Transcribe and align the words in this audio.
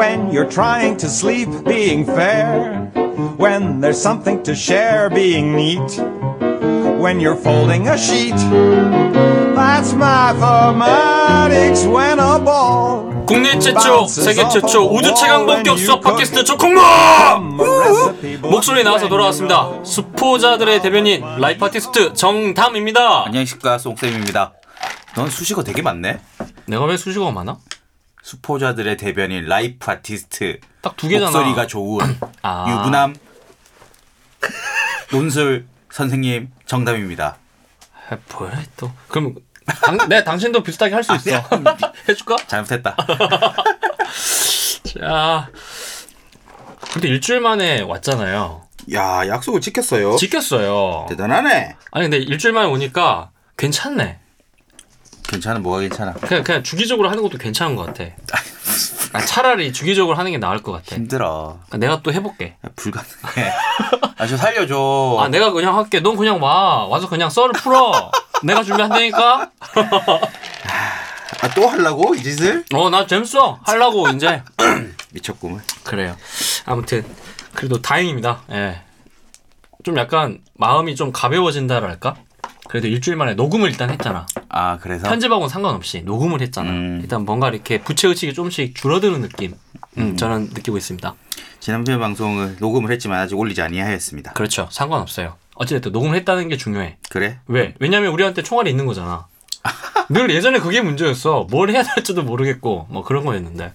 When 0.00 0.32
you're 0.32 0.48
trying 0.48 0.96
to 0.96 1.10
sleep, 1.10 1.50
being 1.66 2.06
fair. 2.06 2.88
When 3.36 3.82
there's 3.82 4.00
something 4.00 4.42
to 4.44 4.54
share, 4.54 5.10
being 5.10 5.54
neat. 5.54 6.00
When 6.98 7.20
you're 7.20 7.36
folding 7.36 7.86
a 7.86 7.98
sheet. 7.98 8.32
That's 9.54 9.92
mathematics 9.92 11.84
when 11.84 12.18
a 12.18 12.38
ball. 12.42 13.12
국내 13.26 13.58
최초, 13.58 14.06
세계 14.06 14.48
최초 14.48 14.88
우주 14.90 15.14
최강 15.14 15.44
본격 15.44 15.78
수업 15.78 16.00
팟캐스트 16.00 16.44
조콩모! 16.44 16.80
목소리 18.40 18.82
나와서 18.82 19.06
돌아왔습니다. 19.06 19.84
수포자들의 19.84 20.80
대변인 20.80 21.22
라이프 21.38 21.62
아티스트 21.62 22.14
정담입니다. 22.14 23.26
안녕하십니까 23.26 23.76
송쌤입니다. 23.76 24.54
넌 25.14 25.28
수식어 25.28 25.62
되게 25.62 25.82
많네. 25.82 26.20
내가 26.64 26.86
왜 26.86 26.96
수식어가 26.96 27.32
많아? 27.32 27.58
수포자들의 28.22 28.96
대변인 28.96 29.44
life 29.46 29.90
artist. 29.90 30.60
딱 30.82 30.96
두 30.96 31.08
개잖아. 31.08 31.30
목소리가 31.30 31.66
좋은 31.66 32.18
아. 32.42 32.66
유부남 32.68 33.14
논술 35.12 35.66
선생님 35.90 36.50
정담입니다. 36.66 37.36
아, 38.10 38.16
뭐야 38.36 38.62
또? 38.76 38.90
그럼 39.08 39.34
당, 39.82 39.96
내가 40.08 40.24
당신도 40.24 40.62
비슷하게 40.62 40.94
할 40.94 41.04
수 41.04 41.14
있어. 41.16 41.42
해줄까? 42.08 42.36
잘못했다. 42.46 42.96
자, 45.00 45.50
근데 46.92 47.08
일주일 47.08 47.40
만에 47.40 47.82
왔잖아요. 47.82 48.66
야 48.94 49.26
약속을 49.28 49.60
지켰어요. 49.60 50.16
지켰어요. 50.16 51.06
대단하네. 51.08 51.76
아니 51.92 52.04
근데 52.04 52.16
일주일 52.18 52.54
만에 52.54 52.66
오니까 52.66 53.30
괜찮네. 53.56 54.18
괜찮아 55.30 55.60
뭐가 55.60 55.78
괜찮아. 55.80 56.12
그냥 56.14 56.42
그냥 56.42 56.62
주기적으로 56.64 57.08
하는 57.08 57.22
것도 57.22 57.38
괜찮은 57.38 57.76
것 57.76 57.86
같아. 57.86 58.04
아, 59.12 59.20
차라리 59.20 59.72
주기적으로 59.72 60.16
하는 60.18 60.32
게 60.32 60.38
나을 60.38 60.60
것 60.62 60.72
같아. 60.72 60.96
힘들어. 60.96 61.60
아, 61.70 61.76
내가 61.76 62.02
또 62.02 62.12
해볼게. 62.12 62.56
야, 62.66 62.70
불가능해. 62.74 63.52
아 64.18 64.26
저 64.26 64.36
살려줘. 64.36 65.18
아 65.20 65.28
내가 65.28 65.52
그냥 65.52 65.76
할게. 65.76 66.00
넌 66.00 66.16
그냥 66.16 66.42
와. 66.42 66.84
와서 66.86 67.08
그냥 67.08 67.30
썰을 67.30 67.52
풀어. 67.52 68.10
내가 68.42 68.62
준비한다니까. 68.64 69.50
아, 71.42 71.48
또 71.54 71.68
하려고 71.68 72.14
이 72.14 72.22
짓을? 72.22 72.64
어나 72.74 73.06
재밌어. 73.06 73.60
하려고 73.64 74.08
이제. 74.08 74.42
미쳤구만. 75.12 75.62
그래요. 75.84 76.16
아무튼 76.66 77.04
그래도 77.54 77.80
다행입니다. 77.80 78.42
예. 78.50 78.82
좀 79.84 79.96
약간 79.96 80.40
마음이 80.54 80.94
좀 80.96 81.12
가벼워진다랄까? 81.12 82.16
그래도 82.70 82.86
일주일 82.86 83.16
만에 83.16 83.34
녹음을 83.34 83.68
일단 83.68 83.90
했잖아. 83.90 84.26
아 84.48 84.78
그래서 84.78 85.08
편집하고는 85.08 85.48
상관없이 85.48 86.02
녹음을 86.02 86.40
했잖아. 86.40 86.70
음. 86.70 87.00
일단 87.02 87.24
뭔가 87.24 87.48
이렇게 87.48 87.80
부채 87.80 88.06
의식이 88.06 88.32
조금씩 88.32 88.76
줄어드는 88.76 89.22
느낌. 89.22 89.54
음, 89.98 90.16
저는 90.16 90.50
느끼고 90.54 90.76
있습니다. 90.76 91.12
지난번 91.58 91.98
방송을 91.98 92.58
녹음을 92.60 92.92
했지만 92.92 93.18
아직 93.18 93.36
올리지 93.36 93.60
아니하였습니다. 93.60 94.34
그렇죠. 94.34 94.68
상관없어요. 94.70 95.34
어찌됐든 95.56 95.90
녹음을 95.90 96.14
했다는 96.18 96.48
게 96.48 96.56
중요해. 96.56 96.98
그래? 97.08 97.40
왜? 97.48 97.74
왜냐면 97.80 98.12
우리한테 98.12 98.44
총알이 98.44 98.70
있는 98.70 98.86
거잖아. 98.86 99.26
늘 100.08 100.30
예전에 100.30 100.60
그게 100.60 100.80
문제였어. 100.80 101.48
뭘 101.50 101.70
해야 101.70 101.82
될지도 101.82 102.22
모르겠고 102.22 102.86
뭐 102.88 103.02
그런 103.02 103.24
거였는데. 103.24 103.74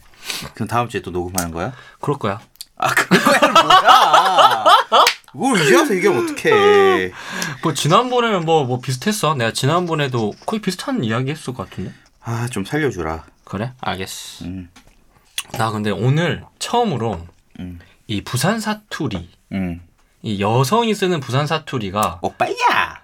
그럼 0.53 0.69
다음 0.69 0.87
주에 0.87 1.01
또 1.01 1.11
녹음하는 1.11 1.51
거야? 1.51 1.73
그럴 1.99 2.17
거야. 2.17 2.39
아 2.77 2.87
그거야 2.87 3.51
뭐야? 3.51 4.65
그걸 5.35 5.59
이제 5.61 5.75
와서 5.75 5.95
얘기하면 5.95 6.23
어떡해. 6.29 7.11
뭐 7.63 7.73
지난번에는 7.73 8.45
뭐 8.45 8.63
뭐 8.65 8.79
비슷했어. 8.79 9.35
내가 9.35 9.51
지난번에도 9.51 10.33
거의 10.45 10.61
비슷한 10.61 11.03
이야기 11.03 11.31
했을 11.31 11.53
것 11.53 11.69
같은데. 11.69 11.91
아 12.21 12.47
좀 12.49 12.65
살려주라. 12.65 13.23
그래? 13.43 13.73
알겠어. 13.81 14.45
음. 14.45 14.69
나 15.57 15.69
근데 15.71 15.91
오늘 15.91 16.43
처음으로 16.59 17.25
음. 17.59 17.79
이 18.07 18.21
부산 18.23 18.59
사투리, 18.59 19.29
응. 19.53 19.81
이 20.23 20.41
여성이 20.41 20.93
쓰는 20.95 21.19
부산 21.19 21.45
사투리가 21.47 22.19
오빠야. 22.21 23.03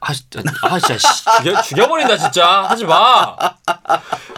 아 0.00 0.12
진짜 0.12 0.42
아 0.62 0.78
진짜 0.78 0.98
씨, 0.98 1.24
죽여 1.42 1.62
죽여버린다 1.62 2.16
진짜 2.18 2.62
하지 2.64 2.84
마. 2.84 3.36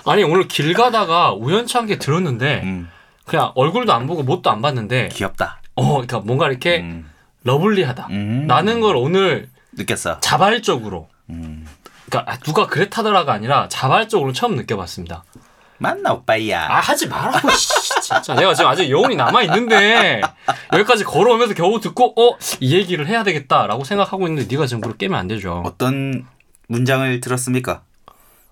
아니 0.06 0.22
오늘 0.22 0.48
길 0.48 0.72
가다가 0.72 1.32
우연찮게 1.32 1.98
들었는데 1.98 2.62
음. 2.62 2.88
그냥 3.26 3.52
얼굴도 3.56 3.92
안 3.92 4.06
보고 4.06 4.22
못도 4.22 4.50
안 4.50 4.62
봤는데 4.62 5.08
귀엽다. 5.08 5.60
어 5.78 5.92
그러니까 5.92 6.20
뭔가 6.20 6.48
이렇게 6.48 6.80
음. 6.80 7.08
러블리하다. 7.44 8.08
음. 8.10 8.46
라는 8.48 8.80
걸 8.80 8.96
오늘 8.96 9.48
느꼈어. 9.72 10.20
자발적으로 10.20 11.08
음. 11.30 11.66
그러니까 12.06 12.32
아, 12.32 12.36
누가 12.38 12.66
그랬다더라가 12.66 13.32
아니라 13.32 13.68
자발적으로 13.68 14.32
처음 14.32 14.56
느껴봤습니다. 14.56 15.24
맞나 15.80 16.12
오빠야. 16.12 16.66
아 16.68 16.80
하지 16.80 17.06
말라고 17.06 17.48
씨, 17.50 17.68
진짜 18.02 18.34
내가 18.34 18.52
지금 18.54 18.68
아직 18.68 18.90
여운이 18.90 19.14
남아 19.14 19.42
있는데 19.44 20.20
여기까지 20.72 21.04
걸어오면서 21.04 21.54
겨우 21.54 21.78
듣고 21.80 22.14
어 22.16 22.36
이 22.60 22.74
얘기를 22.74 23.06
해야 23.06 23.22
되겠다라고 23.22 23.84
생각하고 23.84 24.26
있는데 24.26 24.52
네가 24.52 24.66
지금 24.66 24.80
그걸 24.80 24.96
깨면 24.98 25.16
안 25.18 25.28
되죠. 25.28 25.62
어떤 25.64 26.26
문장을 26.66 27.20
들었습니까? 27.20 27.82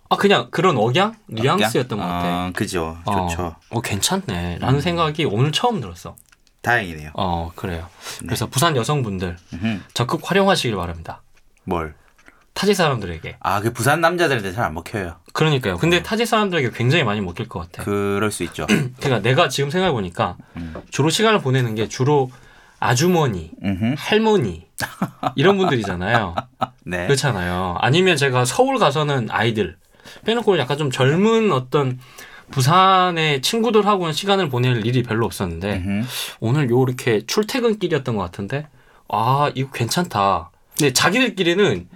아 0.09 0.17
그냥 0.17 0.47
그런 0.53 0.77
억양 0.77 1.17
뉘앙스였던 1.27 1.99
것 1.99 2.05
같아. 2.05 2.25
어, 2.47 2.51
그죠. 2.55 2.97
어, 3.05 3.27
좋죠. 3.29 3.57
어 3.71 3.81
괜찮네라는 3.81 4.81
생각이 4.81 5.25
오늘 5.25 5.51
처음 5.51 5.81
들었어. 5.81 6.15
다행이네요. 6.71 7.11
어 7.15 7.53
그래요. 7.55 7.87
그래서 8.21 8.47
부산 8.47 8.77
여성분들 8.77 9.37
음흠. 9.55 9.81
적극 9.95 10.21
활용하시길 10.29 10.77
바랍니다. 10.77 11.23
뭘? 11.65 11.95
타지 12.55 12.75
사람들에게. 12.75 13.37
아, 13.41 13.61
그 13.61 13.73
부산 13.73 14.01
남자들한테 14.01 14.53
잘 14.53 14.65
안 14.65 14.75
먹혀요. 14.75 15.17
그러니까요. 15.33 15.77
근데 15.77 16.03
타지 16.03 16.25
사람들에게 16.27 16.71
굉장히 16.71 17.05
많이 17.05 17.21
먹힐 17.21 17.49
것 17.49 17.61
같아. 17.61 17.85
그럴 17.85 18.33
수 18.33 18.43
있죠. 18.45 18.67
그러니까 18.99 19.21
내가 19.21 19.49
지금 19.49 19.71
생각해 19.71 19.93
보니까 19.93 20.37
주로 20.91 21.09
시간을 21.11 21.41
보내는 21.41 21.75
게 21.77 21.87
주로 21.87 22.31
아주머니, 22.81 23.53
음흠. 23.63 23.95
할머니 23.99 24.67
이런 25.37 25.57
분들이잖아요. 25.59 26.35
네. 26.85 27.07
그렇잖아요. 27.07 27.77
아니면 27.81 28.17
제가 28.17 28.45
서울 28.45 28.79
가서는 28.79 29.29
아이들 29.31 29.77
빼놓고 30.25 30.59
약간 30.59 30.79
좀 30.79 30.91
젊은 30.91 31.53
어떤 31.53 31.99
부산의 32.51 33.43
친구들하고는 33.43 34.13
시간을 34.13 34.49
보낼 34.49 34.85
일이 34.87 35.03
별로 35.03 35.27
없었는데 35.27 35.77
음흠. 35.85 36.07
오늘 36.41 36.71
요 36.71 36.83
이렇게 36.83 37.25
출퇴근길이었던 37.27 38.17
것 38.17 38.23
같은데 38.23 38.67
아 39.09 39.51
이거 39.55 39.71
괜찮다. 39.73 40.51
근데 40.79 40.93
자기들끼리는 40.93 41.89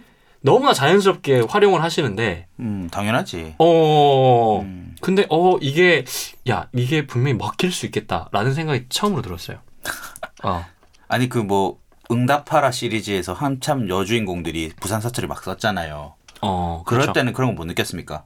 너무나 0.43 0.73
자연스럽게 0.73 1.41
활용을 1.49 1.83
하시는데 1.83 2.47
음, 2.61 2.89
당연하지. 2.91 3.55
어 3.59 4.61
음. 4.63 4.97
근데 5.01 5.27
어 5.31 5.59
이게 5.61 6.05
야 6.49 6.69
이게 6.73 7.07
분명히 7.07 7.35
먹힐 7.35 7.73
수 7.73 7.87
있겠다라는 7.87 8.55
생각이 8.55 8.87
처음으로 8.89 9.23
들었어요. 9.23 9.59
어 10.45 10.65
아니 11.09 11.29
그 11.29 11.43
뭐 11.43 11.79
응답하라 12.13 12.73
시리즈에서 12.73 13.33
한참 13.35 13.89
여주인공들이 13.89 14.73
부산 14.81 15.01
사투리 15.01 15.29
막 15.29 15.45
썼잖아요. 15.45 16.15
어, 16.43 16.83
그럴 16.85 17.03
그렇죠. 17.03 17.13
때는 17.13 17.33
그런 17.33 17.51
거 17.55 17.63
못 17.63 17.67
느꼈습니까? 17.67 18.25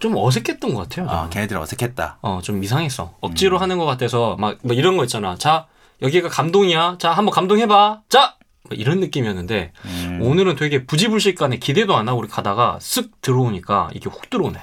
좀 0.00 0.16
어색했던 0.16 0.74
것 0.74 0.88
같아요. 0.88 1.08
아, 1.08 1.16
저는. 1.16 1.30
걔네들은 1.30 1.60
어색했다. 1.60 2.18
어, 2.22 2.40
좀 2.42 2.62
이상했어. 2.62 3.14
억지로 3.20 3.58
하는 3.58 3.78
것 3.78 3.86
같아서 3.86 4.36
막, 4.38 4.58
뭐 4.62 4.74
이런 4.74 4.96
거 4.96 5.04
있잖아. 5.04 5.36
자, 5.36 5.66
여기가 6.02 6.28
감동이야. 6.28 6.96
자, 6.98 7.12
한번 7.12 7.34
감동해봐. 7.34 8.02
자! 8.08 8.34
뭐 8.68 8.76
이런 8.76 9.00
느낌이었는데, 9.00 9.72
음. 9.84 10.18
오늘은 10.22 10.56
되게 10.56 10.84
부지불식간에 10.84 11.58
기대도 11.58 11.96
안 11.96 12.08
하고 12.08 12.18
우리 12.20 12.28
가다가 12.28 12.78
쓱 12.80 13.10
들어오니까 13.22 13.90
이게 13.94 14.08
훅 14.10 14.30
들어오네. 14.30 14.60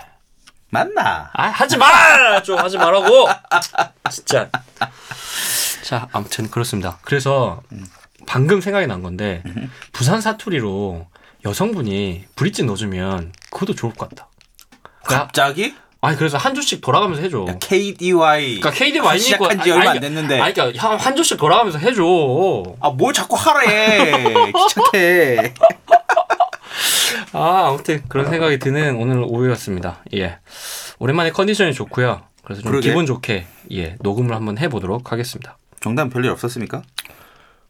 맞나? 0.70 1.30
아, 1.34 1.48
하지 1.48 1.78
마! 1.78 2.42
좀 2.42 2.58
하지 2.58 2.78
말라고! 2.78 3.28
진짜. 4.12 4.50
자, 5.84 6.08
아무튼 6.12 6.50
그렇습니다. 6.50 7.00
그래서 7.02 7.62
방금 8.26 8.62
생각이 8.62 8.88
난 8.88 9.02
건데, 9.02 9.44
부산 9.92 10.22
사투리로 10.22 11.08
여성분이 11.46 12.26
브릿지 12.36 12.64
넣어주면 12.64 13.34
그것도 13.52 13.76
좋을 13.76 13.94
것 13.94 14.10
같다. 14.10 14.28
갑자기? 15.06 15.76
아니, 16.02 16.18
그래서 16.18 16.38
한 16.38 16.54
주씩 16.54 16.82
돌아가면서 16.82 17.22
해줘. 17.24 17.46
야, 17.50 17.58
KDY. 17.60 18.60
그러니까 18.60 18.72
KD 18.72 19.00
와인이 19.00 19.24
시작한 19.24 19.62
지 19.62 19.72
얼마 19.72 19.92
안 19.92 20.00
됐는데. 20.00 20.40
아니 20.40 20.54
그러니까 20.54 20.88
한, 20.88 21.00
한 21.00 21.16
주씩 21.16 21.38
돌아가면서 21.38 21.80
해줘. 21.80 22.04
아, 22.80 22.90
뭘 22.92 23.12
자꾸 23.14 23.36
하래. 23.36 24.12
귀찮게. 24.54 25.54
아 27.34 27.68
아무튼 27.70 28.04
그런 28.08 28.30
생각이 28.30 28.60
드는 28.60 28.98
오늘 28.98 29.24
오후였습니다. 29.24 30.04
예. 30.16 30.38
오랜만에 31.00 31.32
컨디션이 31.32 31.74
좋고요. 31.74 32.22
그래서 32.44 32.62
좀 32.62 32.72
그러게. 32.72 32.90
기분 32.90 33.06
좋게 33.06 33.46
예 33.74 33.96
녹음을 34.02 34.36
한번 34.36 34.58
해보도록 34.58 35.12
하겠습니다. 35.12 35.58
정답 35.82 36.10
별일 36.10 36.30
없었습니까? 36.32 36.82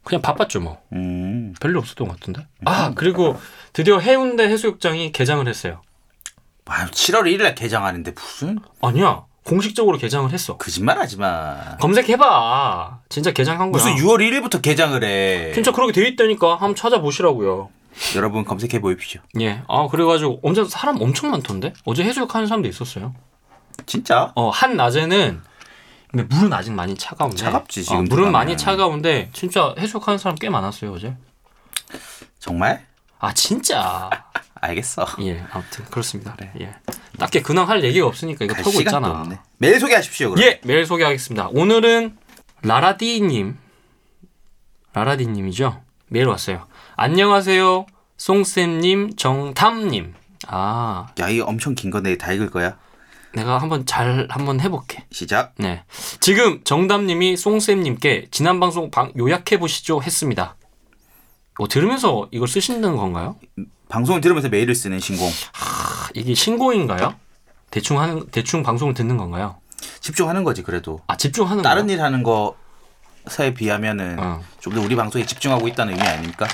그냥 0.04 0.22
바빴죠 0.22 0.60
뭐. 0.60 0.78
음. 0.92 1.54
별일 1.60 1.76
없었던 1.78 2.06
것 2.06 2.20
같은데. 2.20 2.46
아 2.64 2.92
그리고 2.94 3.40
드디어 3.72 3.98
해운대 3.98 4.44
해수욕장이 4.44 5.12
개장을 5.12 5.46
했어요. 5.48 5.80
아, 6.66 6.86
7월 6.86 7.22
1일에 7.22 7.54
개장하는데 7.54 8.12
무슨 8.12 8.58
아니야 8.82 9.24
공식적으로 9.44 9.96
개장을 9.96 10.28
했어. 10.32 10.56
거짓말 10.56 10.98
하지 10.98 11.16
마. 11.16 11.76
검색해봐. 11.80 13.00
진짜 13.08 13.30
개장한 13.30 13.70
거야. 13.70 13.80
무슨 13.84 13.94
6월 14.04 14.18
1일부터 14.18 14.60
개장을 14.60 15.02
해. 15.04 15.52
진짜 15.54 15.70
그렇게 15.70 15.92
돼 15.92 16.08
있다니까 16.08 16.52
한번 16.52 16.74
찾아보시라고요. 16.74 17.68
여러분 18.16 18.44
검색해 18.44 18.80
보십시오. 18.80 19.20
예. 19.40 19.62
아 19.68 19.86
그래가지고 19.88 20.40
엄청 20.42 20.64
사람 20.66 21.00
엄청 21.00 21.30
많던데. 21.30 21.72
어제 21.84 22.02
해수욕 22.02 22.34
하는 22.34 22.48
사람도 22.48 22.68
있었어요. 22.68 23.14
진짜? 23.86 24.32
어, 24.34 24.50
한 24.50 24.76
낮에는 24.76 25.40
근데 26.10 26.34
물은 26.34 26.52
아직 26.52 26.72
많이 26.72 26.96
차가운데. 26.96 27.36
차갑지, 27.36 27.84
지금 27.84 27.98
어, 27.98 28.02
물은. 28.02 28.32
많이 28.32 28.56
차가운데 28.56 29.30
진짜 29.32 29.74
해수욕하는 29.78 30.18
사람 30.18 30.34
꽤 30.34 30.50
많았어요 30.50 30.92
어제. 30.92 31.14
정말? 32.40 32.84
아 33.26 33.32
진짜. 33.34 34.08
알겠어. 34.60 35.04
예, 35.22 35.44
아무튼 35.50 35.84
그렇습니다. 35.86 36.36
예. 36.60 36.74
딱히 37.18 37.42
근황 37.42 37.68
할 37.68 37.82
얘기가 37.84 38.06
없으니까 38.06 38.44
이거 38.44 38.54
시간도 38.54 38.80
있잖아. 38.82 39.08
없네. 39.22 39.38
메일 39.58 39.80
소개하십시오. 39.80 40.30
그럼. 40.30 40.44
예, 40.44 40.60
메일 40.64 40.86
소개하겠습니다. 40.86 41.48
오늘은 41.52 42.16
라라디님, 42.62 43.58
라라디님이죠. 44.92 45.82
메일 46.08 46.26
왔어요. 46.28 46.66
안녕하세요, 46.96 47.86
송쌤님, 48.16 49.16
정탐님. 49.16 50.14
아, 50.46 51.08
야, 51.18 51.28
이거 51.28 51.44
엄청 51.46 51.74
긴 51.74 51.90
건데 51.90 52.16
다 52.16 52.32
읽을 52.32 52.50
거야. 52.50 52.78
내가 53.34 53.58
한번 53.58 53.84
잘 53.86 54.26
한번 54.30 54.60
해볼게. 54.60 55.04
시작. 55.10 55.52
네, 55.58 55.84
지금 56.20 56.62
정담님이 56.64 57.36
송쌤님께 57.36 58.28
지난 58.30 58.58
방송 58.60 58.90
방, 58.90 59.12
요약해 59.18 59.58
보시죠 59.58 60.02
했습니다. 60.02 60.55
뭐 61.58 61.68
들으면서 61.68 62.28
이걸 62.30 62.48
쓰신다는 62.48 62.96
건가요? 62.96 63.36
방송을 63.88 64.20
들으면서 64.20 64.48
메일을 64.48 64.74
쓰는 64.74 65.00
신공. 65.00 65.28
아, 65.28 66.08
이게 66.14 66.34
신고인가요? 66.34 67.14
대충 67.70 68.00
하는 68.00 68.26
대충 68.30 68.62
방송을 68.62 68.94
듣는 68.94 69.16
건가요? 69.16 69.56
집중하는 70.00 70.44
거지 70.44 70.62
그래도. 70.62 71.00
아 71.06 71.16
집중하는 71.16 71.62
다른 71.62 71.86
거야? 71.86 71.94
일 71.94 72.02
하는 72.02 72.22
거에 72.22 73.54
비하면은 73.54 74.18
어. 74.18 74.42
좀더 74.60 74.80
우리 74.80 74.96
방송에 74.96 75.24
집중하고 75.24 75.68
있다는 75.68 75.94
의미 75.94 76.06
아닙니까? 76.06 76.46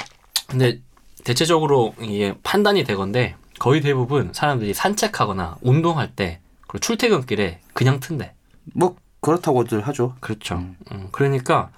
근데 0.47 0.81
대체적으로 1.25 1.95
이게 2.01 2.35
판단이 2.43 2.85
되건데 2.85 3.37
거의 3.59 3.81
대부분 3.81 4.33
사람들이 4.33 4.75
산책하거나 4.75 5.59
운동할 5.61 6.15
때 6.15 6.41
그리고 6.67 6.81
출퇴근길에 6.81 7.61
그냥 7.75 8.01
튼대. 8.01 8.35
뭐 8.75 8.97
그렇다고들 9.21 9.87
하죠. 9.89 10.17
그렇죠. 10.21 10.57
음, 10.57 11.09
그러니까 11.13 11.71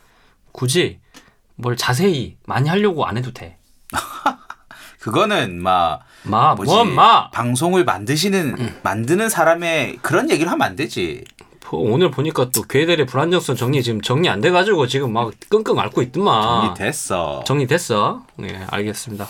굳이 0.53 1.00
뭘 1.56 1.77
자세히 1.77 2.37
많이 2.47 2.69
하려고 2.69 3.06
안 3.06 3.17
해도 3.17 3.33
돼. 3.33 3.59
그거는 5.01 5.62
막 5.62 6.01
마, 6.23 6.55
뭐지 6.55 6.73
뭔 6.73 6.95
마. 6.95 7.31
방송을 7.31 7.85
만드시는 7.85 8.79
만드는 8.83 9.29
사람의 9.29 9.99
그런 10.03 10.31
얘기를 10.31 10.51
하면 10.51 10.67
안 10.67 10.77
되지. 10.77 11.25
뭐 11.71 11.93
오늘 11.93 12.11
보니까 12.12 12.51
또 12.55 12.62
괴델의 12.62 13.06
불안정성 13.06 13.56
정리 13.56 13.83
지금 13.83 14.01
정리 14.01 14.29
안 14.29 14.41
돼가지고 14.41 14.87
지금 14.87 15.12
막 15.12 15.33
끙끙 15.49 15.77
앓고 15.79 16.03
있더만. 16.03 16.43
정리 16.43 16.75
됐어. 16.75 17.43
정리됐어? 17.45 18.23
네, 18.37 18.65
알겠습니다. 18.71 19.27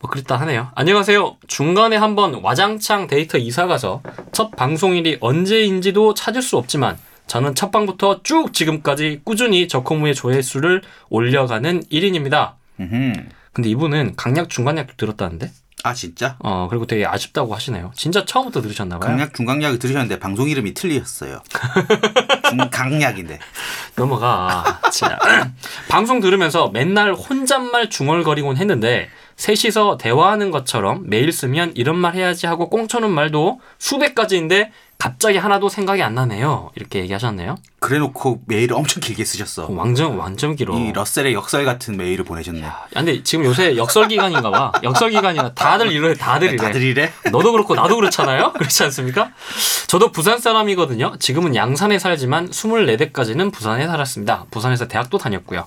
뭐 0.00 0.10
그랬다 0.10 0.36
하네요. 0.40 0.68
안녕하세요. 0.74 1.36
중간에 1.48 1.96
한번 1.96 2.40
와장창 2.42 3.06
데이터 3.06 3.38
이사 3.38 3.66
가서 3.66 4.02
첫 4.32 4.50
방송일이 4.54 5.16
언제인지도 5.20 6.12
찾을 6.14 6.42
수 6.42 6.58
없지만 6.58 6.98
저는 7.32 7.54
첫 7.54 7.70
방부터 7.70 8.22
쭉 8.24 8.52
지금까지 8.52 9.22
꾸준히 9.24 9.66
저콩무의 9.66 10.14
조회수를 10.14 10.82
올려가는 11.08 11.82
1인입니다. 11.84 12.56
음흠. 12.78 13.12
근데 13.54 13.70
이분은 13.70 14.16
강약 14.16 14.50
중간약도 14.50 14.96
들었다는데? 14.98 15.50
아 15.82 15.94
진짜? 15.94 16.36
어, 16.40 16.66
그리고 16.68 16.86
되게 16.86 17.06
아쉽다고 17.06 17.54
하시네요. 17.54 17.92
진짜 17.96 18.26
처음부터 18.26 18.60
들으셨나봐요. 18.60 19.08
강약 19.08 19.32
중강약을 19.32 19.78
들으셨는데 19.78 20.18
방송 20.18 20.50
이름이 20.50 20.74
틀리셨어요. 20.74 21.42
중강약인데. 22.50 23.38
넘어가. 23.96 24.80
자, 24.92 25.18
방송 25.88 26.20
들으면서 26.20 26.68
맨날 26.68 27.14
혼잣말 27.14 27.88
중얼거리곤 27.88 28.58
했는데 28.58 29.08
셋이서 29.36 29.96
대화하는 29.96 30.50
것처럼 30.50 31.04
매일 31.06 31.32
쓰면 31.32 31.72
이런 31.76 31.96
말 31.96 32.14
해야지 32.14 32.46
하고 32.46 32.68
꽁쳐놓은 32.68 33.10
말도 33.10 33.60
수백 33.78 34.14
가지인데 34.14 34.70
갑자기 35.02 35.36
하나도 35.36 35.68
생각이 35.68 36.00
안 36.00 36.14
나네요. 36.14 36.70
이렇게 36.76 37.00
얘기하셨네요. 37.00 37.56
그래놓고 37.80 38.42
메일을 38.46 38.76
엄청 38.76 39.00
길게 39.00 39.24
쓰셨어. 39.24 39.64
어, 39.64 39.72
완전 39.72 40.16
완전 40.16 40.54
길어. 40.54 40.78
이 40.78 40.92
러셀의 40.92 41.34
역설 41.34 41.64
같은 41.64 41.96
메일을 41.96 42.24
보내셨네. 42.24 42.62
야, 42.62 42.86
근데 42.94 43.20
지금 43.24 43.44
요새 43.44 43.76
역설 43.76 44.06
기간인가 44.06 44.48
봐. 44.52 44.70
역설 44.84 45.10
기간이라 45.10 45.54
다들 45.54 45.90
이래, 45.90 46.14
다들 46.14 46.50
이래. 46.50 46.56
다들 46.56 46.82
이래? 46.82 47.12
너도 47.32 47.50
그렇고 47.50 47.74
나도 47.74 47.96
그렇잖아요? 47.96 48.52
그렇지 48.52 48.84
않습니까? 48.84 49.32
저도 49.88 50.12
부산 50.12 50.38
사람이거든요. 50.38 51.16
지금은 51.18 51.56
양산에 51.56 51.98
살지만 51.98 52.50
24대까지는 52.50 53.52
부산에 53.52 53.88
살았습니다. 53.88 54.46
부산에서 54.52 54.86
대학도 54.86 55.18
다녔고요. 55.18 55.66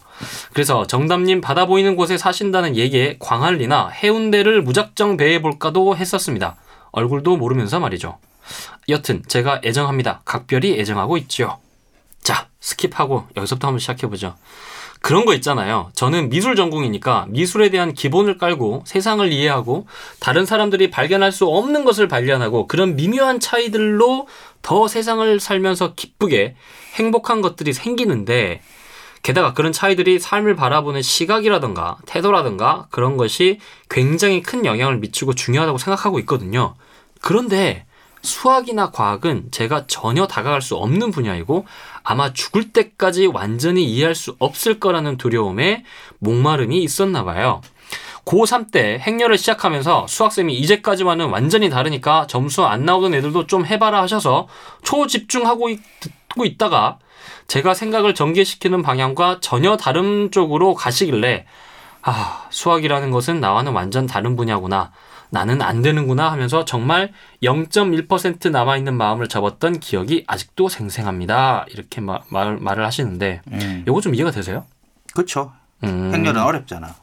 그래서 0.54 0.88
정담님 0.88 1.42
바다 1.42 1.66
보이는 1.66 1.98
곳에 1.98 2.18
사신다는 2.18 2.78
얘기에 2.78 3.18
광안리나 3.20 3.90
해운대를 3.90 4.62
무작정 4.62 5.18
배회해 5.18 5.42
볼까도 5.42 5.98
했었습니다. 5.98 6.56
얼굴도 6.94 7.36
모르면서 7.36 7.82
말이죠. 7.82 8.18
여튼 8.90 9.24
제가 9.28 9.62
애정합니다. 9.64 10.22
각별히 10.26 10.80
애정하고 10.80 11.18
있죠. 11.18 11.60
자, 12.22 12.48
skip하고 12.62 13.26
여기서부터 13.38 13.68
한번 13.68 13.80
시작해보죠. 13.80 14.36
그런 15.02 15.26
거 15.26 15.36
있잖아요. 15.36 15.92
저는 15.94 16.30
미술 16.30 16.56
전공이니까 16.56 17.28
미술에 17.30 17.70
대한 17.70 17.94
기본을 17.94 18.40
깔고 18.40 18.84
세상을 18.88 19.32
이해하고 19.32 19.86
다른 20.20 20.48
사람들이 20.48 20.90
발견할 20.90 21.32
수 21.32 21.46
없는 21.46 21.86
것을 21.86 22.08
발견하고 22.08 22.66
그런 22.68 22.96
미묘한 22.96 23.40
차이들로 23.40 24.28
더 24.64 24.88
세상을 24.88 25.40
살면서 25.40 25.94
기쁘게 25.94 26.56
행복한 26.96 27.42
것들이 27.42 27.72
생기는데 27.74 28.62
게다가 29.22 29.54
그런 29.54 29.72
차이들이 29.72 30.18
삶을 30.18 30.56
바라보는 30.56 31.04
시각이라든가 31.04 31.98
태도라든가 32.08 32.88
그런 32.90 33.18
것이 33.18 33.60
굉장히 33.90 34.42
큰 34.42 34.66
영향을 34.66 34.98
미치고 34.98 35.34
중요하다고 35.34 35.78
생각하고 35.78 36.18
있거든요. 36.20 36.74
그런데 37.22 37.86
수학이나 38.25 38.92
과학은 38.92 39.51
제가 39.51 39.88
전혀 39.88 40.27
다가갈 40.27 40.62
수 40.62 40.75
없는 40.75 41.12
분야이고 41.12 41.66
아마 42.04 42.33
죽을 42.33 42.74
때까지 42.74 43.27
완전히 43.27 43.86
이해할 43.86 44.16
수 44.16 44.36
없을 44.39 44.80
거라는 44.80 45.18
두려움에 45.18 45.86
목마름이 46.19 46.83
있었나 46.83 47.24
봐요. 47.24 47.62
고3 48.25 48.72
때 48.72 48.98
행렬을 49.00 49.38
시작하면서 49.38 50.07
수학쌤이 50.07 50.56
이제까지와는 50.56 51.30
완전히 51.30 51.69
다르니까 51.69 52.27
점수 52.27 52.66
안 52.66 52.83
나오던 52.83 53.13
애들도 53.13 53.48
좀 53.48 53.66
해봐라 53.66 54.01
하셔서 54.01 54.48
초집중하고 54.83 55.69
있, 55.69 55.80
듣고 56.00 56.45
있다가 56.45 56.98
제가 57.48 57.74
생각을 57.74 58.16
전개시키는 58.16 58.81
방향과 58.81 59.39
전혀 59.42 59.77
다른 59.77 60.31
쪽으로 60.31 60.74
가시길래 60.74 61.45
아, 62.01 62.45
수학이라는 62.50 63.10
것은 63.10 63.39
나와는 63.39 63.72
완전 63.72 64.06
다른 64.06 64.36
분야구나. 64.36 64.92
나는 65.30 65.62
안 65.62 65.81
되는구나 65.81 66.31
하면서 66.31 66.66
정말 66.66 67.12
0.1% 67.44 68.50
남아있는 68.51 68.96
마음을 68.96 69.27
접었던 69.27 69.79
기억이 69.79 70.24
아직도 70.27 70.70
생생합니다. 70.70 71.65
이렇게 71.70 72.01
마- 72.01 72.22
말, 72.29 72.58
말을 72.58 72.86
하시는데, 72.86 73.41
음. 73.51 73.84
요거 73.88 74.01
좀 74.01 74.15
이해가 74.15 74.32
되세요? 74.32 74.65
그쵸. 75.13 75.51
음, 75.84 76.12
행렬은 76.13 76.41
어렵잖아. 76.41 76.96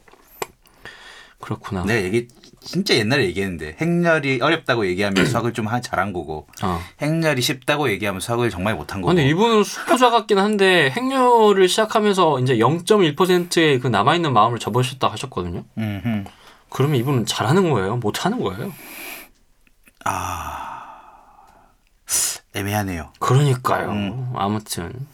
그렇구나. 1.41 1.85
내가 1.85 2.03
얘기 2.03 2.29
진짜 2.61 2.95
옛날에 2.95 3.25
얘기했는데 3.25 3.77
행렬이 3.81 4.39
어렵다고 4.41 4.87
얘기하면 4.87 5.27
수학을 5.27 5.53
좀 5.53 5.67
하- 5.67 5.81
잘한 5.81 6.13
거고 6.13 6.47
어. 6.63 6.81
행렬이 7.01 7.41
쉽다고 7.43 7.91
얘기하면 7.91 8.21
수학을 8.21 8.51
정말 8.51 8.77
못한 8.77 9.01
거고. 9.01 9.09
근데 9.13 9.29
이분은 9.29 9.65
수포자 9.65 10.11
같긴 10.11 10.39
한데, 10.39 10.91
행렬을 10.97 11.69
시작하면서 11.69 12.39
이제 12.41 12.57
0.1%의 12.59 13.81
그 13.81 13.89
남아있는 13.89 14.33
마음을 14.33 14.59
접으셨다 14.61 15.09
하셨거든요. 15.09 15.65
음흠. 15.77 16.25
그러면 16.73 16.97
이분은 16.97 17.27
잘하는 17.27 17.71
거예요? 17.71 17.97
못하는 17.97 18.41
거예요? 18.41 18.73
애매하네요. 22.55 23.13
그러니까요. 23.19 23.91
음. 23.91 24.33
아무튼. 24.35 25.07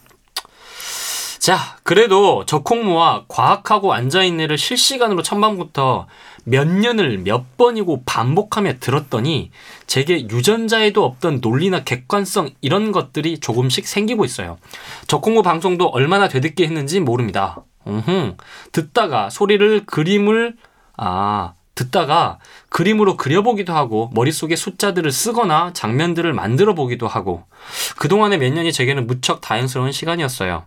자, 1.39 1.79
그래도 1.83 2.45
저콩무와 2.45 3.25
과학하고 3.29 3.93
앉아있네를 3.93 4.59
실시간으로 4.59 5.23
천방부터 5.23 6.07
몇 6.45 6.67
년을 6.69 7.19
몇 7.19 7.57
번이고 7.57 8.03
반복하며 8.05 8.79
들었더니 8.81 9.51
제게 9.87 10.29
유전자에도 10.29 11.05
없던 11.05 11.39
논리나 11.41 11.85
객관성 11.85 12.51
이런 12.61 12.93
것들이 12.93 13.39
조금씩 13.39 13.87
생기고 13.87 14.25
있어요. 14.25 14.59
저콩무 15.07 15.43
방송도 15.43 15.87
얼마나 15.87 16.29
되듣게 16.29 16.65
했는지 16.65 17.01
모릅니다. 17.01 17.65
음흠. 17.87 18.37
듣다가 18.73 19.31
소리를 19.31 19.87
그림을 19.87 20.57
아 20.99 21.55
듣다가 21.75 22.39
그림으로 22.69 23.17
그려보기도 23.17 23.73
하고 23.73 24.11
머릿속에 24.13 24.57
숫자들을 24.57 25.11
쓰거나 25.13 25.73
장면들을 25.73 26.33
만들어 26.33 26.75
보기도 26.75 27.07
하고 27.07 27.45
그동안의 27.99 28.39
몇 28.39 28.53
년이 28.53 28.73
제게는 28.73 29.07
무척 29.07 29.41
다행스러운 29.41 29.93
시간이었어요. 29.93 30.65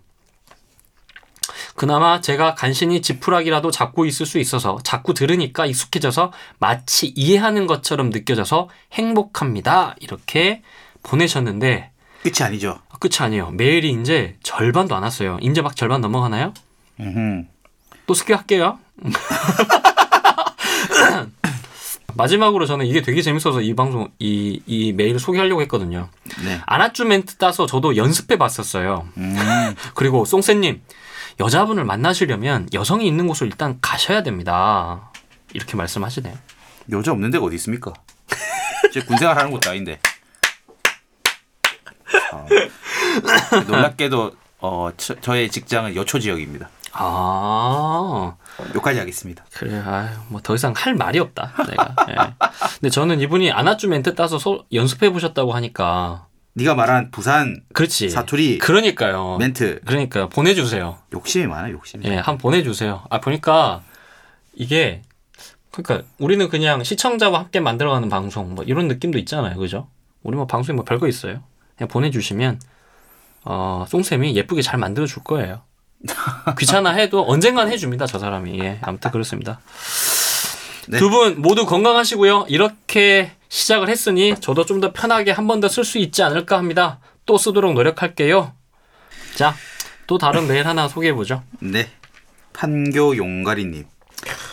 그나마 1.75 2.21
제가 2.21 2.55
간신히 2.55 3.01
지푸라기라도 3.01 3.71
잡고 3.71 4.05
있을 4.05 4.25
수 4.25 4.39
있어서 4.39 4.79
자꾸 4.83 5.13
들으니까 5.13 5.65
익숙해져서 5.65 6.31
마치 6.59 7.07
이해하는 7.07 7.67
것처럼 7.67 8.09
느껴져서 8.09 8.69
행복합니다. 8.93 9.95
이렇게 9.99 10.61
보내셨는데 11.03 11.91
끝이 12.23 12.45
아니죠. 12.45 12.79
끝이 12.99 13.17
아니에요. 13.19 13.51
메일이 13.51 13.91
이제 13.99 14.37
절반도 14.43 14.95
안 14.95 15.03
왔어요. 15.03 15.39
이제 15.41 15.61
막 15.61 15.75
절반 15.75 16.01
넘어가나요? 16.01 16.53
음흠. 16.99 17.45
또 18.05 18.13
스킵할게요. 18.13 18.77
마지막으로 22.15 22.65
저는 22.65 22.85
이게 22.85 23.01
되게 23.01 23.21
재밌어서 23.21 23.61
이 23.61 23.73
방송 23.75 24.09
이 24.19 24.61
이 24.67 24.91
메일을 24.93 25.19
소개하려고 25.19 25.61
했거든요. 25.63 26.09
네. 26.43 26.61
아나쭈 26.65 27.05
멘트 27.05 27.35
따서 27.37 27.65
저도 27.65 27.95
연습해 27.95 28.37
봤었어요. 28.37 29.07
음, 29.17 29.75
그리고 29.95 30.25
송쌤님 30.25 30.81
여자분을 31.39 31.85
만나시려면 31.85 32.67
여성이 32.73 33.07
있는 33.07 33.27
곳을 33.27 33.47
일단 33.47 33.77
가셔야 33.81 34.23
됩니다. 34.23 35.11
이렇게 35.53 35.75
말씀하시네요. 35.77 36.37
여자 36.91 37.11
없는 37.11 37.31
데가 37.31 37.45
어디 37.45 37.55
있습니까? 37.55 37.93
제 38.93 39.01
군생활 39.01 39.37
하는 39.37 39.51
것도 39.51 39.69
아닌데. 39.69 39.99
어, 42.33 42.45
놀랍게도 43.67 44.31
어, 44.59 44.89
저, 44.97 45.15
저의 45.21 45.49
직장은 45.49 45.95
여초 45.95 46.19
지역입니다. 46.19 46.69
아 46.93 48.35
여기까지 48.69 48.99
하겠습니다. 48.99 49.43
그래 49.53 49.79
아뭐 49.79 50.41
더 50.43 50.55
이상 50.55 50.73
할 50.75 50.93
말이 50.95 51.19
없다 51.19 51.53
내가. 51.69 51.95
예. 52.09 52.15
근데 52.79 52.89
저는 52.89 53.19
이분이 53.21 53.51
아나쭈 53.51 53.87
멘트 53.87 54.13
따서 54.15 54.37
소- 54.37 54.65
연습해 54.73 55.09
보셨다고 55.11 55.53
하니까 55.53 56.27
네가 56.53 56.75
말한 56.75 57.11
부산 57.11 57.61
그렇지. 57.73 58.09
사투리 58.09 58.57
그러니까요. 58.59 59.37
멘트 59.37 59.79
그러니까 59.85 60.27
보내주세요. 60.27 60.97
욕심이 61.13 61.47
많아 61.47 61.71
욕심이. 61.71 62.05
예, 62.07 62.15
한번 62.15 62.37
보내주세요. 62.37 63.03
아 63.09 63.19
보니까 63.21 63.81
이게 64.53 65.01
그러니까 65.71 66.05
우리는 66.19 66.49
그냥 66.49 66.83
시청자와 66.83 67.39
함께 67.39 67.61
만들어가는 67.61 68.09
방송 68.09 68.53
뭐 68.55 68.63
이런 68.65 68.87
느낌도 68.89 69.17
있잖아요, 69.19 69.57
그죠? 69.57 69.87
우리 70.23 70.35
뭐 70.35 70.45
방송에 70.45 70.75
뭐 70.75 70.83
별거 70.83 71.07
있어요. 71.07 71.41
그냥 71.77 71.87
보내주시면 71.87 72.59
어 73.45 73.85
송쌤이 73.87 74.35
예쁘게 74.35 74.61
잘 74.61 74.77
만들어 74.77 75.05
줄 75.07 75.23
거예요. 75.23 75.61
귀찮아 76.59 76.91
해도 76.91 77.25
언젠간 77.27 77.69
해줍니다, 77.71 78.05
저 78.07 78.17
사람이. 78.19 78.59
예, 78.59 78.79
아무튼 78.81 79.11
그렇습니다. 79.11 79.59
네. 80.87 80.97
두분 80.97 81.41
모두 81.41 81.65
건강하시고요. 81.65 82.45
이렇게 82.49 83.31
시작을 83.49 83.89
했으니 83.89 84.35
저도 84.39 84.65
좀 84.65 84.81
더 84.81 84.91
편하게 84.91 85.31
한 85.31 85.45
번 85.47 85.59
더 85.59 85.67
쓸 85.67 85.83
수 85.85 85.97
있지 85.99 86.23
않을까 86.23 86.57
합니다. 86.57 86.99
또 87.25 87.37
쓰도록 87.37 87.73
노력할게요. 87.73 88.53
자, 89.35 89.55
또 90.07 90.17
다른 90.17 90.47
메일 90.47 90.67
하나 90.67 90.87
소개해 90.87 91.13
보죠. 91.13 91.43
네. 91.59 91.87
판교 92.53 93.15
용가리님. 93.17 93.85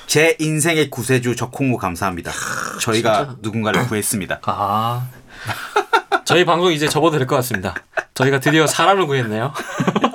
제 0.07 0.37
인생의 0.39 0.91
구세주 0.91 1.35
적콩무 1.37 1.77
감사합니다. 1.79 2.33
저희가 2.81 3.37
누군가를 3.41 3.87
구했습니다. 3.87 4.41
아. 4.45 5.07
저희 6.25 6.45
방송 6.45 6.73
이제 6.73 6.89
접어도 6.89 7.19
될것 7.19 7.37
같습니다. 7.39 7.75
저희가 8.15 8.41
드디어 8.41 8.67
사람을 8.67 9.07
구했네요. 9.07 9.53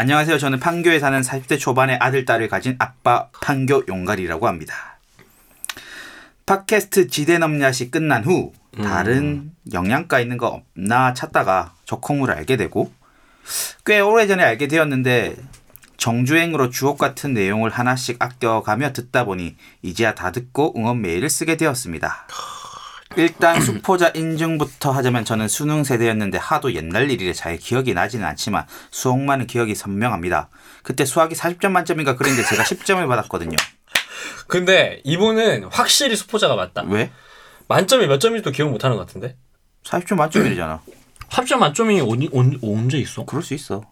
안녕하세요. 0.00 0.38
저는 0.38 0.60
판교에 0.60 0.98
사는 0.98 1.20
40대 1.20 1.60
초반의 1.60 1.98
아들, 2.00 2.24
딸을 2.24 2.48
가진 2.48 2.74
아빠 2.78 3.28
판교 3.42 3.82
용가리라고 3.86 4.48
합니다. 4.48 4.98
팟캐스트 6.46 7.08
지대넘냐시 7.08 7.90
끝난 7.90 8.24
후 8.24 8.54
다른 8.82 9.52
영양가 9.74 10.20
있는 10.20 10.38
거 10.38 10.46
없나 10.46 11.12
찾다가 11.12 11.74
적콩물을 11.84 12.34
알게 12.34 12.56
되고 12.56 12.90
꽤 13.84 14.00
오래전에 14.00 14.42
알게 14.42 14.68
되었는데 14.68 15.36
정주행으로 15.98 16.70
주옥 16.70 16.96
같은 16.96 17.34
내용을 17.34 17.68
하나씩 17.68 18.16
아껴가며 18.20 18.94
듣다 18.94 19.26
보니 19.26 19.56
이제야 19.82 20.14
다 20.14 20.32
듣고 20.32 20.72
응원 20.78 21.02
메일을 21.02 21.28
쓰게 21.28 21.58
되었습니다. 21.58 22.26
일단 23.16 23.60
수포자 23.60 24.12
인증부터 24.14 24.92
하자면 24.92 25.24
저는 25.24 25.48
수능 25.48 25.82
세대였는데 25.82 26.38
하도 26.38 26.74
옛날 26.74 27.10
일이라 27.10 27.32
잘 27.32 27.56
기억이 27.56 27.92
나지는 27.92 28.24
않지만 28.24 28.66
수학만은 28.90 29.46
기억이 29.46 29.74
선명합니다. 29.74 30.48
그때 30.82 31.04
수학이 31.04 31.34
40점 31.34 31.70
만점인가 31.70 32.16
그랬는데 32.16 32.48
제가 32.48 32.62
10점을 32.62 33.06
받았거든요. 33.08 33.56
근데 34.46 35.00
이분은 35.04 35.64
확실히 35.64 36.14
수포자가 36.14 36.54
맞다. 36.54 36.82
왜? 36.86 37.10
만점이 37.68 38.06
몇 38.06 38.18
점인지도 38.18 38.52
기억 38.52 38.70
못하는 38.70 38.96
것 38.96 39.06
같은데? 39.06 39.36
40점 39.84 40.16
만점이잖아. 40.16 40.80
합점 41.28 41.60
만점이 41.60 42.00
언, 42.00 42.28
언, 42.32 42.58
언제 42.62 42.98
있어? 42.98 43.24
그럴 43.24 43.42
수 43.42 43.54
있어. 43.54 43.82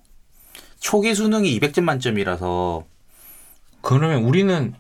초기 0.81 1.15
수능이 1.15 1.59
200점 1.59 1.83
만점이라서 1.83 2.85
그러면 3.81 4.25
우리는 4.25 4.75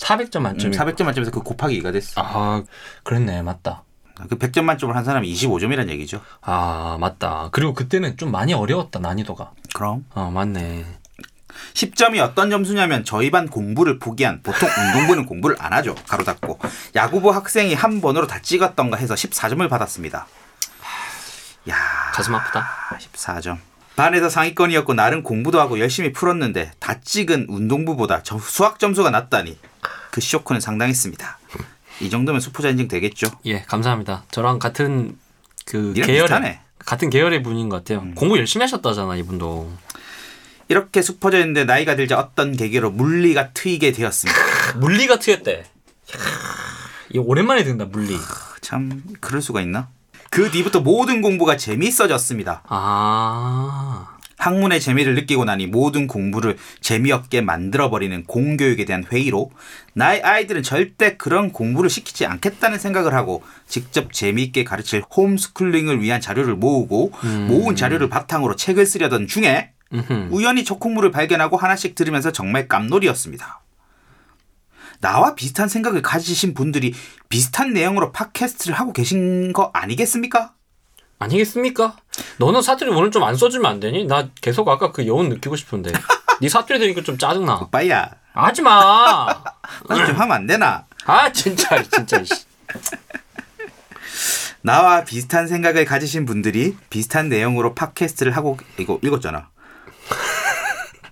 400점 0.00 0.40
만점이 0.40 0.76
400점 0.76 1.04
만점에서 1.04 1.30
그 1.30 1.40
곱하기 1.42 1.80
2가 1.80 1.92
됐어. 1.92 2.22
아, 2.24 2.62
그랬네. 3.04 3.42
맞다. 3.42 3.84
그 4.28 4.36
100점 4.36 4.62
만점을 4.64 4.94
한 4.94 5.04
사람이 5.04 5.32
25점이란 5.32 5.88
얘기죠. 5.90 6.20
아, 6.42 6.96
맞다. 7.00 7.48
그리고 7.52 7.74
그때는 7.74 8.16
좀 8.16 8.30
많이 8.30 8.52
어려웠다, 8.52 8.98
난이도가. 8.98 9.52
그럼 9.74 10.04
아, 10.14 10.30
맞네. 10.30 10.84
10점이 11.74 12.20
어떤 12.20 12.50
점수냐면 12.50 13.04
저희 13.04 13.30
반 13.30 13.48
공부를 13.48 13.98
포기한 13.98 14.42
보통 14.42 14.68
운동부는 14.68 15.26
공부를 15.26 15.56
안 15.58 15.72
하죠. 15.74 15.94
가로 16.08 16.24
닫고 16.24 16.58
야구부 16.94 17.30
학생이 17.30 17.74
한 17.74 18.00
번으로 18.00 18.26
다 18.26 18.40
찍었던가 18.40 18.96
해서 18.96 19.14
14점을 19.14 19.68
받았습니다. 19.68 20.26
야, 21.68 21.76
가슴 22.12 22.34
아프다. 22.34 22.66
14점. 22.98 23.58
반에서 24.00 24.30
상위권이었고 24.30 24.94
나름 24.94 25.22
공부도 25.22 25.60
하고 25.60 25.78
열심히 25.78 26.10
풀었는데 26.10 26.72
다 26.78 27.00
찍은 27.00 27.48
운동부보다 27.50 28.22
저 28.22 28.38
수학 28.38 28.78
점수가 28.78 29.10
낮다니 29.10 29.58
그 30.10 30.22
쇼크는 30.22 30.58
상당했습니다. 30.58 31.38
이 32.00 32.08
정도면 32.08 32.40
수포자 32.40 32.70
인증 32.70 32.88
되겠죠? 32.88 33.26
예, 33.44 33.60
감사합니다. 33.60 34.24
저랑 34.30 34.58
같은 34.58 35.18
그 35.66 35.92
계열의 35.92 36.22
비슷하네. 36.22 36.48
음. 36.48 36.78
같은 36.78 37.10
계열의 37.10 37.42
분인 37.42 37.68
것 37.68 37.76
같아요. 37.76 38.10
공부 38.14 38.38
열심히 38.38 38.64
하셨다잖아, 38.64 39.16
이분도. 39.16 39.70
이렇게 40.68 41.02
수포져 41.02 41.38
있는데 41.40 41.64
나이가 41.66 41.94
들자 41.94 42.18
어떤 42.18 42.56
계기로 42.56 42.92
물리가 42.92 43.50
트이게 43.52 43.92
되었습니다. 43.92 44.78
물리가 44.78 45.18
트였대. 45.18 45.64
이 47.10 47.18
오랜만에 47.18 47.64
듣는다, 47.64 47.84
물리. 47.84 48.16
참 48.62 49.02
그럴 49.20 49.42
수가 49.42 49.60
있나? 49.60 49.88
그 50.30 50.50
뒤부터 50.50 50.80
모든 50.80 51.22
공부가 51.22 51.56
재미있어졌습니다. 51.56 52.62
아, 52.68 54.16
학문의 54.38 54.80
재미를 54.80 55.14
느끼고 55.16 55.44
나니 55.44 55.66
모든 55.66 56.06
공부를 56.06 56.56
재미없게 56.80 57.42
만들어버리는 57.42 58.24
공교육에 58.24 58.84
대한 58.86 59.04
회의로 59.04 59.50
나의 59.92 60.22
아이들은 60.22 60.62
절대 60.62 61.16
그런 61.16 61.52
공부를 61.52 61.90
시키지 61.90 62.24
않겠다는 62.24 62.78
생각을 62.78 63.12
하고 63.12 63.42
직접 63.66 64.12
재미있게 64.12 64.64
가르칠 64.64 65.02
홈스쿨링을 65.14 66.00
위한 66.00 66.20
자료를 66.20 66.54
모으고 66.54 67.12
모은 67.48 67.76
자료를 67.76 68.08
바탕으로 68.08 68.56
책을 68.56 68.86
쓰려던 68.86 69.26
중에 69.26 69.72
음흠. 69.92 70.28
우연히 70.30 70.64
적콩물을 70.64 71.10
발견하고 71.10 71.56
하나씩 71.56 71.94
들으면서 71.94 72.32
정말 72.32 72.68
깜놀이었습니다. 72.68 73.60
나와 75.00 75.34
비슷한 75.34 75.68
생각을 75.68 76.02
가지신 76.02 76.54
분들이 76.54 76.94
비슷한 77.28 77.72
내용으로 77.72 78.12
팟캐스트를 78.12 78.74
하고 78.78 78.92
계신 78.92 79.52
거 79.52 79.70
아니겠습니까? 79.72 80.52
아니겠습니까? 81.18 81.96
너는 82.38 82.62
사투리 82.62 82.90
오늘 82.90 83.10
좀 83.10 83.22
안 83.22 83.36
써주면 83.36 83.70
안 83.70 83.80
되니? 83.80 84.04
나 84.06 84.28
계속 84.40 84.68
아까 84.68 84.92
그 84.92 85.06
여운 85.06 85.28
느끼고 85.28 85.56
싶은데. 85.56 85.92
네 86.40 86.48
사투리 86.48 86.78
들으니까 86.78 87.02
좀 87.02 87.18
짜증나. 87.18 87.56
오빠야, 87.56 88.10
하지 88.32 88.62
마. 88.62 89.26
나좀 89.88 90.16
하면 90.16 90.32
안 90.32 90.46
되나? 90.46 90.86
아 91.04 91.30
진짜 91.32 91.82
진짜. 91.82 92.22
씨. 92.24 92.32
나와 94.62 95.04
비슷한 95.04 95.48
생각을 95.48 95.84
가지신 95.86 96.26
분들이 96.26 96.76
비슷한 96.90 97.28
내용으로 97.30 97.74
팟캐스트를 97.74 98.36
하고 98.36 98.58
이거 98.78 98.98
읽었잖아. 99.02 99.48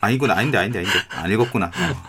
아니구나, 0.00 0.34
아닌데, 0.34 0.58
아닌데, 0.58 0.78
아닌데, 0.80 0.98
안 1.10 1.30
읽었구나. 1.32 1.66
어. 1.66 2.02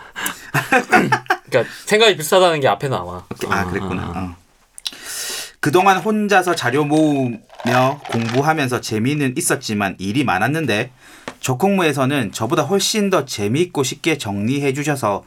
그러니까 1.50 1.72
생각이 1.86 2.16
비슷하다는 2.16 2.60
게 2.60 2.68
앞에 2.68 2.88
나와. 2.88 3.24
아, 3.48 3.62
어, 3.62 3.66
그랬구나. 3.68 4.02
어, 4.02 4.10
어. 4.10 4.12
어. 4.16 4.36
그동안 5.60 5.98
혼자서 5.98 6.54
자료 6.54 6.84
모으며 6.84 8.00
공부하면서 8.10 8.80
재미는 8.80 9.34
있었지만 9.36 9.94
일이 9.98 10.24
많았는데 10.24 10.90
적콩무에서는 11.40 12.32
저보다 12.32 12.62
훨씬 12.62 13.10
더 13.10 13.26
재미있고 13.26 13.82
쉽게 13.82 14.16
정리해 14.16 14.72
주셔서 14.72 15.24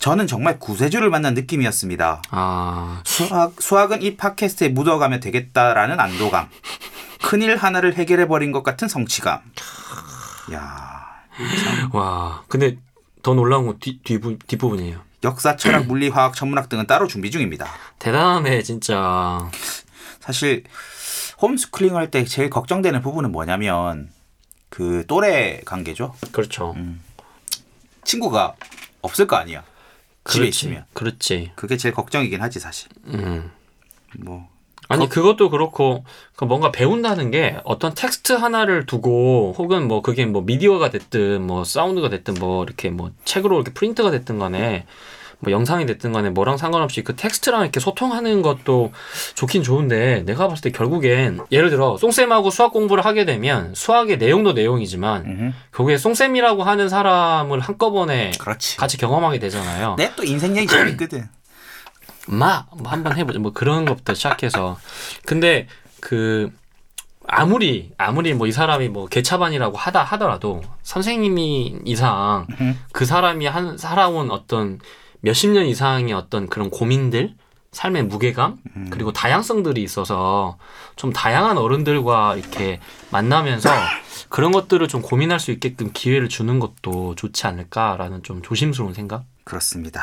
저는 0.00 0.26
정말 0.26 0.58
구세주를 0.58 1.10
만난 1.10 1.34
느낌이었습니다. 1.34 2.22
아, 2.30 3.02
수학, 3.04 3.60
수학은 3.60 4.02
이 4.02 4.16
팟캐스트에 4.16 4.70
묻어가면 4.70 5.20
되겠다라는 5.20 6.00
안도감. 6.00 6.48
큰일 7.22 7.54
하나를 7.56 7.94
해결해 7.94 8.26
버린 8.26 8.50
것 8.50 8.62
같은 8.62 8.88
성취감. 8.88 9.40
야 10.52 11.06
와. 11.92 12.42
근데 12.48 12.78
더 13.22 13.34
놀라운 13.34 13.66
건 13.66 13.78
뒤, 13.78 14.00
뒤부, 14.02 14.38
뒷부분이에요. 14.46 15.00
역사, 15.22 15.56
철학, 15.56 15.86
물리, 15.86 16.08
화학, 16.08 16.34
천문학 16.34 16.68
등은 16.68 16.86
따로 16.86 17.06
준비 17.06 17.30
중입니다. 17.30 17.66
대단하네 17.98 18.62
진짜. 18.62 19.50
사실 20.20 20.64
홈스쿨링 21.42 21.96
할 21.96 22.10
때 22.10 22.24
제일 22.24 22.50
걱정되는 22.50 23.02
부분은 23.02 23.32
뭐냐면 23.32 24.10
그 24.68 25.04
또래 25.06 25.60
관계죠. 25.64 26.14
그렇죠. 26.32 26.74
친구가 28.04 28.54
없을 29.02 29.26
거 29.26 29.36
아니야. 29.36 29.62
집에 30.24 30.40
그렇지. 30.44 30.48
있으면. 30.48 30.84
그렇지. 30.94 31.52
그게 31.56 31.76
제일 31.76 31.94
걱정이긴 31.94 32.40
하지 32.42 32.60
사실. 32.60 32.88
음. 33.06 33.50
뭐 34.18 34.48
아니 34.90 35.08
그것도 35.08 35.50
그렇고 35.50 36.04
그 36.36 36.44
뭔가 36.44 36.70
배운다는 36.72 37.30
게 37.30 37.56
어떤 37.64 37.94
텍스트 37.94 38.32
하나를 38.34 38.86
두고 38.86 39.54
혹은 39.56 39.88
뭐 39.88 40.02
그게 40.02 40.26
뭐 40.26 40.42
미디어가 40.42 40.90
됐든 40.90 41.46
뭐 41.46 41.64
사운드가 41.64 42.08
됐든 42.10 42.34
뭐 42.34 42.64
이렇게 42.64 42.90
뭐 42.90 43.10
책으로 43.24 43.56
이렇게 43.56 43.72
프린트가 43.72 44.10
됐든 44.10 44.38
간에 44.38 44.84
뭐 45.42 45.52
영상이 45.52 45.86
됐든 45.86 46.12
간에 46.12 46.28
뭐랑 46.28 46.58
상관없이 46.58 47.02
그 47.02 47.16
텍스트랑 47.16 47.62
이렇게 47.62 47.80
소통하는 47.80 48.42
것도 48.42 48.92
좋긴 49.36 49.62
좋은데 49.62 50.22
내가 50.26 50.48
봤을 50.48 50.60
때 50.64 50.70
결국엔 50.70 51.40
예를 51.50 51.70
들어 51.70 51.96
송쌤하고 51.96 52.50
수학 52.50 52.74
공부를 52.74 53.06
하게 53.06 53.24
되면 53.24 53.74
수학의 53.74 54.18
내용도 54.18 54.52
내용이지만 54.52 55.24
음흠. 55.24 55.52
결국에 55.74 55.96
송쌤이라고 55.96 56.62
하는 56.62 56.90
사람을 56.90 57.60
한꺼번에 57.60 58.32
그렇지. 58.38 58.76
같이 58.76 58.98
경험하게 58.98 59.38
되잖아요. 59.38 59.94
내 59.96 60.12
또 60.14 60.24
인생 60.24 60.54
얘기 60.58 60.66
재밌거든. 60.66 61.26
마, 62.28 62.66
뭐 62.76 62.90
한번 62.90 63.16
해보자. 63.16 63.38
뭐 63.38 63.52
그런 63.52 63.84
것부터 63.84 64.14
시작해서. 64.14 64.78
근데 65.24 65.66
그 66.00 66.50
아무리 67.26 67.92
아무리 67.98 68.34
뭐 68.34 68.46
이 68.48 68.52
사람이 68.52 68.88
뭐 68.88 69.06
개차반이라고 69.06 69.76
하다 69.76 70.02
하더라도 70.02 70.62
선생님이 70.82 71.80
이상 71.84 72.46
그 72.92 73.04
사람이 73.04 73.46
한 73.46 73.78
살아온 73.78 74.30
어떤 74.30 74.80
몇십 75.20 75.50
년 75.50 75.66
이상의 75.66 76.12
어떤 76.12 76.48
그런 76.48 76.70
고민들 76.70 77.34
삶의 77.72 78.04
무게감 78.04 78.58
그리고 78.90 79.12
다양성들이 79.12 79.80
있어서 79.82 80.56
좀 80.96 81.12
다양한 81.12 81.56
어른들과 81.56 82.34
이렇게 82.36 82.80
만나면서 83.10 83.70
그런 84.28 84.50
것들을 84.50 84.88
좀 84.88 85.02
고민할 85.02 85.38
수 85.38 85.52
있게끔 85.52 85.90
기회를 85.92 86.28
주는 86.28 86.58
것도 86.58 87.14
좋지 87.14 87.46
않을까라는 87.46 88.22
좀 88.24 88.42
조심스러운 88.42 88.92
생각. 88.94 89.24
그렇습니다. 89.44 90.02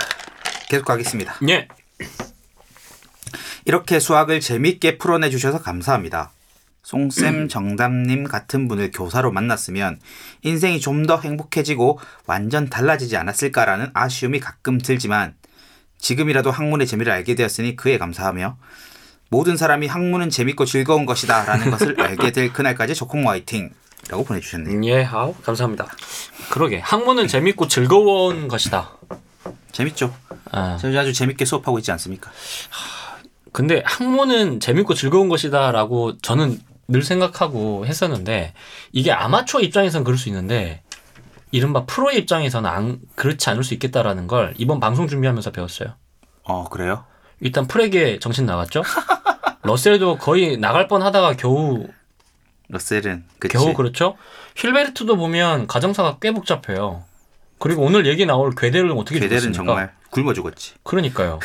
계속 0.70 0.86
가겠습니다. 0.86 1.36
예. 1.50 1.68
이렇게 3.66 4.00
수학을 4.00 4.39
재밌게 4.39 4.98
풀어내 4.98 5.30
주셔서 5.30 5.62
감사합니다. 5.62 6.32
송쌤 6.84 7.48
정담님 7.50 8.24
같은 8.24 8.68
분을 8.68 8.92
교사로 8.92 9.32
만났으면 9.32 10.00
인생이 10.44 10.80
좀 10.80 11.06
더 11.06 11.20
행복해지고 11.20 12.00
완전 12.25 12.70
달라지지 12.70 13.18
않았을까라는 13.18 13.92
아쉬움이 13.94 14.39
가끔 14.39 14.77
들지만 14.77 15.36
지금이라도 16.00 16.51
학문의 16.51 16.86
재미를 16.88 17.12
알게 17.12 17.36
되었으니 17.36 17.75
그에 17.75 17.98
감사하며 17.98 18.58
모든 19.30 19.58
사람이 19.58 19.88
학문은 19.88 20.30
재밌고 20.30 20.66
즐거운 20.66 21.06
것이다 21.06 21.44
라는 21.46 21.72
것을 21.72 22.00
알게 22.01 22.32
될 22.32 22.54
그날까지 22.54 22.96
조콩 22.96 23.27
화이팅 23.27 23.70
라고 24.10 24.24
보내주셨네요. 24.24 24.84
예, 24.86 25.04
아우, 25.06 25.34
감사합니다. 25.44 25.88
그러게 26.50 26.80
학문은 26.80 27.27
재밌고 27.27 27.68
즐거운 27.68 28.48
것이다. 28.48 28.92
재밌죠? 29.78 30.12
아, 30.52 30.78
저희 30.78 30.98
아주 30.98 31.14
재밌게 31.14 31.46
수업하고 31.46 31.78
있지 31.78 31.92
않습니까? 31.92 32.32
근데 33.52 33.84
학문은 33.86 34.60
재밌고 34.60 34.96
즐거운 34.96 35.30
것이다라고 35.30 36.18
저는 36.18 36.60
늘 36.88 37.04
생각하고 37.04 37.86
했었는데 37.86 38.54
이게 38.92 39.12
아마추어 39.12 39.62
입장에서는 39.62 40.04
그럴 40.04 40.18
수 40.18 40.30
있는데 40.30 40.82
이른바 41.52 41.86
프로의 41.86 42.18
입장에서는 42.18 42.68
안, 42.68 43.00
그렇지 43.14 43.52
않을 43.52 43.64
수 43.64 43.76
있겠다라는 43.76 44.26
걸 44.26 44.56
이번 44.58 44.80
방송 44.80 45.08
준비하면서 45.08 45.52
배웠어요. 45.52 45.94
어 46.44 46.64
그래요? 46.70 47.06
일단 47.40 47.68
프렉의 47.68 48.20
정신 48.20 48.48
나갔죠. 48.48 48.82
러셀도 49.62 50.18
거의 50.18 50.58
나갈 50.58 50.88
뻔 50.88 51.04
하다가 51.04 51.34
겨우 51.34 51.86
러셀은 52.70 53.26
그치? 53.38 53.54
겨우 53.54 53.76
그렇죠. 53.76 54.18
힐베르트도 54.56 55.18
보면 55.18 55.68
가정사가 55.68 56.18
꽤 56.20 56.32
복잡해요. 56.32 57.04
그리고 57.60 57.84
오늘 57.84 58.06
얘기 58.06 58.26
나올 58.26 58.52
괴델은 58.56 58.92
어떻게 58.92 59.20
괴델은 59.20 59.54
죽었습니까? 59.54 59.66
정말 59.66 59.92
굶어 60.10 60.34
죽었지. 60.34 60.74
그러니까요. 60.84 61.40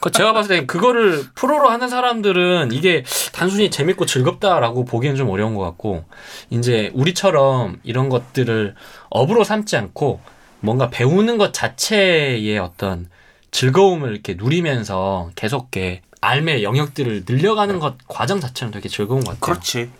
그 0.00 0.10
제가 0.10 0.32
봤을 0.32 0.56
때 0.56 0.66
그거를 0.66 1.24
프로로 1.34 1.70
하는 1.70 1.88
사람들은 1.88 2.72
이게 2.72 3.04
단순히 3.32 3.70
재밌고 3.70 4.06
즐겁다라고 4.06 4.84
보기엔 4.84 5.16
좀 5.16 5.30
어려운 5.30 5.54
것 5.54 5.62
같고 5.62 6.04
이제 6.50 6.90
우리처럼 6.94 7.80
이런 7.82 8.08
것들을 8.08 8.74
업으로 9.10 9.44
삼지 9.44 9.76
않고 9.76 10.20
뭔가 10.60 10.90
배우는 10.90 11.38
것 11.38 11.52
자체의 11.52 12.58
어떤 12.58 13.08
즐거움을 13.50 14.12
이렇게 14.12 14.34
누리면서 14.34 15.30
계속 15.34 15.70
이렇게 15.72 16.02
삶의 16.24 16.64
영역들을 16.64 17.24
늘려가는 17.28 17.78
것 17.78 17.96
과정 18.08 18.40
자체는 18.40 18.72
되게 18.72 18.88
즐거운 18.88 19.20
것 19.22 19.38
같아요. 19.38 19.40
그렇지. 19.40 19.90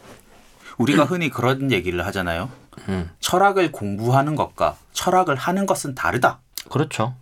우리가 0.79 1.05
흔히 1.05 1.29
그런 1.29 1.71
얘기를 1.71 2.05
하잖아요. 2.07 2.51
음, 2.89 3.11
철학을 3.21 3.73
공부하는 3.73 4.35
것과 4.37 4.77
철학을 4.93 5.37
하는 5.37 5.67
것은 5.67 5.95
다르다. 5.95 6.41
그렇죠. 6.71 7.15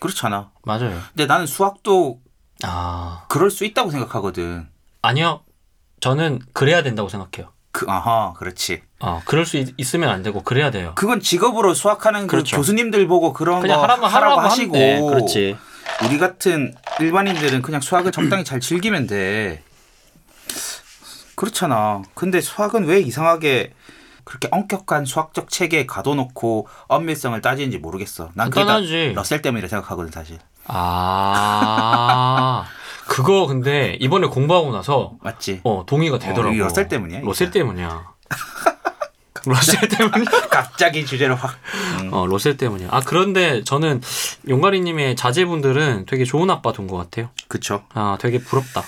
그렇잖아. 0.00 0.50
맞아요. 0.64 1.00
근데 1.08 1.26
나는 1.26 1.46
수학도 1.46 2.20
아 2.62 3.24
그럴 3.28 3.50
수 3.50 3.64
있다고 3.64 3.90
생각하거든. 3.90 4.68
아니요. 5.02 5.40
저는 6.00 6.40
그래야 6.52 6.82
된다고 6.82 7.08
생각해요. 7.08 7.52
그 7.72 7.86
아하, 7.88 8.32
그렇지. 8.34 8.82
어, 9.00 9.20
그럴 9.26 9.44
수 9.44 9.58
있, 9.58 9.74
있으면 9.76 10.08
안 10.08 10.22
되고 10.22 10.42
그래야 10.42 10.70
돼요. 10.70 10.92
그건 10.94 11.20
직업으로 11.20 11.74
수학하는 11.74 12.22
그 12.22 12.28
그렇죠. 12.28 12.56
교수님들 12.56 13.06
보고 13.06 13.32
그런 13.32 13.60
그냥 13.60 13.78
거 13.78 13.82
하라면 13.82 14.10
하라고 14.10 14.32
하라고 14.34 14.48
하시고 14.48 14.72
돼. 14.72 15.00
그렇지. 15.00 15.56
우리 16.04 16.18
같은 16.18 16.74
일반인들은 17.00 17.62
그냥 17.62 17.80
수학을 17.80 18.12
적당히 18.12 18.44
잘 18.44 18.60
즐기면 18.60 19.06
돼. 19.06 19.62
그렇잖아. 21.34 22.02
근데 22.14 22.40
수학은 22.40 22.86
왜 22.86 23.00
이상하게 23.00 23.74
그렇게 24.26 24.48
엄격한 24.50 25.04
수학적 25.04 25.48
체계에 25.50 25.86
가둬놓고 25.86 26.66
엄밀성을 26.88 27.40
따지는지 27.40 27.78
모르겠어. 27.78 28.30
난 28.34 28.50
그게 28.50 28.64
간단하지. 28.64 29.12
러셀 29.14 29.40
때문이라 29.40 29.68
생각하거든 29.68 30.10
사실. 30.10 30.38
아, 30.66 32.64
그거 33.06 33.46
근데 33.46 33.96
이번에 34.00 34.26
공부하고 34.26 34.72
나서 34.72 35.12
맞지? 35.22 35.60
어 35.62 35.84
동의가 35.86 36.18
되더라고. 36.18 36.52
이 36.52 36.58
러셀 36.58 36.88
때문이야, 36.88 37.20
러셀. 37.20 37.52
때문이야. 37.52 38.04
러셀 39.46 39.88
때문이야. 39.88 40.24
갑자기 40.50 41.06
주제를 41.06 41.36
확. 41.36 41.54
음. 42.00 42.12
어, 42.12 42.26
러셀 42.26 42.56
때문이야. 42.56 42.88
아 42.90 43.00
그런데 43.06 43.62
저는 43.62 44.02
용가리님의 44.48 45.14
자제분들은 45.14 46.06
되게 46.06 46.24
좋은 46.24 46.50
아빠 46.50 46.72
둔 46.72 46.88
것 46.88 46.96
같아요. 46.96 47.30
그쵸. 47.46 47.84
아, 47.94 48.18
되게 48.20 48.38
부럽다. 48.40 48.82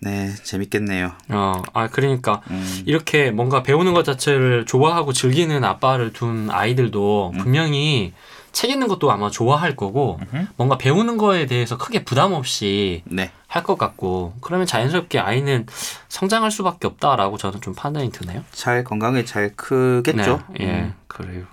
네, 0.00 0.32
재밌겠네요. 0.44 1.12
어, 1.30 1.62
아 1.72 1.88
그러니까 1.88 2.40
음. 2.50 2.82
이렇게 2.86 3.30
뭔가 3.30 3.62
배우는 3.62 3.94
것 3.94 4.04
자체를 4.04 4.64
좋아하고 4.66 5.12
즐기는 5.12 5.62
아빠를 5.64 6.12
둔 6.12 6.50
아이들도 6.50 7.32
음. 7.34 7.38
분명히 7.38 8.12
책 8.52 8.70
읽는 8.70 8.88
것도 8.88 9.10
아마 9.12 9.30
좋아할 9.30 9.76
거고 9.76 10.18
뭔가 10.56 10.78
배우는 10.78 11.16
거에 11.18 11.46
대해서 11.46 11.76
크게 11.76 12.04
부담 12.04 12.32
없이 12.32 13.02
네. 13.04 13.30
할것 13.46 13.76
같고 13.78 14.34
그러면 14.40 14.66
자연스럽게 14.66 15.18
아이는 15.18 15.66
성장할 16.08 16.50
수밖에 16.50 16.86
없다라고 16.86 17.36
저는 17.36 17.60
좀 17.60 17.74
판단이 17.74 18.10
드네요. 18.10 18.42
잘 18.52 18.84
건강에 18.84 19.24
잘 19.24 19.54
크겠죠. 19.54 20.42
네, 20.58 20.64
예, 20.64 20.70
음, 20.80 20.94
그래요. 21.08 21.44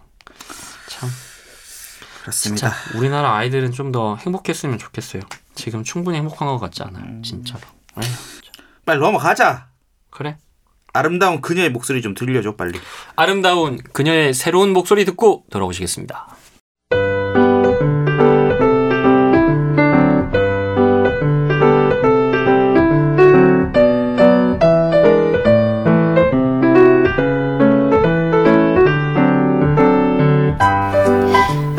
참, 0.88 1.10
그렇습니다. 2.22 2.74
우리나라 2.96 3.36
아이들은 3.36 3.72
좀 3.72 3.92
더 3.92 4.16
행복했으면 4.16 4.78
좋겠어요. 4.80 5.22
지금 5.54 5.84
충분히 5.84 6.18
행복한 6.18 6.48
것 6.48 6.60
같지 6.60 6.82
않아요, 6.84 7.04
음. 7.04 7.22
진짜로. 7.24 7.62
에휴, 7.98 8.08
빨리 8.86 9.00
넘어가자. 9.00 9.68
그래. 10.10 10.38
아름다운 10.94 11.42
그녀의 11.42 11.72
목소리 11.72 12.02
좀 12.02 12.14
들려줘 12.14 12.56
빨리. 12.56 12.80
아름다운 13.16 13.78
그녀의 13.92 14.34
새로운 14.34 14.72
목소리 14.72 15.04
듣고 15.04 15.44
돌아오시겠습니다. 15.52 16.28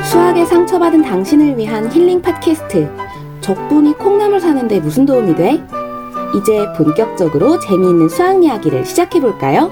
수학에 0.04 0.44
상처받은 0.44 1.02
당신을 1.02 1.56
위한 1.56 1.90
힐링 1.90 2.20
팟캐스트. 2.20 2.94
적분이 3.40 3.94
콩나물 3.94 4.40
사는데 4.40 4.80
무슨 4.80 5.06
도움이 5.06 5.34
돼? 5.36 5.66
이제 6.34 6.66
본격적으로 6.76 7.58
재미있는 7.60 8.08
수학 8.08 8.42
이야기를 8.42 8.84
시작해 8.84 9.20
볼까요? 9.20 9.70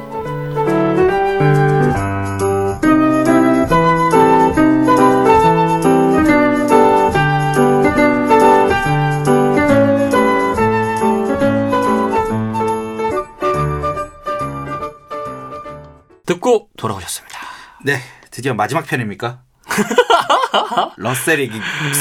듣고 16.26 16.68
돌아오셨습니다. 16.76 17.38
네, 17.84 18.00
드디어 18.30 18.54
마지막 18.54 18.86
편입니까? 18.86 19.42
러셀이 20.96 21.50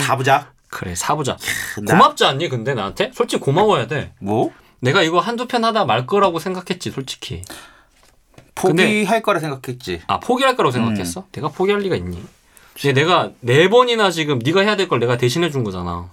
사부작. 0.06 0.54
그래 0.74 0.96
사보자. 0.96 1.38
나- 1.84 1.94
고맙지 1.94 2.26
않니 2.26 2.50
근데 2.50 2.74
나한테? 2.74 3.12
솔직히 3.14 3.40
고마워야 3.42 3.86
돼. 3.88 4.12
뭐 4.20 4.52
내가 4.80 5.04
이거 5.04 5.20
한두 5.20 5.46
편 5.48 5.64
하다 5.64 5.86
말 5.86 6.08
거라고 6.08 6.40
생각했지 6.40 6.90
솔직히. 6.92 7.44
포기할 8.56 9.22
거라 9.22 9.40
생각했지. 9.40 10.02
아 10.08 10.20
포기할 10.20 10.56
거라고 10.56 10.72
생각했어? 10.72 11.26
내가 11.32 11.50
포기할 11.50 11.82
리가 11.82 11.96
있니? 11.96 12.24
근데 12.80 12.94
내가 13.02 13.30
네 13.40 13.70
번이나 13.70 14.10
지금 14.10 14.40
네가 14.40 14.62
해야 14.62 14.76
될 14.76 14.88
걸 14.88 15.00
내가 15.00 15.18
대신해 15.18 15.52
준 15.52 15.64
거잖아. 15.64 16.10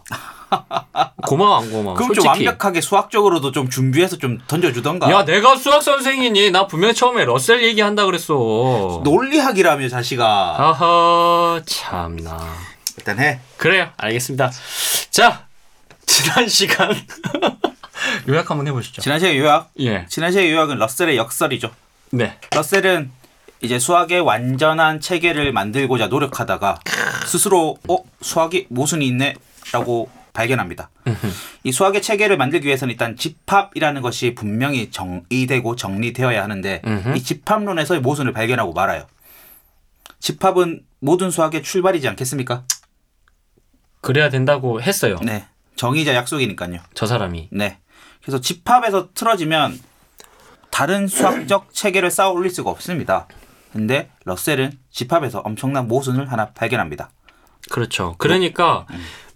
고마워 1.27 1.61
안 1.63 1.71
고마워? 1.71 1.95
그럼 1.95 2.13
좀 2.13 2.23
솔직히. 2.25 2.29
완벽하게 2.47 2.81
수학적으로도 2.81 3.53
좀 3.53 3.71
준비해서 3.71 4.19
좀 4.19 4.39
던져주던가. 4.47 5.11
야 5.11 5.25
내가 5.25 5.57
수학 5.57 5.83
선생이니? 5.83 6.51
나 6.51 6.67
분명히 6.67 6.93
처음에 6.95 7.25
러셀 7.25 7.63
얘기한다 7.63 8.05
그랬어. 8.05 9.01
논리학이라며 9.05 9.89
자식아. 9.89 10.25
아하 10.59 11.61
참나. 11.65 12.39
일단 13.01 13.19
해. 13.19 13.41
그래요. 13.57 13.91
알겠습니다. 13.97 14.51
자, 15.11 15.47
지난 16.07 16.47
시간 16.49 16.95
요약 18.29 18.51
한번 18.51 18.67
해보시죠. 18.69 19.03
지난 19.03 19.19
시간 19.19 19.37
요약. 19.37 19.71
예. 19.81 20.07
지난 20.09 20.33
시간 20.33 20.47
요약은 20.49 20.77
러셀의 20.79 21.17
역설이죠. 21.17 21.71
네. 22.11 22.37
러셀은 22.55 23.11
이제 23.63 23.79
수학의 23.79 24.21
완전한 24.21 25.01
체계를 25.01 25.53
만들고자 25.53 26.07
노력하다가 26.07 26.79
스스로 27.27 27.77
어 27.89 27.99
수학이 28.23 28.67
모순이 28.71 29.07
있네라고 29.09 30.11
발견합니다. 30.33 30.91
이 31.65 31.73
수학의 31.73 32.03
체계를 32.03 32.37
만들기 32.37 32.67
위해서는 32.67 32.93
일단 32.93 33.17
집합이라는 33.17 34.01
것이 34.03 34.35
분명히 34.35 34.91
정의되고 34.91 35.77
정리되어야 35.77 36.43
하는데. 36.43 36.83
이 37.17 37.23
집합론에서의 37.23 38.01
모순을 38.01 38.33
발견하고 38.33 38.73
말아요. 38.73 39.07
집합은 40.21 40.83
모든 41.01 41.31
수학의 41.31 41.63
출발이지 41.63 42.09
않겠습니까? 42.09 42.65
그래야 44.01 44.29
된다고 44.29 44.81
했어요. 44.81 45.19
네. 45.23 45.47
정의자 45.77 46.15
약속이니까요. 46.15 46.79
저 46.95 47.07
사람이. 47.07 47.49
네. 47.53 47.79
그래서 48.23 48.41
집합에서 48.41 49.09
틀어지면 49.15 49.79
다른 50.71 51.07
수학적 51.07 51.73
체계를 51.75 52.11
쌓아 52.11 52.31
올릴 52.31 52.51
수가 52.51 52.71
없습니다. 52.71 53.27
근데 53.73 54.11
러셀은 54.25 54.73
집합에서 54.91 55.41
엄청난 55.41 55.89
모순을 55.89 56.31
하나 56.31 56.51
발견합니다. 56.51 57.11
그렇죠. 57.71 58.15
그러니까 58.19 58.87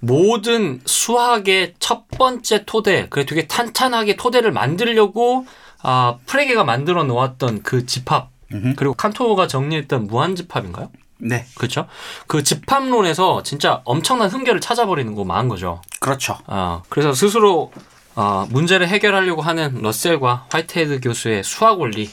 모든 0.00 0.81
수학의 0.85 1.74
첫 1.79 2.09
번째 2.09 2.64
토대, 2.64 3.09
그래 3.09 3.24
되게 3.27 3.46
탄탄하게 3.46 4.16
토대를 4.16 4.50
만들려고 4.53 5.46
아, 5.83 6.16
프레게가 6.27 6.64
만들어 6.64 7.05
놓았던 7.05 7.62
그 7.62 7.85
집합, 7.87 8.31
음흠. 8.53 8.74
그리고 8.77 8.94
칸토가 8.94 9.46
정리했던 9.46 10.07
무한 10.07 10.35
집합인가요? 10.35 10.90
네. 11.18 11.46
그렇죠. 11.55 11.87
그 12.27 12.42
집합론에서 12.42 13.42
진짜 13.42 13.81
엄청난 13.85 14.29
흠결을 14.29 14.61
찾아버리는 14.61 15.14
거 15.14 15.24
많은 15.24 15.48
거죠. 15.48 15.81
그렇죠. 16.00 16.38
아, 16.46 16.83
그래서 16.88 17.14
스스로 17.14 17.72
아, 18.14 18.46
문제를 18.50 18.88
해결하려고 18.88 19.42
하는 19.42 19.81
러셀과 19.83 20.46
화이트헤드 20.50 21.00
교수의 21.00 21.42
수학 21.42 21.81
원리, 21.81 22.11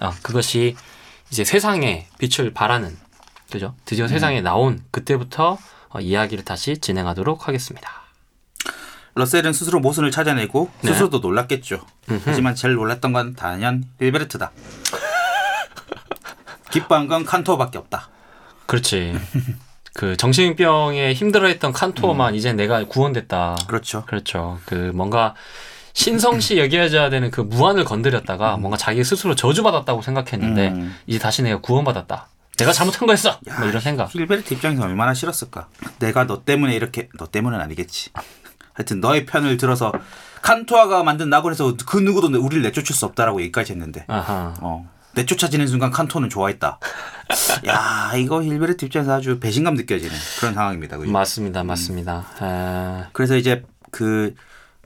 아, 0.00 0.12
그것이 0.22 0.76
이제 1.30 1.44
세상에 1.44 2.06
빛을 2.18 2.52
발하는, 2.52 2.96
그죠? 3.50 3.74
드디어 3.84 4.08
세상에 4.08 4.40
나온 4.40 4.82
그때부터 4.90 5.58
어, 5.90 6.00
이야기를 6.00 6.44
다시 6.44 6.78
진행하도록 6.78 7.48
하겠습니다. 7.48 8.02
러셀은 9.14 9.52
스스로 9.52 9.78
모순을 9.80 10.10
찾아내고 10.10 10.70
네. 10.80 10.92
스스로도 10.92 11.18
놀랐겠죠. 11.18 11.84
하지만 12.24 12.54
제일 12.54 12.74
놀랐던 12.74 13.12
건 13.12 13.34
단연 13.34 13.84
힐베르트다. 14.00 14.52
기뻐한 16.72 17.08
건 17.08 17.26
칸토밖에 17.26 17.76
없다. 17.76 18.08
그렇지. 18.66 19.14
그 19.94 20.16
정신병에 20.16 21.12
힘들어했던 21.12 21.72
칸토만 21.72 22.34
이제 22.34 22.52
내가 22.52 22.84
구원됐다. 22.84 23.56
그렇죠. 23.66 24.04
그렇죠. 24.06 24.58
그 24.64 24.90
뭔가 24.94 25.34
신성시 25.92 26.58
여겨져야 26.58 27.10
되는 27.10 27.30
그 27.30 27.42
무한을 27.42 27.84
건드렸다가 27.84 28.56
뭔가 28.56 28.78
자기 28.78 29.04
스스로 29.04 29.34
저주받았다고 29.34 30.00
생각했는데 30.00 30.68
음. 30.68 30.96
이제 31.06 31.18
다시 31.18 31.42
내가 31.42 31.60
구원받았다. 31.60 32.28
내가 32.58 32.72
잘못한 32.72 33.06
거였어. 33.06 33.38
뭐 33.58 33.68
이런 33.68 33.80
생각. 33.80 34.14
힐베르트 34.14 34.54
입장에서 34.54 34.82
얼마나 34.84 35.14
싫었을까. 35.14 35.68
내가 35.98 36.26
너 36.26 36.44
때문에 36.44 36.74
이렇게 36.74 37.08
너 37.18 37.26
때문은 37.26 37.60
아니겠지. 37.60 38.10
하여튼 38.74 39.00
너의 39.00 39.26
편을 39.26 39.58
들어서 39.58 39.92
칸토어가 40.40 41.02
만든 41.02 41.28
낙원에서 41.28 41.76
그 41.86 41.98
누구도 41.98 42.28
우리를 42.28 42.62
내쫓을 42.62 42.94
수 42.94 43.04
없다라고 43.06 43.40
얘기까지 43.42 43.72
했는데 43.72 44.04
아하. 44.08 44.54
어 44.60 44.90
내쫓아지는 45.14 45.66
순간 45.66 45.90
칸토어는 45.90 46.28
좋아했다. 46.28 46.78
야 47.66 48.12
이거 48.16 48.42
힐베르트 48.42 48.84
입장에서 48.86 49.14
아주 49.14 49.38
배신감 49.40 49.74
느껴지는 49.74 50.14
그런 50.40 50.54
상황입니다. 50.54 50.98
그죠? 50.98 51.10
맞습니다. 51.10 51.64
맞습니다. 51.64 52.26
아, 52.40 53.08
그래서 53.12 53.36
이제 53.36 53.62
그 53.90 54.34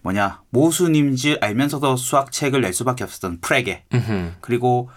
뭐냐 0.03 0.43
모순인지 0.51 1.39
알면서도 1.41 1.97
수학 1.97 2.33
책을 2.33 2.61
낼 2.61 2.73
수밖에 2.73 3.05
없었던 3.05 3.41
프레게 3.41 3.85
음흠. 3.93 4.35
그리고 4.41 4.91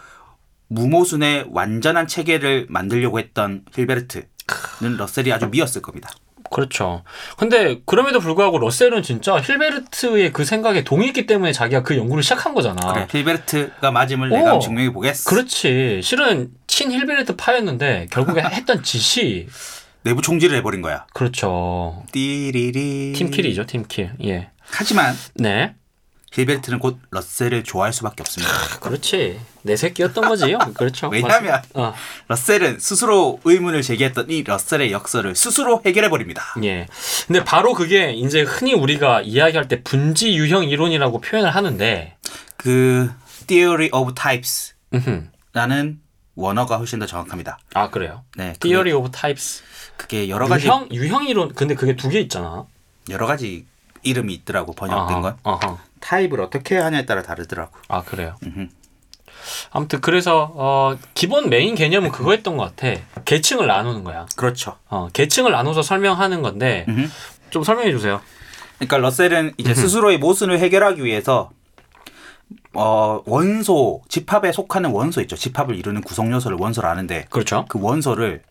무모순의 0.67 1.47
완전한 1.49 2.07
체계를 2.07 2.67
만들려고 2.69 3.19
했던 3.19 3.65
힐베르트는 3.73 4.97
러셀이 4.97 5.33
아주 5.33 5.47
미웠을 5.47 5.81
겁니다. 5.81 6.09
그렇죠. 6.51 7.03
근데 7.37 7.79
그럼에도 7.85 8.19
불구하고 8.19 8.57
러셀은 8.59 9.03
진짜 9.03 9.39
힐베르트의 9.39 10.31
그 10.33 10.45
생각에 10.45 10.83
동의했기 10.83 11.25
때문에 11.25 11.51
자기가 11.51 11.83
그 11.83 11.95
연구를 11.97 12.23
시작한 12.23 12.53
거잖아. 12.53 12.93
그래 12.93 13.07
힐베르트가 13.11 13.91
맞음을 13.91 14.31
오. 14.31 14.35
내가 14.35 14.59
증명해 14.59 14.91
보겠어. 14.93 15.29
그렇지. 15.29 16.01
실은 16.03 16.49
친 16.67 16.91
힐베르트 16.91 17.35
파였는데 17.35 18.07
결국에 18.11 18.41
했던 18.49 18.83
짓이 18.83 19.47
내부 20.03 20.21
총질을 20.21 20.57
해버린 20.57 20.81
거야. 20.81 21.05
그렇죠. 21.13 22.03
띠리리. 22.11 23.13
team 23.13 23.29
kill이죠, 23.29 23.65
team 23.65 23.86
kill. 23.86 24.11
예. 24.23 24.49
하지만 24.71 25.15
네. 25.35 25.75
힐베르트는 26.31 26.77
곧 26.79 26.99
러셀을 27.11 27.63
좋아할 27.63 27.91
수밖에 27.91 28.21
없습니다. 28.21 28.51
그렇지. 28.79 29.39
내 29.63 29.75
새끼였던 29.75 30.27
거지요. 30.29 30.59
그렇죠. 30.75 31.09
왜냐하면 31.11 31.51
맞- 31.53 31.65
어, 31.75 31.93
러셀은 32.27 32.79
스스로 32.79 33.39
의문을 33.43 33.81
제기했던 33.81 34.29
이 34.29 34.43
러셀의 34.43 34.91
역설을 34.91 35.35
스스로 35.35 35.81
해결해 35.85 36.09
버립니다. 36.09 36.43
예. 36.63 36.85
근데 37.27 37.43
바로 37.43 37.73
그게 37.73 38.11
이제 38.13 38.41
흔히 38.41 38.73
우리가 38.73 39.21
이야기할 39.21 39.67
때 39.67 39.81
분지 39.81 40.35
유형 40.37 40.63
이론이라고 40.65 41.19
표현을 41.21 41.49
하는데, 41.55 42.15
그 42.57 43.11
Theory 43.47 43.89
of 43.91 44.13
Types 44.13 44.73
음흠. 44.93 45.23
라는 45.53 45.99
원어가 46.35 46.77
훨씬 46.77 46.99
더 46.99 47.05
정확합니다. 47.05 47.57
아 47.73 47.89
그래요. 47.89 48.23
네, 48.37 48.53
Theory 48.59 48.93
of 48.93 49.09
Types. 49.11 49.63
그게 49.97 50.29
여러 50.29 50.47
가지 50.47 50.65
유형 50.67 50.87
유형 50.91 51.25
이론. 51.27 51.53
근데 51.53 51.73
그게 51.75 51.95
두 51.95 52.09
개 52.09 52.19
있잖아. 52.21 52.65
여러 53.09 53.25
가지 53.25 53.65
이름이 54.03 54.33
있더라고 54.35 54.73
번역된 54.73 55.17
아하, 55.17 55.21
건 55.21 55.37
아하. 55.43 55.77
타입을 55.99 56.41
어떻게 56.41 56.77
하냐에 56.77 57.05
따라 57.05 57.21
다르더라고. 57.21 57.75
아 57.87 58.03
그래요. 58.03 58.35
음흠. 58.43 58.67
아무튼 59.71 60.01
그래서 60.01 60.51
어, 60.55 60.97
기본 61.13 61.49
메인 61.49 61.75
개념은 61.75 62.11
그거였던 62.11 62.57
것 62.57 62.75
같아. 62.75 62.99
계층을 63.25 63.67
나누는 63.67 64.03
거야. 64.03 64.25
그렇죠. 64.35 64.77
어, 64.89 65.07
계층을 65.13 65.51
나눠서 65.51 65.81
설명하는 65.81 66.41
건데 66.41 66.85
음흠. 66.87 67.09
좀 67.49 67.63
설명해 67.63 67.91
주세요. 67.91 68.21
그러니까 68.77 68.97
러셀은 68.97 69.53
이제 69.57 69.73
스스로의 69.73 70.17
모순을 70.19 70.59
해결하기 70.59 71.03
위해서 71.03 71.51
어 72.73 73.21
원소 73.25 74.03
집합에 74.07 74.51
속하는 74.51 74.91
원소 74.91 75.21
있죠. 75.21 75.35
집합을 75.35 75.75
이루는 75.75 76.01
구성 76.01 76.31
요소를 76.31 76.57
원소로 76.59 76.87
아는데 76.87 77.25
그렇죠. 77.29 77.65
그 77.67 77.79
원소를 77.81 78.41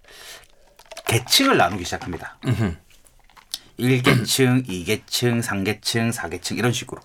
계층을 1.06 1.56
나누기 1.56 1.84
시작합니다. 1.84 2.36
음흠. 2.44 2.76
1계층, 3.78 4.66
2계층, 4.66 5.42
3계층, 5.42 6.12
4계층 6.12 6.58
이런 6.58 6.72
식으로. 6.72 7.00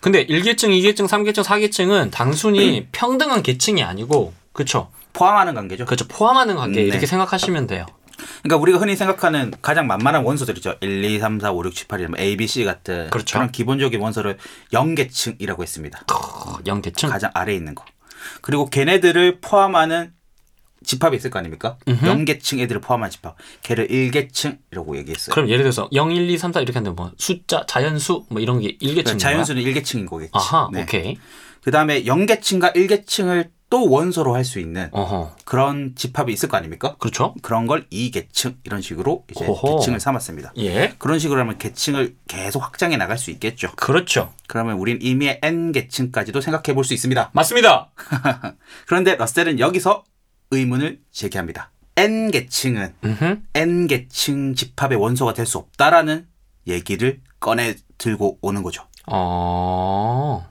근데 0.00 0.26
1계층, 0.26 0.68
2계층, 0.68 1.06
3계층, 1.08 1.44
4계층은 1.44 2.10
단순히 2.10 2.86
평등한 2.92 3.42
계층이 3.42 3.82
아니고 3.82 4.32
그렇죠. 4.52 4.90
포함하는 5.12 5.54
관계죠. 5.54 5.84
그렇죠. 5.84 6.06
포함하는 6.08 6.56
관계 6.56 6.80
음, 6.80 6.82
네. 6.82 6.88
이렇게 6.88 7.06
생각하시면 7.06 7.66
돼요. 7.66 7.86
그러니까 8.42 8.60
우리가 8.60 8.78
흔히 8.78 8.96
생각하는 8.96 9.52
가장 9.62 9.86
만만한 9.86 10.24
원소들이죠. 10.24 10.76
1, 10.80 11.04
2, 11.04 11.18
3, 11.18 11.40
4, 11.40 11.52
5, 11.52 11.64
6, 11.64 11.74
7, 11.74 11.88
8, 11.88 12.00
1, 12.00 12.08
A, 12.18 12.36
B, 12.36 12.46
C 12.46 12.64
같은 12.64 13.10
그렇죠. 13.10 13.38
런 13.38 13.52
기본적인 13.52 14.00
원소를 14.00 14.38
0계층이라고 14.72 15.62
했습니다. 15.62 16.00
어, 16.12 16.58
0계층. 16.64 17.08
가장 17.08 17.30
아래에 17.34 17.54
있는 17.54 17.74
거. 17.74 17.84
그리고 18.42 18.68
걔네들을 18.68 19.38
포함하는 19.40 20.12
집합이 20.84 21.16
있을 21.16 21.30
거 21.30 21.38
아닙니까? 21.38 21.76
0계층 21.86 22.60
애들을 22.60 22.80
포함한 22.80 23.10
집합. 23.10 23.36
걔를 23.62 23.88
1계층 23.88 24.58
이라고 24.72 24.96
얘기했어요. 24.98 25.34
그럼 25.34 25.48
예를 25.48 25.62
들어서 25.64 25.88
0, 25.92 26.10
1, 26.12 26.30
2, 26.30 26.38
3, 26.38 26.52
4 26.52 26.60
이렇게 26.60 26.78
하는데 26.78 26.94
뭐 26.94 27.12
숫자, 27.18 27.64
자연수 27.66 28.26
뭐 28.28 28.40
이런 28.40 28.60
게 28.60 28.76
1계층인 28.78 28.78
그러니까 28.80 29.10
거야? 29.12 29.18
자연수는 29.18 29.62
1계층인 29.62 30.06
거겠지. 30.08 30.30
아하, 30.34 30.68
네. 30.72 30.82
오케이. 30.82 31.18
그다음에 31.62 32.04
0계층과 32.04 32.74
1계층을 32.74 33.50
또 33.70 33.90
원소로 33.90 34.34
할 34.34 34.44
수 34.46 34.60
있는 34.60 34.88
어허. 34.92 35.36
그런 35.44 35.92
집합이 35.94 36.32
있을 36.32 36.48
거 36.48 36.56
아닙니까? 36.56 36.96
그렇죠? 36.98 37.34
그런 37.42 37.66
걸 37.66 37.86
2계층 37.90 38.54
이런 38.64 38.80
식으로 38.80 39.24
이제 39.30 39.44
호호. 39.44 39.80
계층을 39.80 40.00
삼았습니다. 40.00 40.54
예. 40.56 40.94
그런 40.96 41.18
식으로 41.18 41.38
하면 41.40 41.58
계층을 41.58 42.14
계속 42.28 42.62
확장해 42.62 42.96
나갈 42.96 43.18
수 43.18 43.30
있겠죠. 43.30 43.70
그렇죠. 43.76 44.32
그러면 44.46 44.76
우린 44.78 44.98
이미 45.02 45.36
n계층까지도 45.42 46.40
생각해 46.40 46.72
볼 46.74 46.84
수 46.84 46.94
있습니다. 46.94 47.30
맞습니다. 47.34 47.90
그런데 48.86 49.16
러셀은 49.16 49.58
여기서 49.58 50.02
의문을 50.50 51.00
제기합니다. 51.12 51.70
n계층은 51.96 52.94
음흠. 53.04 53.42
n계층 53.54 54.54
집합의 54.54 54.98
원소가 54.98 55.34
될 55.34 55.46
수 55.46 55.58
없다라는 55.58 56.26
얘기를 56.66 57.20
꺼내 57.40 57.74
들고 57.98 58.38
오는 58.40 58.62
거죠. 58.62 58.86
어. 59.06 60.46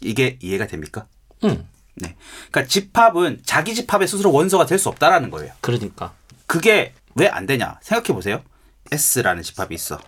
이게 0.00 0.38
이해가 0.40 0.68
됩니까? 0.68 1.06
음. 1.44 1.66
네. 1.96 2.14
그러니까 2.50 2.68
집합은 2.68 3.40
자기 3.44 3.74
집합의 3.74 4.06
스스로 4.06 4.32
원소가 4.32 4.64
될 4.66 4.78
수 4.78 4.88
없다라는 4.88 5.30
거예요. 5.30 5.52
그러니까. 5.60 6.14
그게 6.46 6.94
왜 7.16 7.26
안 7.28 7.46
되냐? 7.46 7.78
생각해 7.82 8.14
보세요. 8.14 8.42
S라는 8.92 9.42
집합이 9.42 9.74
있어. 9.74 9.98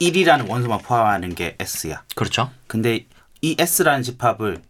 1이라는 0.00 0.48
원소만 0.48 0.78
포함하는 0.80 1.34
게 1.34 1.56
S야. 1.60 2.02
그렇죠. 2.14 2.50
근데 2.66 3.06
이 3.42 3.54
S라는 3.58 4.02
집합을 4.02 4.62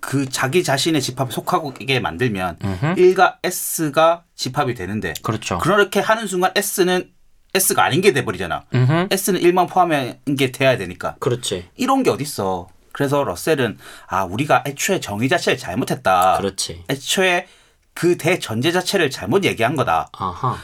그 0.00 0.28
자기 0.28 0.62
자신의 0.64 1.00
집합에 1.00 1.30
속하게 1.30 2.00
만들면 2.00 2.58
음흠. 2.62 2.94
1과 2.94 3.36
S가 3.42 4.24
집합이 4.34 4.74
되는데 4.74 5.14
그렇죠. 5.22 5.58
그렇게 5.58 6.00
하는 6.00 6.26
순간 6.26 6.52
S는 6.56 7.10
S가 7.54 7.84
아닌 7.84 8.00
게 8.00 8.12
돼버리잖아. 8.12 8.64
음. 8.74 9.08
S는 9.10 9.40
1만 9.40 9.68
포함한 9.68 10.18
게 10.38 10.52
돼야 10.52 10.76
되니까. 10.76 11.16
그렇지. 11.20 11.68
이런 11.76 12.02
게 12.02 12.10
어딨어. 12.10 12.68
그래서 12.92 13.24
러셀은 13.24 13.78
아 14.06 14.24
우리가 14.24 14.64
애초에 14.66 15.00
정의 15.00 15.28
자체를 15.28 15.58
잘못했다. 15.58 16.36
그렇지. 16.38 16.84
애초에 16.90 17.46
그 17.94 18.16
대전제 18.16 18.72
자체를 18.72 19.10
잘못 19.10 19.44
얘기한 19.44 19.76
거다. 19.76 20.08
아하. 20.12 20.56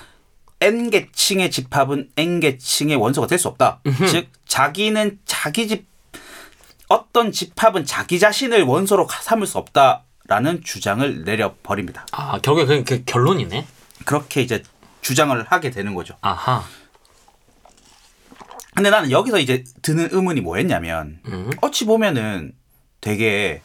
n 0.60 0.90
계층의 0.90 1.50
집합은 1.50 2.10
n 2.16 2.40
계층의 2.40 2.96
원소가 2.96 3.26
될 3.26 3.38
수 3.38 3.48
없다. 3.48 3.80
즉 4.10 4.28
자기는 4.46 5.20
자기 5.24 5.68
집 5.68 5.86
어떤 6.88 7.32
집합은 7.32 7.84
자기 7.84 8.18
자신을 8.18 8.62
원소로 8.62 9.06
삼을 9.08 9.46
수 9.46 9.58
없다라는 9.58 10.62
주장을 10.64 11.24
내려 11.24 11.54
버립니다. 11.62 12.06
아 12.12 12.38
결국에 12.40 12.66
그게 12.66 12.82
그 12.84 13.04
결론이네. 13.04 13.66
그렇게 14.04 14.42
이제 14.42 14.62
주장을 15.02 15.42
하게 15.44 15.70
되는 15.70 15.94
거죠. 15.94 16.16
아하. 16.20 16.64
근데 18.74 18.90
나는 18.90 19.10
여기서 19.10 19.38
이제 19.38 19.64
드는 19.82 20.08
의문이 20.12 20.40
뭐였냐면 20.40 21.20
음. 21.26 21.50
어찌 21.60 21.84
보면은 21.84 22.52
되게 23.00 23.60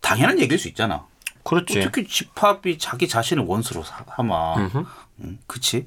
당연한 0.00 0.40
얘기일 0.40 0.58
수 0.58 0.68
있잖아. 0.68 1.06
그렇지. 1.44 1.80
어떻게 1.80 2.06
집합이 2.06 2.78
자기 2.78 3.08
자신을 3.08 3.44
원수로 3.44 3.82
삼아? 3.82 4.56
음흠. 4.56 4.84
음, 5.20 5.38
그치? 5.46 5.86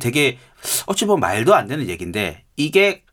되게 0.00 0.38
어찌 0.86 1.04
보면 1.06 1.20
말도 1.20 1.54
안 1.54 1.66
되는 1.66 1.88
얘기인데 1.88 2.44
이게 2.56 3.04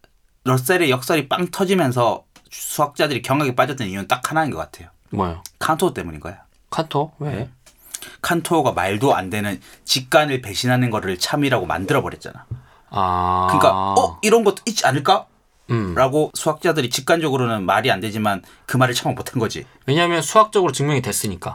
러셀의 0.43 0.89
역설이 0.89 1.27
빵 1.27 1.47
터지면서 1.47 2.25
수학자들이 2.51 3.21
경악에 3.21 3.55
빠졌던 3.55 3.87
이유는 3.87 4.07
딱 4.07 4.29
하나인 4.29 4.51
것 4.51 4.57
같아요. 4.57 4.89
뭐요? 5.09 5.41
칸토 5.59 5.93
때문인 5.93 6.19
거야. 6.19 6.43
카토 6.69 7.11
왜? 7.19 7.49
칸토가 8.21 8.71
말도 8.73 9.15
안 9.15 9.29
되는 9.29 9.59
직관을 9.85 10.41
배신하는 10.41 10.89
거를 10.89 11.17
참이라고 11.17 11.65
만들어 11.65 12.01
버렸잖아. 12.01 12.45
아. 12.89 13.47
그러니까 13.49 13.93
어 13.93 14.19
이런 14.21 14.43
것도 14.43 14.57
있지 14.65 14.85
않을까? 14.85 15.27
음. 15.69 15.95
라고 15.95 16.31
수학자들이 16.33 16.89
직관적으로는 16.89 17.65
말이 17.65 17.89
안 17.91 17.99
되지만 17.99 18.41
그 18.65 18.77
말을 18.77 18.93
참아 18.93 19.15
못한 19.15 19.39
거지. 19.39 19.65
왜냐하면 19.85 20.21
수학적으로 20.21 20.71
증명이 20.71 21.01
됐으니까. 21.01 21.53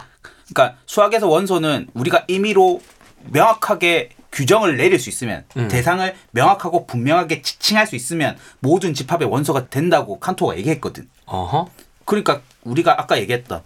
그러니까 0.48 0.78
수학에서 0.86 1.28
원소는 1.28 1.88
우리가 1.94 2.24
임의로 2.28 2.80
명확하게 3.24 4.10
규정을 4.36 4.76
내릴 4.76 4.98
수 4.98 5.08
있으면 5.08 5.44
음. 5.56 5.66
대상을 5.68 6.14
명확하고 6.32 6.86
분명하게 6.86 7.40
지칭할 7.40 7.86
수 7.86 7.96
있으면 7.96 8.36
모든 8.60 8.92
집합의 8.92 9.28
원소가 9.28 9.68
된다고 9.70 10.20
칸토가 10.20 10.58
얘기했거든. 10.58 11.08
어허. 11.24 11.70
그러니까 12.04 12.42
우리가 12.62 13.00
아까 13.00 13.18
얘기했던 13.18 13.62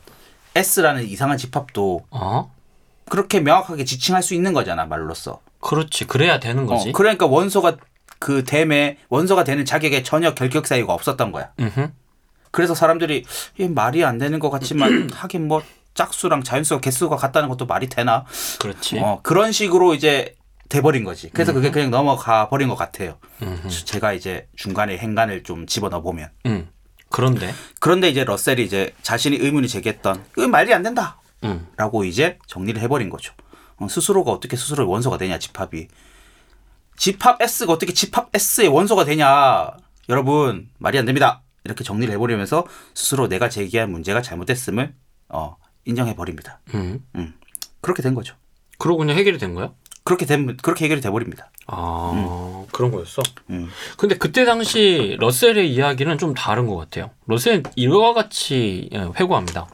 S라는 0.54 1.08
이상한 1.08 1.38
집합도 1.38 2.06
어. 2.10 2.54
그렇게 3.08 3.40
명확하게 3.40 3.84
지칭할 3.84 4.22
수 4.22 4.34
있는 4.34 4.52
거잖아 4.52 4.86
말로써. 4.86 5.40
그렇지. 5.58 6.06
그래야 6.06 6.38
되는 6.38 6.66
거지. 6.66 6.90
어, 6.90 6.92
그러니까 6.92 7.26
원소가 7.26 7.76
그 8.20 8.44
댐에 8.44 8.98
원소가 9.08 9.42
되는 9.42 9.64
자격에 9.64 10.04
전혀 10.04 10.34
결격 10.34 10.68
사유가 10.68 10.94
없었던 10.94 11.32
거야. 11.32 11.50
음흠. 11.58 11.88
그래서 12.52 12.76
사람들이 12.76 13.24
말이 13.70 14.04
안 14.04 14.18
되는 14.18 14.38
것 14.38 14.50
같지만 14.50 15.10
하긴 15.12 15.48
뭐 15.48 15.62
짝수랑 15.94 16.44
자연수가 16.44 16.80
개수가 16.80 17.16
같다는 17.16 17.48
것도 17.48 17.66
말이 17.66 17.88
되나? 17.88 18.24
그렇지. 18.60 19.00
어, 19.00 19.18
그런 19.24 19.50
식으로 19.50 19.94
이제 19.94 20.36
돼버린 20.70 21.04
거지. 21.04 21.28
그래서 21.30 21.52
그게 21.52 21.70
그냥 21.70 21.90
넘어가 21.90 22.48
버린 22.48 22.68
것 22.68 22.76
같아요. 22.76 23.18
제가 23.84 24.14
이제 24.14 24.48
중간에 24.56 24.96
행간을 24.96 25.42
좀 25.42 25.66
집어넣어 25.66 26.00
보면. 26.00 26.30
음. 26.46 26.70
그런데. 27.10 27.52
그런데 27.80 28.08
이제 28.08 28.24
러셀이 28.24 28.64
이제 28.64 28.94
자신이 29.02 29.36
의문을 29.36 29.68
제기했던 29.68 30.24
이건 30.38 30.50
말이 30.50 30.72
안 30.72 30.82
된다. 30.82 31.20
음. 31.44 31.66
라고 31.76 32.04
이제 32.04 32.38
정리를 32.46 32.80
해버린 32.80 33.10
거죠. 33.10 33.34
어, 33.76 33.88
스스로가 33.88 34.30
어떻게 34.30 34.56
스스로의 34.56 34.88
원소가 34.88 35.18
되냐 35.18 35.38
집합이. 35.38 35.88
집합 36.96 37.42
S가 37.42 37.72
어떻게 37.72 37.92
집합 37.92 38.30
S의 38.32 38.68
원소가 38.68 39.04
되냐. 39.04 39.72
여러분 40.08 40.68
말이 40.78 40.98
안 40.98 41.04
됩니다. 41.04 41.42
이렇게 41.64 41.82
정리를 41.82 42.14
해버리면서 42.14 42.64
스스로 42.94 43.28
내가 43.28 43.48
제기한 43.48 43.90
문제가 43.90 44.22
잘못됐음을 44.22 44.94
어, 45.30 45.56
인정해 45.84 46.14
버립니다. 46.14 46.60
음. 46.74 47.04
그렇게 47.80 48.02
된 48.02 48.14
거죠. 48.14 48.36
그러고 48.78 48.98
그냥 48.98 49.16
해결이 49.16 49.38
된 49.38 49.54
거야? 49.54 49.72
그렇게 50.10 50.26
된 50.26 50.56
그렇게 50.56 50.86
해결이 50.86 51.00
돼 51.00 51.08
버립니다. 51.08 51.50
아 51.68 52.64
그런 52.72 52.90
거였어. 52.90 53.22
음. 53.50 53.68
근데 53.96 54.18
그때 54.18 54.44
당시 54.44 55.16
러셀의 55.20 55.72
이야기는 55.72 56.18
좀 56.18 56.34
다른 56.34 56.66
것 56.66 56.74
같아요. 56.74 57.10
러셀은 57.26 57.62
이와 57.76 58.12
같이 58.12 58.90
예, 58.92 59.08
회고합니다. 59.20 59.68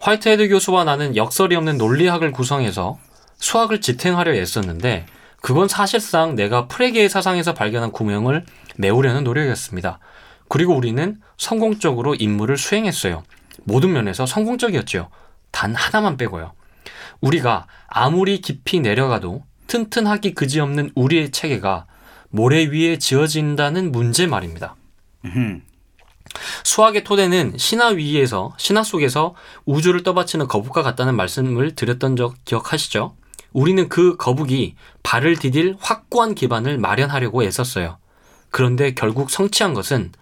화이트헤드 0.00 0.48
교수와 0.48 0.84
나는 0.84 1.16
역설이 1.16 1.56
없는 1.56 1.76
논리학을 1.76 2.30
구성해서 2.30 3.00
수학을 3.38 3.80
지탱하려 3.80 4.32
애썼는데 4.34 5.06
그건 5.40 5.66
사실상 5.66 6.36
내가 6.36 6.68
프레게의 6.68 7.08
사상에서 7.08 7.52
발견한 7.52 7.90
구명을 7.90 8.44
메우려는 8.76 9.24
노력이었습니다. 9.24 9.98
그리고 10.46 10.76
우리는 10.76 11.18
성공적으로 11.36 12.14
임무를 12.14 12.56
수행했어요. 12.56 13.24
모든 13.64 13.92
면에서 13.92 14.24
성공적이었죠. 14.24 15.08
단 15.50 15.74
하나만 15.74 16.16
빼고요. 16.16 16.52
우리가 17.20 17.66
아무리 17.88 18.40
깊이 18.40 18.78
내려가도 18.78 19.47
튼튼하기 19.68 20.34
그지없는 20.34 20.90
우리의 20.94 21.30
체계가 21.30 21.86
모래 22.30 22.64
위에 22.64 22.98
지어진다는 22.98 23.92
문제 23.92 24.26
말입니다. 24.26 24.76
음. 25.24 25.62
수학의 26.64 27.04
토대는 27.04 27.54
신화 27.56 27.88
위에서 27.88 28.54
신화 28.58 28.82
속에서 28.82 29.34
우주를 29.64 30.02
떠받치는 30.02 30.48
거북과 30.48 30.82
같다는 30.82 31.16
말씀을 31.16 31.74
드렸던 31.74 32.16
적 32.16 32.34
기억하시죠? 32.44 33.16
우리는 33.52 33.88
그 33.88 34.16
거북이 34.16 34.74
발을 35.02 35.36
디딜 35.36 35.76
확고한 35.80 36.34
기반을 36.34 36.78
마련하려고 36.78 37.42
애썼어요. 37.44 37.98
그런데 38.50 38.92
결국 38.94 39.30
성취한 39.30 39.74
것은 39.74 40.12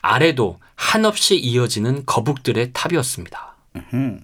아래도 0.00 0.58
한없이 0.74 1.36
이어지는 1.36 2.04
거북들의 2.06 2.72
탑이었습니다. 2.72 3.56
음. 3.94 4.20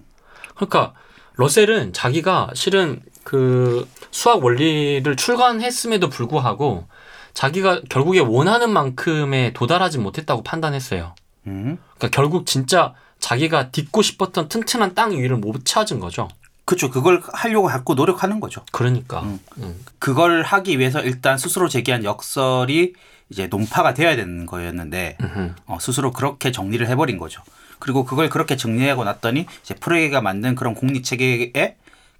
그러니까 0.55 0.93
러셀은 1.35 1.93
자기가 1.93 2.51
실은 2.53 3.01
그 3.25 3.87
수학 4.11 4.43
원리를 4.43 5.15
출간했음에도 5.15 6.09
불구하고 6.09 6.87
자기가 7.33 7.81
결국에 7.89 8.19
원하는 8.19 8.69
만큼에 8.69 9.51
도달하지 9.51 9.97
못했다고 9.97 10.43
판단했어요. 10.43 11.15
음. 11.47 11.79
그러니까 11.97 12.15
결국 12.15 12.45
진짜 12.45 12.93
자기가 13.19 13.71
딛고 13.71 14.03
싶었던 14.03 14.47
튼튼한 14.47 14.93
땅 14.93 15.11
위를 15.11 15.37
못 15.37 15.65
찾은 15.65 15.99
거죠. 15.99 16.29
그렇죠. 16.65 16.91
그걸 16.91 17.21
하려고 17.33 17.67
자꾸 17.69 17.95
노력하는 17.95 18.39
거죠. 18.39 18.63
그러니까. 18.71 19.21
음. 19.21 19.39
음. 19.57 19.83
그걸 19.97 20.43
하기 20.43 20.77
위해서 20.77 21.01
일단 21.01 21.39
스스로 21.39 21.67
제기한 21.67 22.03
역설이 22.03 22.93
이제 23.29 23.47
논파가 23.47 23.95
되어야 23.95 24.15
되는 24.15 24.45
거였는데 24.45 25.17
음흠. 25.19 25.53
어, 25.65 25.77
스스로 25.81 26.13
그렇게 26.13 26.51
정리를 26.51 26.87
해버린 26.87 27.17
거죠. 27.17 27.41
그리고 27.79 28.05
그걸 28.05 28.29
그렇게 28.29 28.55
정리하고 28.55 29.03
났더니 29.03 29.47
이제 29.63 29.73
프레게가 29.73 30.21
만든 30.21 30.53
그런 30.53 30.75
공리 30.75 31.01
체계에 31.01 31.75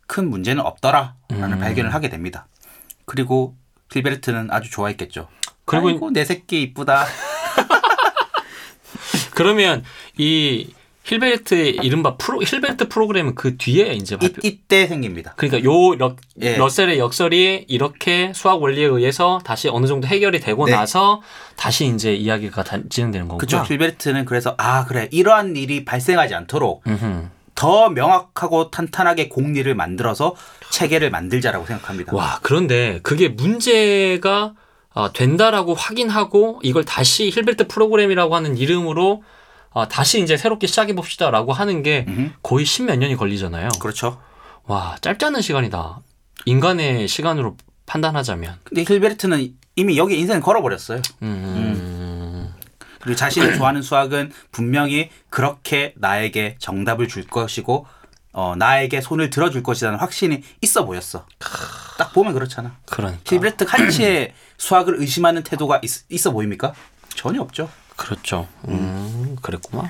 큰 0.07 0.29
문제는 0.29 0.63
없더라라는 0.63 1.13
음. 1.31 1.59
발견을 1.59 1.93
하게 1.93 2.09
됩니다. 2.09 2.47
그리고 3.05 3.55
힐베르트는 3.91 4.49
아주 4.51 4.69
좋아했겠죠. 4.71 5.27
그리고 5.65 5.89
아이고 5.89 6.11
내 6.11 6.25
새끼 6.25 6.61
이쁘다. 6.61 7.05
그러면 9.35 9.83
이 10.17 10.69
힐베르트의 11.03 11.75
이른바 11.83 12.17
프로 12.17 12.41
힐베르트 12.41 12.87
프로그램은 12.89 13.35
그 13.35 13.57
뒤에 13.57 13.93
이제 13.93 14.15
이, 14.15 14.19
발표. 14.19 14.41
이 14.43 14.59
때 14.67 14.87
생깁니다. 14.87 15.33
그러니까 15.37 15.63
요 15.63 15.93
러, 15.95 16.15
예. 16.41 16.57
러셀의 16.57 16.97
역설이 16.97 17.65
이렇게 17.67 18.31
수학 18.33 18.63
원리에 18.63 18.85
의해서 18.85 19.39
다시 19.43 19.69
어느 19.69 19.85
정도 19.85 20.07
해결이 20.07 20.39
되고 20.39 20.65
네. 20.65 20.71
나서 20.71 21.21
다시 21.55 21.85
이제 21.85 22.15
이야기가 22.15 22.63
다, 22.63 22.79
진행되는 22.89 23.27
거구나. 23.27 23.39
그쵸. 23.39 23.63
힐베르트는 23.71 24.25
그래서 24.25 24.55
아 24.57 24.85
그래 24.85 25.07
이러한 25.11 25.55
일이 25.55 25.85
발생하지 25.85 26.33
않도록 26.33 26.81
음흠. 26.87 27.27
더 27.55 27.89
명확하고 27.89 28.69
탄탄하게 28.69 29.29
공리를 29.29 29.73
만들어서 29.73 30.35
체계를 30.71 31.09
만들자라고 31.09 31.65
생각합니다. 31.65 32.15
와, 32.15 32.39
그런데 32.41 32.99
그게 33.01 33.29
문제가 33.29 34.53
어, 34.93 35.11
된다라고 35.11 35.73
확인하고 35.73 36.59
이걸 36.63 36.85
다시 36.85 37.29
힐베르트 37.29 37.67
프로그램이라고 37.67 38.35
하는 38.35 38.57
이름으로 38.57 39.23
어, 39.71 39.87
다시 39.89 40.21
이제 40.21 40.37
새롭게 40.37 40.67
시작해 40.67 40.93
봅시다라고 40.95 41.51
하는 41.51 41.83
게. 41.83 42.05
거의 42.43 42.65
십몇 42.65 42.97
년이 42.97 43.15
걸리잖아요. 43.17 43.69
그렇죠. 43.81 44.21
와, 44.65 44.95
짧지 45.01 45.25
않은 45.25 45.41
시간이다. 45.41 45.99
인간의 46.45 47.07
시간으로 47.09 47.57
판단하자면. 47.85 48.55
근데 48.63 48.85
힐베르트는 48.87 49.53
이미 49.75 49.97
여기 49.97 50.17
인생을 50.17 50.41
걸어버렸어요. 50.41 51.01
음, 51.23 52.34
그리고 53.05 53.15
자신이 53.15 53.55
좋아하는 53.55 53.83
수학은 53.83 54.31
분명히 54.51 55.11
그렇게 55.29 55.93
나에게 55.95 56.55
정답을 56.57 57.07
줄 57.07 57.27
것이고 57.27 57.85
어, 58.31 58.55
나에게 58.57 58.99
손을 58.99 59.29
들어줄 59.29 59.61
것이라는 59.61 59.99
확신이 59.99 60.41
있어 60.61 60.85
보였어. 60.85 61.27
딱 61.99 62.13
보면 62.13 62.33
그렇잖아. 62.33 62.75
그러니까. 62.87 63.21
힐베르트 63.27 63.65
한치의 63.67 64.33
수학을 64.57 64.99
의심하는 64.99 65.43
태도가 65.43 65.81
있, 65.83 66.11
어 66.11 66.31
보입니까? 66.31 66.73
전혀 67.15 67.41
없죠. 67.41 67.69
그렇죠. 67.95 68.47
음, 68.67 69.37
그랬구만. 69.39 69.87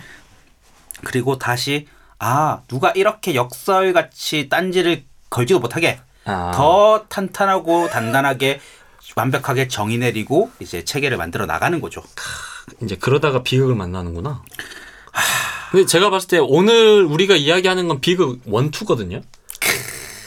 그리고 1.06 1.38
다시 1.40 1.88
아 2.20 2.64
누가 2.68 2.92
이렇게 2.92 3.34
역설같이 3.34 4.50
딴지를 4.50 5.06
걸지도 5.30 5.62
못하게 5.62 6.02
아, 6.26 6.52
더 6.54 7.06
탄탄하고 7.08 7.90
단단하게 7.90 8.60
완벽하게 9.16 9.70
정의 9.70 10.00
내리고 10.00 10.52
이제 10.60 10.84
체계를 10.84 11.16
만들어 11.18 11.46
나가는 11.46 11.80
거죠. 11.80 12.04
이제 12.84 12.96
그러다가 12.96 13.44
비극을 13.44 13.76
만나는구나. 13.76 14.44
근데 15.72 15.86
제가 15.86 16.10
봤을 16.10 16.30
때 16.30 16.38
오늘 16.40 17.04
우리가 17.04 17.36
이야기하는 17.36 17.88
건 17.88 18.02
비극 18.02 18.42
one 18.46 18.60
two거든요. 18.60 19.22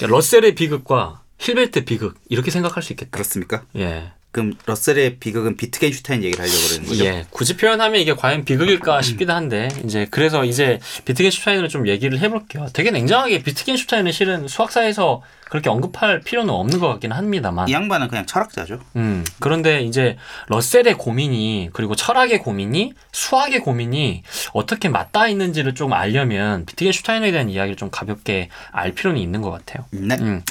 러셀의 0.00 0.54
비극과 0.54 1.22
힐베르트 1.38 1.84
비극 1.84 2.16
이렇게 2.28 2.50
생각할 2.50 2.82
수 2.82 2.92
있겠다. 2.92 3.10
그렇습니까? 3.10 3.64
예. 3.76 4.12
그럼 4.30 4.52
러셀의 4.66 5.18
비극은 5.18 5.56
비트겐슈타인 5.56 6.22
얘기를 6.22 6.44
하려고 6.44 6.68
그러는 6.68 6.88
거죠? 6.88 7.04
예, 7.04 7.24
굳이 7.30 7.56
표현하면 7.56 8.00
이게 8.00 8.14
과연 8.14 8.44
비극일까 8.44 9.00
싶기도 9.00 9.32
한데 9.32 9.68
이제 9.84 10.06
그래서 10.10 10.44
이제 10.44 10.78
비트겐슈타인을 11.06 11.68
좀 11.68 11.88
얘기를 11.88 12.18
해볼게요. 12.20 12.66
되게 12.74 12.90
냉정하게 12.90 13.42
비트겐슈타인은 13.42 14.12
실은 14.12 14.46
수학사에서 14.46 15.22
그렇게 15.48 15.70
언급할 15.70 16.20
필요는 16.20 16.52
없는 16.52 16.78
것 16.78 16.88
같긴 16.88 17.12
합니다만. 17.12 17.68
이 17.68 17.72
양반은 17.72 18.08
그냥 18.08 18.26
철학자죠. 18.26 18.80
음, 18.96 19.24
그런데 19.40 19.80
이제 19.80 20.18
러셀의 20.48 20.98
고민이 20.98 21.70
그리고 21.72 21.96
철학의 21.96 22.40
고민이 22.40 22.92
수학의 23.12 23.60
고민이 23.60 24.24
어떻게 24.52 24.90
맞닿아 24.90 25.28
있는지를 25.28 25.74
좀 25.74 25.94
알려면 25.94 26.66
비트겐슈타인에 26.66 27.30
대한 27.30 27.48
이야기를 27.48 27.76
좀 27.76 27.88
가볍게 27.90 28.50
알 28.72 28.92
필요는 28.92 29.18
있는 29.20 29.40
것 29.40 29.50
같아요. 29.50 29.86
네. 29.90 30.16
음. 30.20 30.42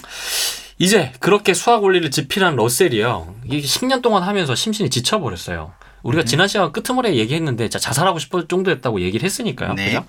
이제 0.80 1.12
그렇게 1.20 1.54
수학 1.54 1.84
원리를 1.84 2.12
집필한 2.12 2.56
러셀이요. 2.56 3.36
이게 3.46 3.60
10년 3.60 4.02
동안 4.02 4.24
하면서 4.24 4.54
심신이 4.56 4.90
지쳐버렸어요. 4.90 5.74
우리가 6.04 6.24
지난 6.24 6.48
시간 6.48 6.72
끝머리에 6.72 7.16
얘기했는데 7.16 7.66
진짜 7.70 7.80
자살하고 7.80 8.20
싶을 8.20 8.48
정도였다고 8.48 9.02
얘기를 9.02 9.26
했으니까요. 9.26 9.74
네. 9.74 9.86
그죠? 9.88 10.06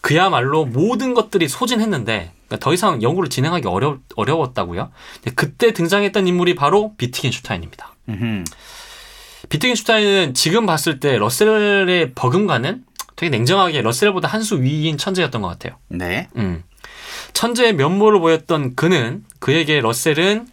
그야말로 0.00 0.64
모든 0.64 1.12
것들이 1.14 1.46
소진했는데 1.48 2.32
그러니까 2.48 2.64
더 2.64 2.72
이상 2.72 3.02
연구를 3.02 3.28
진행하기 3.28 3.68
어려, 3.68 3.98
어려웠다고요. 4.16 4.90
근데 5.22 5.34
그때 5.34 5.72
등장했던 5.72 6.26
인물이 6.26 6.54
바로 6.54 6.94
비트겐슈타인입니다. 6.96 7.94
음흠. 8.08 8.44
비트겐슈타인은 9.48 10.34
지금 10.34 10.66
봤을 10.66 10.98
때 10.98 11.18
러셀의 11.18 12.12
버금가는 12.14 12.84
되게 13.14 13.30
냉정하게 13.30 13.82
러셀보다 13.82 14.28
한 14.28 14.42
수 14.42 14.60
위인 14.62 14.98
천재였던 14.98 15.42
것 15.42 15.48
같아요. 15.48 15.76
네. 15.88 16.28
음. 16.36 16.62
천재의 17.36 17.74
면모를 17.74 18.18
보였던 18.20 18.76
그는 18.76 19.22
그에게 19.40 19.82
러셀은 19.82 20.48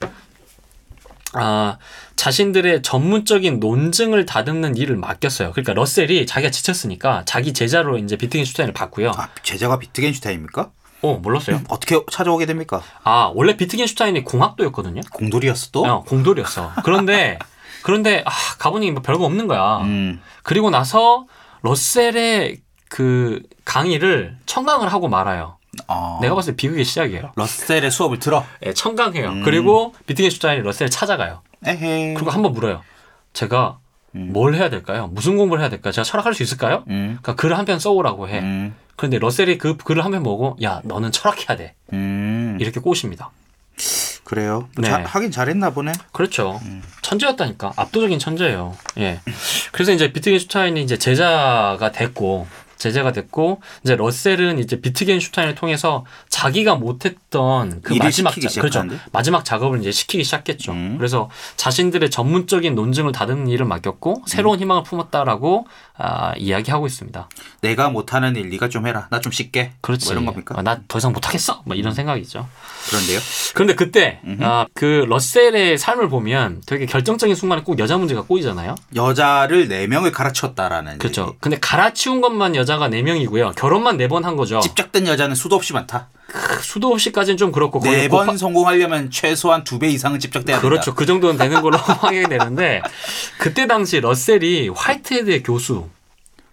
아, 1.31 1.77
자신들의 2.17 2.81
전문적인 2.81 3.61
논증을 3.61 4.25
다듬는 4.25 4.75
일을 4.75 4.97
맡겼어요. 4.97 5.53
그러니까 5.53 5.73
러셀이 5.75 6.25
자기가 6.25 6.51
지쳤으니까 6.51 7.23
자기 7.25 7.53
제자로 7.53 7.97
이제 7.97 8.17
비트겐슈타인을 8.17 8.73
봤고요. 8.73 9.11
아, 9.15 9.29
제자가 9.43 9.79
비트겐슈타인입니까? 9.79 10.71
어, 11.03 11.19
몰랐어요? 11.23 11.61
어떻게 11.69 12.01
찾아오게 12.11 12.45
됩니까? 12.45 12.83
아, 13.05 13.31
원래 13.33 13.55
비트겐슈타인이 13.55 14.25
공학도였거든요. 14.25 15.03
공돌이었어 15.13 15.69
또? 15.71 15.85
어, 15.85 16.03
공돌이었어. 16.03 16.73
그런데 16.83 17.39
그런데 17.83 18.23
아, 18.25 18.31
가보니 18.59 18.91
뭐 18.91 19.01
별거 19.01 19.23
없는 19.23 19.47
거야. 19.47 19.77
음. 19.83 20.21
그리고 20.43 20.69
나서 20.69 21.27
러셀의 21.61 22.57
그 22.89 23.41
강의를 23.63 24.35
청강을 24.45 24.91
하고 24.91 25.07
말아요. 25.07 25.57
어. 25.87 26.19
내가 26.21 26.35
봤을 26.35 26.53
때 26.53 26.57
비극의 26.57 26.85
시작이에요. 26.85 27.31
러셀의 27.35 27.89
수업을 27.91 28.19
들어. 28.19 28.45
예, 28.65 28.73
청강해요. 28.73 29.29
음. 29.29 29.43
그리고 29.43 29.93
비트겐슈타인이 30.05 30.61
러셀을 30.63 30.89
찾아가요. 30.89 31.41
에헤. 31.65 32.13
그리고 32.15 32.31
한번 32.31 32.51
물어요. 32.53 32.81
제가 33.33 33.79
뭘 34.11 34.53
해야 34.53 34.69
될까요? 34.69 35.07
무슨 35.11 35.37
공부를 35.37 35.61
해야 35.61 35.69
될까요? 35.71 35.91
제가 35.91 36.03
철학할 36.05 36.35
수 36.35 36.43
있을까요? 36.43 36.83
음. 36.89 37.17
그러니까 37.21 37.35
글을 37.35 37.57
한 37.57 37.65
편 37.65 37.79
써오라고 37.79 38.29
해. 38.29 38.39
음. 38.39 38.75
그런데 38.95 39.17
러셀이 39.17 39.57
그 39.57 39.75
글을 39.77 40.05
한 40.05 40.11
편 40.11 40.21
보고 40.21 40.55
야 40.61 40.81
너는 40.83 41.11
철학해야 41.11 41.57
돼. 41.57 41.73
음. 41.93 42.57
이렇게 42.61 42.79
꼬십니다. 42.79 43.31
그래요. 44.23 44.69
네. 44.77 44.87
자, 44.87 45.03
하긴 45.05 45.31
잘했나 45.31 45.71
보네. 45.71 45.91
그렇죠. 46.11 46.59
천재였다니까. 47.01 47.73
압도적인 47.75 48.19
천재예요. 48.19 48.75
예. 48.99 49.19
그래서 49.71 49.91
이제 49.91 50.13
비트겐슈타인이 50.13 50.81
이제 50.81 50.97
제자가 50.97 51.91
됐고, 51.91 52.47
제자가 52.77 53.11
됐고, 53.11 53.61
이제 53.83 53.95
러셀은 53.95 54.59
이제 54.59 54.79
비트겐슈타인을 54.81 55.55
통해서 55.55 56.05
자기가 56.43 56.75
못했던 56.75 57.81
그 57.81 57.93
마지막 57.93 58.33
작, 58.39 58.59
그렇죠. 58.59 58.83
마지막 59.13 59.45
작업을 59.45 59.79
이제 59.79 59.93
시키기 59.93 60.25
시작했죠. 60.25 60.73
음. 60.73 60.95
그래서 60.97 61.29
자신들의 61.55 62.09
전문적인 62.09 62.75
논증을 62.75 63.13
다듬는 63.13 63.47
일을 63.47 63.65
맡겼고, 63.65 64.23
새로운 64.25 64.59
희망을 64.59 64.83
품었다라고 64.83 65.65
아, 65.95 66.33
이야기하고 66.35 66.85
있습니다. 66.85 67.29
내가 67.61 67.89
못하는 67.89 68.35
일 68.35 68.49
네가 68.49 68.67
좀 68.67 68.87
해라. 68.87 69.07
나 69.09 69.23
좀 69.23 69.31
쉽게. 69.31 69.71
그렇지. 69.79 70.07
뭐 70.07 70.13
이런 70.13 70.25
겁니까? 70.25 70.61
나더 70.61 70.97
이상 70.97 71.13
못하겠어. 71.13 71.61
뭐 71.65 71.77
이런 71.77 71.93
생각이죠. 71.93 72.45
그런데요. 72.89 73.19
그런데 73.53 73.75
그때 73.75 74.19
아, 74.41 74.65
그 74.73 75.05
러셀의 75.07 75.77
삶을 75.77 76.09
보면 76.09 76.61
되게 76.65 76.85
결정적인 76.85 77.35
순간에 77.37 77.61
꼭 77.63 77.79
여자 77.79 77.97
문제가 77.97 78.23
꼬이잖아요. 78.23 78.75
여자를 78.95 79.69
네 79.69 79.87
명을 79.87 80.11
갈아쳤다라는. 80.11 80.97
그렇죠. 80.97 81.27
얘기. 81.27 81.37
근데 81.39 81.57
갈아치운 81.61 82.19
것만 82.19 82.57
여자가 82.57 82.89
4명이고요. 82.89 83.55
결혼만 83.55 83.97
4번 83.97 84.23
한 84.23 84.35
거죠. 84.35 84.59
집착된 84.59 85.07
여자는 85.07 85.35
수도 85.35 85.55
없이 85.55 85.71
많다. 85.71 86.09
크, 86.33 86.61
수도 86.63 86.91
없이까지는 86.91 87.37
좀 87.37 87.51
그렇고 87.51 87.79
거의 87.79 88.01
네번 88.01 88.25
곱하- 88.27 88.37
성공하려면 88.37 89.11
최소한 89.11 89.63
두 89.63 89.77
배 89.79 89.87
이상은 89.89 90.19
집착돼야 90.19 90.57
된다. 90.57 90.67
그렇죠. 90.67 90.95
그 90.95 91.05
정도는 91.05 91.37
되는 91.37 91.61
걸로 91.61 91.77
하게 91.77 92.27
되는데 92.27 92.81
그때 93.37 93.67
당시 93.67 93.99
러셀이 94.01 94.69
화이트헤드의 94.69 95.43
교수. 95.43 95.89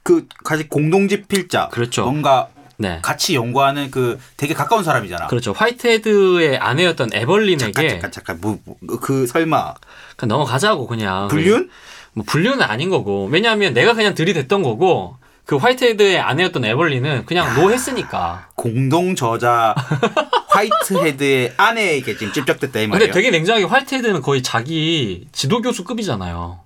그 0.02 0.26
같이 0.44 0.68
공동집필자. 0.68 1.68
그렇죠. 1.68 2.04
뭔가 2.04 2.48
네. 2.76 2.98
같이 3.02 3.34
연구하는 3.34 3.90
그 3.90 4.18
되게 4.36 4.54
가까운 4.54 4.82
사람이잖아. 4.84 5.26
그렇죠. 5.28 5.52
화이트헤드의 5.52 6.58
아내였던 6.58 7.10
에벌린에게 7.12 7.72
잠깐 7.72 7.88
잠깐 7.90 8.10
잠깐 8.12 8.38
뭐, 8.40 8.58
뭐, 8.64 8.76
그 9.00 9.26
설마 9.26 9.74
그냥 10.16 10.28
넘어가자고 10.28 10.86
그냥. 10.86 11.28
불륜? 11.28 11.68
뭐 12.12 12.24
불륜은 12.26 12.62
아닌 12.62 12.90
거고. 12.90 13.26
왜냐하면 13.30 13.72
내가 13.74 13.94
그냥 13.94 14.14
들이댔던 14.14 14.62
거고 14.62 15.16
그 15.46 15.56
화이트헤드의 15.56 16.20
아내였던 16.20 16.64
에벌린은 16.64 17.26
그냥 17.26 17.54
no 17.54 17.70
했으니까. 17.72 18.48
공동 18.54 19.14
저자 19.16 19.74
화이트헤드의 20.48 21.54
아내에게 21.56 22.16
지금 22.16 22.32
집착됐다 22.32 22.80
이 22.80 22.82
근데 22.82 22.86
말이에요. 22.86 23.12
되게 23.12 23.30
냉정하게 23.30 23.64
화이트헤드는 23.64 24.22
거의 24.22 24.42
자기 24.42 25.26
지도 25.32 25.60
교수급이잖아요. 25.62 26.60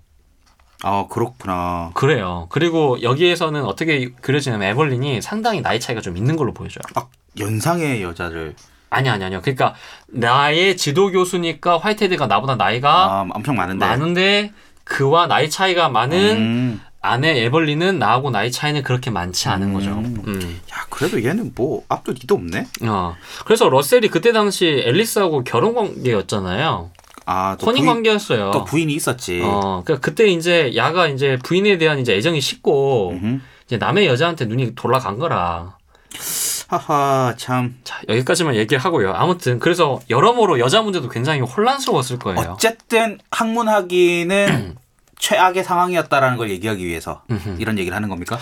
아 0.83 1.07
그렇구나. 1.09 1.93
그래요. 1.95 2.47
그리고 2.51 3.01
여기에서는 3.01 3.65
어떻게 3.65 4.11
그려지냐면 4.21 4.69
에벌린이 4.69 5.23
상당히 5.23 5.63
나이 5.63 5.81
차이가 5.81 6.03
좀 6.03 6.17
있는 6.17 6.37
걸로 6.37 6.53
보여져요. 6.53 6.83
아 6.95 7.07
연상의 7.39 8.03
여자를 8.03 8.55
아니 8.91 9.09
아니 9.09 9.25
아니요. 9.25 9.41
그러니까 9.41 9.75
나의 10.09 10.77
지도 10.77 11.11
교수니까 11.11 11.79
화이트헤드가 11.79 12.27
나보다 12.27 12.57
나이가 12.57 12.91
아 12.91 13.27
엄청 13.33 13.57
많은데. 13.57 13.87
많은데 13.87 14.53
그와 14.85 15.27
나이 15.27 15.49
차이가 15.49 15.89
많은 15.89 16.19
음. 16.37 16.81
아내 17.05 17.45
에벌린은 17.45 17.99
나하고 17.99 18.31
나이 18.31 18.51
차이는 18.51 18.83
그렇게 18.83 19.11
많지 19.11 19.49
않은 19.49 19.73
거죠. 19.73 19.91
음. 19.91 20.23
음. 20.27 20.61
야 20.73 20.87
그래도 20.91 21.23
얘는 21.23 21.53
뭐 21.55 21.85
앞도 21.89 22.15
뒤도 22.15 22.35
없네. 22.35 22.67
어. 22.83 23.17
그래서 23.45 23.69
러셀이 23.69 24.09
그때 24.09 24.33
당시 24.33 24.67
앨리스하고 24.67 25.45
결혼 25.45 25.75
관계였잖아요. 25.75 26.91
아 27.27 27.57
또 27.59 27.67
혼인 27.67 27.83
부인, 27.85 27.87
관계였어요. 27.95 28.51
또 28.53 28.65
부인이 28.65 28.93
있었지. 28.95 29.41
어, 29.43 29.83
그러니까 29.85 30.05
그때 30.05 30.27
이제 30.27 30.73
야가 30.77 31.09
이제 31.09 31.39
부인에 31.43 31.79
대한 31.79 31.99
이제 31.99 32.15
애정이 32.15 32.41
식고 32.41 33.11
음흠. 33.13 33.41
이제 33.67 33.77
남의 33.79 34.07
여자한테 34.07 34.45
눈이 34.47 34.75
돌아간 34.75 35.19
거라. 35.19 35.77
하하 36.69 37.35
참. 37.37 37.77
자, 37.85 38.01
여기까지만 38.09 38.55
얘기하고요. 38.57 39.13
아무튼 39.15 39.59
그래서 39.59 40.01
여러모로 40.11 40.59
여자 40.59 40.83
문제도 40.83 41.09
굉장히 41.09 41.41
혼란스러웠을 41.41 42.19
거예요. 42.19 42.53
어쨌든 42.53 43.19
학문하기는 43.31 44.77
최악의 45.25 45.65
상황이었다라는 45.65 46.37
걸 46.37 46.51
얘기하기 46.51 46.85
위해서 46.85 47.23
음흠. 47.31 47.57
이런 47.59 47.79
얘기를 47.79 47.97
하는 47.97 48.11
겁니까? 48.11 48.39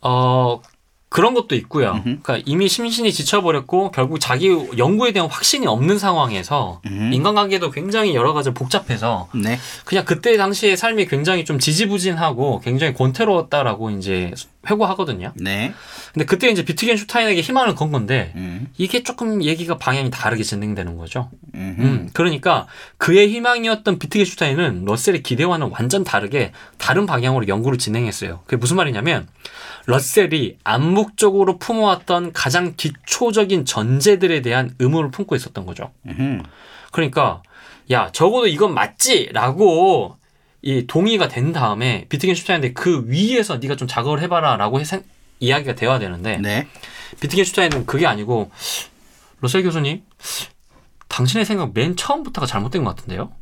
어, 0.00 0.60
그런 1.08 1.32
것도 1.32 1.54
있고요. 1.54 2.00
그러니까 2.02 2.40
이미 2.44 2.68
심신이 2.68 3.12
지쳐버렸고 3.12 3.92
결국 3.92 4.18
자기 4.18 4.48
연구에 4.76 5.12
대한 5.12 5.30
확신이 5.30 5.68
없는 5.68 5.98
상황에서 5.98 6.80
음. 6.86 7.12
인간관계도 7.12 7.70
굉장히 7.70 8.16
여러 8.16 8.32
가지 8.32 8.50
복잡해서 8.50 9.28
네. 9.32 9.58
그냥 9.84 10.04
그때 10.04 10.36
당시의 10.36 10.76
삶이 10.76 11.06
굉장히 11.06 11.44
좀 11.44 11.60
지지부진하고 11.60 12.60
굉장히 12.60 12.94
권태로웠다라고 12.94 13.90
이제 13.90 14.32
회고하거든요. 14.68 15.32
네. 15.36 15.72
근데 16.12 16.24
그때 16.26 16.48
이제 16.48 16.64
비트겐슈타인에게 16.64 17.40
희망을 17.40 17.74
건 17.74 17.90
건데 17.92 18.32
음. 18.36 18.68
이게 18.76 19.02
조금 19.02 19.42
얘기가 19.42 19.78
방향이 19.78 20.10
다르게 20.10 20.42
진행되는 20.42 20.96
거죠. 20.96 21.30
음. 21.54 21.76
음, 21.78 22.10
그러니까 22.12 22.66
그의 22.96 23.28
희망이었던 23.28 23.98
비트겐슈타인은 23.98 24.84
러셀의 24.84 25.22
기대와는 25.22 25.70
완전 25.70 26.04
다르게 26.04 26.52
다른 26.76 27.06
방향으로 27.06 27.48
연구를 27.48 27.78
진행했어요. 27.78 28.40
그게 28.44 28.56
무슨 28.56 28.76
말이냐면 28.76 29.28
러셀이 29.86 30.58
암묵적으로 30.64 31.58
품어왔던 31.58 32.32
가장 32.32 32.74
기초적인 32.76 33.64
전제들에 33.64 34.42
대한 34.42 34.74
의문을 34.78 35.10
품고 35.10 35.34
있었던 35.34 35.64
거죠. 35.66 35.90
음. 36.06 36.42
그러니까 36.92 37.42
야 37.90 38.10
적어도 38.12 38.46
이건 38.46 38.74
맞지라고 38.74 40.16
이 40.62 40.86
동의가 40.86 41.28
된 41.28 41.52
다음에 41.52 42.06
비트겐 42.08 42.34
슈타인한테 42.34 42.72
그 42.72 43.04
위에서 43.06 43.58
네가 43.58 43.76
좀 43.76 43.86
작업을 43.86 44.20
해봐라라고 44.22 44.80
해서 44.80 45.00
이야기가 45.40 45.74
되어야 45.74 45.98
되는데 45.98 46.38
네. 46.38 46.66
비트겐 47.20 47.44
슈타인은 47.44 47.86
그게 47.86 48.06
아니고 48.06 48.50
러셀 49.40 49.62
교수님 49.62 50.02
당신의 51.08 51.44
생각 51.44 51.72
맨 51.74 51.96
처음부터가 51.96 52.46
잘못된 52.46 52.84
것 52.84 52.96
같은데요? 52.96 53.32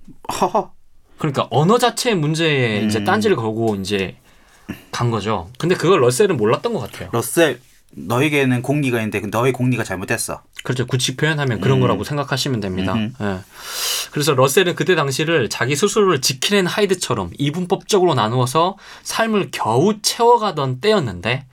허허. 0.41 0.73
그러니까 1.19 1.49
언어 1.51 1.79
자체의 1.79 2.17
문제에 2.17 2.83
음. 2.83 2.89
이제 2.89 3.03
딴지를 3.03 3.37
걸고 3.37 3.77
이제 3.77 4.17
간 4.93 5.11
거죠. 5.11 5.51
근데 5.59 5.75
그걸 5.75 6.03
러셀은 6.03 6.37
몰랐던 6.37 6.75
것 6.75 6.81
같아요. 6.81 7.09
러셀 7.12 7.61
너에게는 7.93 8.62
공리가 8.62 8.99
있는데 8.99 9.20
그 9.20 9.28
너의 9.30 9.53
공리가 9.53 9.84
잘못됐어. 9.84 10.43
그렇죠. 10.62 10.87
구치 10.87 11.16
표현하면 11.16 11.61
그런 11.61 11.78
음. 11.78 11.80
거라고 11.80 12.05
생각하시면 12.05 12.61
됩니다. 12.61 12.95
예. 12.99 13.39
그래서 14.11 14.34
러셀은 14.34 14.74
그때 14.74 14.95
당시를 14.95 15.49
자기 15.49 15.76
스스로를 15.76 16.20
지키는 16.20 16.66
하이드처럼 16.66 17.30
이분법적으로 17.39 18.14
나누어서 18.14 18.76
삶을 19.03 19.49
겨우 19.53 20.01
채워가던 20.03 20.80
때였는데 20.80 21.47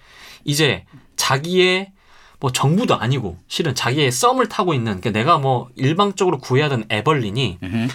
이제 0.44 0.86
자기의 1.16 1.92
뭐 2.40 2.52
정부도 2.52 2.96
아니고 2.96 3.38
실은 3.48 3.74
자기의 3.74 4.12
썸을 4.12 4.50
타고 4.50 4.74
있는 4.74 5.00
그러니까 5.00 5.12
내가 5.12 5.38
뭐 5.38 5.70
일방적으로 5.76 6.40
구애하던 6.40 6.86
에벌린이 6.90 7.60
음흠. 7.64 7.88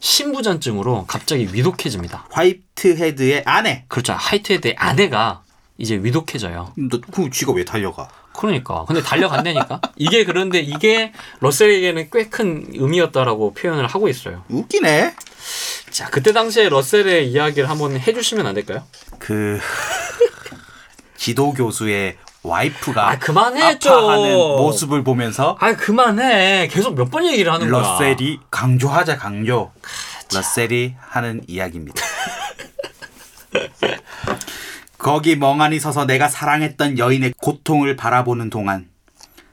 신부전증으로 0.00 1.06
갑자기 1.06 1.48
위독해집니다. 1.52 2.26
화이트헤드의 2.30 3.44
아내. 3.46 3.84
그렇죠. 3.88 4.12
하이트헤드의 4.12 4.76
아내가 4.76 5.42
이제 5.78 5.96
위독해져요. 5.96 6.72
너그 6.76 7.30
쥐가 7.30 7.52
왜 7.52 7.64
달려가? 7.64 8.08
그러니까. 8.32 8.84
근데 8.86 9.02
달려간다니까. 9.02 9.80
이게 9.96 10.24
그런데 10.24 10.60
이게 10.60 11.12
러셀에게는 11.40 12.10
꽤 12.12 12.28
큰 12.30 12.66
의미였다라고 12.72 13.54
표현을 13.54 13.86
하고 13.86 14.08
있어요. 14.08 14.44
웃기네. 14.48 15.14
자, 15.90 16.08
그때 16.10 16.32
당시에 16.32 16.68
러셀의 16.68 17.30
이야기를 17.30 17.68
한번 17.70 17.98
해주시면 17.98 18.46
안 18.46 18.54
될까요? 18.54 18.82
그 19.18 19.58
지도 21.16 21.52
교수의 21.52 22.16
와이프가 22.42 23.10
아, 23.10 23.18
그만해, 23.18 23.78
좀. 23.78 23.92
아파하는 23.92 24.34
모습을 24.36 25.02
보면서 25.04 25.56
아, 25.60 25.74
그만해. 25.74 26.68
계속 26.68 26.94
몇 26.94 27.10
번 27.10 27.26
얘기를 27.26 27.52
하는 27.52 27.70
거야. 27.70 27.82
러셀이 27.82 28.40
강조하자 28.50 29.16
강조. 29.18 29.72
러셀이 30.32 30.94
하는 31.00 31.42
이야기입니다. 31.48 32.02
거기 35.06 35.36
멍하니 35.36 35.78
서서 35.78 36.04
내가 36.04 36.26
사랑했던 36.28 36.98
여인의 36.98 37.34
고통을 37.38 37.94
바라보는 37.94 38.50
동안 38.50 38.88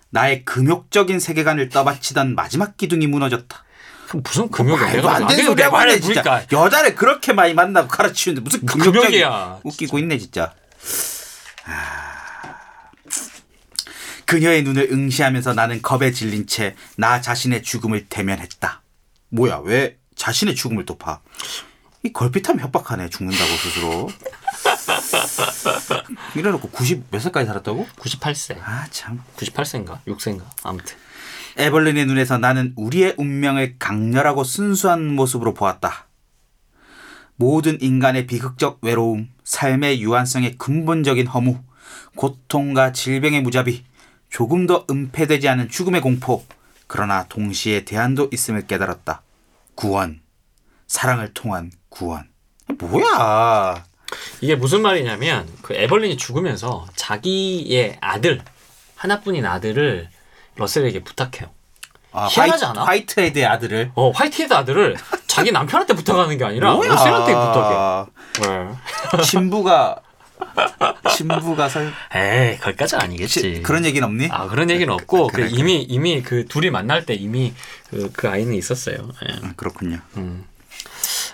나의 0.10 0.46
금욕적인 0.46 1.20
세계관을 1.20 1.70
떠받치던 1.70 2.34
마지막 2.34 2.76
기둥이 2.76 3.06
무너졌다. 3.06 3.64
그 4.08 4.18
무슨 4.18 4.50
금욕이야. 4.50 4.84
말도 4.84 4.98
내가 4.98 5.16
안 5.16 5.28
되는 5.28 5.38
내 5.38 5.44
소리 5.44 5.62
하고 5.62 5.78
있네 5.80 6.00
진짜. 6.00 6.24
보니까. 6.24 6.46
여자를 6.52 6.96
그렇게 6.96 7.34
많이 7.34 7.54
만나고 7.54 7.88
가르치는데 7.88 8.42
무슨 8.42 8.66
금욕이야. 8.66 9.60
웃기고 9.64 10.00
있네 10.00 10.18
진짜. 10.18 10.56
아. 11.66 12.56
그녀의 14.26 14.64
눈을 14.64 14.90
응시하면서 14.92 15.54
나는 15.54 15.84
겁에 15.84 16.12
질린 16.12 16.48
채 16.48 16.76
나 16.98 17.22
자신의 17.22 17.62
죽음을 17.62 18.08
대면했다. 18.10 18.82
뭐야 19.30 19.62
왜 19.66 19.98
자신의 20.16 20.56
죽음을 20.56 20.88
또 20.88 20.98
봐? 20.98 21.20
이 22.02 22.12
걸핏하면 22.12 22.60
협박하네 22.64 23.10
죽는다고 23.10 23.52
스스로. 23.52 24.10
이래놓고 26.36 26.70
90 26.70 27.12
몇 27.12 27.20
살까지 27.20 27.46
살았다고? 27.48 27.88
98세. 27.98 28.58
아 28.62 28.88
참. 28.90 29.24
98세인가? 29.38 30.04
6세인가? 30.06 30.44
아무튼. 30.64 30.96
에벌린의 31.58 32.06
눈에서 32.08 32.38
나는 32.38 32.74
우리의 32.76 33.16
운명을 33.18 33.78
강렬하고 33.78 34.44
순수한 34.44 35.16
모습으로 35.16 35.54
보았다. 35.54 36.08
모든 37.36 37.80
인간의 37.82 38.28
비극적 38.28 38.80
외로움, 38.82 39.30
삶의 39.44 40.02
유한성의 40.02 40.58
근본적인 40.58 41.28
허무, 41.28 41.60
고통과 42.16 42.92
질병의 42.92 43.42
무자비, 43.42 43.84
조금 44.30 44.66
더 44.66 44.86
은폐되지 44.90 45.48
않은 45.48 45.70
죽음의 45.70 46.02
공포, 46.02 46.44
그러나 46.88 47.26
동시에 47.28 47.86
대안도 47.86 48.30
있음을 48.32 48.68
깨달았다. 48.68 49.22
구원. 49.76 50.22
사랑을 50.88 51.34
통한 51.34 51.72
구원. 51.90 52.30
뭐야? 52.80 53.86
이게 54.42 54.56
무슨 54.56 54.82
말이냐면 54.82 55.48
그 55.62 55.74
에벌린이 55.74 56.18
죽으면서 56.18 56.86
자기의 56.96 57.98
아들 58.02 58.42
하나뿐인 58.96 59.46
아들을 59.46 60.10
러셀에게 60.56 61.04
부탁해요. 61.04 61.50
아, 62.12 62.28
희한하지 62.28 62.64
화이트, 62.64 62.66
않아? 62.66 62.86
화이트 62.86 63.20
헤드의 63.20 63.46
아들을. 63.46 63.92
어 63.96 64.12
화이트 64.12 64.44
헤드 64.44 64.54
아들을 64.54 64.96
자기 65.28 65.52
남편한테 65.52 65.96
부탁하는 65.96 66.38
게 66.38 66.46
아니라 66.46 66.74
뭐야? 66.76 66.90
러셀한테 66.90 67.34
부탁해. 67.34 68.06
왜? 69.18 69.24
신부가 69.24 69.98
신부가 71.10 71.70
설 71.70 71.92
에이 72.16 72.58
거기까지는 72.60 73.04
아니겠지. 73.04 73.40
시- 73.40 73.62
그런 73.64 73.86
얘기는 73.86 74.06
없니? 74.08 74.28
아 74.32 74.48
그런 74.48 74.70
얘기는 74.70 74.92
없고 74.94 75.28
그래, 75.28 75.46
그 75.46 75.50
그래. 75.50 75.60
이미 75.60 75.82
이미 75.82 76.22
그 76.22 76.46
둘이 76.46 76.70
만날 76.70 77.06
때 77.06 77.14
이미 77.14 77.54
그, 77.90 78.12
그 78.14 78.30
아이는 78.30 78.54
있었어요. 78.54 79.10
예. 79.30 79.34
아, 79.48 79.54
그렇군요. 79.56 80.00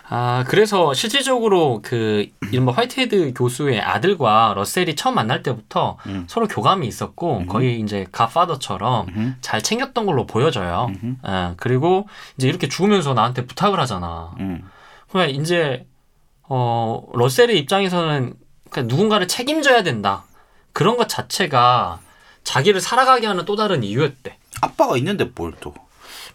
아 0.10 0.44
그래서 0.48 0.94
실질적으로 0.94 1.82
그 1.84 2.28
이른바 2.52 2.72
화이트헤드 2.72 3.34
교수의 3.36 3.82
아들과 3.82 4.54
러셀이 4.56 4.96
처음 4.96 5.16
만날 5.16 5.44
때부터 5.44 5.98
음. 6.08 6.26
서로 6.28 6.48
교감이 6.48 6.88
있었고 6.88 7.46
거의 7.48 7.80
이제 7.80 8.06
갓파더처럼 8.12 9.38
잘 9.42 9.62
챙겼던 9.62 10.06
걸로 10.06 10.26
보여져요. 10.26 10.88
예, 11.28 11.54
그리고 11.58 12.08
이제 12.38 12.48
이렇게 12.48 12.68
죽으면서 12.68 13.14
나한테 13.14 13.46
부탁을 13.46 13.80
하잖아. 13.80 14.34
음. 14.40 14.68
그러면 15.10 15.30
이제 15.32 15.86
어 16.44 17.04
러셀의 17.14 17.60
입장에서는 17.60 18.34
그냥 18.70 18.88
누군가를 18.88 19.28
책임져야 19.28 19.84
된다. 19.84 20.24
그런 20.74 20.98
것 20.98 21.10
자체가 21.10 22.00
자기를 22.44 22.82
살아가게 22.82 23.28
하는 23.28 23.46
또 23.46 23.56
다른 23.56 23.84
이유였대. 23.84 24.38
아빠가 24.62 24.98
있는데 24.98 25.30
뭘 25.36 25.54
또? 25.60 25.74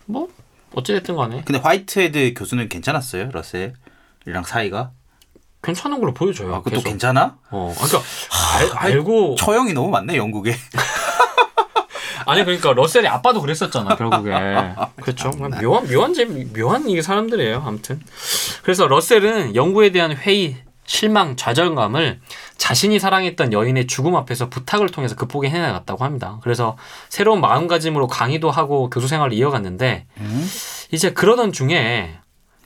뭐 0.06 0.28
어찌됐든 0.74 1.16
간에 1.16 1.42
근데 1.44 1.58
화이트헤드 1.60 2.34
교수는 2.36 2.68
괜찮았어요, 2.68 3.30
러셀이랑 3.32 4.44
사이가? 4.46 4.90
괜찮은 5.62 5.98
걸로 6.00 6.12
보여줘요. 6.12 6.54
아, 6.54 6.58
그것도 6.58 6.76
계속. 6.76 6.84
괜찮아? 6.88 7.36
어, 7.50 7.74
그러니까 7.74 8.02
알, 8.76 8.92
알고 8.92 9.36
처형이 9.36 9.72
너무 9.72 9.88
많네 9.90 10.16
영국에. 10.16 10.54
아니 12.26 12.42
그러니까 12.44 12.72
러셀이 12.72 13.06
아빠도 13.06 13.40
그랬었잖아 13.42 13.96
결국에 13.96 14.30
그렇죠 15.02 15.30
그냥 15.30 15.50
묘한 15.60 15.86
묘한 15.86 16.14
재 16.14 16.24
묘한 16.24 16.88
이게 16.88 17.02
사람들이에요 17.02 17.62
아무튼 17.66 18.00
그래서 18.62 18.86
러셀은 18.86 19.54
연구에 19.54 19.90
대한 19.92 20.12
회의 20.16 20.56
실망 20.86 21.36
좌절감을 21.36 22.20
자신이 22.58 22.98
사랑했던 22.98 23.52
여인의 23.52 23.86
죽음 23.86 24.16
앞에서 24.16 24.48
부탁을 24.48 24.88
통해서 24.88 25.14
극복해 25.16 25.50
내나갔다고 25.50 26.04
합니다 26.04 26.38
그래서 26.42 26.76
새로운 27.08 27.40
마음가짐으로 27.40 28.06
강의도 28.06 28.50
하고 28.50 28.90
교수 28.90 29.08
생활을 29.08 29.32
이어갔는데 29.32 30.06
이제 30.92 31.12
그러던 31.12 31.52
중에 31.52 32.18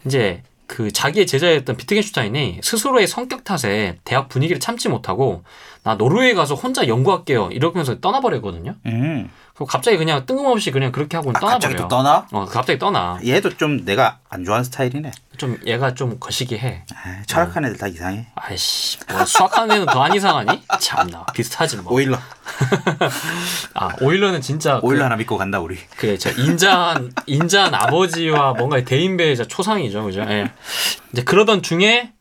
이제 0.06 0.42
그 0.68 0.92
자기의 0.92 1.26
제자였던 1.26 1.76
비트겐슈타인이 1.76 2.60
스스로의 2.62 3.06
성격 3.06 3.42
탓에 3.42 3.98
대학 4.04 4.28
분위기를 4.28 4.60
참지 4.60 4.88
못하고 4.90 5.42
나 5.82 5.96
노르웨이 5.96 6.34
가서 6.34 6.54
혼자 6.54 6.86
연구할게요 6.86 7.48
이러면서 7.52 8.00
떠나버리거든요. 8.00 8.74
음. 8.84 9.30
그리고 9.54 9.64
갑자기 9.64 9.96
그냥 9.96 10.26
뜬금없이 10.26 10.70
그냥 10.70 10.92
그렇게 10.92 11.16
하고 11.16 11.30
아, 11.30 11.40
갑자기 11.40 11.74
떠나버려요. 11.74 11.88
또 11.88 11.88
떠나? 11.88 12.26
어, 12.30 12.44
갑자기 12.44 12.78
떠나. 12.78 13.18
얘도 13.26 13.56
좀 13.56 13.84
내가 13.86 14.18
안 14.28 14.44
좋아하는 14.44 14.64
스타일이네. 14.64 15.10
좀 15.38 15.58
얘가 15.66 15.94
좀 15.94 16.18
거시기 16.20 16.58
해. 16.58 16.84
아, 16.94 17.22
철학한 17.26 17.64
애들 17.64 17.78
다 17.78 17.86
이상해. 17.86 18.26
아이씨, 18.34 18.98
뭐 19.10 19.24
수학하는 19.24 19.76
애는 19.76 19.86
더 19.86 20.02
안 20.02 20.14
이상하니? 20.14 20.62
참나 20.80 21.24
비슷하지 21.32 21.78
뭐. 21.78 21.94
오일러. 21.94 22.18
아 23.74 23.90
오일러는 24.00 24.40
진짜 24.40 24.78
오일러 24.82 25.00
그, 25.00 25.04
하나 25.04 25.16
믿고 25.16 25.36
간다 25.38 25.60
우리. 25.60 25.78
그래, 25.96 26.16
저 26.18 26.30
인자한 26.30 27.12
인자한 27.26 27.74
아버지와 27.74 28.52
뭔가 28.54 28.82
대인배의 28.84 29.36
저 29.36 29.44
초상이죠, 29.44 30.04
그죠? 30.04 30.20
예. 30.28 30.50
이제 31.12 31.22
그러던 31.24 31.62
중에 31.62 32.12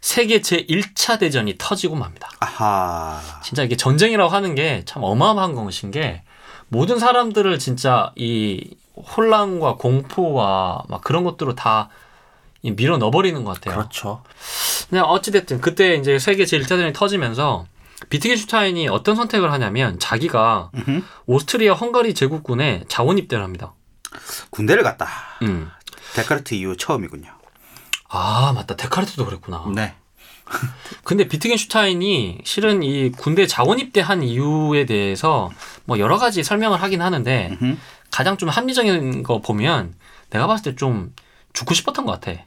세계 0.00 0.40
제 0.42 0.64
1차 0.66 1.18
대전이 1.20 1.54
터지고 1.58 1.94
맙니다. 1.96 2.28
아하. 2.40 3.20
진짜 3.42 3.62
이게 3.62 3.76
전쟁이라고 3.76 4.30
하는 4.32 4.54
게 4.54 4.82
참 4.84 5.02
어마어마한 5.04 5.54
것인 5.54 5.90
게 5.92 6.22
모든 6.68 6.98
사람들을 6.98 7.58
진짜 7.58 8.12
이 8.16 8.74
혼란과 9.16 9.76
공포와 9.76 10.82
막 10.88 11.00
그런 11.02 11.22
것들로 11.24 11.54
다이 11.54 11.84
밀어 12.70 12.96
넣어버리는 12.96 13.42
것 13.44 13.54
같아요. 13.60 13.76
그렇죠. 13.76 14.22
그냥 14.88 15.04
어찌됐든 15.06 15.60
그때 15.60 15.96
이제 15.96 16.18
세계 16.18 16.46
제 16.46 16.58
1차 16.58 16.68
대전이 16.68 16.92
터지면서 16.92 17.66
비트겐슈타인이 18.08 18.88
어떤 18.88 19.16
선택을 19.16 19.52
하냐면 19.52 19.98
자기가 19.98 20.70
음흠. 20.74 21.02
오스트리아 21.26 21.74
헝가리 21.74 22.14
제국군에 22.14 22.84
자원 22.88 23.18
입대를 23.18 23.42
합니다. 23.44 23.74
군대를 24.50 24.82
갔다. 24.82 25.08
음. 25.42 25.70
데카르트 26.14 26.54
이후 26.54 26.76
처음이군요. 26.76 27.30
아 28.08 28.52
맞다 28.54 28.76
데카르트도 28.76 29.24
그랬구나. 29.24 29.64
네. 29.74 29.94
근데 31.04 31.26
비트겐슈타인이 31.28 32.40
실은 32.44 32.82
이 32.82 33.10
군대 33.12 33.46
자원 33.46 33.78
입대한 33.78 34.22
이유에 34.22 34.84
대해서 34.84 35.50
뭐 35.84 35.98
여러 35.98 36.18
가지 36.18 36.42
설명을 36.42 36.82
하긴 36.82 37.00
하는데 37.00 37.56
음흠. 37.60 37.76
가장 38.10 38.36
좀 38.36 38.50
합리적인 38.50 39.22
거 39.22 39.40
보면 39.40 39.94
내가 40.30 40.46
봤을 40.46 40.72
때 40.72 40.76
좀 40.76 41.14
죽고 41.52 41.74
싶었던 41.74 42.04
것 42.06 42.20
같아. 42.20 42.40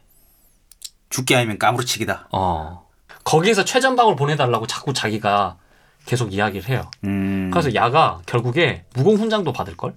죽게 1.09 1.35
아니면 1.35 1.57
까무러치기다. 1.59 2.29
어. 2.31 2.85
거기에서 3.23 3.65
최전방을 3.65 4.15
보내달라고 4.15 4.67
자꾸 4.67 4.93
자기가 4.93 5.57
계속 6.05 6.33
이야기를 6.33 6.69
해요. 6.69 6.89
음. 7.03 7.49
그래서 7.51 7.73
야가 7.73 8.19
결국에 8.25 8.83
무공 8.93 9.15
훈장도 9.17 9.51
받을 9.53 9.75
걸. 9.75 9.95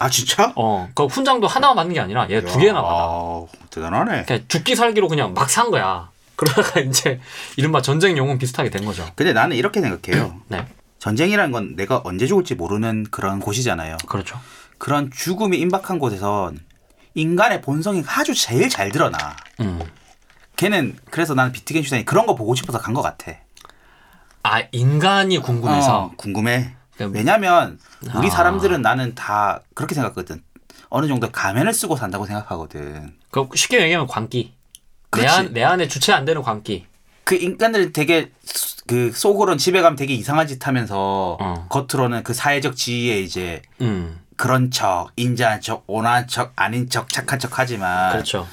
아 0.00 0.08
진짜? 0.08 0.52
어, 0.56 0.88
그 0.94 1.04
훈장도 1.06 1.46
하나만 1.46 1.76
받는 1.76 1.94
게 1.94 2.00
아니라 2.00 2.28
얘 2.30 2.40
두 2.40 2.58
개나 2.58 2.82
받아. 2.82 2.94
아, 3.04 3.46
대단하네. 3.70 4.24
그냥 4.24 4.44
죽기 4.48 4.74
살기로 4.74 5.06
그냥 5.08 5.34
막 5.34 5.48
산 5.48 5.70
거야. 5.70 6.10
그러다가 6.36 6.80
이제 6.80 7.20
이른바 7.56 7.80
전쟁 7.80 8.16
영웅 8.18 8.38
비슷하게 8.38 8.70
된 8.70 8.84
거죠. 8.84 9.06
근데 9.14 9.32
나는 9.32 9.56
이렇게 9.56 9.80
생각해요. 9.80 10.40
네, 10.48 10.66
전쟁이라는 10.98 11.50
건 11.52 11.76
내가 11.76 12.00
언제 12.04 12.26
죽을지 12.26 12.54
모르는 12.56 13.06
그런 13.10 13.38
곳이잖아요. 13.40 13.96
그렇죠. 14.06 14.38
그런 14.78 15.10
죽음이 15.12 15.56
임박한 15.58 15.98
곳에선 16.00 16.58
인간의 17.14 17.62
본성이 17.62 18.02
아주 18.06 18.34
제일 18.34 18.68
잘 18.68 18.90
드러나. 18.90 19.36
음. 19.60 19.80
걔는 20.56 20.96
그래서 21.10 21.34
나는 21.34 21.52
비트겐슈타인이 21.52 22.04
그런 22.04 22.26
거 22.26 22.34
보고 22.34 22.54
싶어서 22.54 22.78
간 22.78 22.94
것 22.94 23.02
같아. 23.02 23.32
아 24.42 24.62
인간이 24.72 25.38
궁금해서. 25.38 25.96
어, 26.04 26.12
궁금해. 26.16 26.74
그러니까 26.94 27.18
왜냐면 27.18 27.78
우리 28.14 28.28
아. 28.28 28.30
사람들은 28.30 28.80
나는 28.80 29.14
다 29.14 29.60
그렇게 29.74 29.94
생각하거든. 29.94 30.42
어느 30.88 31.06
정도 31.08 31.30
가면을 31.30 31.72
쓰고 31.74 31.96
산다고 31.96 32.26
생각하거든. 32.26 33.12
그 33.30 33.48
쉽게 33.54 33.82
얘기하면 33.82 34.06
광기. 34.06 34.54
내. 35.12 35.26
안, 35.26 35.52
내 35.52 35.62
안에 35.64 35.88
주체 35.88 36.12
안 36.12 36.24
되는 36.24 36.42
광기. 36.42 36.86
그 37.24 37.34
인간들 37.34 37.92
되게 37.92 38.30
수- 38.44 38.76
그 38.86 39.10
속으로는 39.12 39.58
집에 39.58 39.82
가면 39.82 39.96
되게 39.96 40.14
이상한 40.14 40.46
짓 40.46 40.64
하면서 40.66 41.36
어. 41.40 41.66
겉으로는 41.68 42.22
그 42.22 42.32
사회적 42.34 42.76
지위에 42.76 43.20
이제 43.20 43.62
음, 43.80 44.20
그런 44.36 44.70
척, 44.70 45.08
인자한 45.16 45.60
척, 45.60 45.82
온화한 45.88 46.28
척, 46.28 46.52
아닌 46.54 46.88
척, 46.88 47.08
착한 47.08 47.38
척 47.40 47.58
하지만 47.58 48.12
그렇죠. 48.12 48.46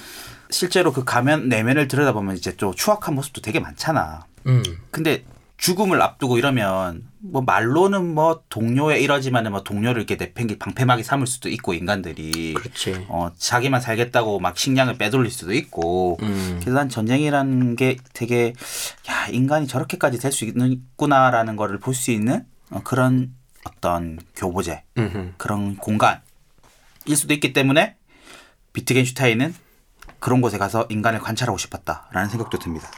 실제로 0.53 0.93
그 0.93 1.03
가면 1.03 1.49
내면을 1.49 1.87
들여다보면 1.87 2.37
이제 2.37 2.55
또 2.55 2.73
추악한 2.73 3.15
모습도 3.15 3.41
되게 3.41 3.59
많잖아. 3.59 4.25
음, 4.45 4.61
근데 4.91 5.25
죽음을 5.57 6.01
앞두고 6.01 6.37
이러면 6.37 7.05
뭐 7.19 7.41
말로는 7.41 8.13
뭐 8.13 8.43
동료에 8.49 8.99
이러지만은 8.99 9.51
뭐 9.51 9.63
동료를 9.63 10.01
이렇게 10.01 10.15
내팽개 10.15 10.59
방패막이 10.59 11.03
삼을 11.03 11.25
수도 11.25 11.49
있고 11.49 11.73
인간들이. 11.73 12.53
그렇지. 12.53 13.05
어 13.07 13.31
자기만 13.37 13.81
살겠다고 13.81 14.39
막 14.39 14.57
식량을 14.57 14.97
빼돌릴 14.97 15.31
수도 15.31 15.53
있고. 15.53 16.17
음, 16.21 16.57
그래서 16.59 16.77
난 16.77 16.89
전쟁이라는 16.89 17.75
게 17.75 17.97
되게 18.13 18.53
야 19.09 19.27
인간이 19.31 19.67
저렇게까지 19.67 20.19
될 20.19 20.31
수 20.31 20.45
있구나라는 20.45 21.55
거를 21.55 21.79
볼 21.79 21.95
수 21.95 22.11
있는 22.11 22.45
어, 22.69 22.81
그런 22.83 23.33
어떤 23.65 24.19
교보제. 24.35 24.83
음, 24.97 25.33
그런 25.37 25.77
공간일 25.77 26.19
수도 27.15 27.33
있기 27.33 27.53
때문에 27.53 27.95
비트겐슈타인은 28.73 29.55
그런 30.23 30.39
곳에 30.39 30.57
가서 30.57 30.87
인간을 30.87 31.19
관찰하고 31.19 31.57
싶었다라는 31.57 32.29
생각도 32.29 32.57
듭니다. 32.57 32.89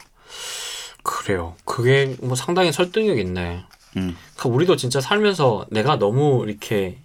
그래요. 1.02 1.56
그게 1.64 2.16
뭐 2.20 2.36
상당히 2.36 2.70
설득력 2.70 3.18
있네. 3.18 3.64
음. 3.96 4.16
그러니까 4.36 4.48
우리도 4.48 4.76
진짜 4.76 5.00
살면서 5.00 5.66
내가 5.72 5.98
너무 5.98 6.44
이렇게 6.46 6.98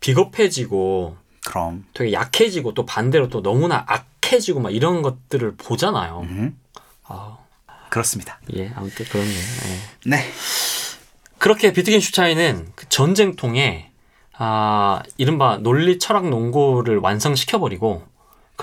비겁해지고 0.00 1.18
그럼 1.44 1.84
되게 1.92 2.14
약해지고 2.14 2.72
또 2.72 2.86
반대로 2.86 3.28
또 3.28 3.42
너무나 3.42 3.84
악해지고 3.86 4.60
막 4.60 4.70
이런 4.74 5.02
것들을 5.02 5.56
보잖아요. 5.56 6.20
음, 6.22 6.58
아, 7.04 7.36
그렇습니다. 7.90 8.40
예, 8.56 8.72
아무튼 8.74 9.04
그렇네요. 9.04 9.36
예. 9.36 10.08
네. 10.08 10.24
그렇게 11.36 11.74
비트겐슈타인은 11.74 12.72
그 12.76 12.88
전쟁통에 12.88 13.90
아, 14.32 15.02
이른바 15.18 15.58
논리 15.58 15.98
철학 15.98 16.30
논고를 16.30 16.96
완성시켜버리고 16.96 18.10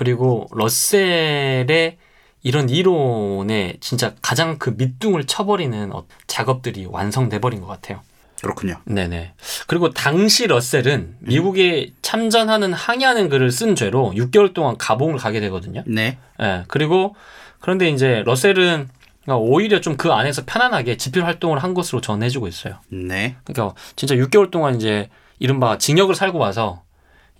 그리고 0.00 0.46
러셀의 0.52 1.98
이런 2.42 2.70
이론에 2.70 3.76
진짜 3.80 4.14
가장 4.22 4.56
그 4.58 4.70
밑둥을 4.70 5.26
쳐버리는 5.26 5.92
어- 5.92 6.06
작업들이 6.26 6.86
완성돼 6.88 7.38
버린 7.38 7.60
것 7.60 7.66
같아요. 7.66 8.00
그렇군요. 8.40 8.76
네네. 8.86 9.34
그리고 9.66 9.90
당시 9.90 10.46
러셀은 10.46 11.16
미국에 11.18 11.92
참전하는 12.00 12.72
항의하는 12.72 13.28
글을 13.28 13.50
쓴 13.50 13.74
죄로 13.74 14.14
6개월 14.16 14.54
동안 14.54 14.78
감옥을 14.78 15.18
가게 15.18 15.38
되거든요. 15.40 15.84
네. 15.86 16.16
예. 16.40 16.64
그리고 16.68 17.14
그런데 17.60 17.90
이제 17.90 18.22
러셀은 18.24 18.88
그러니까 19.24 19.36
오히려 19.36 19.82
좀 19.82 19.98
그 19.98 20.10
안에서 20.10 20.44
편안하게 20.46 20.96
집필 20.96 21.26
활동을 21.26 21.58
한 21.58 21.74
것으로 21.74 22.00
전해지고 22.00 22.48
있어요. 22.48 22.76
네. 22.88 23.36
그러니까 23.44 23.76
진짜 23.96 24.14
6개월 24.14 24.50
동안 24.50 24.76
이제 24.76 25.10
이른바 25.38 25.76
징역을 25.76 26.14
살고 26.14 26.38
와서 26.38 26.84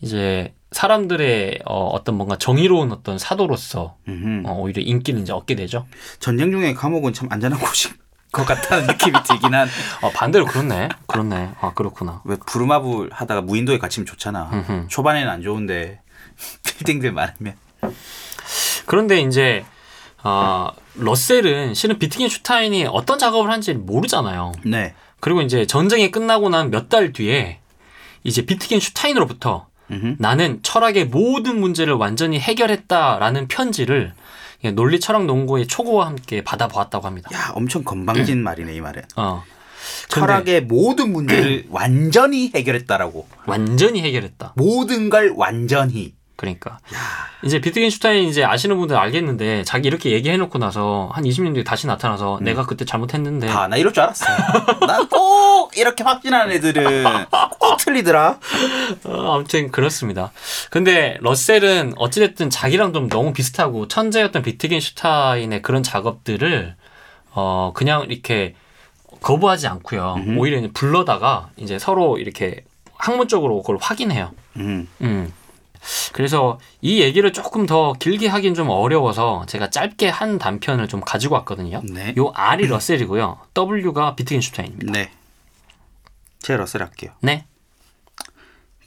이제 0.02 0.52
사람들의 0.72 1.60
어, 1.64 1.86
어떤 1.88 2.16
뭔가 2.16 2.36
정의로운 2.36 2.92
어떤 2.92 3.18
사도로서 3.18 3.96
음흠. 4.08 4.46
어, 4.48 4.52
오히려 4.54 4.82
인기를 4.82 5.20
이제 5.20 5.32
얻게 5.32 5.54
되죠. 5.56 5.86
전쟁 6.20 6.50
중에 6.52 6.74
감옥은 6.74 7.12
참 7.12 7.28
안전한 7.30 7.58
곳인 7.60 7.92
것 8.32 8.46
같다는 8.46 8.86
느낌이 8.86 9.12
들긴 9.26 9.54
한. 9.54 9.68
어, 10.02 10.10
반대로 10.10 10.44
그렇네. 10.44 10.88
그렇네. 11.06 11.50
아 11.60 11.72
그렇구나. 11.74 12.22
왜 12.24 12.36
부루마블 12.46 13.10
하다가 13.12 13.42
무인도에 13.42 13.78
갇히면 13.78 14.06
좋잖아. 14.06 14.50
음흠. 14.52 14.86
초반에는 14.88 15.28
안 15.28 15.42
좋은데 15.42 16.00
빌딩들 16.62 17.12
많으면. 17.12 17.56
그런데 18.86 19.20
이제 19.20 19.64
아 20.22 20.70
러셀은 20.94 21.74
실은 21.74 21.98
비트겐슈타인이 21.98 22.86
어떤 22.86 23.18
작업을 23.18 23.50
한지 23.50 23.72
모르잖아요. 23.74 24.52
네. 24.64 24.94
그리고 25.20 25.42
이제 25.42 25.66
전쟁이 25.66 26.10
끝나고 26.10 26.48
난 26.50 26.70
몇 26.70 26.88
달 26.88 27.12
뒤에 27.12 27.58
이제 28.22 28.44
비트겐슈타인으로부터 28.46 29.66
음흠. 29.90 30.16
나는 30.18 30.60
철학의 30.62 31.06
모든 31.06 31.60
문제를 31.60 31.94
완전히 31.94 32.38
해결했다라는 32.38 33.48
편지를 33.48 34.12
예, 34.64 34.70
논리 34.70 35.00
철학 35.00 35.24
농고의 35.24 35.66
초고와 35.66 36.06
함께 36.06 36.42
받아보았다고 36.42 37.06
합니다. 37.06 37.30
야, 37.34 37.52
엄청 37.54 37.82
건방진 37.82 38.42
말이네 38.42 38.74
이 38.74 38.80
말은. 38.80 39.02
어, 39.16 39.42
철학의 40.08 40.62
모든 40.62 41.12
문제를 41.12 41.64
완전히 41.70 42.50
해결했다라고. 42.54 43.26
완전히 43.46 44.02
해결했다. 44.02 44.52
모든 44.56 45.08
걸 45.08 45.32
완전히. 45.34 46.14
그러니까 46.40 46.78
이제 47.42 47.60
비트겐슈타인 47.60 48.26
이제 48.26 48.42
아시는 48.42 48.78
분들 48.78 48.96
알겠는데 48.96 49.62
자기 49.64 49.88
이렇게 49.88 50.10
얘기해놓고 50.12 50.58
나서 50.58 51.10
한 51.12 51.24
20년 51.24 51.52
뒤에 51.52 51.64
다시 51.64 51.86
나타나서 51.86 52.38
내가 52.40 52.64
그때 52.64 52.86
잘못했는데 52.86 53.50
아, 53.50 53.68
나 53.68 53.76
이럴 53.76 53.92
줄 53.92 54.02
알았어. 54.04 54.24
난꼭 54.86 55.76
이렇게 55.76 56.02
확진하는 56.02 56.54
애들은 56.54 57.04
꼭 57.58 57.76
틀리더라. 57.76 58.38
어, 59.04 59.34
아무튼 59.34 59.70
그렇습니다. 59.70 60.32
근데 60.70 61.18
러셀은 61.20 61.92
어찌됐든 61.96 62.48
자기랑 62.48 62.94
좀 62.94 63.10
너무 63.10 63.34
비슷하고 63.34 63.86
천재였던 63.88 64.40
비트겐슈타인의 64.42 65.60
그런 65.60 65.82
작업들을 65.82 66.74
어 67.32 67.72
그냥 67.74 68.06
이렇게 68.08 68.54
거부하지 69.20 69.66
않고요. 69.66 70.16
오히려 70.38 70.56
이제 70.56 70.70
불러다가 70.72 71.50
이제 71.58 71.78
서로 71.78 72.16
이렇게 72.16 72.64
학문적으로 72.96 73.60
그걸 73.60 73.76
확인해요. 73.78 74.30
음. 74.56 74.88
음. 75.02 75.32
그래서 76.12 76.58
이 76.80 77.00
얘기를 77.00 77.32
조금 77.32 77.66
더 77.66 77.92
길게 77.94 78.28
하긴 78.28 78.54
좀 78.54 78.68
어려워서 78.68 79.44
제가 79.46 79.70
짧게 79.70 80.08
한 80.08 80.38
단편을 80.38 80.88
좀 80.88 81.00
가지고 81.00 81.36
왔거든요. 81.36 81.82
네. 81.84 82.14
요 82.18 82.32
R이 82.34 82.66
러셀이고요. 82.66 83.38
W가 83.54 84.14
비트겐슈타인입니다. 84.16 84.92
네. 84.92 85.10
제 86.40 86.56
러셀 86.56 86.82
할게요. 86.82 87.12
네. 87.20 87.46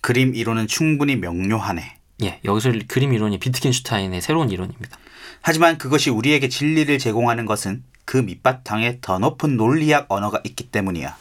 그림 0.01 0.35
이론은 0.35 0.67
충분히 0.67 1.15
명료하네. 1.15 1.97
예, 2.23 2.39
여기서 2.45 2.71
그림 2.87 3.13
이론이 3.13 3.39
비트겐슈타인의 3.39 4.21
새로운 4.21 4.49
이론입니다. 4.49 4.97
하지만 5.41 5.77
그것이 5.77 6.09
우리에게 6.09 6.49
진리를 6.49 6.97
제공하는 6.99 7.45
것은 7.45 7.83
그 8.05 8.17
밑바탕에 8.17 8.99
더 9.01 9.17
높은 9.19 9.57
논리학 9.57 10.05
언어가 10.09 10.39
있기 10.45 10.69
때문이야. 10.69 11.15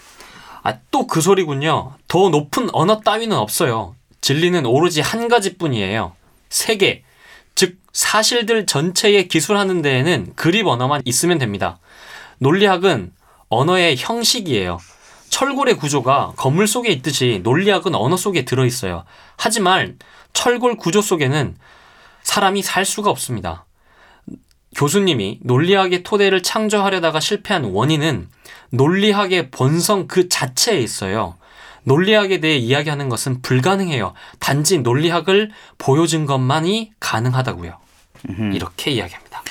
아, 0.65 0.79
또 0.91 1.07
그 1.07 1.21
소리군요. 1.21 1.95
더 2.09 2.29
높은 2.29 2.69
언어 2.73 3.01
따위는 3.01 3.37
없어요. 3.37 3.97
진리는 4.23 4.65
오로지 4.65 5.03
한 5.03 5.29
가지뿐이에요. 5.29 6.15
세계, 6.49 7.03
즉 7.55 7.77
사실들 7.93 8.65
전체에 8.67 9.25
기술하는 9.25 9.83
데에는 9.83 10.33
그립 10.37 10.67
언어만 10.67 11.03
있으면 11.05 11.39
됩니다. 11.39 11.79
논리학은 12.39 13.13
언어의 13.49 13.97
형식이에요. 13.99 14.79
철골의 15.29 15.77
구조가 15.77 16.35
건물 16.37 16.67
속에 16.67 16.91
있듯이 16.91 17.41
논리학은 17.43 17.95
언어 17.95 18.17
속에 18.17 18.45
들어 18.45 18.65
있어요. 18.65 19.05
하지만 19.37 19.99
철골 20.33 20.77
구조 20.77 21.03
속에는 21.03 21.57
사람이 22.23 22.63
살 22.63 22.85
수가 22.85 23.11
없습니다. 23.11 23.67
교수님이 24.77 25.41
논리학의 25.43 26.03
토대를 26.03 26.43
창조하려다가 26.43 27.21
실패한 27.21 27.65
원인은 27.65 28.29
논리학의 28.71 29.51
본성 29.51 30.07
그 30.07 30.29
자체에 30.29 30.79
있어요. 30.79 31.37
논리학에 31.85 32.41
대해 32.41 32.57
이야기하는 32.57 33.09
것은 33.09 33.43
불가능해요. 33.43 34.15
단지 34.39 34.79
논리학을 34.79 35.51
보여준 35.79 36.27
것만이 36.27 36.93
가능하다고요. 37.01 37.77
이렇게 38.55 38.93
이야기합니다. 38.93 39.43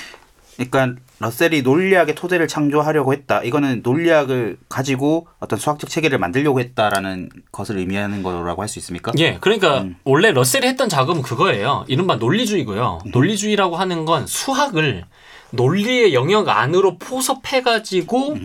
그러니까 0.56 1.00
러셀이 1.18 1.62
논리학의 1.62 2.14
토대를 2.14 2.48
창조하려고 2.48 3.12
했다. 3.12 3.42
이거는 3.42 3.80
논리학을 3.84 4.58
가지고 4.68 5.28
어떤 5.38 5.58
수학적 5.58 5.88
체계를 5.88 6.18
만들려고 6.18 6.58
했다라는 6.60 7.30
것을 7.52 7.78
의미하는 7.78 8.22
거라고 8.22 8.60
할 8.62 8.68
수 8.68 8.78
있습니까? 8.80 9.12
예, 9.18 9.38
그러니까 9.40 9.86
원래 10.04 10.32
러셀이 10.32 10.66
했던 10.66 10.88
작업은 10.88 11.22
그거예요. 11.22 11.84
이른바 11.88 12.16
논리주의고요. 12.16 13.00
논리주의라고 13.12 13.76
하는 13.76 14.04
건 14.04 14.26
수학을 14.26 15.04
논리의 15.50 16.14
영역 16.14 16.48
안으로 16.48 16.98
포섭해 16.98 17.62
가지고 17.62 18.36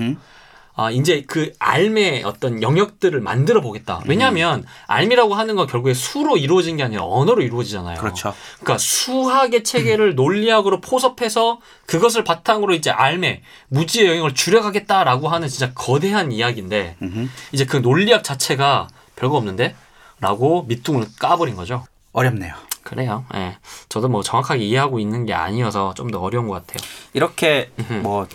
아, 0.79 0.91
이제 0.91 1.23
그 1.27 1.51
알의 1.57 2.23
어떤 2.23 2.61
영역들을 2.61 3.19
만들어 3.19 3.61
보겠다. 3.61 3.99
왜냐하면 4.05 4.63
알미라고 4.85 5.33
하는 5.33 5.55
건 5.55 5.65
결국에 5.65 5.95
수로 5.95 6.37
이루어진 6.37 6.77
게 6.77 6.83
아니라 6.83 7.03
언어로 7.03 7.41
이루어지잖아요. 7.41 7.99
그렇죠. 7.99 8.33
그러니까 8.59 8.77
수학의 8.77 9.63
체계를 9.63 10.13
논리학으로 10.15 10.79
포섭해서 10.79 11.59
그것을 11.87 12.23
바탕으로 12.23 12.75
이제 12.75 12.91
알매 12.91 13.41
무지의 13.69 14.07
영역을 14.09 14.35
줄여가겠다라고 14.35 15.29
하는 15.29 15.47
진짜 15.47 15.73
거대한 15.73 16.31
이야기인데 16.31 16.97
음흠. 17.01 17.27
이제 17.53 17.65
그 17.65 17.77
논리학 17.77 18.23
자체가 18.23 18.87
별거 19.15 19.35
없는데라고 19.37 20.63
밑둥을 20.67 21.07
까버린 21.19 21.55
거죠. 21.55 21.85
어렵네요. 22.11 22.53
그래요. 22.83 23.25
예. 23.33 23.57
저도 23.89 24.09
뭐 24.09 24.21
정확하게 24.23 24.63
이해하고 24.63 24.99
있는 24.99 25.25
게 25.25 25.33
아니어서 25.33 25.93
좀 25.95 26.11
더 26.11 26.19
어려운 26.19 26.47
것 26.47 26.53
같아요. 26.65 26.87
이렇게 27.13 27.71
뭐 28.03 28.27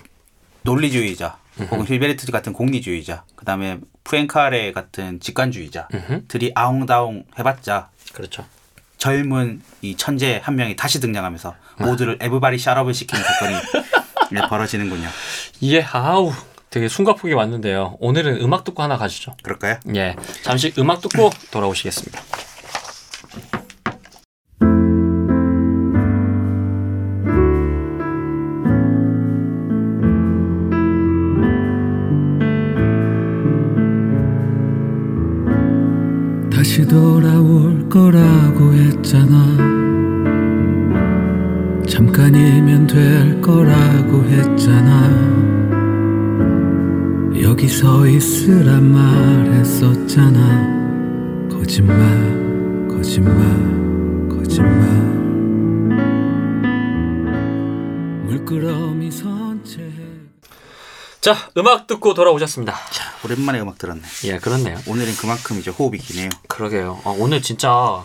논리주의자 0.62 1.38
혹은 1.70 1.86
힐베르트 1.86 2.30
같은 2.32 2.52
공리주의자 2.52 3.24
그다음에 3.36 3.78
프랭카레 4.04 4.72
같은 4.72 5.20
직관주의자들이 5.20 6.52
아웅다웅 6.54 7.24
해봤자 7.38 7.88
그렇죠. 8.12 8.44
젊은 8.98 9.62
이 9.80 9.96
천재 9.96 10.40
한 10.42 10.54
명이 10.56 10.76
다시 10.76 11.00
등장하면서 11.00 11.54
모두를 11.78 12.18
에브바리 12.20 12.58
샤럽을 12.58 12.94
시키는 12.94 13.22
사건이 13.24 13.54
네, 14.30 14.40
벌어지는군요. 14.48 15.08
예, 15.64 15.82
아우, 15.82 16.32
되게 16.70 16.88
숨가쁘게 16.88 17.34
왔는데요. 17.34 17.96
오늘은 18.00 18.40
음악 18.42 18.64
듣고 18.64 18.82
하나 18.82 18.96
가시죠. 18.96 19.34
그럴까요? 19.42 19.78
예, 19.96 20.14
잠시 20.42 20.72
음악 20.78 21.00
듣고 21.00 21.30
돌아오시겠습니다. 21.50 22.20
여기 47.62 47.72
서 47.72 48.04
있으란 48.08 48.90
말했었잖아 48.90 50.38
거짓말 51.48 51.96
거짓말 52.88 53.36
거짓말 54.28 54.80
물끄러미 58.24 59.12
선체 59.12 59.88
자, 61.20 61.36
음악 61.56 61.86
듣고 61.86 62.14
돌아오셨습니다. 62.14 62.74
오랜만에 63.24 63.60
음악 63.60 63.78
들었네. 63.78 64.02
예, 64.24 64.38
그렇네요. 64.38 64.76
오늘은 64.88 65.14
그만큼 65.14 65.60
이제 65.60 65.70
호흡이 65.70 65.98
기네요. 65.98 66.30
그러게요. 66.48 67.00
아, 67.04 67.14
오늘 67.16 67.40
진짜 67.42 68.04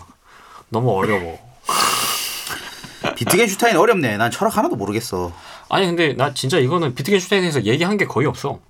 너무 0.68 0.92
어려워. 0.92 1.36
비트겐슈타인 3.16 3.76
어렵네. 3.76 4.18
난 4.18 4.30
철학 4.30 4.56
하나도 4.56 4.76
모르겠어. 4.76 5.32
아니 5.68 5.86
근데 5.86 6.12
나 6.12 6.32
진짜 6.32 6.58
이거는 6.58 6.94
비트겐슈타인에서 6.94 7.64
얘기한 7.64 7.96
게 7.96 8.06
거의 8.06 8.28
없어. 8.28 8.60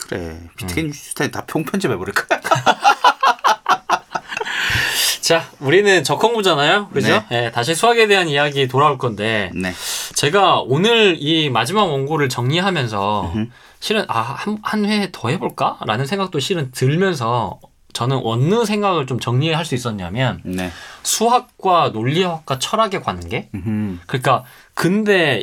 그래. 0.00 0.38
비트겐슈타인 0.56 1.30
다 1.30 1.44
평편집해 1.46 1.96
버릴까? 1.96 2.26
자, 5.20 5.48
우리는 5.60 6.02
적콩부잖아요, 6.02 6.88
그죠? 6.88 7.22
네. 7.30 7.46
예, 7.46 7.50
다시 7.52 7.74
수학에 7.74 8.06
대한 8.06 8.28
이야기 8.28 8.66
돌아올 8.66 8.98
건데 8.98 9.50
네. 9.54 9.72
제가 10.14 10.60
오늘 10.60 11.16
이 11.20 11.48
마지막 11.48 11.84
원고를 11.84 12.28
정리하면서 12.28 13.32
실은 13.80 14.04
아한 14.08 14.84
회 14.84 15.10
더 15.12 15.28
해볼까 15.28 15.78
라는 15.86 16.06
생각도 16.06 16.38
실은 16.40 16.70
들면서 16.72 17.60
저는 17.92 18.20
어느 18.24 18.64
생각을 18.64 19.06
좀 19.06 19.20
정리할 19.20 19.64
수 19.64 19.74
있었냐면 19.74 20.40
네. 20.44 20.70
수학과 21.02 21.90
논리학과 21.90 22.58
철학의 22.58 23.02
관계 23.02 23.48
음흠. 23.54 23.98
그러니까 24.06 24.44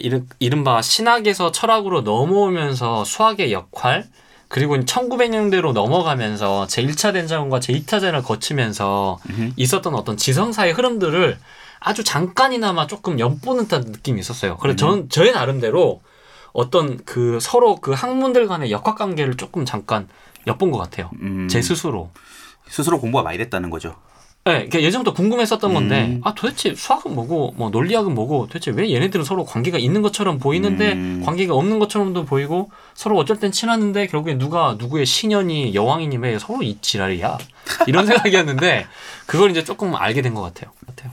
이른, 0.01 0.27
이른바 0.39 0.81
신학에서 0.81 1.51
철학으로 1.51 2.01
넘어오면서 2.01 3.05
수학의 3.05 3.53
역할 3.53 4.05
그리고 4.49 4.75
1900년대로 4.77 5.73
넘어가면서 5.73 6.65
제1차 6.67 7.13
대전과 7.13 7.59
제2차 7.59 7.91
대전을 7.91 8.23
거치면서 8.23 9.19
있었던 9.55 9.93
어떤 9.95 10.17
지성사의 10.17 10.73
흐름들을 10.73 11.37
아주 11.79 12.03
잠깐이나마 12.03 12.87
조금 12.87 13.19
엿보는 13.19 13.67
듯한 13.67 13.91
느낌이 13.91 14.19
있었어요. 14.19 14.57
그래서 14.57 14.75
저는 14.75 15.09
저의 15.09 15.31
나름대로 15.31 16.01
어떤 16.51 16.97
그 17.05 17.39
서로 17.39 17.75
그 17.77 17.91
학문들 17.91 18.47
간의 18.47 18.71
역학 18.71 18.97
관계를 18.97 19.37
조금 19.37 19.65
잠깐 19.65 20.07
엿본 20.47 20.71
것 20.71 20.79
같아요. 20.79 21.11
음. 21.21 21.47
제 21.47 21.61
스스로. 21.61 22.09
스스로 22.67 22.99
공부가 22.99 23.23
많이 23.23 23.37
됐다는 23.37 23.69
거죠. 23.69 23.95
네, 24.45 24.53
그러니까 24.53 24.81
예전부터 24.81 25.13
궁금했었던 25.13 25.73
건데, 25.73 26.05
음. 26.05 26.21
아, 26.23 26.33
도대체 26.33 26.73
수학은 26.73 27.13
뭐고, 27.13 27.53
뭐, 27.57 27.69
논리학은 27.69 28.15
뭐고, 28.15 28.47
도대체 28.47 28.71
왜 28.71 28.89
얘네들은 28.91 29.23
서로 29.23 29.45
관계가 29.45 29.77
있는 29.77 30.01
것처럼 30.01 30.39
보이는데, 30.39 30.93
음. 30.93 31.21
관계가 31.23 31.53
없는 31.53 31.77
것처럼도 31.77 32.25
보이고, 32.25 32.71
서로 32.95 33.17
어쩔 33.17 33.37
땐 33.37 33.51
친하는데, 33.51 34.07
결국에 34.07 34.37
누가 34.39 34.75
누구의 34.79 35.05
신현이 35.05 35.75
여왕이니 35.75 36.17
왜 36.17 36.39
서로 36.39 36.63
이 36.63 36.77
지랄이야? 36.81 37.37
이런 37.85 38.05
생각이었는데, 38.07 38.87
그걸 39.27 39.51
이제 39.51 39.63
조금 39.63 39.93
알게 39.95 40.21
된 40.23 40.33
것 40.33 40.41
같아요. 40.41 40.71
같아요. 40.87 41.11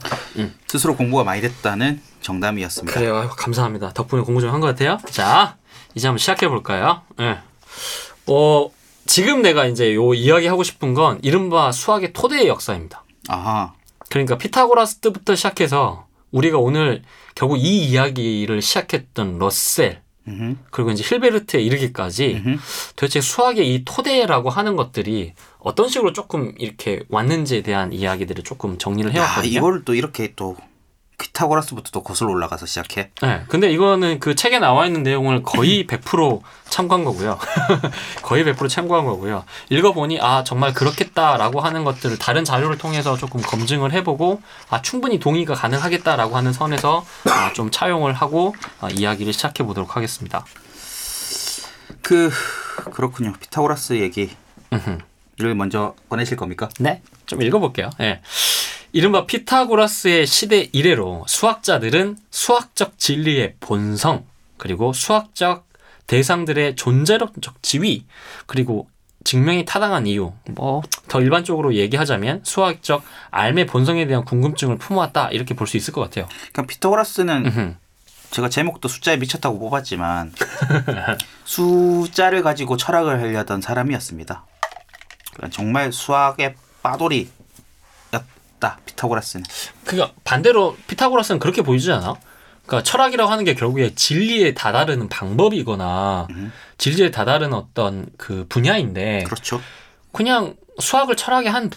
스스로 0.67 0.95
공부가 0.95 1.23
많이 1.23 1.41
됐다는 1.41 2.01
정담이었습니다. 2.21 2.97
그래요. 2.99 3.17
아이고, 3.17 3.35
감사합니다. 3.35 3.91
덕분에 3.93 4.23
공부 4.23 4.41
좀 4.41 4.51
한 4.51 4.61
것 4.61 4.67
같아요. 4.67 4.97
자, 5.11 5.57
이제 5.93 6.07
한번 6.07 6.17
시작해 6.17 6.47
볼까요? 6.47 7.01
예. 7.19 7.37
어, 8.27 8.69
지금 9.05 9.41
내가 9.43 9.65
이제 9.65 9.93
요 9.93 10.13
이야기 10.15 10.47
하고 10.47 10.63
싶은 10.63 10.93
건 10.95 11.19
이른바 11.21 11.71
수학의 11.71 12.13
토대의 12.13 12.47
역사입니다. 12.47 13.03
아하. 13.27 13.73
그러니까 14.09 14.37
피타고라스 14.37 14.99
때부터 14.99 15.35
시작해서 15.35 16.07
우리가 16.31 16.57
오늘 16.57 17.03
결국 17.35 17.57
이 17.57 17.85
이야기를 17.85 18.61
시작했던 18.61 19.37
러셀 19.37 20.01
음흠. 20.27 20.55
그리고 20.71 20.91
이제 20.91 21.03
힐베르트에 21.03 21.61
이르기까지 21.61 22.41
음흠. 22.45 22.57
도대체 22.95 23.21
수학의 23.21 23.73
이 23.73 23.85
토대라고 23.85 24.49
하는 24.49 24.75
것들이 24.75 25.33
어떤 25.59 25.87
식으로 25.89 26.13
조금 26.13 26.53
이렇게 26.57 27.03
왔는지에 27.09 27.61
대한 27.61 27.93
이야기들을 27.93 28.43
조금 28.43 28.77
정리를 28.77 29.09
야, 29.15 29.21
해왔거든요. 29.21 29.51
이걸 29.51 29.85
또 29.85 29.95
이렇게 29.95 30.33
또 30.35 30.55
피타고라스부터 31.17 31.89
또 31.91 32.03
거슬러 32.03 32.31
올라가서 32.31 32.65
시작해. 32.67 33.09
네, 33.21 33.43
근데 33.47 33.71
이거는 33.71 34.19
그 34.19 34.35
책에 34.35 34.59
나와 34.59 34.85
있는 34.85 35.03
내용을 35.03 35.41
거의 35.43 35.85
100% 35.87 36.41
참고한 36.69 37.03
거고요. 37.03 37.39
거의 38.21 38.43
100% 38.45 38.69
참고한 38.69 39.05
거고요. 39.05 39.43
읽어보니 39.69 40.19
아 40.21 40.43
정말 40.43 40.73
그렇겠다라고 40.73 41.61
하는 41.61 41.83
것들을 41.83 42.19
다른 42.19 42.45
자료를 42.45 42.77
통해서 42.77 43.17
조금 43.17 43.41
검증을 43.41 43.93
해보고 43.93 44.41
아 44.69 44.81
충분히 44.81 45.19
동의가 45.19 45.55
가능하겠다라고 45.55 46.37
하는 46.37 46.53
선에서 46.53 47.03
아, 47.29 47.51
좀 47.53 47.71
차용을 47.71 48.13
하고 48.13 48.55
아, 48.79 48.89
이야기를 48.89 49.33
시작해 49.33 49.63
보도록 49.63 49.95
하겠습니다. 49.95 50.45
그 52.03 52.31
그렇군요. 52.91 53.33
피타고라스 53.39 53.93
얘기를 53.93 54.33
음흠. 54.71 54.99
먼저 55.55 55.95
꺼내실 56.09 56.37
겁니까? 56.37 56.69
네, 56.79 57.01
좀 57.25 57.41
읽어볼게요. 57.41 57.89
예. 58.01 58.21
이른바 58.97 59.27
피타고라스의 59.27 60.25
시대 60.25 60.69
이래로 60.71 61.25
수학자들은 61.27 62.17
수학적 62.31 62.97
진리의 62.97 63.53
본성, 63.59 64.25
그리고 64.57 64.91
수학적 64.91 65.67
대상들의 66.07 66.75
존재론적 66.75 67.61
지위, 67.61 68.05
그리고 68.47 68.89
증명이 69.23 69.65
타당한 69.65 70.07
이유, 70.07 70.33
뭐 70.49 70.81
더 71.09 71.21
일반적으로 71.21 71.75
얘기하자면 71.75 72.41
수학적 72.43 73.03
알의 73.29 73.67
본성에 73.67 74.07
대한 74.07 74.25
궁금증을 74.25 74.79
품어왔다 74.79 75.29
이렇게 75.29 75.53
볼 75.53 75.67
수 75.67 75.77
있을 75.77 75.93
것 75.93 76.01
같아요. 76.01 76.27
그러니까 76.51 76.63
피타고라스는. 76.63 77.77
제가 78.31 78.49
제목도 78.49 78.87
숫자에 78.87 79.17
미쳤다고 79.17 79.59
뽑았지만 79.59 80.33
숫자를 81.45 82.41
가지고 82.41 82.77
철학을 82.77 83.21
하려던 83.21 83.61
사람이었습니다. 83.61 84.43
정말 85.51 85.93
수학의 85.93 86.55
빠돌이 86.81 87.29
였다 88.57 88.79
피타고라스는. 88.85 89.45
그러니까 89.85 90.13
반대로 90.23 90.77
피타고라스는 90.87 91.39
그렇게 91.39 91.61
보이지 91.61 91.91
않아? 91.91 92.15
그러니까 92.65 92.83
철학이라고 92.83 93.31
하는 93.31 93.43
게 93.45 93.53
결국에 93.55 93.93
진리에 93.95 94.53
다다르는 94.53 95.07
방법이거나 95.09 96.27
진리에 96.77 97.11
다다르는 97.11 97.53
어떤 97.53 98.07
그 98.17 98.45
분야인데 98.49 99.23
그렇죠. 99.25 99.61
그냥 100.11 100.55
수학을 100.79 101.15
철학의 101.15 101.49
한 101.51 101.69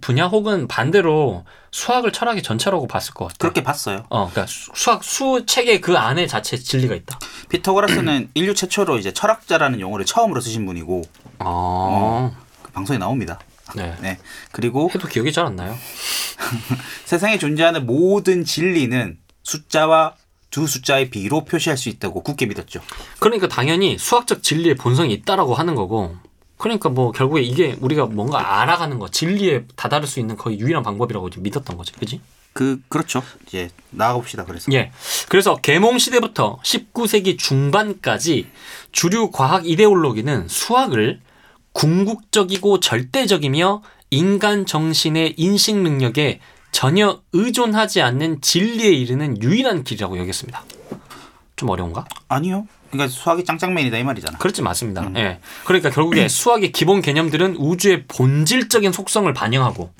분야 0.00 0.26
혹은 0.26 0.66
반대로 0.68 1.44
수학을 1.70 2.12
철학의 2.12 2.42
전체라고 2.42 2.86
봤을 2.86 3.12
것 3.14 3.26
같아. 3.26 3.36
그렇게 3.38 3.62
봤어요. 3.62 4.04
어, 4.08 4.28
그러니까 4.30 4.46
수- 4.46 4.70
수학 4.74 5.04
수 5.04 5.44
체계 5.46 5.80
그 5.80 5.96
안에 5.98 6.26
자체 6.26 6.56
진리가 6.56 6.94
있다. 6.94 7.18
피타고라스는 7.50 8.30
인류 8.34 8.54
최초로 8.54 8.98
이제 8.98 9.12
철학자라는 9.12 9.80
용어를 9.80 10.06
처음으로 10.06 10.40
쓰신 10.40 10.64
분이고 10.66 11.02
어, 11.40 12.34
그 12.62 12.72
방송에 12.72 12.98
나옵니다. 12.98 13.38
네. 13.74 13.94
네. 14.00 14.18
그리고 14.50 14.90
해도 14.94 15.06
기억이 15.08 15.30
잘 15.32 15.46
안 15.46 15.56
나요. 15.56 15.76
세상에 17.04 17.38
존재하는 17.38 17.86
모든 17.86 18.44
진리는 18.44 19.18
숫자와 19.42 20.14
두 20.50 20.66
숫자의 20.66 21.10
비로 21.10 21.44
표시할 21.44 21.76
수 21.76 21.88
있다고 21.88 22.22
굳게 22.22 22.46
믿었죠. 22.46 22.80
그러니까 23.18 23.48
당연히 23.48 23.96
수학적 23.98 24.42
진리의 24.42 24.76
본성이 24.76 25.14
있다라고 25.14 25.54
하는 25.54 25.74
거고. 25.74 26.16
그러니까 26.58 26.90
뭐 26.90 27.10
결국에 27.10 27.42
이게 27.42 27.76
우리가 27.80 28.06
뭔가 28.06 28.60
알아가는 28.60 28.98
거, 29.00 29.08
진리에 29.08 29.64
다다를 29.74 30.06
수 30.06 30.20
있는 30.20 30.36
거의 30.36 30.60
유일한 30.60 30.84
방법이라고 30.84 31.28
믿었던 31.38 31.76
거지, 31.76 31.92
그지? 31.92 32.20
그 32.52 32.80
그렇죠. 32.88 33.22
이제 33.46 33.70
나가 33.90 34.14
봅시다. 34.14 34.44
그래서 34.44 34.70
예. 34.72 34.92
그래서 35.28 35.56
계몽 35.56 35.98
시대부터 35.98 36.58
19세기 36.62 37.38
중반까지 37.38 38.46
주류 38.92 39.30
과학 39.30 39.66
이데올로기는 39.66 40.48
수학을 40.48 41.20
궁극적이고 41.72 42.80
절대적이며 42.80 43.82
인간 44.12 44.66
정신의 44.66 45.34
인식 45.38 45.74
능력에 45.78 46.40
전혀 46.70 47.22
의존하지 47.32 48.02
않는 48.02 48.42
진리에 48.42 48.90
이르는 48.90 49.42
유일한 49.42 49.84
길이라고 49.84 50.18
여겼습니다. 50.18 50.64
좀 51.56 51.70
어려운가? 51.70 52.04
아니요. 52.28 52.66
그러니까 52.90 53.08
수학이 53.08 53.44
짱짱맨이다 53.44 53.96
이 53.96 54.04
말이잖아. 54.04 54.36
그렇지 54.36 54.60
맞습니다. 54.60 55.10
예. 55.16 55.38
그러니까 55.64 55.88
결국에 55.88 56.28
수학의 56.28 56.72
기본 56.72 57.00
개념들은 57.00 57.56
우주의 57.56 58.04
본질적인 58.06 58.92
속성을 58.92 59.32
반영하고 59.32 59.90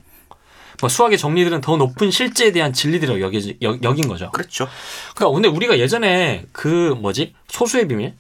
뭐 0.82 0.88
수학의 0.90 1.16
정리들은 1.16 1.62
더 1.62 1.78
높은 1.78 2.10
실제에 2.10 2.52
대한 2.52 2.74
진리들을 2.74 3.18
여기, 3.22 3.56
여, 3.62 3.78
여긴 3.82 4.08
거죠. 4.08 4.30
그렇죠. 4.32 4.68
그러니까 5.14 5.34
근데 5.34 5.48
우리가 5.48 5.78
예전에 5.78 6.44
그 6.52 6.94
뭐지 7.00 7.32
소수의 7.48 7.88
비밀, 7.88 8.14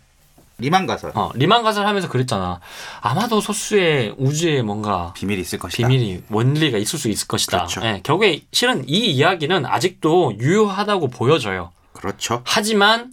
리만 0.62 0.86
가설 0.86 1.12
어 1.14 1.30
리만 1.34 1.62
가설 1.62 1.86
하면서 1.86 2.08
그랬잖아. 2.08 2.60
아마도 3.00 3.40
소수의 3.40 4.14
우주에 4.16 4.62
뭔가 4.62 5.12
비밀이 5.14 5.40
있을 5.40 5.58
것이다. 5.58 5.86
비밀이 5.88 6.22
원리가 6.30 6.78
있을 6.78 6.98
수 6.98 7.08
있을 7.08 7.28
것이다. 7.28 7.58
그렇죠. 7.58 7.80
예, 7.84 8.00
결국에 8.02 8.42
실은 8.52 8.88
이 8.88 9.10
이야기는 9.10 9.66
아직도 9.66 10.38
유효하다고 10.38 11.08
보여져요. 11.08 11.72
그렇죠. 11.92 12.42
하지만 12.44 13.12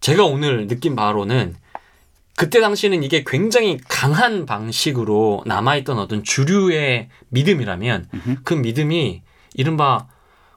제가 0.00 0.24
오늘 0.24 0.66
느낀 0.68 0.96
바로는 0.96 1.56
그때 2.36 2.60
당시에는 2.60 3.02
이게 3.02 3.24
굉장히 3.26 3.78
강한 3.88 4.46
방식으로 4.46 5.42
남아있던 5.44 5.98
어떤 5.98 6.22
주류의 6.22 7.08
믿음이라면 7.30 8.08
그 8.44 8.54
믿음이 8.54 9.22
이른바 9.54 10.06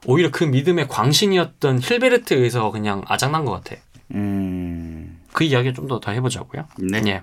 오히려 0.06 0.30
그 0.30 0.44
믿음의 0.44 0.86
광신이었던 0.88 1.80
힐베르트에 1.80 2.36
의해서 2.36 2.70
그냥 2.70 3.02
아작난 3.06 3.44
것 3.44 3.52
같아. 3.52 3.80
음. 4.14 4.91
그 5.32 5.44
이야기를 5.44 5.74
좀더더 5.74 6.10
해보자고요. 6.12 6.66
네. 6.78 7.02
예. 7.06 7.22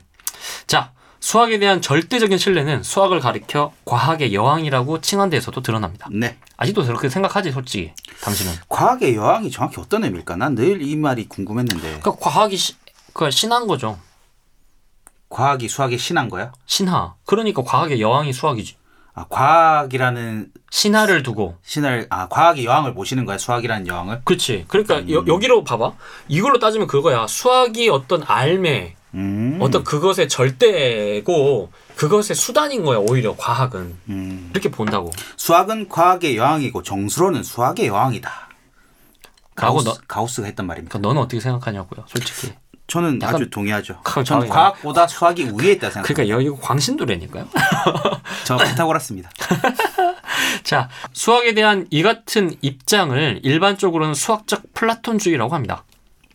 자, 0.68 0.92
수학에 1.20 1.60
대한 1.60 1.82
절대적인 1.82 2.38
신뢰는 2.38 2.82
수학을 2.84 3.20
가리켜 3.20 3.74
과학의 3.86 4.34
여왕이라고 4.34 5.02
칭한 5.02 5.30
데에서도 5.30 5.62
드러납니다. 5.62 6.08
네. 6.12 6.38
아직도 6.58 6.86
그렇게 6.86 7.10
생각하지, 7.10 7.52
솔직히. 7.52 7.92
당신은. 8.22 8.54
과학의 8.70 9.16
여왕이 9.16 9.52
정확히 9.52 9.80
어떤 9.82 10.04
의미일까? 10.06 10.36
난 10.38 10.56
늘 10.56 10.82
이 10.82 10.96
말이 10.96 11.28
궁금했는데 11.28 12.00
그러니까 12.00 12.16
과학이 12.20 12.56
시, 12.58 12.76
그 13.14 13.30
신한 13.32 13.68
거죠. 13.68 14.00
과학이 15.30 15.68
수학의 15.68 15.98
신한 15.98 16.30
거야? 16.30 16.52
신하. 16.66 17.16
그러니까 17.26 17.62
과학의 17.64 18.02
여왕이 18.02 18.34
수학이지. 18.34 18.78
아, 19.20 19.26
과학이라는 19.28 20.48
신하를 20.72 21.24
두고. 21.24 21.58
신을 21.64 22.08
아 22.10 22.30
과학의 22.30 22.64
여왕을 22.64 22.94
모시는 22.94 23.26
거야 23.26 23.38
수학이라는 23.38 23.88
여왕을? 23.88 24.22
그렇지. 24.24 24.64
그러니까 24.70 25.10
여, 25.12 25.26
여기로 25.28 25.66
봐봐. 25.66 25.92
이걸로 26.30 26.58
따지면 26.60 26.88
그거야. 26.88 27.28
수학이 27.28 27.90
어떤 27.90 28.24
알매, 28.26 28.96
음. 29.16 29.58
어떤 29.62 29.84
그것의 29.84 30.30
절대고 30.30 31.70
그것의 31.98 32.36
수단인 32.36 32.86
거야. 32.86 32.98
오히려 33.00 33.36
과학은 33.36 33.98
음. 34.08 34.50
이렇게 34.54 34.72
본다고. 34.72 35.12
수학은 35.36 35.90
과학의 35.90 36.38
여왕이고 36.38 36.82
정수로는 36.84 37.44
수학의 37.44 37.88
여왕이다. 37.88 38.32
가우스, 39.56 39.84
너- 39.90 39.98
가우스가 40.08 40.48
했단 40.48 40.66
말입니다. 40.66 40.94
그러니까 40.94 41.10
너는 41.10 41.22
어떻게 41.22 41.42
생각하냐고요, 41.42 42.06
솔직히. 42.08 42.54
저는 42.90 43.20
아주 43.24 43.50
동의하죠. 43.50 44.02
가- 44.02 44.24
저는 44.24 44.48
가- 44.50 44.56
과학보다 44.56 45.08
수학이 45.08 45.44
위에 45.54 45.74
있다 45.74 45.90
생각합니다. 45.90 46.02
그러니까 46.04 46.30
여기 46.30 46.50
광신도래니까요. 46.62 47.48
저 48.46 48.58
피타고라스입니다. 48.58 49.30
자, 50.64 50.90
수학에 51.14 51.54
대한 51.54 51.88
이 51.90 52.04
같은 52.04 52.52
입장을 52.62 53.40
일반적으로는 53.44 54.14
수학적 54.14 54.74
플라톤주의라고 54.74 55.54
합니다. 55.54 55.84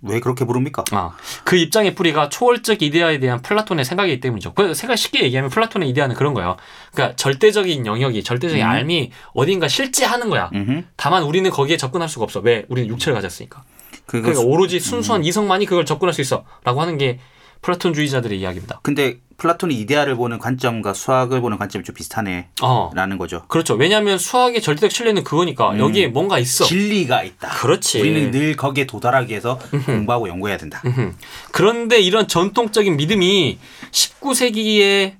왜 0.06 0.20
그렇게 0.20 0.44
부릅니까? 0.44 0.84
아, 0.92 1.12
그 1.44 1.56
입장의 1.56 1.94
뿌리가 1.94 2.28
초월적 2.28 2.82
이데아에 2.82 3.20
대한 3.20 3.40
플라톤의 3.40 3.86
생각이기 3.86 4.20
때문이죠. 4.20 4.52
그 4.52 4.74
생각 4.74 4.96
쉽게 4.96 5.22
얘기하면 5.22 5.48
플라톤의 5.50 5.88
이데아는 5.88 6.14
그런 6.14 6.34
거예요. 6.34 6.56
그러니까 6.92 7.16
절대적인 7.16 7.86
영역이 7.86 8.22
절대적인 8.22 8.62
앎이 8.62 9.12
어딘가 9.32 9.66
실제하는 9.66 10.28
거야. 10.28 10.50
음흠. 10.52 10.82
다만 10.96 11.22
우리는 11.22 11.50
거기에 11.50 11.78
접근할 11.78 12.10
수가 12.10 12.24
없어. 12.24 12.40
왜? 12.40 12.66
우리는 12.68 12.86
육체를 12.90 13.14
가졌으니까. 13.14 13.62
그러니까 14.06 14.34
수- 14.34 14.42
오로지 14.42 14.80
순수한 14.80 15.24
이성만이 15.24 15.66
그걸 15.66 15.84
접근할 15.86 16.12
수 16.12 16.20
있어라고 16.20 16.80
하는 16.80 16.98
게 16.98 17.18
플라톤주의자들의 17.62 18.38
이야기입니다. 18.38 18.80
근데 18.82 19.18
플라톤이 19.38 19.74
이데아를 19.80 20.14
보는 20.16 20.38
관점과 20.38 20.92
수학을 20.92 21.40
보는 21.40 21.56
관점이 21.58 21.84
좀 21.84 21.94
비슷하네라는 21.94 22.52
어. 22.62 22.90
거죠. 23.18 23.42
그렇죠. 23.48 23.74
왜냐하면 23.74 24.18
수학의 24.18 24.60
절대적 24.60 24.92
신뢰는 24.92 25.24
그거니까 25.24 25.76
여기에 25.78 26.08
뭔가 26.08 26.38
있어. 26.38 26.64
진리가 26.64 27.24
있다. 27.24 27.48
그렇지. 27.48 28.00
우리는 28.00 28.30
늘 28.30 28.54
거기에 28.54 28.86
도달하기 28.86 29.30
위해서 29.30 29.58
공부하고 29.86 30.28
연구해야 30.28 30.58
된다. 30.58 30.82
음흠. 30.84 31.14
그런데 31.52 32.00
이런 32.00 32.28
전통적인 32.28 32.96
믿음이 32.96 33.58
19세기에 33.90 35.14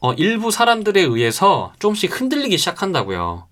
어, 0.00 0.12
일부 0.14 0.50
사람들에 0.50 1.00
의해서 1.02 1.72
조금씩 1.78 2.18
흔들리기 2.18 2.56
시작한다고요. 2.56 3.46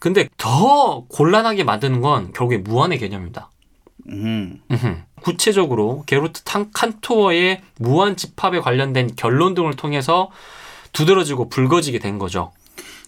근데 0.00 0.28
더 0.36 1.04
곤란하게 1.08 1.62
만드는 1.62 2.00
건 2.00 2.32
결국에 2.32 2.58
무한의 2.58 2.98
개념입니다. 2.98 3.50
음. 4.08 4.60
구체적으로 5.22 6.02
게로트 6.06 6.42
탕 6.42 6.70
칸토어의 6.72 7.62
무한 7.78 8.16
집합에 8.16 8.60
관련된 8.60 9.14
결론 9.16 9.54
등을 9.54 9.74
통해서 9.74 10.30
두드러지고 10.92 11.48
불거지게 11.48 11.98
된 11.98 12.18
거죠. 12.18 12.52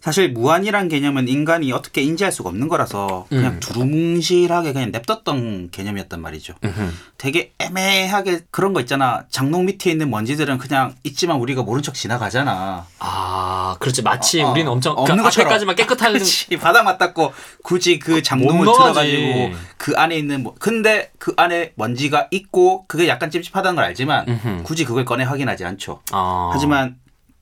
사실 0.05 0.33
무한이란 0.33 0.91
개념은 0.91 1.29
인간이 1.29 1.73
어떻게 1.73 2.03
인지할 2.03 2.31
수가 2.31 2.51
없는 2.51 2.69
거라서 2.69 3.25
그냥 3.31 3.55
음. 3.55 3.61
두루뭉실하게 3.61 4.75
그냥 4.75 4.91
냅뒀던 4.93 5.71
개념이었단 5.71 6.21
말이죠. 6.21 6.53
음흠. 6.63 6.91
되게 7.17 7.55
애매하게 7.59 8.41
그런 8.51 8.75
거 8.75 8.81
있잖아. 8.81 9.25
장롱 9.31 9.65
밑에 9.65 9.91
있는 9.91 10.11
먼지들은 10.11 10.59
그냥 10.59 10.95
있지만 11.05 11.39
우리가 11.39 11.63
모른 11.63 11.83
척 11.83 11.95
지나가잖아. 11.95 12.85
아, 12.99 13.77
그렇지. 13.81 14.03
마치 14.03 14.43
어, 14.43 14.49
어. 14.49 14.51
우리는 14.51 14.71
엄청 14.71 14.93
없는 14.93 15.17
그 15.17 15.23
것처럼. 15.23 15.47
앞에까지만 15.47 15.75
깨끗한 15.75 16.13
그렇지. 16.13 16.55
바닥 16.59 16.83
맞닿고 16.83 17.33
굳이 17.63 17.99
그 17.99 18.23
장롱을. 18.23 18.67
들어가지고 18.67 19.53
그 19.79 19.95
안에 19.97 20.19
있는 20.19 20.43
뭐 20.43 20.55
근데 20.59 21.13
그 21.19 21.33
안에 21.39 21.73
먼지가 21.77 22.29
있고 22.31 22.85
그게 22.89 23.09
약간 23.09 23.31
찝찝하다는 23.31 23.77
걸 23.77 23.85
알지만 23.87 24.29
음흠. 24.29 24.63
굳이 24.65 24.85
그걸 24.85 25.07
꺼내 25.07 25.25
확인하지 25.25 25.65
않죠. 25.65 26.03
아, 26.13 26.51
하지만 26.53 26.97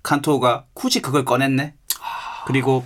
칸토가 0.04 0.66
굳이 0.74 1.00
그걸 1.00 1.24
꺼냈네. 1.24 1.74
그리고 2.46 2.84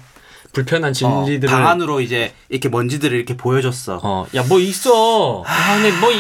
불편한 0.57 0.91
어, 0.91 0.93
진리들을 0.93 1.53
방 1.53 1.69
안으로 1.69 2.01
이제 2.01 2.33
이렇게 2.49 2.71
먼지들을 2.71 3.15
이렇게 3.15 3.37
보여줬어. 3.37 4.01
어, 4.03 4.27
야, 4.35 4.43
뭐 4.45 4.59
있어. 4.59 5.43
아, 5.47 5.75
근데 5.75 5.95
뭐, 6.01 6.11
이, 6.11 6.17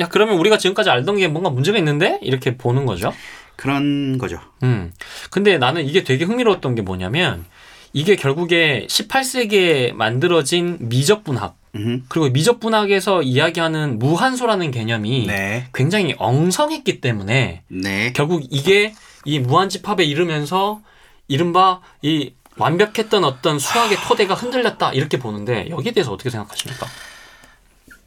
야, 0.00 0.08
그러면 0.08 0.36
우리가 0.36 0.58
지금까지 0.58 0.90
알던 0.90 1.16
게 1.16 1.26
뭔가 1.28 1.48
문제가 1.48 1.78
있는데? 1.78 2.18
이렇게 2.20 2.58
보는 2.58 2.84
거죠. 2.84 3.14
그런 3.56 4.18
거죠. 4.18 4.40
음. 4.62 4.92
근데 5.30 5.56
나는 5.56 5.86
이게 5.86 6.04
되게 6.04 6.26
흥미로웠던 6.26 6.74
게 6.74 6.82
뭐냐면, 6.82 7.46
이게 7.94 8.14
결국에 8.14 8.86
18세기에 8.90 9.94
만들어진 9.94 10.76
미적 10.80 11.24
분학, 11.24 11.56
음. 11.74 12.04
그리고 12.08 12.28
미적 12.28 12.60
분학에서 12.60 13.22
이야기하는 13.22 13.98
무한소라는 13.98 14.70
개념이 14.70 15.26
네. 15.28 15.66
굉장히 15.72 16.14
엉성했기 16.18 17.00
때문에, 17.00 17.62
네. 17.68 18.12
결국 18.12 18.42
이게 18.50 18.92
이 19.24 19.38
무한집합에 19.38 20.04
이르면서, 20.04 20.82
이른바 21.28 21.80
이 22.02 22.32
완벽했던 22.58 23.24
어떤 23.24 23.58
수학의 23.58 23.98
토대가 24.06 24.34
흔들렸다, 24.34 24.92
이렇게 24.92 25.18
보는데, 25.18 25.68
여기에 25.70 25.92
대해서 25.92 26.12
어떻게 26.12 26.30
생각하십니까? 26.30 26.86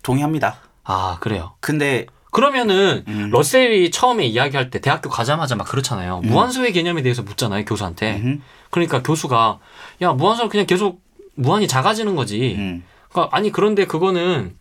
동의합니다. 0.03 0.57
아, 0.83 1.17
그래요. 1.19 1.53
근데 1.59 2.05
그러면은 2.31 3.03
음. 3.07 3.29
러셀이 3.31 3.91
처음에 3.91 4.25
이야기할 4.25 4.69
때 4.69 4.79
대학교 4.79 5.09
가자마자 5.09 5.55
막 5.55 5.67
그렇잖아요. 5.67 6.21
무한소의 6.21 6.71
개념에 6.71 7.01
대해서 7.01 7.21
묻잖아요, 7.23 7.65
교수한테. 7.65 8.17
음. 8.17 8.41
그러니까 8.69 9.03
교수가 9.03 9.59
야, 10.01 10.13
무한소는 10.13 10.49
그냥 10.49 10.65
계속 10.65 11.01
무한이 11.35 11.67
작아지는 11.67 12.15
거지. 12.15 12.55
음. 12.57 12.83
그러니까 13.09 13.35
아니 13.35 13.51
그런데 13.51 13.85
그거는 13.85 14.55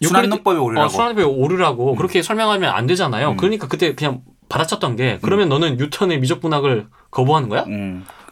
순환론법에 0.00 0.58
오르라고. 0.58 0.86
어, 0.86 0.88
순환론법에 0.88 1.26
오르라고 1.26 1.96
그렇게 1.96 2.22
설명하면 2.22 2.70
안 2.70 2.86
되잖아요. 2.86 3.30
음. 3.30 3.36
그러니까 3.36 3.66
그때 3.66 3.94
그냥 3.96 4.22
받아쳤던 4.48 4.96
게 4.96 5.18
그러면 5.20 5.48
너는 5.48 5.76
뉴턴의 5.76 6.20
미적분학을 6.20 6.86
거부하는 7.10 7.48
거야? 7.48 7.64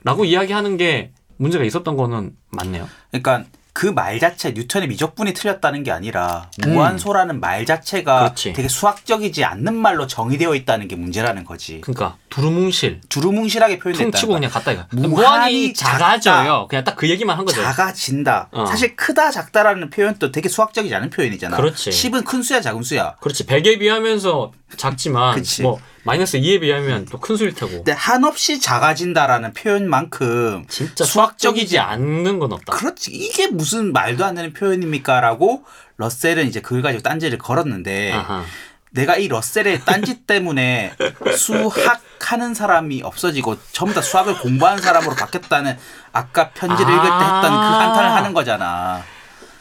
음. 0.06 0.08
라고 0.08 0.24
이야기하는 0.24 0.76
게 0.76 1.10
문제가 1.36 1.64
있었던 1.64 1.96
거는 1.96 2.32
맞네요. 2.50 2.88
그러니까 3.10 3.44
그 3.72 3.92
말 3.92 4.18
자체 4.18 4.52
뉴턴의 4.52 4.88
미적분이 4.88 5.34
틀렸다는 5.34 5.82
게 5.82 5.90
아니라 5.90 6.50
무한소라는 6.62 7.40
말 7.40 7.66
자체가 7.66 8.14
음. 8.20 8.24
그렇지. 8.24 8.52
되게 8.54 8.68
수학적이지 8.68 9.44
않는 9.44 9.76
말로 9.76 10.06
정의되어 10.06 10.54
있다는 10.54 10.88
게 10.88 10.96
문제라는 10.96 11.44
거지. 11.44 11.82
그러니까 11.82 12.16
두루뭉실 12.30 13.02
두루뭉실하게 13.10 13.78
표현됐다. 13.78 14.10
퉁치고 14.12 14.32
그냥 14.32 14.50
갔다 14.50 14.72
이거. 14.72 14.86
무한히 14.92 15.08
무한히 15.14 15.74
작다. 15.74 15.98
작아져요. 15.98 16.68
그냥 16.70 16.84
딱 16.84 16.96
그 16.96 17.10
얘기만 17.10 17.36
한 17.36 17.44
거죠. 17.44 17.60
작아진다. 17.62 18.48
어. 18.52 18.64
사실 18.64 18.96
크다 18.96 19.30
작다라는 19.30 19.90
표현도 19.90 20.32
되게 20.32 20.48
수학적이지 20.48 20.94
않은 20.94 21.10
표현이잖아. 21.10 21.58
그렇지. 21.58 21.90
10은 21.90 22.24
큰 22.24 22.40
수야 22.42 22.62
작은 22.62 22.82
수야. 22.82 23.16
그렇지. 23.20 23.44
100에 23.44 23.78
비하면서 23.78 24.52
작지만. 24.78 25.42
뭐 25.62 25.78
마이너스 26.06 26.38
2에 26.38 26.60
비하면 26.60 27.04
또 27.06 27.18
큰 27.18 27.36
수일 27.36 27.54
테고. 27.54 27.72
근데 27.72 27.92
한없이 27.92 28.60
작아진다라는 28.60 29.52
표현만큼 29.52 30.64
진짜 30.68 31.04
수학적이지 31.04 31.78
않는 31.78 32.38
건 32.38 32.52
없다. 32.52 32.72
그렇지 32.72 33.10
이게 33.12 33.48
무슨 33.48 33.92
말도 33.92 34.24
안 34.24 34.34
되는 34.36 34.52
표현입니까라고 34.52 35.64
러셀은 35.98 36.46
이제 36.46 36.60
그걸 36.60 36.82
가지고 36.82 37.02
딴지를 37.02 37.38
걸었는데 37.38 38.12
아하. 38.12 38.44
내가 38.90 39.16
이 39.16 39.28
러셀의 39.28 39.82
딴지 39.84 40.20
때문에 40.26 40.92
수학 41.36 42.00
하는 42.20 42.54
사람이 42.54 43.02
없어지고 43.02 43.56
전부 43.72 43.94
다 43.94 44.00
수학을 44.00 44.38
공부하는 44.38 44.82
사람으로 44.82 45.14
바뀌었다는 45.16 45.76
아까 46.12 46.50
편지를 46.50 46.90
읽을 46.92 47.02
때 47.02 47.10
했던 47.10 47.42
그 47.42 47.56
아. 47.56 47.80
한탄을 47.80 48.10
하는 48.12 48.32
거잖아. 48.32 49.02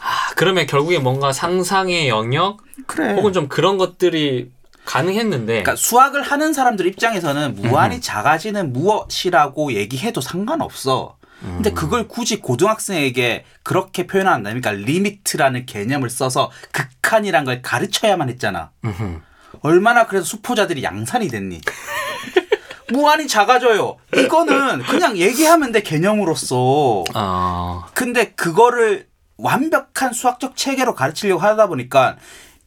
아, 0.01 0.09
그러면 0.35 0.67
결국에 0.67 0.99
뭔가 0.99 1.33
상상의 1.33 2.07
영역 2.09 2.57
그래. 2.87 3.13
혹은 3.13 3.33
좀 3.33 3.47
그런 3.47 3.77
것들이 3.77 4.51
가능했는데 4.86 5.45
그러니까 5.63 5.75
수학을 5.75 6.21
하는 6.21 6.53
사람들 6.53 6.86
입장에서는 6.88 7.55
무한히 7.55 8.01
작아지는 8.01 8.73
무엇이라고 8.73 9.73
얘기해도 9.73 10.21
상관없어. 10.21 11.17
근데 11.41 11.71
그걸 11.71 12.07
굳이 12.07 12.39
고등학생에게 12.39 13.45
그렇게 13.61 14.07
표현한다니까 14.07 14.71
limit라는 14.71 15.65
개념을 15.65 16.09
써서 16.09 16.49
극한이란 16.71 17.45
걸 17.45 17.61
가르쳐야만 17.61 18.29
했잖아. 18.29 18.71
음흠. 18.83 19.19
얼마나 19.61 20.07
그래서 20.07 20.25
수포자들이 20.25 20.81
양산이 20.83 21.27
됐니? 21.27 21.61
무한히 22.91 23.27
작아져요. 23.27 23.97
이거는 24.15 24.83
그냥 24.83 25.17
얘기하면 25.17 25.71
돼 25.71 25.81
개념으로서. 25.81 27.03
어, 27.13 27.86
근데 27.93 28.31
그거를 28.31 29.07
완벽한 29.38 30.13
수학적 30.13 30.55
체계로 30.55 30.95
가르치려고 30.95 31.41
하다 31.41 31.67
보니까 31.67 32.17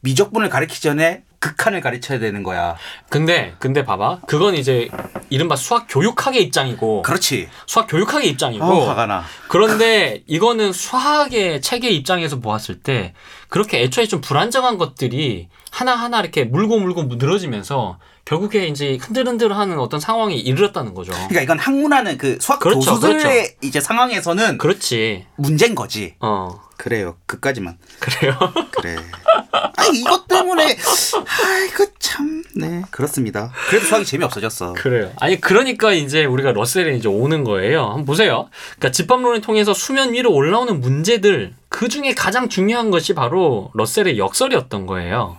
미적분을 0.01 0.49
가르치기 0.49 0.81
전에 0.81 1.23
극한을 1.39 1.81
가르쳐야 1.81 2.19
되는 2.19 2.43
거야. 2.43 2.75
근데 3.09 3.53
근데 3.59 3.83
봐봐 3.85 4.19
그건 4.27 4.55
이제 4.55 4.89
이른바 5.29 5.55
수학 5.55 5.85
교육학의 5.89 6.43
입장이고 6.43 7.01
그렇지. 7.01 7.47
수학 7.65 7.87
교육학의 7.87 8.29
입장이고 8.29 8.65
어, 8.65 8.89
화가 8.89 9.05
나. 9.05 9.23
그런데 9.47 10.23
이거는 10.27 10.73
수학의 10.73 11.61
체계 11.61 11.89
입장에서 11.89 12.39
보았을 12.39 12.79
때 12.81 13.13
그렇게 13.47 13.81
애초에 13.81 14.05
좀 14.05 14.21
불안정한 14.21 14.77
것들이 14.77 15.47
하나하나 15.71 16.19
이렇게 16.19 16.43
물고 16.43 16.77
물고 16.79 17.03
늘어지면서 17.03 17.99
결국에 18.25 18.67
이제 18.67 18.97
흔들흔들하는 19.01 19.79
어떤 19.79 19.99
상황에 19.99 20.35
이르렀다는 20.35 20.93
거죠. 20.93 21.11
그러니까 21.13 21.41
이건 21.41 21.57
학문하는 21.59 22.17
그 22.17 22.37
수학 22.41 22.59
그렇죠, 22.59 22.91
교수들의 22.91 23.23
그렇죠. 23.23 23.51
이제 23.63 23.79
상황에서는 23.79 24.57
그렇지. 24.57 25.25
문제인 25.37 25.73
거지. 25.73 26.15
어 26.19 26.59
그래요. 26.79 27.17
그까지만. 27.25 27.77
그래요. 27.99 28.33
그래. 28.71 28.95
아 29.51 29.85
이것 29.93 30.27
때문에 30.29 30.63
아이고 30.63 31.85
참. 31.99 32.41
네 32.55 32.81
그렇습니다. 32.89 33.51
그래도 33.67 33.85
수학이 33.85 34.05
재미 34.05 34.23
없어졌어. 34.23 34.73
그래요. 34.73 35.11
아니 35.19 35.41
그러니까 35.41 35.91
이제 35.91 36.23
우리가 36.23 36.53
러셀에 36.53 36.95
이제 36.95 37.09
오는 37.09 37.43
거예요. 37.43 37.83
한번 37.83 38.05
보세요. 38.05 38.49
그러니까 38.77 38.91
집합론을 38.91 39.41
통해서 39.41 39.73
수면 39.73 40.13
위로 40.13 40.33
올라오는 40.33 40.79
문제들 40.79 41.53
그 41.67 41.89
중에 41.89 42.13
가장 42.15 42.47
중요한 42.47 42.91
것이 42.91 43.13
바로 43.13 43.71
러셀의 43.73 44.17
역설이었던 44.17 44.85
거예요. 44.85 45.37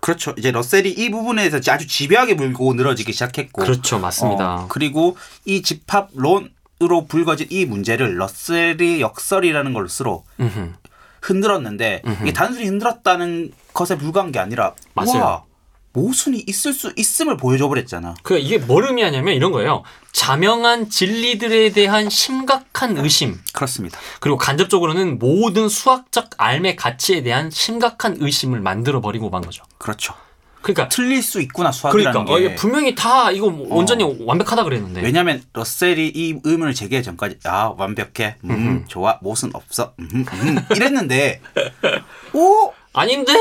그렇죠. 0.00 0.34
이제 0.36 0.50
러셀이 0.50 0.90
이 0.90 1.10
부분에서 1.12 1.60
아주 1.68 1.86
집요하게 1.86 2.34
물고 2.34 2.74
늘어지기 2.74 3.12
시작했고. 3.12 3.62
그렇죠, 3.62 4.00
맞습니다. 4.00 4.54
어, 4.64 4.66
그리고 4.68 5.16
이 5.44 5.62
집합론 5.62 6.50
으로 6.82 7.06
불거진 7.06 7.46
이 7.50 7.64
문제를 7.64 8.18
러셀이 8.18 9.00
역설이라는 9.00 9.72
걸로 9.72 9.88
음흠. 10.40 10.72
흔들었는데 11.20 12.02
이게 12.22 12.32
단순히 12.32 12.66
흔들었다는 12.66 13.52
것에 13.72 13.96
불과한 13.96 14.32
게 14.32 14.38
아니라 14.38 14.74
맞아요. 14.94 15.20
와 15.20 15.42
모순이 15.92 16.44
있을 16.46 16.72
수 16.72 16.92
있음을 16.96 17.36
보여줘 17.36 17.68
버렸잖아. 17.68 18.14
그 18.22 18.38
이게 18.38 18.58
뭘 18.58 18.86
의미하냐면 18.86 19.34
이런 19.34 19.52
거예요. 19.52 19.82
자명한 20.12 20.88
진리들에 20.88 21.70
대한 21.70 22.08
심각한 22.10 22.96
의심 22.96 23.38
그렇습니다. 23.52 23.98
그리고 24.20 24.38
간접적으로는 24.38 25.18
모든 25.18 25.68
수학적 25.68 26.30
알의 26.38 26.76
가치에 26.76 27.22
대한 27.22 27.50
심각한 27.50 28.16
의심을 28.18 28.60
만들어 28.60 29.00
버리고 29.00 29.30
만 29.30 29.42
거죠. 29.42 29.64
그렇죠. 29.78 30.14
그러니까 30.62 30.88
틀릴 30.88 31.22
수 31.22 31.40
있구나 31.40 31.72
수학이라는 31.72 32.12
그러니까. 32.12 32.32
어, 32.32 32.36
게. 32.38 32.44
이게 32.44 32.54
분명히 32.54 32.94
다 32.94 33.30
이거 33.30 33.50
뭐 33.50 33.76
완전히 33.76 34.04
완벽하다 34.24 34.64
그랬는데. 34.64 35.02
왜냐하면 35.02 35.42
러셀이 35.52 36.12
이 36.14 36.40
의문을 36.44 36.74
제기하기 36.74 37.04
전까지 37.04 37.38
아 37.44 37.74
완벽해, 37.76 38.36
음, 38.44 38.84
좋아, 38.88 39.18
모순 39.22 39.50
없어, 39.54 39.94
음, 39.98 40.08
음, 40.12 40.24
이랬는데. 40.74 41.40
오! 42.34 42.72
아닌데? 42.92 43.32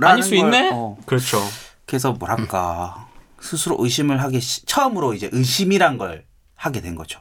아닐 0.00 0.22
수 0.22 0.30
걸, 0.30 0.38
있네. 0.38 0.70
어. 0.72 0.96
그렇죠. 1.06 1.40
그래서 1.86 2.12
뭐랄까. 2.12 3.06
스스로 3.40 3.76
의심을 3.78 4.20
하기 4.22 4.40
시- 4.40 4.66
처음으로 4.66 5.14
이제 5.14 5.28
의심이란 5.32 5.98
걸 5.98 6.24
하게 6.56 6.80
된 6.80 6.94
거죠. 6.96 7.20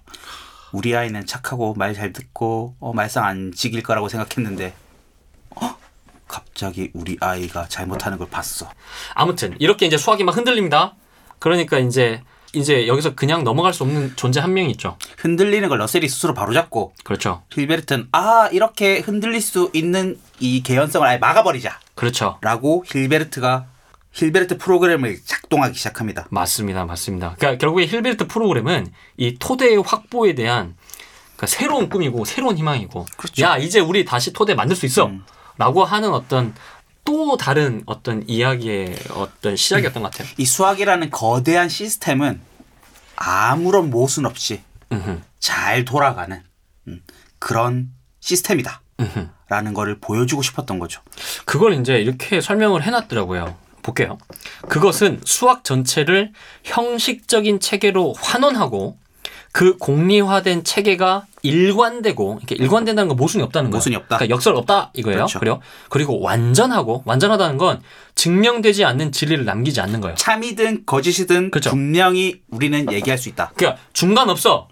우리 0.72 0.96
아이는 0.96 1.26
착하고 1.26 1.74
말 1.76 1.94
잘 1.94 2.12
듣고 2.14 2.76
어, 2.80 2.92
말썽 2.94 3.24
안 3.24 3.52
지길 3.56 3.84
거라고 3.84 4.10
생각했는데. 4.10 4.74
어? 5.52 5.76
갑자기 6.28 6.92
우리 6.94 7.18
아이가 7.20 7.68
잘못하는 7.68 8.18
걸 8.18 8.28
봤어. 8.30 8.70
아무튼 9.14 9.56
이렇게 9.60 9.86
이제 9.86 9.98
수학이 9.98 10.24
막 10.24 10.36
흔들립니다. 10.36 10.96
그러니까 11.40 11.80
이제 11.80 12.22
이제 12.54 12.88
여기서 12.88 13.16
그냥 13.16 13.44
넘어갈 13.44 13.74
수 13.74 13.84
없는 13.84 14.14
존재 14.16 14.40
한 14.40 14.54
명이 14.54 14.72
있죠. 14.72 14.98
흔들리는 15.18 15.68
걸 15.68 15.78
러셀이 15.78 16.08
스스로 16.08 16.34
바로잡고 16.34 16.94
그렇죠. 17.04 17.44
힐베르트는 17.52 18.08
아 18.14 18.50
이렇게 18.52 19.00
흔들릴 19.00 19.42
수 19.42 19.70
있는 19.74 20.18
이 20.40 20.64
개연성을 20.64 21.06
아예 21.06 21.18
막아버리자. 21.18 21.80
그렇죠. 21.96 22.38
라고 22.42 22.84
힐베르트가 22.88 23.66
힐베르트 24.14 24.58
프로그램을 24.58 25.20
작동하기 25.26 25.78
시작합니다. 25.78 26.28
맞습니다. 26.30 26.86
맞습니다. 26.86 27.36
그러니까 27.38 27.60
결국에 27.60 27.86
힐베르트 27.86 28.28
프로그램은 28.28 28.88
이 29.18 29.36
토대의 29.38 29.84
확보에 29.84 30.34
대한 30.34 30.76
그러니까 31.36 31.48
새로운 31.48 31.90
꿈이고 31.90 32.24
새로운 32.24 32.58
희망이고 32.58 33.06
그렇죠. 33.18 33.44
야 33.44 33.58
이제 33.58 33.82
우리 33.82 34.06
다시 34.06 34.32
토대 34.32 34.56
만들 34.56 34.76
수 34.78 34.86
있어 34.86 35.08
음. 35.08 35.26
라고 35.58 35.84
하는 35.86 36.14
어떤 36.14 36.54
또 37.04 37.38
다른 37.38 37.84
어떤 37.86 38.28
이야기의 38.28 38.96
어떤 39.12 39.56
시작이었던 39.56 40.02
것 40.02 40.12
같아요. 40.12 40.28
이 40.38 40.46
수학이라는 40.46 41.12
거대한 41.12 41.70
시스템은 41.70 42.42
아무런 43.16 43.90
모순 43.90 44.26
없이 44.26 44.62
음흠, 44.92 45.22
잘 45.40 45.86
돌아가는 45.86 46.42
음, 46.88 47.02
그런 47.40 47.92
시스템이다. 48.20 48.82
음흠. 49.00 49.30
라는 49.48 49.74
거를 49.74 50.00
보여주고 50.00 50.42
싶었던 50.42 50.80
거죠. 50.80 51.02
그걸 51.46 51.74
이제 51.80 51.98
이렇게 51.98 52.42
설명을 52.42 52.82
해놨더라고요. 52.82 53.56
볼게요. 53.84 54.18
그것은 54.68 55.22
수학 55.24 55.64
전체를 55.64 56.34
형식적인 56.64 57.60
체계로 57.60 58.16
환원하고 58.18 58.98
그 59.52 59.78
공리화된 59.78 60.64
체계가 60.64 61.28
일관되고 61.46 62.38
이렇게 62.40 62.56
일관된다는 62.56 63.08
건 63.08 63.18
모순이 63.18 63.44
없다는 63.44 63.70
거예요. 63.70 63.78
모순이 63.78 63.96
없다. 63.96 64.18
그러니까 64.18 64.34
역설 64.34 64.56
없다 64.56 64.92
이거예요. 64.94 65.18
그렇죠. 65.18 65.40
그래요. 65.40 65.60
그리고 65.90 66.20
완전하고 66.20 67.04
완전하다는 67.06 67.58
건 67.58 67.82
증명되지 68.16 68.86
않는 68.86 69.12
진리를 69.12 69.46
남기지 69.46 69.82
않는 69.82 70.02
거예요. 70.02 70.16
참이든 70.16 70.84
거짓이든 70.86 71.52
그렇죠. 71.52 71.70
분명히 71.70 72.42
우리는 72.50 72.92
얘기할 72.92 73.18
수 73.18 73.30
있다. 73.30 73.52
그러니까 73.56 73.82
중간 73.94 74.30
없어. 74.30 74.68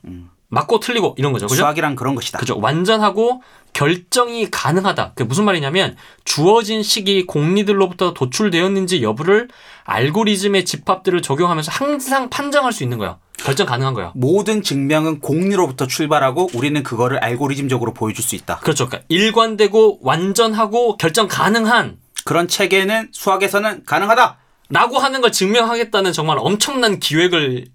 맞고 0.54 0.80
틀리고 0.80 1.16
이런 1.18 1.34
거죠. 1.34 1.48
그죠? 1.48 1.56
수학이란 1.62 1.96
그런 1.96 2.14
것이다. 2.16 2.38
그죠. 2.40 2.60
완전하고 2.60 3.42
결정이 3.74 4.52
가능하다. 4.52 5.14
그게 5.16 5.24
무슨 5.24 5.46
말이냐면 5.46 5.98
주어진 6.26 6.84
시기 6.84 7.26
공리들로부터 7.26 8.14
도출되었는지 8.14 9.02
여부를 9.02 9.50
알고리즘의 9.86 10.66
집합들을 10.66 11.24
적용하면서 11.24 11.72
항상 11.72 12.30
판정할 12.30 12.72
수 12.72 12.84
있는 12.84 13.00
거야. 13.00 13.18
결정 13.38 13.66
가능한 13.66 13.96
거야. 13.96 14.12
모든 14.16 14.62
증명은 14.62 15.20
공리로부터 15.22 15.88
출발하고 15.88 16.52
우리는 16.54 16.82
그거를 16.84 17.18
알고리즘적으로 17.18 17.94
보여줄 17.94 18.24
수 18.24 18.36
있다. 18.36 18.60
그렇죠. 18.60 18.88
그러니까 18.88 19.06
일관되고 19.10 20.00
완전하고 20.04 20.98
결정 20.98 21.28
가능한 21.28 21.98
그런 22.26 22.48
체계는 22.48 23.10
수학에서는 23.12 23.86
가능하다. 23.86 24.38
라고 24.70 25.00
하는 25.00 25.22
걸 25.22 25.32
증명하겠다는 25.32 26.14
정말 26.14 26.38
엄청난 26.40 27.00
기획을 27.00 27.66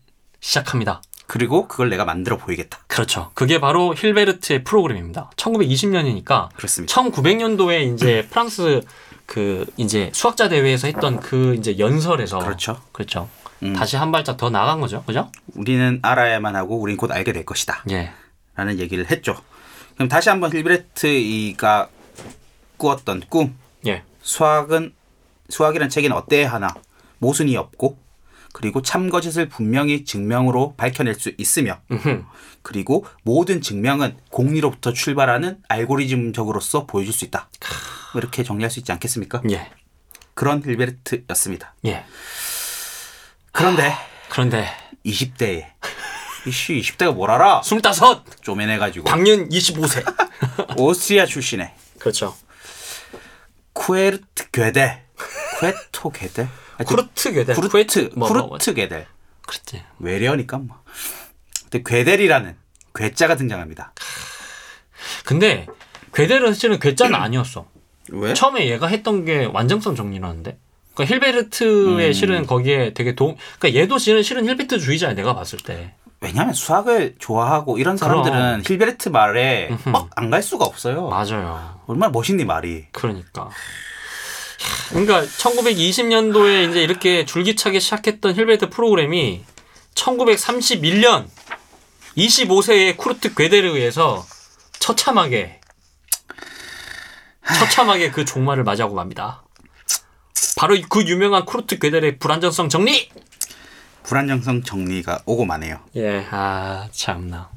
시작합니다. 0.40 1.02
그리고 1.28 1.68
그걸 1.68 1.90
내가 1.90 2.06
만들어 2.06 2.38
보이겠다. 2.38 2.78
그렇죠. 2.86 3.30
그게 3.34 3.60
바로 3.60 3.94
힐베르트의 3.94 4.64
프로그램입니다. 4.64 5.30
1920년이니까 5.36 6.48
그렇습니다. 6.56 6.94
1900년도에 6.94 7.94
이제 7.94 8.26
프랑스 8.32 8.80
그 9.26 9.66
이제 9.76 10.10
수학자 10.14 10.48
대회에서 10.48 10.86
했던 10.86 11.20
그 11.20 11.54
이제 11.54 11.78
연설에서 11.78 12.38
그렇죠. 12.38 12.80
그렇죠. 12.92 13.28
음. 13.62 13.74
다시 13.74 13.96
한 13.96 14.10
발짝 14.10 14.38
더 14.38 14.48
나간 14.48 14.80
거죠. 14.80 15.04
그죠? 15.04 15.30
우리는 15.54 15.98
알아야만 16.00 16.56
하고 16.56 16.80
우리는 16.80 16.96
곧 16.96 17.12
알게 17.12 17.34
될 17.34 17.44
것이다. 17.44 17.84
예. 17.90 18.10
라는 18.56 18.78
얘기를 18.78 19.10
했죠. 19.10 19.36
그럼 19.96 20.08
다시 20.08 20.30
한번 20.30 20.50
힐베르트가 20.50 21.90
꾸었던 22.78 23.24
꿈. 23.28 23.54
예. 23.86 24.02
수학은 24.22 24.94
수학이란 25.50 25.90
책에는 25.90 26.16
어때야 26.16 26.50
하나 26.50 26.74
모순이 27.18 27.54
없고 27.58 27.98
그리고 28.52 28.82
참거짓을 28.82 29.48
분명히 29.48 30.04
증명으로 30.04 30.74
밝혀낼 30.76 31.14
수 31.14 31.32
있으며. 31.38 31.80
그리고 32.62 33.06
모든 33.22 33.60
증명은 33.60 34.16
공리로부터 34.30 34.92
출발하는 34.92 35.58
알고리즘적으로서 35.68 36.86
보여줄 36.86 37.12
수 37.12 37.24
있다. 37.24 37.48
뭐 38.12 38.20
이렇게 38.20 38.42
정리할 38.42 38.70
수 38.70 38.78
있지 38.80 38.90
않겠습니까? 38.92 39.42
예. 39.50 39.70
그런 40.34 40.62
힐베르트였습니다. 40.64 41.74
예. 41.86 42.04
그런데 43.52 43.92
그런데 44.28 44.68
20대에 45.04 45.66
이씨 46.46 46.74
20대가 46.80 47.12
뭘 47.14 47.30
알아? 47.30 47.62
스물다섯 47.62 48.24
쪼매내가지고 48.42 49.04
당년 49.04 49.48
25세. 49.48 50.04
오스트리아 50.78 51.26
출신의 51.26 51.72
그렇죠. 51.98 52.36
쿠에르트 53.72 54.50
괴델 54.52 55.02
쿠에토 55.58 56.12
하여튼 56.18 56.48
쿠르트 56.84 57.32
괴델. 57.32 57.54
쿠르트 57.56 58.10
뭐, 58.14 58.28
뭐, 58.28 58.38
뭐. 58.38 58.48
쿠르트 58.50 58.74
괴델 58.74 59.06
그렇지. 59.46 59.82
외래어니까 59.98 60.58
뭐. 60.58 60.76
근데 61.70 61.82
괴델이라는 61.84 62.56
괴짜가 62.94 63.36
등장합니다. 63.36 63.92
근데 65.24 65.66
괴델은 66.14 66.54
실은 66.54 66.78
괴짜는 66.78 67.14
아니었어. 67.20 67.66
왜? 68.10 68.34
처음에 68.34 68.68
얘가 68.68 68.86
했던 68.86 69.24
게 69.24 69.44
완전성 69.52 69.94
정리라는데. 69.94 70.58
그러니까 70.94 71.14
힐베르트의 71.14 72.08
음. 72.08 72.12
실은 72.12 72.46
거기에 72.46 72.92
되게 72.94 73.14
동. 73.14 73.36
그러니까 73.58 73.80
얘도 73.80 73.98
실은 73.98 74.22
실은 74.22 74.46
힐베르트 74.48 74.78
주의자야 74.80 75.14
내가 75.14 75.34
봤을 75.34 75.58
때. 75.58 75.94
왜냐하면 76.20 76.52
수학을 76.54 77.14
좋아하고 77.20 77.78
이런 77.78 77.96
사람들은 77.96 78.36
그럼. 78.36 78.62
힐베르트 78.66 79.10
말에. 79.10 79.68
막 79.84 80.08
안 80.16 80.30
갈 80.30 80.42
수가 80.42 80.64
없어요. 80.64 81.08
맞아요. 81.08 81.80
얼마나 81.86 82.10
멋있니 82.10 82.44
말이. 82.44 82.86
그러니까. 82.92 83.50
그러니까 84.90 85.22
1920년도에 85.22 86.70
이제 86.70 86.82
이렇게 86.82 87.24
줄기차게 87.24 87.78
시작했던 87.78 88.34
힐베르트 88.34 88.70
프로그램이 88.70 89.44
1931년 89.94 91.26
25세의 92.16 92.96
쿠르트 92.96 93.34
괴델에 93.34 93.68
의해서 93.68 94.26
처참하게 94.78 95.60
처참하게 97.58 98.10
그 98.10 98.24
종말을 98.24 98.64
맞이하고 98.64 98.94
맙니다. 98.94 99.42
바로 100.56 100.74
이그 100.74 101.06
유명한 101.06 101.44
쿠르트 101.44 101.78
괴델의 101.78 102.18
불안정성 102.18 102.68
정리. 102.68 103.10
불안정성 104.02 104.64
정리가 104.64 105.22
오고 105.24 105.44
마네요. 105.44 105.80
예, 105.96 106.26
아 106.30 106.88
참나. 106.90 107.50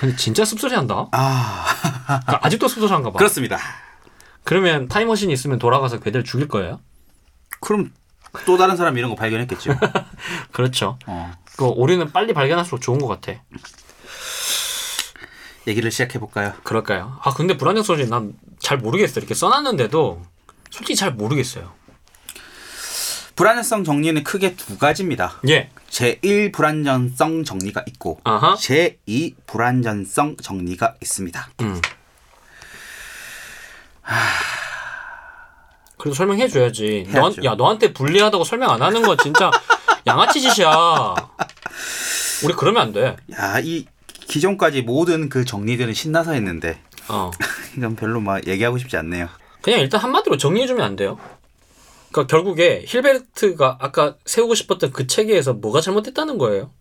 근데 0.00 0.16
진짜 0.16 0.44
씁쓸해한다. 0.44 1.08
아 1.12 1.64
그러니까 2.06 2.40
아직도 2.42 2.68
씁쓸한가 2.68 3.12
봐. 3.12 3.18
그렇습니다. 3.18 3.58
그러면 4.44 4.88
타임머신이 4.88 5.32
있으면 5.32 5.58
돌아가서 5.58 6.00
괴델 6.00 6.24
죽일 6.24 6.48
거예요? 6.48 6.80
그럼 7.60 7.92
또 8.46 8.56
다른 8.56 8.76
사람 8.76 8.96
이런 8.98 9.10
거 9.10 9.16
발견했겠죠. 9.16 9.74
그렇죠. 10.52 10.98
어. 11.06 11.32
그 11.56 11.66
오류는 11.66 12.12
빨리 12.12 12.32
발견할수록 12.32 12.80
좋은 12.80 12.98
것 12.98 13.06
같아. 13.06 13.40
얘기를 15.68 15.90
시작해 15.90 16.18
볼까요? 16.18 16.54
그럴까요? 16.64 17.18
아 17.22 17.32
근데 17.34 17.56
불안정 17.56 17.82
소리 17.84 18.08
난 18.08 18.34
잘 18.62 18.78
모르겠어. 18.78 19.18
이렇게 19.20 19.34
써놨는데도 19.34 20.22
솔직히 20.70 20.96
잘 20.96 21.12
모르겠어요. 21.12 21.72
불안정성 23.34 23.82
정리는 23.82 24.22
크게 24.22 24.54
두 24.56 24.78
가지입니다. 24.78 25.40
예. 25.48 25.70
제1 25.90 26.52
불안전성 26.52 27.44
정리가 27.44 27.82
있고 27.88 28.20
아하. 28.24 28.54
제2 28.54 29.34
불안전성 29.46 30.36
정리가 30.36 30.94
있습니다. 31.02 31.48
음. 31.62 31.80
그래도 35.98 36.14
설명해 36.14 36.48
줘야지. 36.48 37.06
야 37.44 37.54
너한테 37.54 37.92
불리하다고 37.92 38.44
설명 38.44 38.70
안 38.70 38.82
하는 38.82 39.02
건 39.02 39.16
진짜 39.22 39.50
양아치 40.06 40.40
짓이야. 40.40 41.14
우리 42.44 42.54
그러면 42.54 42.82
안 42.82 42.92
돼. 42.92 43.16
야, 43.38 43.60
이 43.60 43.86
기존까지 44.26 44.82
모든 44.82 45.28
그 45.28 45.44
정리들은 45.44 45.94
신나서 45.94 46.32
했는데 46.32 46.80
어. 47.08 47.30
이건 47.76 47.94
별로 47.96 48.20
막 48.20 48.46
얘기하고 48.48 48.78
싶지 48.78 48.96
않네요. 48.96 49.28
그냥 49.60 49.80
일단 49.80 50.00
한마디로 50.00 50.38
정리해 50.38 50.66
주면 50.66 50.84
안 50.84 50.96
돼요? 50.96 51.18
그러니까 52.10 52.26
결국에 52.34 52.84
힐베르트가 52.86 53.78
아까 53.80 54.16
세우고 54.26 54.54
싶었던 54.54 54.92
그 54.92 55.06
체계에서 55.06 55.54
뭐가 55.54 55.80
잘못됐다는 55.80 56.36
거예요? 56.38 56.72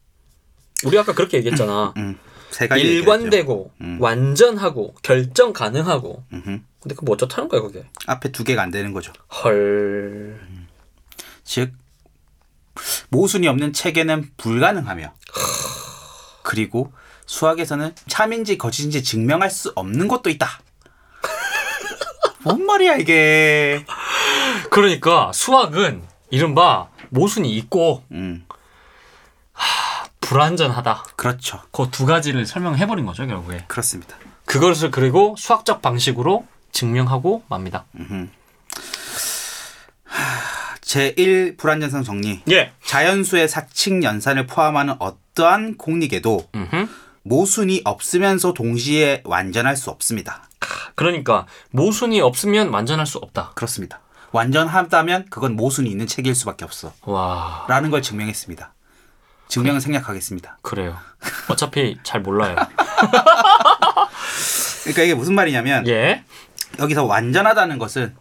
우리 0.84 0.98
아까 0.98 1.14
그렇게 1.14 1.38
얘기했잖아. 1.38 1.94
음, 1.98 2.02
얘기했죠. 2.10 2.31
일관되고 2.78 3.72
음. 3.82 3.98
완전하고 4.00 4.96
결정 5.02 5.54
가능하고. 5.54 6.24
음흠. 6.34 6.60
근데 6.82 6.96
그뭐 6.96 7.14
어쩌다는 7.14 7.48
거야 7.48 7.62
그게? 7.62 7.86
앞에 8.08 8.32
두 8.32 8.44
개가 8.44 8.62
안 8.62 8.72
되는 8.72 8.92
거죠. 8.92 9.14
헐. 9.44 10.40
즉 11.44 11.74
모순이 13.10 13.48
없는 13.48 13.74
체계는 13.74 14.32
불가능하며 14.38 15.14
그리고 16.44 16.92
수학에서는 17.26 17.94
참인지 18.08 18.58
거짓인지 18.58 19.04
증명할 19.04 19.50
수 19.50 19.72
없는 19.76 20.08
것도 20.08 20.30
있다. 20.30 20.62
뭔 22.44 22.66
말이야 22.66 22.96
이게? 22.98 23.86
그러니까 24.70 25.32
수학은 25.34 26.02
이른바 26.30 26.90
모순이 27.10 27.56
있고 27.58 28.04
음, 28.12 28.46
불완전하다. 30.32 31.04
그렇죠. 31.18 31.62
그 31.74 31.92
두 31.92 32.06
가지를 32.06 32.46
설명해 32.46 32.88
버린 32.88 33.06
거죠 33.06 33.28
결국에. 33.28 33.66
그렇습니다. 33.68 34.16
그것을 34.46 34.90
그리고 34.90 35.36
수학적 35.38 35.82
방식으로 35.82 36.48
증명하고 36.72 37.44
맙니다. 37.50 37.84
제1 40.80 41.58
불안전성 41.58 42.04
정리. 42.04 42.42
예. 42.50 42.72
자연수의 42.86 43.50
사칙 43.50 44.04
연산을 44.04 44.48
포함하는 44.48 44.96
어떠한 45.00 45.76
공리계도 45.78 46.48
음흠. 46.56 46.88
모순이 47.24 47.82
없으면서 47.84 48.54
동시에 48.54 49.24
완전할 49.26 49.76
수 49.76 49.90
없습니다. 49.90 50.50
그러니까 50.96 51.46
모순이 51.72 52.22
없으면 52.22 52.70
완전할 52.70 53.06
수 53.06 53.18
없다. 53.18 53.52
그렇습니다. 53.56 54.00
완전하다면 54.32 55.26
그건 55.30 55.58
모순이 55.58 55.90
있는 55.90 56.08
체계일 56.08 56.36
수밖에 56.36 56.64
없어. 56.64 56.94
와. 57.04 57.66
라는 57.68 57.90
걸 57.90 58.02
증명했습니다. 58.02 58.74
증명은 59.52 59.82
생략하겠습니다. 59.82 60.58
그래요. 60.62 60.98
어차피 61.50 61.98
잘 62.04 62.22
몰라요. 62.22 62.56
그러니까 64.84 65.04
이게 65.04 65.14
무슨 65.14 65.36
말이냐면 65.36 65.86
예. 65.90 66.24
여기서 66.80 67.04
완전하다는 67.04 67.78
것은 67.78 68.16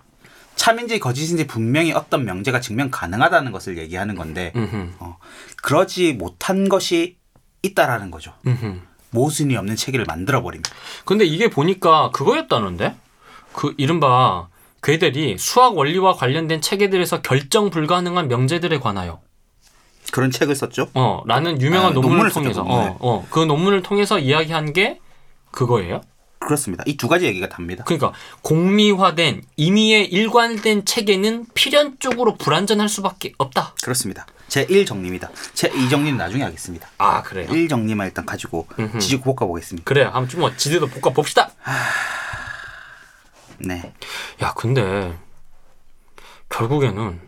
참인지 0.57 0.99
거짓인지 0.99 1.47
분명히 1.47 1.93
어떤 1.93 2.25
명제가 2.25 2.61
증명 2.61 2.91
가능하다는 2.91 3.53
것을 3.53 3.79
얘기하는 3.79 4.17
건데 4.17 4.53
음흠. 4.57 4.95
어, 4.99 5.19
그러지 5.63 6.15
못한 6.15 6.69
것이 6.69 7.17
있다라는 7.63 8.11
거죠. 8.11 8.35
음흠. 8.49 8.81
모순이 9.11 9.57
없는 9.57 9.77
체계를 9.77 10.07
만들어 10.07 10.43
버림. 10.43 10.63
근데 11.05 11.25
이게 11.25 11.49
보니까 11.49 12.11
그거였다는데? 12.11 12.97
그 13.53 13.75
이른바 13.77 14.49
괴델이 14.83 15.39
수학 15.39 15.77
원리와 15.77 16.15
관련된 16.15 16.61
체계들에서 16.61 17.23
결정 17.23 17.71
불가능한 17.71 18.27
명제들에 18.27 18.81
관하여 18.81 19.21
그런 20.11 20.31
책을 20.31 20.55
썼죠. 20.55 20.89
어 20.95 21.23
라는 21.27 21.61
유명한 21.61 21.91
아, 21.91 21.95
논문을, 21.95 22.17
논문을 22.17 22.33
통해서. 22.33 22.63
어, 22.63 22.97
어, 23.01 23.27
그 23.31 23.41
논문을 23.41 23.83
통해서 23.83 24.19
이야기한 24.19 24.73
게 24.73 25.01
그거예요. 25.51 26.01
그렇습니다. 26.39 26.83
이 26.87 26.97
두 26.97 27.07
가지 27.07 27.27
얘기가 27.27 27.49
답니다. 27.49 27.85
그러니까 27.85 28.13
공미화된 28.43 29.43
임의에 29.57 30.03
일관된 30.05 30.85
체계는 30.87 31.47
필연적으로 31.55 32.37
불완전할 32.37 32.89
수밖에 32.89 33.33
없다. 33.39 33.75
그렇습니다. 33.83 34.27
제1 34.49 34.87
정리입니다. 34.87 35.31
제2 35.55 35.91
정리는 35.91 36.17
나중에 36.17 36.43
하겠습니다. 36.43 36.89
아 36.99 37.23
그래요? 37.23 37.49
1 37.53 37.69
정리만 37.69 38.07
일단 38.09 38.25
가지고 38.27 38.67
음흠. 38.79 38.99
지지고 38.99 39.35
볶아 39.35 39.47
보겠습니다. 39.47 39.85
그래요. 39.87 40.07
한번 40.07 40.29
좀뭐 40.29 40.57
지대도 40.57 40.87
볶아 40.89 41.13
봅시다. 41.13 41.51
네. 43.59 43.93
야 44.43 44.55
근데 44.57 45.17
결국에는 46.49 47.21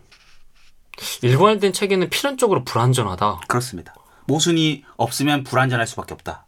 일관된 1.22 1.72
체계는 1.72 2.10
필연적으로 2.10 2.64
불완전하다. 2.64 3.40
그렇습니다. 3.48 3.94
모순이 4.26 4.84
없으면 4.96 5.44
불완전할 5.44 5.86
수밖에 5.86 6.14
없다. 6.14 6.46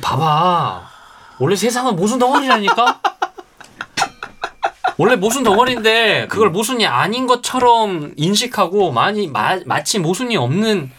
봐봐. 0.00 0.88
원래 1.38 1.56
세상은 1.56 1.96
모순 1.96 2.18
덩어리라니까? 2.18 3.00
원래 4.98 5.16
모순 5.16 5.42
덩어리인데 5.42 6.28
그걸 6.28 6.50
모순이 6.50 6.86
아닌 6.86 7.26
것처럼 7.26 8.12
인식하고 8.16 8.92
많이 8.92 9.28
마, 9.28 9.58
마치 9.64 9.98
모순이 9.98 10.36
없는 10.36 10.90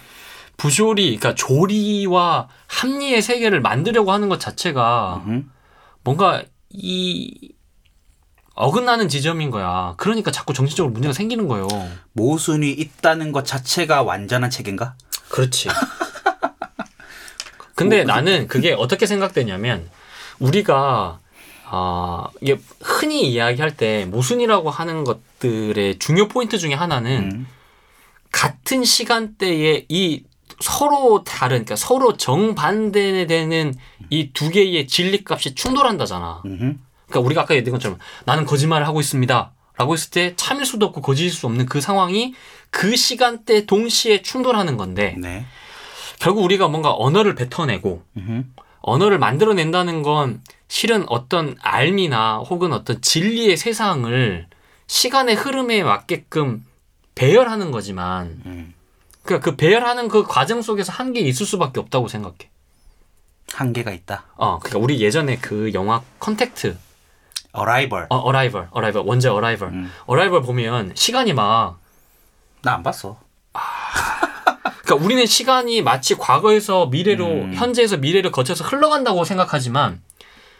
부조리, 0.57 1.17
그러니까 1.17 1.35
조리와 1.35 2.47
합리의 2.67 3.21
세계를 3.21 3.61
만들려고 3.61 4.11
하는 4.11 4.27
것 4.29 4.39
자체가 4.39 5.23
음. 5.27 5.51
뭔가 6.03 6.43
이 6.69 7.51
어긋나는 8.61 9.09
지점인 9.09 9.49
거야. 9.49 9.95
그러니까 9.97 10.31
자꾸 10.31 10.53
정신적으로 10.53 10.93
문제가 10.93 11.13
생기는 11.13 11.47
거예요. 11.47 11.67
모순이 12.13 12.69
있다는 12.71 13.31
것 13.31 13.45
자체가 13.45 14.03
완전한 14.03 14.49
체계인가? 14.49 14.95
그렇지. 15.29 15.69
근데 17.75 18.03
나는 18.03 18.47
그게 18.47 18.73
어떻게 18.73 19.07
생각되냐면 19.07 19.89
우리가 20.39 21.19
아 21.65 22.27
이게 22.41 22.59
흔히 22.81 23.31
이야기할 23.31 23.75
때 23.75 24.05
모순이라고 24.05 24.69
하는 24.69 25.03
것들의 25.03 25.97
중요 25.97 26.27
포인트 26.27 26.59
중에 26.59 26.75
하나는 26.75 27.31
음. 27.33 27.47
같은 28.31 28.83
시간대에 28.83 29.85
이 29.89 30.23
서로 30.59 31.23
다른 31.23 31.65
그러니까 31.65 31.75
서로 31.75 32.17
정반대되는 32.17 33.73
이 34.11 34.31
두 34.33 34.51
개의 34.51 34.85
진리값이 34.87 35.55
충돌한다잖아. 35.55 36.43
음흠. 36.45 36.75
그러니까 37.11 37.19
우리가 37.19 37.41
아까 37.41 37.55
얘기한 37.55 37.77
것처럼 37.77 37.99
나는 38.25 38.45
거짓말을 38.45 38.87
하고 38.87 38.99
있습니다. 38.99 39.51
라고 39.77 39.93
했을 39.93 40.11
때 40.11 40.33
참일 40.35 40.65
수도 40.65 40.85
없고 40.87 41.01
거짓일 41.01 41.31
수 41.31 41.45
없는 41.47 41.65
그 41.65 41.81
상황이 41.81 42.33
그 42.69 42.95
시간대 42.95 43.65
동시에 43.65 44.21
충돌하는 44.21 44.77
건데 44.77 45.15
네. 45.17 45.45
결국 46.19 46.43
우리가 46.43 46.67
뭔가 46.67 46.93
언어를 46.93 47.35
뱉어내고 47.35 48.03
음흠. 48.17 48.43
언어를 48.81 49.17
만들어낸다는 49.17 50.03
건 50.03 50.41
실은 50.67 51.05
어떤 51.07 51.55
알미나 51.61 52.39
혹은 52.39 52.73
어떤 52.73 53.01
진리의 53.01 53.57
세상을 53.57 54.47
시간의 54.87 55.35
흐름에 55.35 55.83
맞게끔 55.83 56.65
배열하는 57.15 57.71
거지만 57.71 58.41
음. 58.45 58.73
그러니까 59.23 59.49
그 59.49 59.55
배열하는 59.55 60.07
그 60.07 60.23
과정 60.23 60.61
속에서 60.61 60.91
한계 60.91 61.21
있을 61.21 61.45
수밖에 61.45 61.79
없다고 61.79 62.07
생각해. 62.07 62.49
한계가 63.53 63.91
있다. 63.91 64.25
어, 64.35 64.59
그러니까 64.59 64.79
우리 64.79 65.01
예전에 65.01 65.37
그 65.37 65.71
영화 65.73 66.01
컨택트, 66.19 66.77
Arrival. 67.53 68.07
어, 68.09 68.15
Arrival, 68.17 68.67
Arrival, 68.71 69.03
원제 69.05 69.29
Arrival, 69.29 69.67
음. 69.69 69.91
Arrival 70.05 70.41
보면 70.41 70.93
시간이 70.95 71.33
막 71.33 71.81
나 72.63 72.73
안 72.75 72.83
봤어. 72.83 73.17
그러니까 74.83 75.05
우리는 75.05 75.25
시간이 75.25 75.81
마치 75.81 76.15
과거에서 76.15 76.87
미래로 76.87 77.25
음. 77.25 77.53
현재에서 77.53 77.97
미래를 77.97 78.31
거쳐서 78.31 78.63
흘러간다고 78.63 79.23
생각하지만 79.23 80.01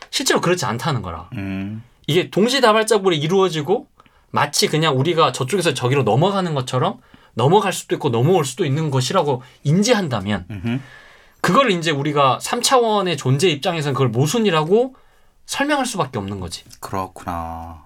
실제로 0.09 0.41
그렇지 0.41 0.65
않다는 0.65 1.01
거라. 1.01 1.29
음. 1.33 1.83
이게 2.07 2.29
동시다발적으로 2.29 3.13
이루어지고 3.13 3.87
마치 4.31 4.67
그냥 4.67 4.97
우리가 4.97 5.31
저쪽에서 5.31 5.73
저기로 5.73 6.03
넘어가는 6.03 6.53
것처럼 6.53 6.99
넘어갈 7.33 7.71
수도 7.71 7.95
있고 7.95 8.09
넘어올 8.09 8.45
수도 8.45 8.65
있는 8.65 8.89
것이라고 8.89 9.43
인지한다면 9.63 10.45
음흠. 10.49 10.79
그걸 11.41 11.71
이제 11.71 11.91
우리가 11.91 12.39
3차원의 12.41 13.17
존재 13.17 13.49
입장에서는 13.49 13.93
그걸 13.93 14.09
모순이라고 14.09 14.95
설명할 15.45 15.85
수밖에 15.85 16.17
없는 16.19 16.39
거지. 16.39 16.63
그렇구나. 16.79 17.83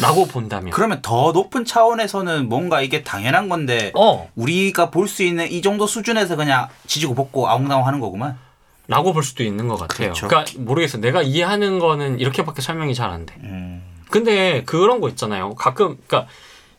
라고 0.00 0.26
본다면. 0.26 0.70
그러면 0.72 1.00
더 1.02 1.32
높은 1.32 1.64
차원에서는 1.64 2.48
뭔가 2.48 2.82
이게 2.82 3.02
당연한 3.02 3.48
건데 3.48 3.90
어, 3.94 4.30
우리가 4.36 4.90
볼 4.90 5.08
수 5.08 5.22
있는 5.22 5.50
이 5.50 5.62
정도 5.62 5.86
수준에서 5.86 6.36
그냥 6.36 6.68
지지고 6.86 7.14
볶고 7.14 7.48
아웅다웅 7.48 7.86
하는 7.86 8.00
거구만. 8.00 8.38
라고 8.86 9.12
볼 9.12 9.22
수도 9.22 9.42
있는 9.42 9.68
것 9.68 9.76
같아요. 9.76 10.12
그렇죠. 10.12 10.28
그러니까 10.28 10.52
모르겠어. 10.60 10.98
내가 10.98 11.22
이해하는 11.22 11.78
거는 11.78 12.20
이렇게밖에 12.20 12.62
설명이 12.62 12.94
잘 12.94 13.10
안 13.10 13.26
돼. 13.26 13.34
음. 13.42 13.82
근데 14.10 14.62
그런 14.64 15.00
거 15.00 15.08
있잖아요. 15.10 15.54
가끔 15.54 15.98
그러니까 16.06 16.30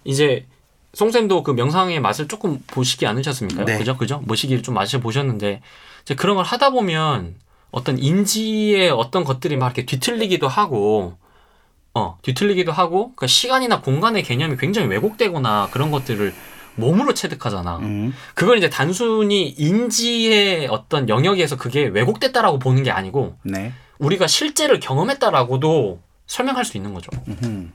이제 0.04 0.48
송쌤도 0.94 1.44
그 1.44 1.52
명상의 1.52 2.00
맛을 2.00 2.28
조금 2.28 2.64
보시지 2.66 3.06
않으셨습니까? 3.06 3.66
네. 3.66 3.78
그죠? 3.78 3.96
그죠? 3.98 4.22
모시기를 4.26 4.64
좀 4.64 4.74
마셔 4.74 5.00
보셨는데 5.00 5.62
이제 6.04 6.16
그런 6.16 6.36
걸 6.36 6.46
하다 6.46 6.72
보면 6.72 7.36
어떤 7.72 7.98
인지의 7.98 8.90
어떤 8.90 9.24
것들이 9.24 9.58
막 9.58 9.68
이렇게 9.68 9.86
뒤틀리기도 9.86 10.48
하고 10.48 11.18
어, 11.94 12.18
뒤틀리기도 12.22 12.72
하고 12.72 13.14
그러니까 13.16 13.28
시간이나 13.28 13.82
공간의 13.82 14.24
개념이 14.24 14.58
굉장히 14.58 14.88
왜곡되거나 14.88 15.70
그런 15.72 15.92
것들을 15.92 16.34
몸으로 16.76 17.14
체득하잖아. 17.14 17.78
음. 17.78 18.14
그걸 18.36 18.58
이제 18.58 18.70
단순히 18.70 19.50
인지의 19.50 20.68
어떤 20.68 21.10
영역에서 21.10 21.58
그게 21.58 21.86
왜곡됐다라고 21.86 22.60
보는 22.60 22.84
게 22.84 22.92
아니고 22.92 23.38
네. 23.44 23.74
우리가 23.98 24.28
실제를 24.28 24.80
경험했다라고도 24.80 26.00
설명할 26.26 26.64
수 26.64 26.78
있는 26.78 26.94
거죠. 26.94 27.10
음흠. 27.28 27.70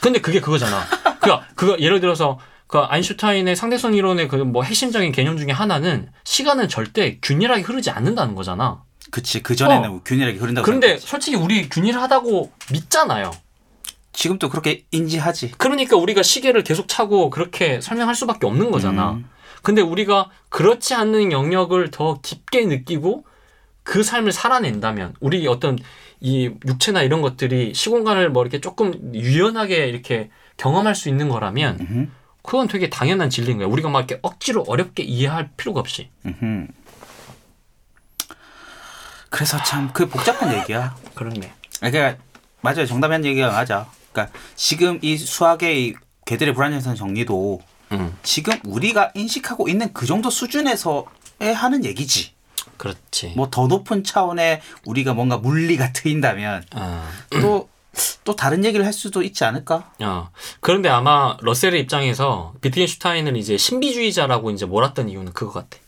근데 0.00 0.20
그게 0.20 0.40
그거잖아. 0.40 0.82
그니까 1.20 1.46
그거 1.56 1.76
예를 1.78 2.00
들어서 2.00 2.38
그 2.66 2.78
아인슈타인의 2.78 3.54
상대성 3.56 3.94
이론의 3.94 4.28
그 4.28 4.36
뭐 4.36 4.62
핵심적인 4.62 5.12
개념 5.12 5.36
중에 5.36 5.50
하나는 5.50 6.08
시간은 6.24 6.68
절대 6.68 7.18
균일하게 7.22 7.62
흐르지 7.62 7.90
않는다는 7.90 8.34
거잖아. 8.34 8.82
그치 9.10 9.42
그 9.42 9.54
전에는 9.54 9.90
어. 9.90 10.00
균일하게 10.04 10.38
흐른다고. 10.38 10.64
그런데 10.64 10.88
생각했지. 10.88 11.06
솔직히 11.06 11.36
우리 11.36 11.68
균일하다고 11.68 12.52
믿잖아요. 12.72 13.30
지금도 14.12 14.48
그렇게 14.48 14.84
인지하지. 14.90 15.52
그러니까 15.58 15.96
우리가 15.96 16.22
시계를 16.22 16.64
계속 16.64 16.88
차고 16.88 17.30
그렇게 17.30 17.80
설명할 17.80 18.14
수밖에 18.14 18.46
없는 18.46 18.70
거잖아. 18.70 19.12
음. 19.12 19.28
근데 19.62 19.82
우리가 19.82 20.30
그렇지 20.48 20.94
않는 20.94 21.32
영역을 21.32 21.90
더 21.90 22.18
깊게 22.22 22.66
느끼고 22.66 23.24
그 23.82 24.02
삶을 24.02 24.32
살아낸다면 24.32 25.14
우리 25.20 25.46
어떤 25.46 25.78
이 26.20 26.50
육체나 26.66 27.02
이런 27.02 27.20
것들이 27.20 27.74
시공간을 27.74 28.30
뭐 28.30 28.42
이렇게 28.42 28.60
조금 28.60 29.14
유연하게 29.14 29.86
이렇게 29.88 30.30
경험할 30.56 30.94
수 30.94 31.08
있는 31.08 31.28
거라면 31.28 31.78
음흠. 31.80 32.06
그건 32.46 32.68
되게 32.68 32.88
당연한 32.88 33.28
진리인 33.28 33.58
거야. 33.58 33.66
우리가 33.66 33.88
막 33.88 33.98
이렇게 34.00 34.18
억지로 34.22 34.64
어렵게 34.66 35.02
이해할 35.02 35.50
필요가 35.56 35.80
없이. 35.80 36.08
음흠. 36.24 36.68
그래서 39.30 39.62
참 39.64 39.92
그 39.92 40.08
복잡한 40.08 40.52
얘기야. 40.54 40.96
그렇네. 41.14 41.52
아, 41.82 41.90
그러니까 41.90 42.22
맞아요. 42.60 42.86
정답한 42.86 43.24
얘기가 43.24 43.50
맞아. 43.50 43.86
그러니까 44.12 44.36
지금 44.54 44.98
이 45.02 45.16
수학의 45.16 45.84
이 45.88 45.94
개들의 46.24 46.54
불안정성 46.54 46.94
정리도 46.94 47.60
음, 47.92 48.16
지금 48.22 48.54
우리가 48.64 49.12
인식하고 49.14 49.68
있는 49.68 49.92
그 49.92 50.06
정도 50.06 50.30
수준에서의 50.30 51.54
하는 51.54 51.84
얘기지. 51.84 52.32
그렇지. 52.78 53.32
뭐 53.36 53.48
더 53.50 53.66
높은 53.68 54.04
차원의 54.04 54.60
우리가 54.84 55.14
뭔가 55.14 55.36
물리가 55.38 55.92
트인다면 55.92 56.64
어, 56.74 57.08
또 57.40 57.68
또 58.24 58.36
다른 58.36 58.64
얘기를 58.64 58.84
할 58.84 58.92
수도 58.92 59.22
있지 59.22 59.44
않을까? 59.44 59.92
어. 60.02 60.30
그런데 60.60 60.88
아마 60.88 61.36
러셀의 61.40 61.80
입장에서 61.80 62.54
비트겐슈타인을 62.60 63.36
이제 63.36 63.56
신비주의자라고 63.56 64.50
이제 64.50 64.66
몰았던 64.66 65.08
이유는 65.08 65.32
그거 65.32 65.52
같아. 65.52 65.78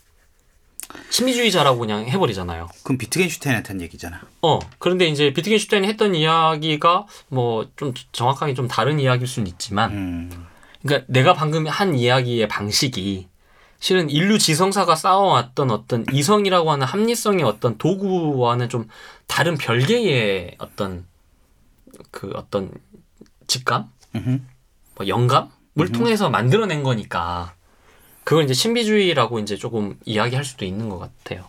신비주의자라고 1.11 1.79
그냥 1.79 2.07
해버리잖아요. 2.07 2.67
그럼 2.83 2.97
비트겐슈타인한테 2.97 3.67
한 3.67 3.81
얘기잖아. 3.81 4.21
어, 4.41 4.59
그런데 4.79 5.07
이제 5.07 5.33
비트겐슈타인이 5.33 5.87
했던 5.87 6.15
이야기가 6.15 7.05
뭐 7.29 7.65
좀 7.75 7.93
정확하게 8.11 8.53
좀 8.55 8.67
다른 8.67 8.99
이야기일 8.99 9.27
수는 9.27 9.47
있지만, 9.47 9.91
음. 9.91 10.47
그러니까 10.81 11.05
내가 11.09 11.33
방금 11.33 11.67
한 11.67 11.95
이야기의 11.95 12.47
방식이 12.47 13.27
실은 13.79 14.09
인류 14.09 14.37
지성사가 14.39 14.95
쌓아왔던 14.95 15.71
어떤 15.71 16.05
이성이라고 16.11 16.71
하는 16.71 16.85
합리성의 16.87 17.43
어떤 17.43 17.77
도구와는 17.77 18.69
좀 18.69 18.87
다른 19.27 19.57
별개의 19.57 20.55
어떤 20.57 21.05
그 22.11 22.31
어떤 22.35 22.71
직감. 23.47 23.89
뭐 24.95 25.07
영감을 25.07 25.91
통해서 25.93 26.29
만들어낸 26.29 26.83
거니까 26.83 27.53
그걸 28.23 28.43
이제 28.43 28.53
신비주의라고 28.53 29.39
이제 29.39 29.55
조금 29.55 29.97
이야기할 30.05 30.43
수도 30.43 30.65
있는 30.65 30.89
것 30.89 30.99
같아요. 30.99 31.45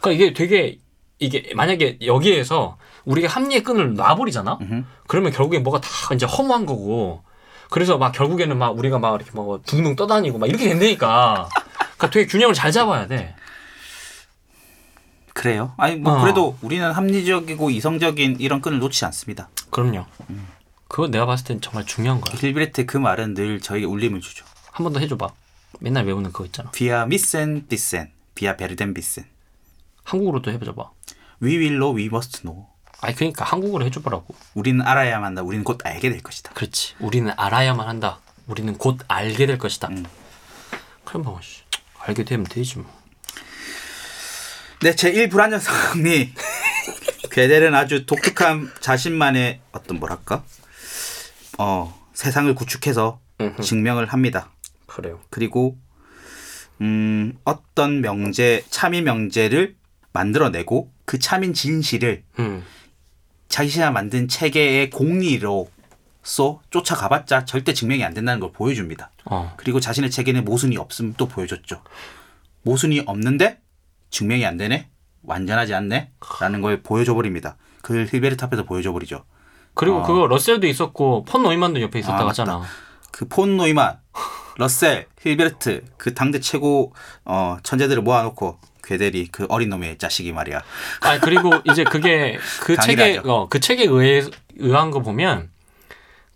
그러니까 0.00 0.10
이게 0.12 0.32
되게 0.32 0.78
이게 1.18 1.52
만약에 1.54 1.98
여기에서 2.04 2.78
우리가 3.04 3.28
합리의 3.28 3.62
끈을 3.62 3.94
놔버리잖아. 3.94 4.58
그러면 5.06 5.32
결국에 5.32 5.58
뭐가 5.58 5.80
다 5.80 5.88
이제 6.14 6.26
허무한 6.26 6.66
거고. 6.66 7.22
그래서 7.70 7.96
막 7.96 8.12
결국에는 8.12 8.58
막 8.58 8.76
우리가 8.76 8.98
막 8.98 9.14
이렇게 9.14 9.30
막 9.34 9.62
둥둥 9.64 9.96
떠다니고 9.96 10.38
막 10.38 10.48
이렇게 10.48 10.68
된다니까. 10.68 11.48
그러니까 11.78 12.10
되게 12.10 12.26
균형을 12.26 12.54
잘 12.54 12.72
잡아야 12.72 13.06
돼. 13.06 13.34
그래요? 15.34 15.72
아니 15.76 15.96
뭐 15.96 16.12
어. 16.18 16.20
그래도 16.22 16.56
우리는 16.62 16.90
합리적이고 16.90 17.70
이성적인 17.70 18.36
이런 18.40 18.60
끈을 18.60 18.78
놓지 18.78 19.04
않습니다. 19.06 19.48
그럼요. 19.70 20.04
그거 20.88 21.08
내가 21.08 21.24
봤을 21.26 21.46
땐 21.46 21.60
정말 21.60 21.86
중요한 21.86 22.20
거야. 22.20 22.34
힐베르트 22.38 22.84
그 22.86 22.98
말은 22.98 23.34
늘 23.34 23.60
저에게 23.60 23.86
울림을 23.86 24.20
주죠. 24.20 24.44
한 24.70 24.84
번 24.84 24.92
더 24.92 25.00
해줘봐. 25.00 25.28
맨날 25.80 26.04
외우는 26.04 26.32
그거 26.32 26.44
있잖아. 26.46 26.70
Wir 26.70 27.06
müssen 27.06 27.66
wissen, 27.66 28.10
wir 28.34 28.56
werden 28.56 28.92
wissen 28.94 29.24
한국어로도 30.04 30.50
해줘봐. 30.52 30.90
We 31.42 31.56
will 31.58 31.76
know, 31.78 31.96
we 31.96 32.06
must 32.06 32.42
know. 32.42 32.66
아니 33.00 33.14
그러니까 33.16 33.44
한국어로 33.44 33.84
해줘보라고. 33.86 34.34
우리는 34.54 34.80
알아야만 34.86 35.24
한다. 35.28 35.42
우리는 35.42 35.64
곧 35.64 35.78
알게 35.84 36.10
될 36.10 36.22
것이다. 36.22 36.52
그렇지. 36.52 36.94
우리는 37.00 37.32
알아야만 37.36 37.88
한다. 37.88 38.20
우리는 38.46 38.76
곧 38.76 38.98
알게 39.08 39.46
될 39.46 39.58
것이다. 39.58 39.88
음. 39.88 40.04
그럼 41.04 41.24
뭐 41.24 41.40
씨, 41.42 41.62
알게 42.00 42.24
되면 42.24 42.44
되지 42.46 42.78
뭐. 42.78 43.01
네, 44.82 44.96
제 44.96 45.10
1 45.10 45.28
불안정성이 45.28 46.32
괴델은 47.30 47.72
아주 47.72 48.04
독특한 48.04 48.68
자신만의 48.80 49.60
어떤 49.70 50.00
뭐랄까? 50.00 50.42
어, 51.56 51.96
세상을 52.14 52.52
구축해서 52.56 53.20
음흠. 53.40 53.62
증명을 53.62 54.06
합니다. 54.06 54.50
그래요. 54.86 55.20
그리고 55.30 55.78
음, 56.80 57.38
어떤 57.44 58.00
명제, 58.00 58.64
참인 58.70 59.04
명제를 59.04 59.76
만들어내고 60.12 60.90
그 61.04 61.20
참인 61.20 61.54
진실을 61.54 62.24
음. 62.40 62.64
자기가 63.48 63.92
만든 63.92 64.26
체계의 64.26 64.90
공리로서 64.90 66.60
쫓아가봤자 66.70 67.44
절대 67.44 67.72
증명이 67.72 68.02
안 68.02 68.14
된다는 68.14 68.40
걸 68.40 68.50
보여줍니다. 68.50 69.12
어. 69.26 69.54
그리고 69.58 69.78
자신의 69.78 70.10
체계는 70.10 70.44
모순이 70.44 70.76
없음도 70.76 71.28
보여줬죠. 71.28 71.84
모순이 72.62 73.04
없는데 73.06 73.61
증명이 74.12 74.46
안 74.46 74.56
되네, 74.56 74.88
완전하지 75.24 75.74
않네, 75.74 76.10
라는 76.40 76.60
걸 76.60 76.82
보여줘 76.82 77.14
버립니다. 77.14 77.56
그 77.82 78.04
힐베르트 78.04 78.44
앞에서 78.44 78.62
보여줘 78.62 78.92
버리죠. 78.92 79.24
그리고 79.74 79.98
어. 79.98 80.02
그거 80.06 80.26
러셀도 80.28 80.66
있었고 80.68 81.24
폰 81.24 81.42
노이만도 81.42 81.80
옆에 81.80 81.98
있었다고 81.98 82.24
아, 82.24 82.28
하잖아. 82.28 82.62
그 83.10 83.26
폰 83.26 83.56
노이만, 83.56 83.98
러셀, 84.58 85.06
힐베르트 85.20 85.82
그 85.96 86.14
당대 86.14 86.38
최고 86.40 86.92
어, 87.24 87.56
천재들을 87.62 88.02
모아놓고 88.02 88.58
괴델이 88.84 89.28
그 89.28 89.46
어린 89.48 89.70
놈의 89.70 89.96
자식이 89.98 90.32
말이야. 90.32 90.60
아 91.00 91.18
그리고 91.20 91.50
이제 91.70 91.84
그게 91.84 92.38
그 92.60 92.76
책에 92.76 92.96
강의라죠. 92.96 93.32
어, 93.32 93.48
그 93.48 93.60
책에 93.60 93.84
의해 93.84 94.24
의한 94.56 94.90
거 94.90 95.00
보면 95.00 95.50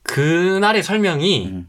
그날의 0.03 0.83
설명이 0.83 1.47
음. 1.49 1.69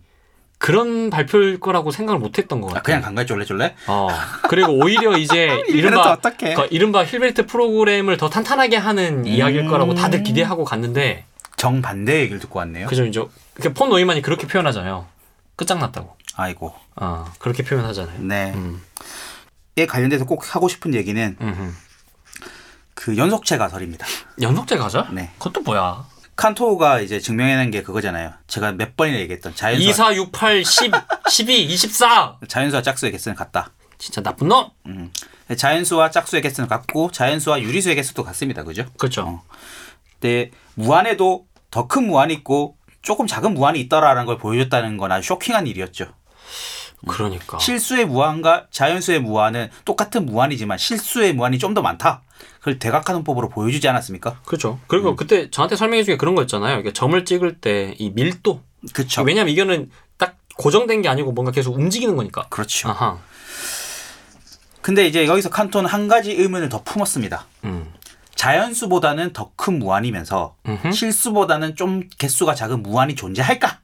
그런 0.58 1.10
발표일 1.10 1.60
거라고 1.60 1.92
생각을 1.92 2.20
못 2.20 2.38
했던 2.40 2.62
것 2.62 2.72
아, 2.72 2.76
같아. 2.76 2.84
그냥 2.84 3.02
간 3.02 3.16
거야 3.16 3.26
쫄래쫄래? 3.26 3.76
어 3.88 4.08
그리고 4.50 4.74
오히려 4.74 5.18
이제 5.18 5.62
이른바 5.70 6.12
어떡해. 6.14 6.56
그 6.56 6.68
이른바 6.72 7.06
힐베르트 7.06 7.46
프로그램을 7.46 8.18
더 8.18 8.30
탄탄하게 8.30 8.78
하는 8.78 9.26
이야기일 9.26 9.66
음. 9.66 9.68
거라고 9.68 9.94
다들 9.94 10.24
기대하고 10.24 10.64
갔는데 10.66 11.26
정반대 11.58 12.20
얘기를 12.22 12.40
듣고 12.40 12.60
왔네요. 12.60 12.88
그죠 12.88 13.06
이제 13.06 13.24
그폰 13.56 13.90
노이만이 13.90 14.22
그렇게 14.22 14.48
표현하잖아요. 14.48 15.06
끝장났다고. 15.56 16.16
아이고. 16.36 16.74
어 16.96 17.32
그렇게 17.40 17.64
표현하잖아요. 17.64 18.20
네. 18.22 18.54
음. 18.56 18.82
에 19.78 19.86
관련돼서 19.86 20.26
꼭 20.26 20.56
하고 20.56 20.68
싶은 20.68 20.96
얘기는 20.96 21.38
음흠. 21.40 21.74
그 22.96 23.16
연속체 23.16 23.58
가설입니다. 23.58 24.08
연속제 24.42 24.78
가자? 24.78 25.08
네. 25.12 25.30
그것도 25.38 25.62
뭐야? 25.62 26.04
칸토가 26.38 27.02
이제 27.02 27.20
증명해낸 27.20 27.72
게 27.72 27.82
그거잖아요. 27.84 28.32
제가 28.48 28.72
몇 28.74 28.96
번이나 28.96 29.20
얘기했던 29.20 29.56
자연수와 29.56 29.90
2, 29.90 29.94
4, 29.94 30.16
6, 30.16 30.32
8, 30.32 30.64
10, 30.64 30.92
12, 31.30 31.64
24. 31.66 32.38
자연수와 32.48 32.82
짝수의 32.84 33.12
개수는 33.12 33.36
같다. 33.36 33.72
진짜 33.98 34.22
나쁜 34.22 34.48
놈. 34.48 34.70
음. 34.86 35.12
자연수와 35.56 36.12
짝수의 36.12 36.42
개수는 36.44 36.70
같고 36.70 37.12
자연수와 37.12 37.62
유리수의 37.62 37.96
개수도 37.96 38.24
같습니다. 38.24 38.64
그죠? 38.64 38.86
그렇죠. 38.98 39.22
어. 39.24 39.44
근데 40.20 40.52
무한에도 40.76 41.46
더 41.72 41.88
큰 41.88 42.08
무한이 42.08 42.34
있고 42.36 42.78
조금 43.02 43.26
작은 43.28 43.54
무한이 43.54 43.80
있더라라는 43.82 44.26
걸 44.26 44.38
보여줬다는 44.38 44.98
건 44.98 45.12
아주 45.12 45.28
쇼킹한 45.28 45.66
일이었죠. 45.68 46.06
그러니까. 47.08 47.60
실수의 47.60 48.06
무한과 48.06 48.68
자연수의 48.72 49.20
무한은 49.20 49.70
똑같은 49.86 50.26
무한이지만 50.26 50.78
실수의 50.78 51.34
무한이 51.34 51.60
좀 51.60 51.74
더 51.74 51.82
많다. 51.82 52.22
그걸 52.68 52.80
대각화론법으로 52.80 53.48
보여주지 53.48 53.88
않았습니까? 53.88 54.42
그렇죠. 54.46 54.74
음. 54.74 54.86
그리고 54.88 55.16
그때 55.16 55.50
저한테 55.50 55.78
설명해 55.78 56.04
중에 56.04 56.18
그런 56.18 56.36
거 56.36 56.42
있잖아요. 56.42 56.80
이게 56.80 56.92
점을 56.92 57.24
찍을 57.24 57.60
때 57.62 57.96
이 57.98 58.10
밀도. 58.10 58.62
그렇죠. 58.94 59.22
왜냐면 59.24 59.54
이거는 59.54 59.90
딱 60.18 60.36
고정된 60.58 61.02
게 61.02 61.08
아니고 61.10 61.32
뭔가 61.32 61.52
계속 61.54 61.76
움직이는 61.76 62.16
거니까. 62.18 62.48
그렇죠. 62.50 62.90
아하. 62.90 63.18
근데 64.82 65.08
이제 65.08 65.26
여기서 65.28 65.50
칸토는 65.50 65.90
한 65.90 66.08
가지 66.10 66.34
의문을 66.34 66.68
더 66.70 66.84
품었습니다. 66.84 67.46
음. 67.64 67.94
자연수보다는 68.36 69.32
더 69.34 69.52
큰 69.56 69.80
무한이면서 69.80 70.56
음흠. 70.68 70.92
실수보다는 70.92 71.76
좀 71.76 72.04
개수가 72.20 72.54
작은 72.54 72.84
무한이 72.84 73.16
존재할까? 73.16 73.80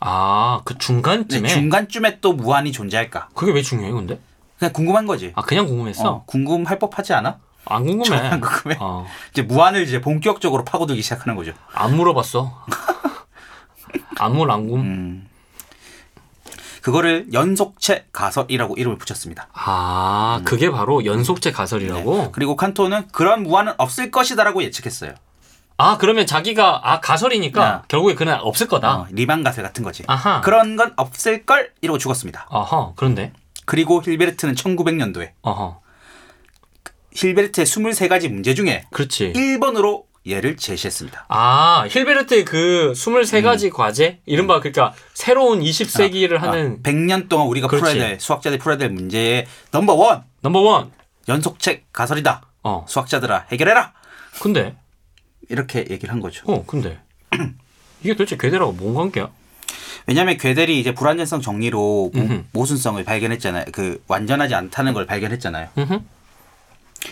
아, 0.00 0.60
그 0.64 0.72
네, 0.74 0.78
중간쯤에. 0.78 1.48
중간쯤에 1.48 2.20
또 2.20 2.32
무한이 2.32 2.72
존재할까? 2.72 3.28
그게 3.34 3.52
왜 3.52 3.62
중요해, 3.62 3.92
근데? 3.92 4.18
그냥 4.58 4.72
궁금한 4.72 5.06
거지. 5.06 5.32
아, 5.36 5.42
그냥 5.42 5.66
궁금했어? 5.66 6.08
어, 6.10 6.24
궁금할 6.26 6.78
법하지 6.78 7.12
않아? 7.14 7.38
안 7.66 7.84
궁금해. 7.84 8.16
안 8.16 8.40
궁금해. 8.40 8.76
어. 8.80 9.06
이제 9.32 9.42
무한을 9.42 9.82
이제 9.82 10.00
본격적으로 10.00 10.64
파고들기 10.64 11.02
시작하는 11.02 11.36
거죠. 11.36 11.52
안 11.74 11.96
물어봤어. 11.96 12.64
안물 14.18 14.50
안궁. 14.50 14.80
음. 14.80 15.28
그거를 16.82 17.26
연속체 17.32 18.06
가설이라고 18.12 18.76
이름을 18.76 18.96
붙였습니다. 18.98 19.48
아, 19.52 20.40
그게 20.44 20.70
바로 20.70 21.04
연속체 21.04 21.50
가설이라고? 21.50 22.16
네. 22.16 22.28
그리고 22.30 22.54
칸토어는 22.54 23.08
그런 23.08 23.42
무한은 23.42 23.72
없을 23.78 24.12
것이다라고 24.12 24.62
예측했어요. 24.62 25.14
아, 25.78 25.98
그러면 25.98 26.26
자기가, 26.26 26.80
아, 26.84 27.00
가설이니까 27.00 27.72
네. 27.72 27.82
결국에 27.88 28.14
그런 28.14 28.29
건 28.29 28.38
없을 28.40 28.68
거다. 28.68 28.96
어, 28.98 29.06
리만 29.10 29.42
가설 29.42 29.64
같은 29.64 29.82
거지. 29.82 30.04
아하. 30.06 30.40
그런 30.42 30.76
건 30.76 30.92
없을 30.96 31.44
걸 31.44 31.72
이러고 31.80 31.98
죽었습니다. 31.98 32.46
어허, 32.50 32.92
그런데? 32.94 33.32
그리고 33.64 34.00
힐베르트는 34.00 34.54
1900년도에 34.54 35.32
어허. 35.42 35.80
힐베르트의 37.16 37.66
23가지 37.66 38.28
문제 38.28 38.54
중에 38.54 38.84
그렇지. 38.92 39.32
1번으로 39.32 40.04
얘를 40.26 40.56
제시했습니다. 40.56 41.26
아, 41.28 41.86
힐베르트의 41.88 42.44
그 42.44 42.92
23가지 42.94 43.72
과제? 43.72 44.20
이른바 44.26 44.58
그러니까 44.60 44.92
새로운 45.14 45.60
20세기를 45.60 46.38
하는 46.38 46.82
100년 46.82 47.28
동안 47.28 47.46
우리가 47.46 47.68
그렇지. 47.68 47.82
풀어야 47.92 48.08
될 48.08 48.20
수학자들이 48.20 48.58
풀어야 48.58 48.76
될 48.76 48.90
문제의 48.90 49.46
number 49.70 49.94
one 49.94 50.24
number 50.42 50.60
one. 50.60 50.90
연속체 51.28 51.92
가설이다. 51.92 52.42
어. 52.62 52.84
수학자들아 52.88 53.46
해결해라. 53.50 53.92
근데, 54.40 54.76
이렇게 55.48 55.80
얘기를 55.90 56.12
한 56.12 56.20
거죠. 56.20 56.44
어, 56.46 56.64
근데. 56.66 57.00
이게 58.02 58.12
도대체 58.14 58.36
괴델하고 58.36 58.72
뭔 58.72 58.94
관계야? 58.94 59.30
왜냐하면 60.06 60.36
괴델이 60.36 60.78
이제 60.78 60.94
불완전성 60.94 61.40
정리로 61.40 62.12
음흠. 62.14 62.44
모순성을 62.52 63.02
발견했잖아요. 63.02 63.64
그 63.72 64.02
완전하지 64.06 64.54
않다는 64.54 64.92
걸 64.94 65.06
발견했잖아요. 65.06 65.68
음흠. 65.78 65.98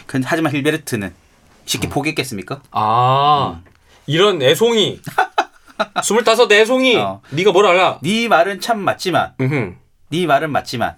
근데 0.07 0.27
하지만 0.29 0.53
힐베르트는 0.53 1.15
쉽게 1.67 1.89
포기했겠습니까? 1.89 2.63
아, 2.71 3.61
이런 4.07 4.43
애송이. 4.43 5.01
25 6.03 6.53
애송이. 6.53 6.97
어. 6.97 7.21
네가 7.31 7.53
뭘 7.53 7.67
알아? 7.67 7.99
네 8.03 8.29
말은 8.29 8.61
참 8.61 8.81
맞지만 8.81 9.35
음흠. 9.41 9.75
네 10.11 10.27
말은 10.27 10.53
맞지만 10.53 10.97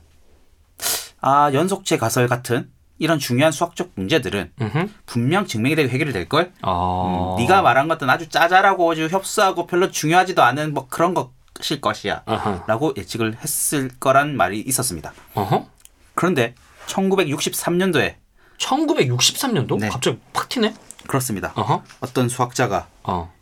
아 1.20 1.50
연속체 1.52 1.96
가설 1.96 2.28
같은 2.28 2.70
이런 2.98 3.18
중요한 3.18 3.52
수학적 3.52 3.90
문제들은 3.94 4.52
음흠. 4.60 4.88
분명 5.06 5.46
증명이 5.46 5.76
되고 5.76 5.88
해결이 5.88 6.12
될 6.12 6.28
걸. 6.28 6.52
아. 6.62 7.36
네가 7.38 7.62
말한 7.62 7.88
것들은 7.88 8.10
아주 8.10 8.28
짜잘하고 8.28 8.92
아주 8.92 9.08
협소하고 9.08 9.66
별로 9.66 9.90
중요하지도 9.90 10.42
않은 10.42 10.74
뭐 10.74 10.86
그런 10.88 11.14
것일 11.14 11.80
것이야. 11.80 12.22
아하. 12.26 12.64
라고 12.66 12.92
예측을 12.96 13.36
했을 13.40 13.90
거란 14.00 14.36
말이 14.36 14.60
있었습니다. 14.60 15.12
어허. 15.34 15.66
그런데 16.14 16.54
1963년도에 16.86 18.14
1963년도? 18.58 19.78
네. 19.78 19.88
갑자기 19.88 20.18
팍 20.32 20.48
튀네? 20.48 20.74
그렇습니다. 21.06 21.52
어허. 21.54 21.82
어떤 22.00 22.28
수학자가 22.28 22.88
어. 23.04 23.32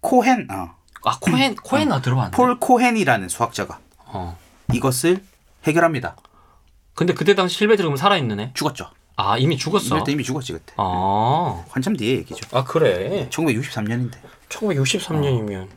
코헨, 0.00 0.46
어, 0.50 0.74
아, 1.04 1.18
코헨, 1.20 1.56
코헨 1.56 1.88
나 1.88 2.00
들어봤네. 2.00 2.30
폴 2.30 2.58
코헨이라는 2.58 3.28
수학자가 3.28 3.78
어. 4.06 4.38
이것을 4.72 5.22
해결합니다. 5.64 6.16
근데 6.94 7.14
그때 7.14 7.34
당시 7.34 7.56
실베트 7.56 7.82
그럼 7.82 7.96
살아있는 7.96 8.40
애? 8.40 8.50
죽었죠. 8.54 8.90
아, 9.16 9.36
이미 9.36 9.58
죽었어. 9.58 10.02
이미 10.08 10.24
죽었지 10.24 10.52
그때. 10.52 10.72
아. 10.78 11.62
한참 11.70 11.94
뒤에 11.96 12.16
얘기죠. 12.18 12.46
아, 12.56 12.64
그래. 12.64 13.28
1963년인데. 13.30 14.12
1963년이면. 14.48 15.68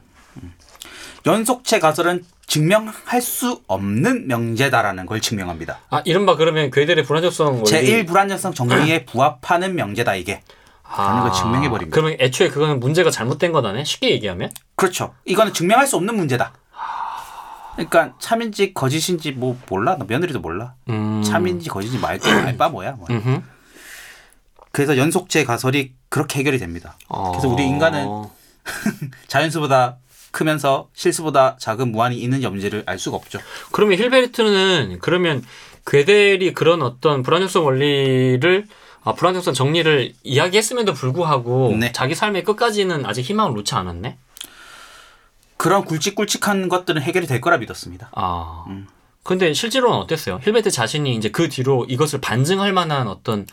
연속체 1.26 1.80
가설은 1.80 2.26
증명할 2.48 3.22
수 3.22 3.62
없는 3.68 4.28
명제다라는 4.28 5.06
걸 5.06 5.22
증명합니다. 5.22 5.80
아, 5.90 6.02
이른바 6.06 6.36
그러면 6.36 6.72
괴델의 6.72 7.04
불안정성 7.06 7.48
원리. 7.56 7.64
제1 7.64 8.08
불안정성 8.08 8.54
정리에 8.54 9.06
부합하는 9.06 9.76
명제다 9.76 10.16
이게. 10.16 10.42
라는 10.96 11.24
걸 11.24 11.34
증명해 11.34 11.70
버립니다. 11.70 11.96
그러면 11.96 12.18
애초에 12.20 12.50
그거는 12.50 12.80
문제가 12.80 13.10
잘못된 13.10 13.52
거다네? 13.52 13.84
쉽게 13.84 14.12
얘기하면? 14.12 14.52
그렇죠. 14.76 15.16
이거는 15.26 15.54
증명할 15.54 15.88
수 15.88 15.96
없는 15.96 16.16
문제다. 16.16 16.54
그러니까 17.74 18.14
참인지 18.20 18.76
거짓인지 18.76 19.32
뭐 19.32 19.58
몰라. 19.70 19.98
나 19.98 20.06
며느리도 20.08 20.40
몰라. 20.40 20.76
음. 20.90 21.24
참인지 21.24 21.70
거짓인지 21.70 22.00
말게 22.00 22.30
알바 22.30 22.70
뭐야. 22.70 22.92
뭐. 22.92 23.08
그래서 24.72 24.98
연속체 24.98 25.44
가설이 25.46 25.94
그렇게 26.10 26.40
해결이 26.40 26.60
됩니다. 26.60 26.96
그래서 27.32 27.48
우리 27.48 27.66
인간은 27.66 28.06
어. 28.08 28.32
자연수보다 29.28 29.98
크면서 30.34 30.90
실수보다 30.94 31.56
작은 31.60 31.92
무한이 31.92 32.18
있는지 32.18 32.46
없는지를 32.48 32.84
알 32.86 33.00
수가 33.00 33.16
없죠. 33.16 33.40
그러면 33.72 34.00
힐베르트는 34.00 34.98
그러면 35.00 35.44
괴델이 35.86 36.54
그런 36.54 36.82
어떤 36.82 37.24
불안정성 37.24 37.66
원리를 37.66 38.68
아, 39.06 39.14
불완전성 39.14 39.54
정리를 39.54 40.14
이야기했음에도 40.24 40.94
불구하고 40.94 41.76
네. 41.80 41.92
자기 41.92 42.16
삶의 42.16 42.44
끝까지는 42.44 43.06
아직 43.06 43.22
희망을 43.22 43.54
놓지 43.54 43.76
않았네. 43.76 44.18
그런 45.58 45.86
굵직굵직한 45.86 46.68
것들은 46.68 47.02
해결이 47.02 47.28
될 47.28 47.40
거라 47.40 47.58
믿었습니다. 47.58 48.10
아. 48.14 48.66
음. 48.68 48.88
근데 49.22 49.54
실제로는 49.54 49.98
어땠어요? 50.00 50.40
힐베르트 50.44 50.72
자신이 50.72 51.16
이제 51.16 51.30
그 51.30 51.48
뒤로 51.48 51.86
이것을 51.88 52.20
반증할 52.20 52.74
만한 52.74 53.08
어떤 53.08 53.46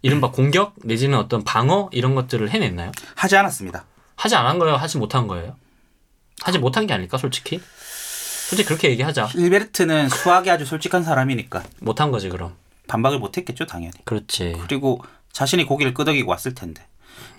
이른바 0.00 0.30
공격 0.30 0.74
내지는 0.82 1.18
어떤 1.18 1.44
방어 1.44 1.90
이런 1.92 2.14
것들을 2.14 2.48
해냈나요? 2.48 2.92
하지 3.16 3.36
않았습니다. 3.36 3.84
하지 4.16 4.36
않은 4.36 4.58
거예요? 4.58 4.76
하지 4.76 4.96
못한 4.96 5.26
거예요? 5.26 5.56
하지 6.42 6.58
못한 6.58 6.86
게 6.86 6.94
아닐까, 6.94 7.18
솔직히? 7.18 7.60
솔직히 8.48 8.66
그렇게 8.66 8.90
얘기하자. 8.90 9.26
힐베르트는 9.26 10.08
수학에 10.08 10.50
아주 10.50 10.64
솔직한 10.64 11.04
사람이니까 11.04 11.62
못한 11.80 12.10
거지, 12.10 12.28
그럼. 12.28 12.54
반박을 12.88 13.18
못했겠죠, 13.18 13.66
당연히. 13.66 13.92
그렇지. 14.04 14.56
그리고 14.66 15.02
자신이 15.32 15.64
고기를 15.64 15.94
끄덕이고 15.94 16.28
왔을 16.28 16.54
텐데. 16.54 16.84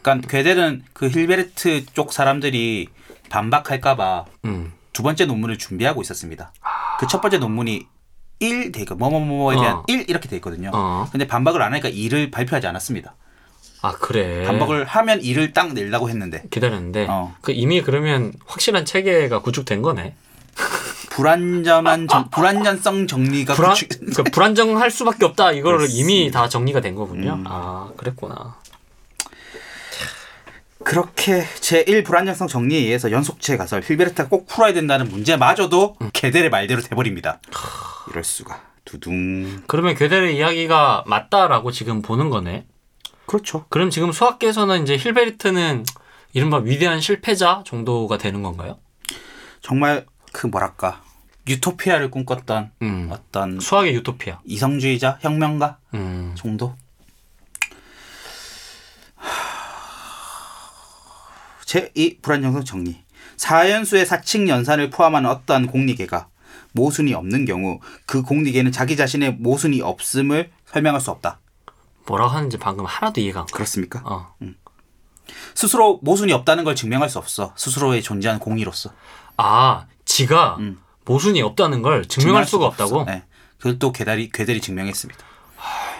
그러니까 0.01 0.27
괴델은 0.29 0.83
그 0.93 1.09
힐베르트 1.09 1.85
쪽 1.93 2.13
사람들이 2.13 2.87
반박할까봐 3.29 4.25
음. 4.45 4.73
두 4.93 5.03
번째 5.03 5.25
논문을 5.25 5.57
준비하고 5.57 6.01
있었습니다. 6.01 6.53
그첫 6.99 7.21
번째 7.21 7.37
논문이 7.37 7.87
1돼 8.41 8.81
있고 8.81 8.95
뭐뭐뭐뭐에 8.95 9.55
대한 9.55 9.75
어. 9.77 9.83
1 9.87 10.05
이렇게 10.09 10.27
돼 10.27 10.35
있거든요. 10.37 10.71
어. 10.73 11.07
근데 11.11 11.27
반박을 11.27 11.61
안 11.61 11.73
하니까 11.73 11.89
2를 11.89 12.31
발표하지 12.31 12.67
않았습니다. 12.67 13.15
아 13.81 13.93
그래. 13.93 14.43
반박을 14.45 14.85
하면 14.85 15.19
2를 15.21 15.53
딱 15.53 15.73
내려고 15.73 16.09
했는데 16.09 16.43
기다렸는데 16.51 17.07
어. 17.09 17.35
그 17.41 17.51
이미 17.51 17.81
그러면 17.81 18.33
확실한 18.45 18.85
체계가 18.85 19.39
구축된 19.41 19.81
거네. 19.81 20.15
불안전한 21.09 22.07
정, 22.07 22.29
불안전성 22.29 23.07
정리가 23.07 23.53
불안 23.55 23.73
구축- 23.73 24.15
그 24.15 24.23
불안정할 24.23 24.91
수밖에 24.91 25.25
없다. 25.25 25.51
이거를. 25.51 25.87
이미 25.89 26.31
다 26.31 26.47
정리가 26.47 26.79
된 26.81 26.95
거군요. 26.95 27.33
음. 27.33 27.43
아 27.47 27.89
그랬구나. 27.97 28.55
그렇게 30.83 31.43
제1 31.45 32.03
불안정성 32.05 32.47
정리에 32.47 32.79
의해서 32.79 33.11
연속체 33.11 33.55
가설 33.55 33.83
힐베르트가 33.83 34.29
꼭 34.29 34.47
풀어야 34.47 34.73
된다는 34.73 35.09
문제마저도 35.09 35.97
음. 36.01 36.09
게델의 36.13 36.49
말대로 36.49 36.81
돼버립니다. 36.81 37.39
이럴 38.09 38.23
수가. 38.23 38.61
두둥. 38.83 39.61
그러면 39.67 39.93
괴델의 39.95 40.35
이야기가 40.37 41.03
맞다라고 41.05 41.71
지금 41.71 42.01
보는 42.01 42.29
거네. 42.31 42.65
그렇죠. 43.31 43.63
그럼 43.69 43.89
지금 43.89 44.11
수학계에서는 44.11 44.83
이제 44.83 44.97
힐베르트는 44.97 45.85
이른바 46.33 46.57
위대한 46.57 46.99
실패자 46.99 47.63
정도가 47.65 48.17
되는 48.17 48.43
건가요? 48.43 48.77
정말 49.61 50.05
그 50.33 50.47
뭐랄까 50.47 51.01
유토피아를 51.47 52.11
꿈꿨던 52.11 52.71
음. 52.81 53.07
어떤 53.09 53.61
수학의 53.61 53.95
유토피아. 53.95 54.41
이성주의자, 54.43 55.19
혁명가 55.21 55.77
음. 55.93 56.33
정도. 56.35 56.75
제2 61.65 62.21
불안정성 62.21 62.65
정리. 62.65 63.01
사연수의 63.37 64.05
사칙 64.05 64.49
연산을 64.49 64.89
포함하는 64.89 65.29
어떠한 65.29 65.67
공리계가 65.67 66.27
모순이 66.73 67.13
없는 67.13 67.45
경우 67.45 67.79
그 68.05 68.23
공리계는 68.23 68.73
자기 68.73 68.97
자신의 68.97 69.35
모순이 69.35 69.81
없음을 69.81 70.51
설명할 70.65 70.99
수 70.99 71.11
없다. 71.11 71.39
뭐라고 72.05 72.31
하는지 72.31 72.57
방금 72.57 72.85
하나도 72.85 73.21
이해가 73.21 73.41
안 73.41 73.45
가. 73.45 73.53
그렇습니까? 73.53 74.01
어. 74.05 74.35
스스로 75.53 75.99
모순이 76.01 76.33
없다는 76.33 76.63
걸 76.63 76.75
증명할 76.75 77.09
수 77.09 77.17
없어. 77.17 77.53
스스로의 77.55 78.01
존재하는 78.01 78.39
공의로서. 78.39 78.91
아, 79.37 79.85
지가 80.05 80.57
음. 80.59 80.79
모순이 81.05 81.41
없다는 81.41 81.81
걸 81.81 82.05
증명할 82.07 82.45
수가 82.45 82.65
없어. 82.67 82.83
없다고? 82.85 83.05
네. 83.05 83.23
그걸 83.57 83.79
또 83.79 83.91
괴달이 83.91 84.29
괴델이 84.31 84.61
증명했습니다. 84.61 85.23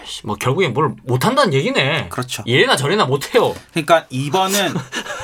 씨, 0.04 0.26
뭐 0.26 0.34
결국엔 0.36 0.74
뭘 0.74 0.94
못한다는 1.04 1.54
얘기네. 1.54 2.08
그렇죠. 2.08 2.42
이래나 2.44 2.76
저래나 2.76 3.06
못해요. 3.06 3.54
그러니까 3.70 4.06
이번은 4.10 4.74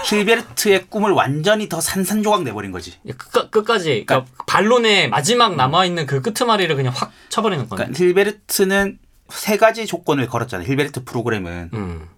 힐베르트의 0.05 0.87
꿈을 0.89 1.11
완전히 1.13 1.69
더 1.69 1.81
산산조각 1.81 2.45
내버린 2.45 2.71
거지. 2.71 2.95
끝까, 3.17 3.51
끝까지 3.51 4.05
그러니까 4.07 4.31
반론의 4.47 5.11
마지막 5.11 5.57
남아있는 5.57 6.07
그 6.07 6.23
끄트마리를 6.23 6.75
그냥 6.77 6.93
확 6.97 7.11
쳐버리는 7.29 7.69
거네. 7.69 7.87
그러니까 7.87 8.05
힐베르트는 8.05 8.99
세 9.29 9.57
가지 9.57 9.87
조건을 9.87 10.27
걸었잖아요. 10.27 10.69
힐베르트 10.69 11.05
프로그램은. 11.05 11.71
음. 11.73 12.09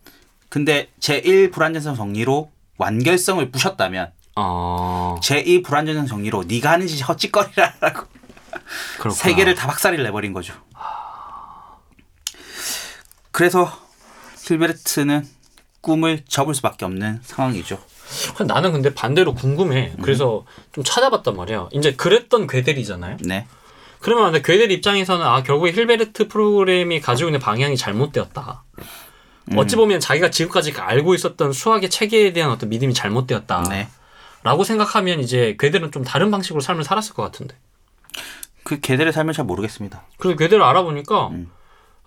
근데 0.49 0.91
제1 1.01 1.53
불완전성 1.53 1.95
정리로 1.95 2.51
완결성을 2.79 3.51
부셨다면 3.51 4.13
어. 4.37 5.17
제2 5.23 5.65
불완전성 5.65 6.07
정리로 6.07 6.45
네가 6.45 6.71
하는 6.73 6.87
짓이 6.87 7.03
헛짓거리라고 7.03 8.07
그렇구나. 8.99 9.15
세 9.15 9.35
개를 9.35 9.55
다 9.55 9.67
박살을 9.67 10.03
내버린 10.03 10.33
거죠. 10.33 10.55
그래서 13.31 13.71
힐베르트는 14.45 15.27
꿈을 15.81 16.25
접을 16.29 16.55
수밖에 16.55 16.85
없는 16.85 17.21
상황이죠. 17.23 17.79
나는 18.47 18.73
근데 18.73 18.93
반대로 18.93 19.35
궁금해. 19.35 19.93
음. 19.97 20.03
그래서 20.03 20.45
좀 20.73 20.83
찾아봤단 20.85 21.37
말이야. 21.37 21.69
이제 21.73 21.95
그랬던 21.95 22.49
괴델이잖아요. 22.49 23.19
네. 23.23 23.47
그러면 24.01 24.33
근데 24.33 24.43
괴델 24.43 24.71
입장에서는 24.71 25.25
아 25.25 25.43
결국에 25.43 25.73
힐베르트 25.73 26.29
프로그램이 26.29 27.01
가지고 27.01 27.29
있는 27.29 27.39
방향이 27.41 27.77
잘못되었다. 27.77 28.65
음. 29.53 29.59
어찌 29.59 29.77
보면 29.77 30.01
자기가 30.01 30.31
지금까지 30.31 30.73
알고 30.77 31.15
있었던 31.15 31.53
수학의 31.53 31.91
체계에 31.91 32.33
대한 32.33 32.51
어떤 32.51 32.71
믿음이 32.71 32.95
잘못되었다. 32.95 33.65
네. 33.69 33.89
라고 34.43 34.65
생각하면 34.65 35.21
이제 35.21 35.57
괴델은 35.59 35.93
좀 35.93 36.03
다른 36.03 36.31
방식으로 36.31 36.61
삶을 36.61 36.83
살았을 36.83 37.15
것 37.15 37.23
같은데. 37.23 37.57
그 38.65 38.81
개들의 38.81 39.13
삶을 39.13 39.35
잘 39.35 39.45
모르겠습니다. 39.45 40.07
그래서 40.19 40.37
괴델을 40.39 40.63
알아보니까 40.63 41.29
음. 41.29 41.51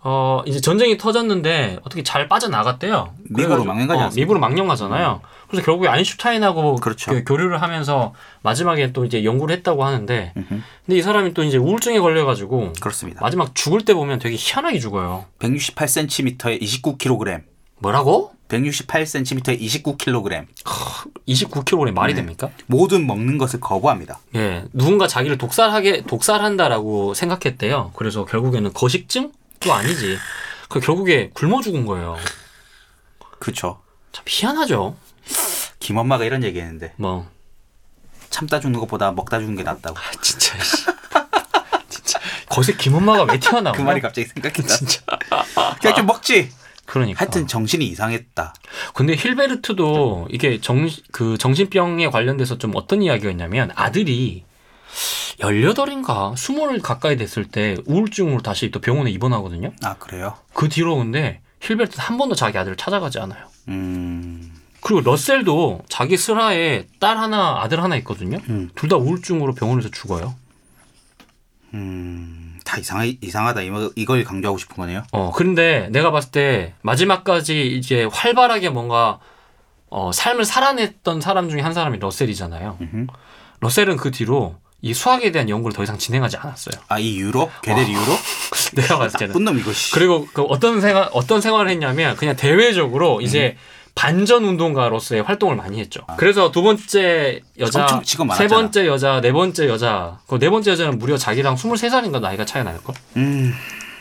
어 0.06 0.42
이제 0.46 0.60
전쟁이 0.60 0.98
터졌는데 0.98 1.80
어떻게 1.84 2.04
잘 2.04 2.28
빠져나갔대요. 2.28 3.14
미국으로 3.30 3.62
그래가지고- 3.64 3.66
망령 3.68 3.88
가지 3.88 4.04
어? 4.04 4.10
미국으로 4.16 4.40
망령 4.40 4.68
가잖아요. 4.68 5.22
그래서 5.48 5.64
결국에 5.66 5.88
아인슈타인하고 5.88 6.76
그렇죠. 6.76 7.12
그 7.12 7.24
교류를 7.24 7.62
하면서 7.62 8.14
마지막에 8.42 8.92
또 8.92 9.06
이제 9.06 9.24
연구를 9.24 9.56
했다고 9.58 9.86
하는데 9.86 10.34
음흠. 10.36 10.62
근데 10.86 10.98
이 10.98 11.02
사람이 11.02 11.34
또 11.34 11.44
이제 11.44 11.58
우울증에 11.58 12.00
걸려가지고 12.00 12.74
그렇습니다. 12.82 13.22
마지막 13.22 13.56
죽을 13.56 13.86
때 13.86 13.94
보면 13.94 14.20
되게 14.20 14.36
희한하게 14.38 14.80
죽어요. 14.80 15.26
168cm에 15.40 16.62
29kg. 16.62 17.42
뭐라고? 17.80 18.32
168cm에 18.50 19.60
29kg. 19.60 20.46
29kg의 21.28 21.92
말이 21.94 22.14
네. 22.14 22.22
됩니까? 22.22 22.50
모든 22.68 23.08
먹는 23.08 23.38
것을 23.38 23.60
거부합니다. 23.60 24.20
예, 24.36 24.64
누군가 24.74 25.08
자기를 25.08 25.38
독살하게 25.38 26.04
독살한다라고 26.04 27.14
생각했대요. 27.14 27.92
그래서 27.96 28.26
결국에는 28.26 28.74
거식증 28.74 29.32
도 29.64 29.74
아니지. 29.74 30.18
그 30.70 30.80
결국에 30.80 31.30
굶어 31.34 31.62
죽은 31.62 31.86
거예요. 31.86 32.18
그렇죠. 33.40 33.82
참 34.12 34.26
희한하죠. 34.28 34.96
김엄마가 35.80 36.26
이런 36.26 36.44
얘기했는데 36.44 36.94
뭐 36.98 37.30
참다 38.30 38.60
죽는 38.60 38.80
것보다 38.82 39.12
먹다 39.12 39.40
죽는 39.40 39.56
게 39.56 39.64
낫다고. 39.64 39.98
진짜 40.22 40.58
씨. 40.64 40.86
진짜 41.90 42.20
거기서 42.50 42.78
김엄마가 42.78 43.24
왜 43.24 43.40
튀어나와? 43.40 43.76
그 43.76 43.82
말이 43.82 44.02
갑자기 44.02 44.28
생각이 44.28 44.62
나. 44.64 44.68
진짜. 44.68 45.02
그냥 45.80 45.96
좀 45.96 46.06
먹지. 46.08 46.52
그러니까. 46.86 47.22
하여튼 47.22 47.48
정신이 47.48 47.86
이상했다. 47.86 48.54
근데 48.94 49.16
힐베르트도 49.16 50.28
이게 50.32 50.60
정, 50.60 50.90
그 51.12 51.38
정신병에 51.38 52.10
관련돼서 52.10 52.58
좀 52.58 52.72
어떤 52.76 53.02
이야기가 53.02 53.32
있냐면 53.32 53.72
아들이 53.76 54.44
18인가 55.40 56.34
20을 56.36 56.82
가까이 56.82 57.18
됐을 57.18 57.46
때 57.46 57.76
우울증으로 57.86 58.42
다시 58.42 58.72
또 58.72 58.80
병원에 58.80 59.10
입원하거든요. 59.12 59.72
아 59.84 59.96
그래요? 59.96 60.38
그 60.54 60.70
뒤로 60.70 60.96
근데 60.98 61.42
힐베르트는 61.62 62.04
한 62.04 62.18
번도 62.18 62.36
자기 62.36 62.58
아들을 62.58 62.78
찾아가지 62.78 63.20
않아요. 63.20 63.46
음. 63.70 64.54
그리고 64.82 65.02
러셀도 65.02 65.84
자기 65.88 66.18
슬하에 66.18 66.88
딸 67.00 67.18
하나, 67.18 67.62
아들 67.62 67.82
하나 67.82 67.96
있거든요. 67.98 68.38
음. 68.50 68.70
둘다 68.76 68.98
우울증으로 68.98 69.54
병원에서 69.54 69.90
죽어요. 69.90 70.36
음. 71.74 72.60
다 72.66 72.78
이상 72.78 73.06
이상하다. 73.22 73.62
이거- 73.62 73.92
이걸 73.96 74.24
강조하고 74.24 74.58
싶은 74.58 74.76
거네요. 74.76 75.04
어, 75.12 75.32
그런데 75.34 75.88
내가 75.92 76.12
봤을 76.12 76.32
때 76.32 76.74
마지막까지 76.82 77.68
이제 77.78 78.08
활발하게 78.12 78.70
뭔가 78.70 79.20
어, 79.90 80.12
삶을 80.12 80.44
살아냈던 80.44 81.22
사람 81.22 81.50
중에 81.50 81.62
한 81.62 81.74
사람이 81.74 82.00
러셀이잖아요. 82.00 82.78
음흠. 82.82 83.08
러셀은 83.60 83.96
그 83.98 84.12
뒤로 84.12 84.56
이 84.84 84.94
수학에 84.94 85.32
대한 85.32 85.48
연구를 85.50 85.74
더 85.74 85.82
이상 85.82 85.98
진행하지 85.98 86.36
않았어요. 86.36 86.76
아이 86.90 87.18
유로? 87.18 87.50
괴델 87.62 87.88
이유로? 87.88 88.06
내가 88.76 88.98
봤을 88.98 89.18
때는. 89.18 89.32
나쁜 89.32 89.46
놈 89.46 89.58
이거 89.58 89.72
씨. 89.72 89.94
그리고 89.94 90.28
그 90.34 90.42
어떤 90.44 90.82
생활 90.82 91.08
어떤 91.14 91.40
생활을 91.40 91.72
했냐면 91.72 92.18
그냥 92.18 92.36
대외적으로 92.36 93.22
이제 93.22 93.56
음. 93.58 93.60
반전 93.96 94.44
운동가로서의 94.44 95.22
활동을 95.24 95.56
많이 95.56 95.80
했죠. 95.80 96.02
그래서 96.18 96.52
두 96.52 96.62
번째 96.64 97.40
여자, 97.60 97.86
아. 97.86 98.02
세. 98.36 98.48
번째 98.48 98.86
여자, 98.88 99.22
네 99.22 99.32
번째 99.32 99.70
여자. 99.70 100.20
그 100.28 100.38
네 100.38 100.50
번째 100.50 100.72
여자는 100.72 101.00
무려 101.00 101.16
자기랑 101.16 101.56
23살인가 101.56 102.20
나이가 102.20 102.44
차이 102.44 102.66
날 102.66 102.78
걸. 102.84 102.94
음. 103.16 103.54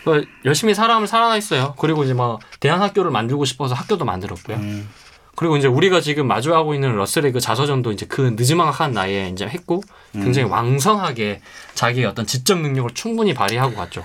그 0.04 0.24
열심히 0.44 0.74
사람을 0.74 1.06
살아있어요. 1.06 1.74
그리고 1.78 2.02
이제 2.02 2.12
막 2.12 2.40
대한 2.59 2.82
학교를 2.82 3.12
만들고 3.12 3.44
싶어서 3.44 3.76
학교도 3.76 4.04
만들었고요. 4.04 4.56
음. 4.56 4.88
그리고 5.34 5.56
이제 5.56 5.66
우리가 5.66 6.00
지금 6.00 6.26
마주하고 6.26 6.74
있는 6.74 6.94
러셀의 6.96 7.32
그 7.32 7.40
자서전도 7.40 7.92
이제 7.92 8.06
그 8.06 8.20
느지막한 8.36 8.92
나이에 8.92 9.28
이제 9.28 9.46
했고 9.46 9.82
굉장히 10.12 10.48
음. 10.48 10.52
왕성하게 10.52 11.40
자기의 11.74 12.06
어떤 12.06 12.26
지적 12.26 12.60
능력을 12.60 12.90
충분히 12.94 13.32
발휘하고 13.32 13.74
갔죠. 13.74 14.04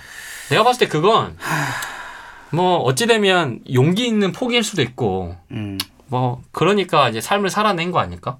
내가 0.49 0.63
봤을 0.63 0.87
때 0.87 0.87
그건 0.87 1.37
뭐 2.51 2.77
어찌되면 2.77 3.61
용기 3.73 4.07
있는 4.07 4.31
포기일 4.31 4.63
수도 4.63 4.81
있고 4.81 5.35
음. 5.51 5.77
뭐 6.07 6.41
그러니까 6.53 7.09
이제 7.09 7.19
삶을 7.19 7.49
살아낸 7.49 7.91
거 7.91 7.99
아닐까? 7.99 8.37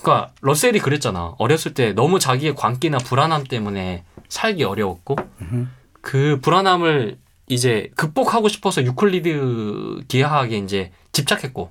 그러니까 0.00 0.32
러셀이 0.40 0.80
그랬잖아. 0.80 1.34
어렸을 1.38 1.74
때 1.74 1.92
너무 1.92 2.18
자기의 2.18 2.56
광기나 2.56 2.98
불안함 2.98 3.44
때문에 3.44 4.04
살기 4.28 4.64
어려웠고 4.64 5.16
그 6.00 6.38
불안함을 6.42 7.18
이제 7.46 7.90
극복하고 7.94 8.48
싶어서 8.48 8.82
유클리드 8.82 10.04
기하학에 10.08 10.58
이제 10.58 10.90
집착했고 11.12 11.70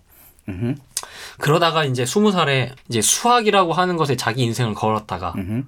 음흠. 0.49 0.75
그러다가 1.39 1.85
이제 1.85 2.05
스무 2.05 2.31
살에 2.31 2.73
이제 2.89 3.01
수학이라고 3.01 3.73
하는 3.73 3.97
것에 3.97 4.15
자기 4.15 4.43
인생을 4.43 4.73
걸었다가 4.73 5.33
음흠. 5.37 5.63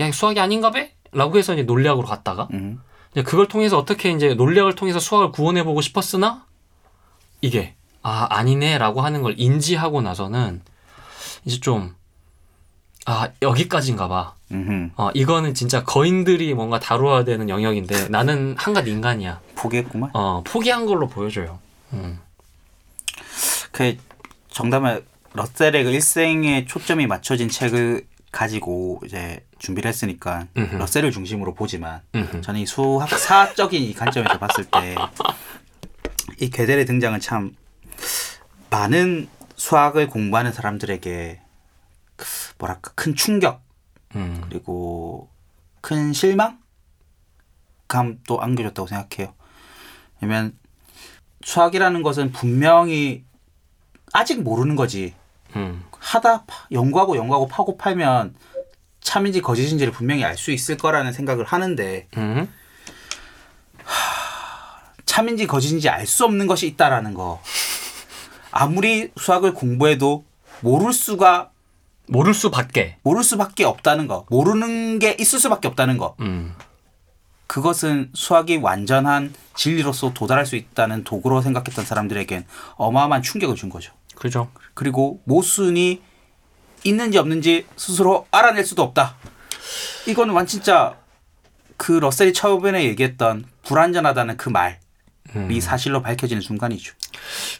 야 0.00 0.12
수학이 0.12 0.40
아닌가 0.40 0.70
배? 0.70 0.94
라고 1.12 1.38
해서 1.38 1.54
이제 1.54 1.62
논리학으로 1.62 2.06
갔다가 2.06 2.48
음흠. 2.52 2.78
이제 3.12 3.22
그걸 3.22 3.46
통해서 3.48 3.78
어떻게 3.78 4.10
이제 4.10 4.34
논리학을 4.34 4.74
통해서 4.74 4.98
수학을 4.98 5.30
구원해 5.30 5.64
보고 5.64 5.80
싶었으나 5.80 6.46
이게 7.40 7.74
아 8.02 8.26
아니네라고 8.30 9.00
하는 9.00 9.22
걸 9.22 9.34
인지하고 9.36 10.02
나서는 10.02 10.62
이제 11.44 11.60
좀 11.60 11.94
아 13.06 13.28
여기까지인가 13.42 14.08
봐. 14.08 14.34
어, 14.96 15.10
이거는 15.14 15.54
진짜 15.54 15.84
거인들이 15.84 16.54
뭔가 16.54 16.78
다루어야 16.78 17.24
되는 17.24 17.48
영역인데 17.48 18.08
나는 18.08 18.54
한갓 18.58 18.86
인간이야. 18.86 19.40
포기했구만. 19.56 20.10
어, 20.14 20.42
포기한 20.44 20.86
걸로 20.86 21.08
보여줘요. 21.08 21.58
음. 21.92 22.18
그 23.72 23.96
정답은 24.54 25.04
러셀의 25.32 25.82
그 25.82 25.90
일생에 25.90 26.64
초점이 26.64 27.08
맞춰진 27.08 27.48
책을 27.48 28.06
가지고 28.30 29.00
이제 29.04 29.44
준비를 29.58 29.88
했으니까 29.88 30.46
음흠. 30.56 30.76
러셀을 30.76 31.10
중심으로 31.10 31.54
보지만 31.54 32.02
음흠. 32.14 32.40
저는 32.40 32.60
이 32.60 32.66
수학사적인 32.66 33.82
이 33.82 33.92
관점에서 33.94 34.38
봤을 34.38 34.64
때이 34.64 36.50
괴델의 36.50 36.86
등장은 36.86 37.18
참 37.18 37.56
많은 38.70 39.28
수학을 39.56 40.06
공부하는 40.08 40.52
사람들에게 40.52 41.40
뭐랄까 42.58 42.92
큰 42.94 43.16
충격 43.16 43.60
음. 44.14 44.40
그리고 44.48 45.30
큰 45.80 46.12
실망감도 46.12 46.60
안겨줬다고 48.40 48.86
생각해요. 48.86 49.34
왜냐면 50.20 50.56
수학이라는 51.42 52.04
것은 52.04 52.30
분명히 52.30 53.24
아직 54.14 54.40
모르는 54.42 54.76
거지. 54.76 55.12
음. 55.56 55.84
하다 55.98 56.44
파- 56.44 56.66
연구하고 56.70 57.16
연구하고 57.16 57.48
파고 57.48 57.76
팔면 57.76 58.34
참인지 59.00 59.42
거짓인지를 59.42 59.92
분명히 59.92 60.24
알 60.24 60.36
수 60.36 60.52
있을 60.52 60.76
거라는 60.76 61.12
생각을 61.12 61.44
하는데 61.44 62.06
음. 62.16 62.48
참인지 65.04 65.46
거짓인지 65.46 65.88
알 65.88 66.06
수 66.06 66.24
없는 66.24 66.46
것이 66.46 66.66
있다라는 66.68 67.14
거. 67.14 67.40
아무리 68.50 69.10
수학을 69.16 69.52
공부해도 69.52 70.24
모를 70.60 70.92
수가 70.92 71.50
모를 72.06 72.34
수밖에. 72.34 72.98
모를 73.02 73.24
수밖에 73.24 73.64
없다는 73.64 74.06
거. 74.06 74.26
모르는 74.30 74.98
게 75.00 75.16
있을 75.18 75.38
수밖에 75.40 75.66
없다는 75.68 75.98
거. 75.98 76.14
음. 76.20 76.54
그것은 77.46 78.10
수학이 78.14 78.56
완전한 78.58 79.34
진리로서 79.56 80.12
도달할 80.14 80.46
수 80.46 80.56
있다는 80.56 81.04
도구로 81.04 81.40
생각했던 81.42 81.84
사람들에겐 81.84 82.46
어마어마한 82.76 83.22
충격을 83.22 83.54
준 83.56 83.70
거죠. 83.70 83.92
그죠. 84.24 84.48
그리고 84.72 85.20
모순이 85.24 86.00
있는지 86.82 87.18
없는지 87.18 87.66
스스로 87.76 88.26
알아낼 88.30 88.64
수도 88.64 88.82
없다. 88.82 89.16
이거는 90.06 90.32
완 90.32 90.46
진짜 90.46 90.96
그 91.76 91.92
러셀이 91.92 92.32
처음에 92.32 92.84
얘기했던 92.84 93.44
불완전하다는 93.64 94.38
그 94.38 94.48
말이 94.48 94.76
음. 95.36 95.60
사실로 95.60 96.00
밝혀지는 96.00 96.40
순간이죠. 96.40 96.94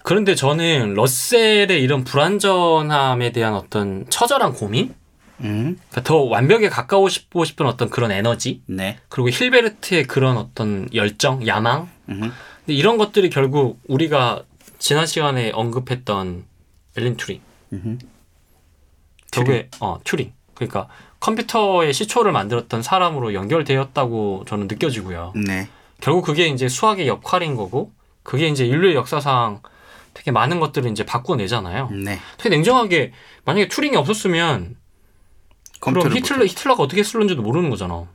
그런데 0.04 0.34
저는 0.34 0.94
러셀의 0.94 1.82
이런 1.82 2.02
불완전함에 2.02 3.32
대한 3.32 3.52
어떤 3.52 4.08
처절한 4.08 4.54
고민? 4.54 4.94
음, 5.40 5.76
그러니까 5.90 6.02
더 6.02 6.16
완벽에 6.22 6.70
가까우고 6.70 7.44
싶은 7.44 7.66
어떤 7.66 7.90
그런 7.90 8.10
에너지? 8.10 8.62
네. 8.64 8.98
그리고 9.10 9.28
힐베르트의 9.28 10.04
그런 10.04 10.38
어떤 10.38 10.88
열정, 10.94 11.46
야망? 11.46 11.90
음, 12.08 12.20
근데 12.20 12.72
이런 12.72 12.96
것들이 12.96 13.28
결국 13.28 13.80
우리가 13.86 14.44
지난 14.78 15.06
시간에 15.06 15.50
언급했던 15.52 16.44
엘린 16.96 17.16
튜링. 17.16 17.40
음, 17.72 17.98
결국에 19.30 19.68
어 19.80 19.98
튜링. 20.04 20.32
그러니까 20.54 20.88
컴퓨터의 21.20 21.92
시초를 21.92 22.32
만들었던 22.32 22.82
사람으로 22.82 23.34
연결되었다고 23.34 24.44
저는 24.46 24.68
느껴지고요. 24.68 25.32
네. 25.34 25.68
결국 26.00 26.24
그게 26.24 26.46
이제 26.46 26.68
수학의 26.68 27.08
역할인 27.08 27.56
거고 27.56 27.92
그게 28.22 28.48
이제 28.48 28.64
인류의 28.64 28.94
역사상 28.94 29.62
되게 30.12 30.30
많은 30.30 30.60
것들을 30.60 30.90
이제 30.90 31.04
바꿔내잖아요. 31.04 31.90
네. 31.90 32.18
되게 32.38 32.50
냉정하게 32.56 33.12
만약에 33.44 33.68
튜링이 33.68 33.96
없었으면 33.96 34.76
그럼 35.80 36.14
히틀러 36.14 36.46
히틀러가 36.46 36.82
어떻게 36.82 37.02
쓰는지도 37.02 37.42
모르는 37.42 37.68
거잖아. 37.70 38.06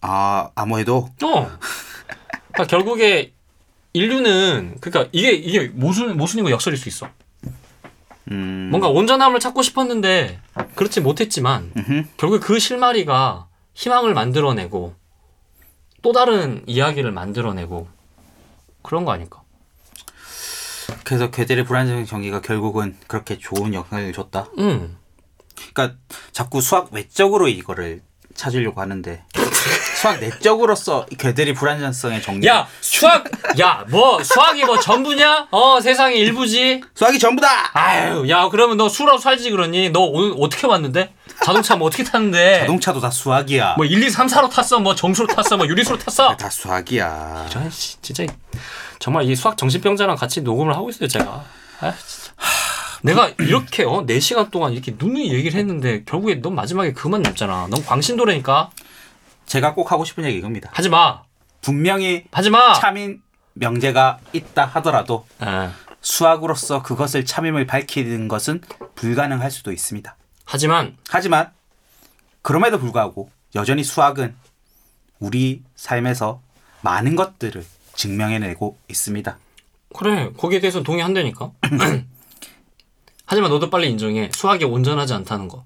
아, 0.00 0.50
아무해도 0.54 1.10
어. 1.22 1.50
그러니까 2.52 2.66
결국에 2.68 3.32
인류는 3.92 4.78
그러니까 4.80 5.08
이게 5.12 5.32
이게 5.32 5.68
모순 5.68 6.16
모순이고 6.16 6.50
역설일 6.50 6.78
수 6.78 6.88
있어. 6.88 7.08
음, 8.30 8.68
뭔가 8.70 8.88
온전함을 8.88 9.40
찾고 9.40 9.62
싶었는데 9.62 10.40
그렇지 10.74 11.00
못했지만 11.00 11.72
음흠. 11.76 12.04
결국 12.16 12.40
그 12.40 12.58
실마리가 12.58 13.48
희망을 13.74 14.14
만들어내고 14.14 14.94
또 16.02 16.12
다른 16.12 16.62
이야기를 16.66 17.10
만들어내고 17.12 17.88
그런 18.82 19.04
거 19.04 19.12
아닐까? 19.12 19.42
그래서 21.04 21.30
괴델의 21.30 21.64
불안정 21.64 22.04
정의가 22.04 22.40
결국은 22.40 22.96
그렇게 23.06 23.38
좋은 23.38 23.74
영향을 23.74 24.12
줬다. 24.12 24.48
음. 24.58 24.96
그러니까 25.72 25.98
자꾸 26.32 26.60
수학 26.60 26.92
외적으로 26.92 27.48
이거를 27.48 28.02
찾으려고 28.34 28.80
하는데 28.80 29.24
수학 29.96 30.18
내적으로서 30.20 31.06
이 31.10 31.16
괴델의 31.16 31.54
불안전성의 31.54 32.22
정리. 32.22 32.46
야 32.46 32.66
수학 32.80 33.24
야 33.58 33.84
뭐 33.90 34.22
수학이 34.22 34.64
뭐 34.64 34.78
전부냐? 34.78 35.48
어 35.50 35.80
세상의 35.80 36.18
일부지. 36.18 36.82
수학이 36.94 37.18
전부다. 37.18 37.70
아유 37.74 38.28
야 38.28 38.48
그러면 38.50 38.76
너 38.76 38.88
수라고 38.88 39.18
살지 39.18 39.50
그러니 39.50 39.90
너 39.90 40.00
오늘 40.00 40.34
어떻게 40.38 40.66
왔는데? 40.66 41.12
자동차 41.44 41.76
뭐 41.76 41.88
어떻게 41.88 42.04
탔는데? 42.04 42.60
자동차도 42.60 43.00
다 43.00 43.10
수학이야. 43.10 43.74
뭐 43.76 43.84
1, 43.86 44.02
2, 44.02 44.10
3, 44.10 44.26
4로 44.26 44.50
탔어? 44.50 44.78
뭐 44.78 44.94
정수로 44.94 45.26
탔어? 45.28 45.56
뭐 45.56 45.66
유리수로 45.66 45.98
탔어? 45.98 46.36
다 46.36 46.48
수학이야. 46.50 47.46
저 47.50 47.68
씨, 47.70 48.00
진짜 48.02 48.24
정말 48.98 49.24
이 49.24 49.34
수학 49.34 49.56
정신병자랑 49.56 50.16
같이 50.16 50.40
녹음을 50.42 50.74
하고 50.74 50.90
있어요 50.90 51.08
제가. 51.08 51.44
아. 51.80 51.94
내가 53.02 53.30
이렇게 53.38 53.84
어 53.84 54.04
4시간 54.06 54.50
동안 54.50 54.72
이렇게 54.74 54.94
누누이 54.98 55.32
얘기를 55.32 55.58
했는데 55.58 56.02
결국에 56.04 56.34
넌 56.42 56.54
마지막에 56.54 56.92
그만 56.92 57.22
남잖아. 57.22 57.68
넌 57.70 57.84
광신도라니까. 57.84 58.70
제가 59.50 59.74
꼭 59.74 59.90
하고 59.90 60.04
싶은 60.04 60.24
얘기 60.24 60.38
이겁니다. 60.38 60.70
하지 60.72 60.88
마. 60.88 61.24
분명히 61.60 62.24
하지 62.30 62.50
마. 62.50 62.72
참인 62.74 63.20
명제가 63.54 64.20
있다 64.32 64.64
하더라도 64.64 65.26
예. 65.42 65.70
수학으로서 66.00 66.84
그것을 66.84 67.24
참임을 67.24 67.66
밝히는 67.66 68.28
것은 68.28 68.60
불가능할 68.94 69.50
수도 69.50 69.72
있습니다. 69.72 70.16
하지만 70.44 70.96
하지만 71.08 71.50
그럼에도 72.42 72.78
불구하고 72.78 73.28
여전히 73.56 73.82
수학은 73.82 74.36
우리 75.18 75.64
삶에서 75.74 76.40
많은 76.82 77.16
것들을 77.16 77.66
증명해내고 77.94 78.78
있습니다. 78.88 79.36
그래 79.96 80.30
거기에 80.36 80.60
대해서 80.60 80.84
동의한다니까. 80.84 81.50
하지만 83.26 83.50
너도 83.50 83.68
빨리 83.68 83.90
인정해. 83.90 84.30
수학이 84.32 84.64
온전하지 84.64 85.12
않다는 85.12 85.48
거. 85.48 85.64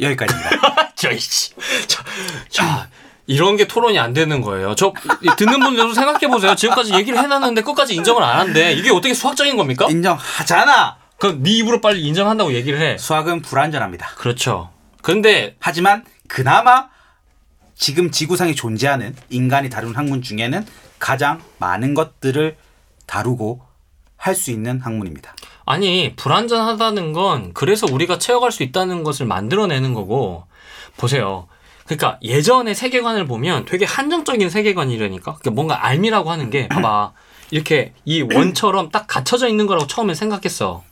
여기까지입니다. 0.00 0.92
저 0.96 1.10
이씨. 1.10 1.52
자, 1.86 2.04
자, 2.48 2.88
이런 3.26 3.56
게 3.56 3.66
토론이 3.66 3.98
안 3.98 4.12
되는 4.12 4.40
거예요. 4.40 4.74
저 4.74 4.92
이- 5.22 5.28
듣는 5.36 5.60
분들도 5.60 5.94
생각해 5.94 6.28
보세요. 6.28 6.54
지금까지 6.54 6.94
얘기를 6.94 7.18
해놨는데 7.18 7.62
끝까지 7.62 7.94
인정을 7.94 8.22
안 8.22 8.40
한대. 8.40 8.72
이게 8.72 8.90
어떻게 8.90 9.14
수학적인 9.14 9.56
겁니까? 9.56 9.86
인정하잖아. 9.88 10.96
그럼 11.18 11.42
네 11.42 11.50
입으로 11.52 11.80
빨리 11.80 12.02
인정한다고 12.02 12.52
얘기를 12.54 12.80
해. 12.80 12.98
수학은 12.98 13.42
불완전합니다. 13.42 14.14
그렇죠. 14.16 14.70
근데 15.02 15.56
하지만 15.60 16.04
그나마 16.28 16.88
지금 17.76 18.10
지구상에 18.10 18.54
존재하는 18.54 19.14
인간이 19.30 19.68
다룬 19.70 19.94
학문 19.94 20.22
중에는 20.22 20.66
가장 20.98 21.40
많은 21.58 21.94
것들을 21.94 22.56
다루고 23.06 23.60
할 24.16 24.34
수 24.36 24.50
있는 24.52 24.80
학문입니다. 24.80 25.34
아니 25.64 26.14
불완전하다는 26.16 27.12
건 27.12 27.52
그래서 27.54 27.86
우리가 27.90 28.18
채워갈 28.18 28.52
수 28.52 28.62
있다는 28.62 29.04
것을 29.04 29.26
만들어내는 29.26 29.94
거고 29.94 30.44
보세요. 30.96 31.46
그러니까 31.84 32.18
예전의 32.22 32.74
세계관을 32.74 33.26
보면 33.26 33.64
되게 33.64 33.84
한정적인 33.84 34.50
세계관이라니까. 34.50 35.22
그러니까 35.34 35.50
뭔가 35.50 35.86
알미라고 35.86 36.30
하는 36.30 36.50
게 36.50 36.68
봐봐 36.68 37.12
이렇게 37.50 37.92
이 38.04 38.22
원처럼 38.22 38.90
딱 38.90 39.06
갖춰져 39.06 39.48
있는 39.48 39.66
거라고 39.66 39.86
처음에 39.86 40.14
생각했어. 40.14 40.82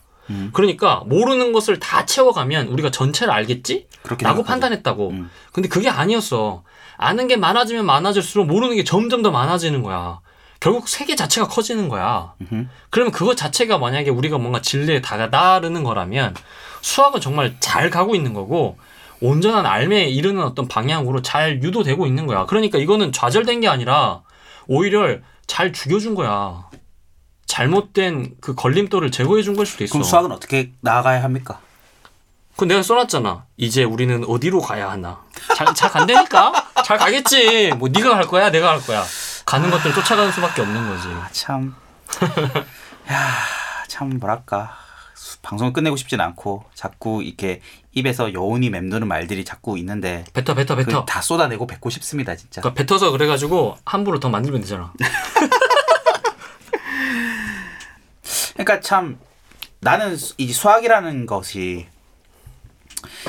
그러니까 0.53 1.03
모르는 1.05 1.51
것을 1.51 1.79
다 1.79 2.05
채워가면 2.05 2.67
우리가 2.67 2.89
전체를 2.89 3.33
알겠지? 3.33 3.87
그렇게 4.03 4.23
라고 4.23 4.37
생각하죠. 4.37 4.47
판단했다고. 4.47 5.09
음. 5.09 5.29
근데 5.51 5.67
그게 5.67 5.89
아니었어. 5.89 6.63
아는 6.97 7.27
게 7.27 7.35
많아지면 7.35 7.85
많아질수록 7.85 8.47
모르는 8.47 8.75
게 8.75 8.83
점점 8.83 9.23
더 9.23 9.31
많아지는 9.31 9.81
거야. 9.81 10.19
결국 10.61 10.87
세계 10.87 11.15
자체가 11.15 11.47
커지는 11.47 11.89
거야. 11.89 12.33
음흠. 12.41 12.67
그러면 12.91 13.11
그것 13.11 13.35
자체가 13.35 13.79
만약에 13.79 14.11
우리가 14.11 14.37
뭔가 14.37 14.61
진리에 14.61 15.01
다다르는 15.01 15.83
거라면 15.83 16.35
수학은 16.81 17.19
정말 17.19 17.55
잘 17.59 17.89
가고 17.89 18.15
있는 18.15 18.33
거고 18.33 18.77
온전한 19.21 19.65
알매에 19.65 20.05
이르는 20.05 20.41
어떤 20.43 20.67
방향으로 20.67 21.23
잘 21.23 21.61
유도되고 21.63 22.05
있는 22.05 22.27
거야. 22.27 22.45
그러니까 22.45 22.77
이거는 22.77 23.11
좌절된 23.11 23.59
게 23.61 23.67
아니라 23.67 24.21
오히려 24.67 25.17
잘 25.47 25.73
죽여준 25.73 26.13
거야. 26.15 26.69
잘못된 27.47 28.35
그 28.39 28.53
걸림돌을 28.55 29.11
제거해 29.11 29.41
준 29.43 29.55
걸 29.55 29.65
수도 29.65 29.83
있어. 29.83 29.93
그럼 29.93 30.03
수학은 30.03 30.31
어떻게 30.31 30.71
나아가야 30.81 31.23
합니까? 31.23 31.59
그건 32.53 32.67
내가 32.69 32.83
써놨잖아. 32.83 33.45
이제 33.57 33.83
우리는 33.83 34.23
어디로 34.27 34.61
가야 34.61 34.91
하나. 34.91 35.23
잘, 35.55 35.73
잘 35.73 35.89
간다니까? 35.89 36.53
잘 36.85 36.97
가겠지. 36.97 37.71
뭐 37.77 37.89
네가 37.89 38.09
갈 38.11 38.27
거야, 38.27 38.51
내가 38.51 38.67
갈 38.69 38.81
거야. 38.81 39.03
가는 39.51 39.69
것들 39.69 39.93
쫓아가는 39.93 40.31
수밖에 40.31 40.61
없는 40.61 40.87
거지. 40.87 41.07
아, 41.09 41.27
참, 41.33 41.75
야, 43.11 43.27
참 43.89 44.17
뭐랄까 44.17 44.77
방송을 45.41 45.73
끝내고 45.73 45.97
싶진 45.97 46.21
않고 46.21 46.63
자꾸 46.73 47.21
이렇게 47.21 47.61
입에서 47.91 48.31
여운이 48.33 48.69
맴도는 48.69 49.07
말들이 49.07 49.43
자꾸 49.43 49.77
있는데 49.79 50.23
뱉어 50.33 50.55
뱉어 50.55 50.75
뱉어. 50.77 51.03
다 51.05 51.21
쏟아내고 51.21 51.67
뱉고 51.67 51.89
싶습니다 51.89 52.35
진짜. 52.35 52.61
그러니까 52.61 52.81
뱉어서 52.81 53.11
그래가지고 53.11 53.77
함부로 53.85 54.19
더 54.21 54.29
만들면 54.29 54.61
되잖아. 54.61 54.93
그러니까 58.53 58.79
참 58.79 59.19
나는 59.79 60.15
수- 60.15 60.33
이 60.37 60.53
수학이라는 60.53 61.25
것이 61.25 61.87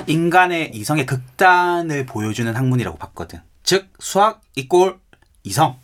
인간의 0.07 0.70
이성의 0.74 1.07
극단을 1.07 2.07
보여주는 2.07 2.55
학문이라고 2.55 2.99
봤거든. 2.99 3.40
즉 3.65 3.89
수학 3.99 4.43
이꼴 4.55 5.01
이성, 5.44 5.78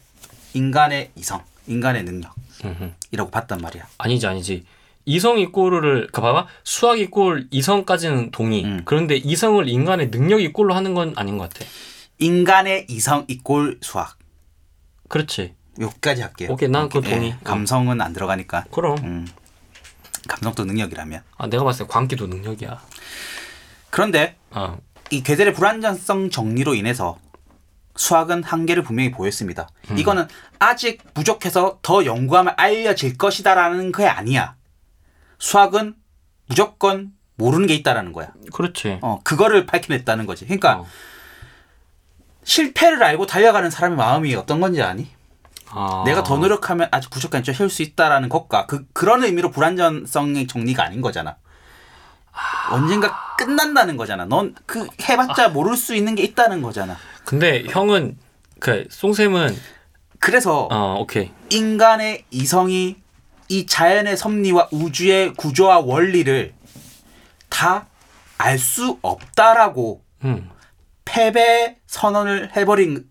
인간의 0.59 1.12
이성, 1.14 1.43
인간의 1.68 2.05
능력이라고 2.05 3.30
봤단 3.30 3.60
말이야. 3.60 3.86
아니지 3.98 4.26
아니지. 4.26 4.64
이성 5.05 5.39
이꼴을 5.39 6.09
그 6.12 6.20
봐봐 6.20 6.48
수학 6.64 6.98
이꼴 6.98 7.47
이성까지는 7.51 8.30
동의. 8.32 8.64
음. 8.64 8.82
그런데 8.85 9.16
이성을 9.16 9.66
인간의 9.68 10.10
능력 10.10 10.43
이꼴로 10.43 10.74
하는 10.74 10.94
건 10.94 11.14
아닌 11.16 11.39
것 11.39 11.48
같아. 11.48 11.64
인간의 12.18 12.86
이성 12.90 13.24
이꼴 13.28 13.78
수학. 13.80 14.18
그렇지. 15.09 15.55
여기까지 15.80 16.22
할게요. 16.22 16.48
오케이, 16.51 16.68
난 16.68 16.89
예, 16.93 17.01
동의. 17.01 17.36
감성은 17.44 18.01
안 18.01 18.12
들어가니까. 18.12 18.64
그럼. 18.72 18.98
음, 19.05 19.28
감성도 20.26 20.64
능력이라면. 20.64 21.22
아 21.36 21.47
내가 21.47 21.62
봤을 21.62 21.86
때 21.86 21.93
광기도 21.93 22.26
능력이야. 22.26 22.82
그런데 23.90 24.36
아이 24.51 25.22
괴델의 25.22 25.55
불안정성 25.55 26.30
정리로 26.30 26.74
인해서 26.74 27.16
수학은 27.99 28.45
한계를 28.45 28.85
분명히 28.85 29.11
보였습니다. 29.11 29.69
음. 29.91 29.99
이거는 29.99 30.29
아직 30.61 31.03
부족해서 31.15 31.81
더 31.83 32.05
연구하면 32.05 32.55
알려질 32.57 33.19
것이다라는 33.19 33.91
게 33.91 34.07
아니야. 34.07 34.55
수학은 35.39 35.97
무조건 36.47 37.12
모르는 37.35 37.66
게 37.66 37.75
있다라는 37.75 38.12
거야. 38.12 38.29
그렇지. 38.53 39.01
어, 39.03 39.20
그거를 39.25 39.66
밝혀냈다는 39.66 40.27
거지. 40.27 40.45
그러니까 40.45 40.79
어. 40.79 40.87
실패를 42.45 43.03
알고 43.03 43.27
달려가는 43.27 43.69
사람의 43.69 43.99
마음이 43.99 44.35
어떤 44.37 44.61
건지 44.61 44.81
아니? 44.81 45.09
아. 45.70 46.05
내가 46.07 46.23
더 46.23 46.37
노력하면 46.37 46.89
아직 46.93 47.11
부족한 47.11 47.43
좀 47.43 47.55
해올 47.57 47.69
수 47.69 47.83
있다라는 47.83 48.29
것과 48.29 48.66
그 48.66 48.87
그런 48.93 49.25
의미로 49.25 49.51
불안전성의 49.51 50.47
정리가 50.47 50.85
아닌 50.85 51.01
거잖아. 51.01 51.37
언젠가 52.70 53.35
끝난다는 53.37 53.97
거잖아. 53.97 54.25
넌 54.25 54.55
그 54.66 54.87
해봤자 55.09 55.49
모를 55.49 55.77
수 55.77 55.97
있는 55.97 56.15
게 56.15 56.23
있다는 56.23 56.62
거잖아. 56.62 56.97
근데 57.29 57.63
형은 57.69 58.17
그 58.59 58.87
송쌤은 58.89 59.55
그래서 60.19 60.67
어 60.71 60.97
오케이. 60.99 61.31
인간의 61.51 62.25
이성이 62.31 62.97
이 63.51 63.67
자연의 63.67 64.17
섭리와 64.17 64.69
우주의 64.73 65.35
구조와 65.35 65.81
원리를 65.81 66.55
다 67.51 67.87
알 68.39 68.59
수 68.59 68.99
없다라고 69.03 70.03
음. 70.25 70.49
패배 71.05 71.77
선언을 71.87 72.57
해버린 72.57 73.05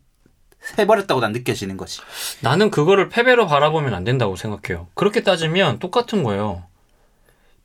해버렸다고 0.80 1.22
난 1.22 1.31
느껴지는 1.34 1.77
거지. 1.77 2.02
나는 2.41 2.72
그거를 2.72 3.10
패배로 3.10 3.45
바라보면 3.45 3.94
안 3.94 4.03
된다고 4.03 4.35
생각해요. 4.35 4.88
그렇게 4.95 5.22
따지면 5.22 5.77
똑같은 5.80 6.23
거예요. 6.23 6.64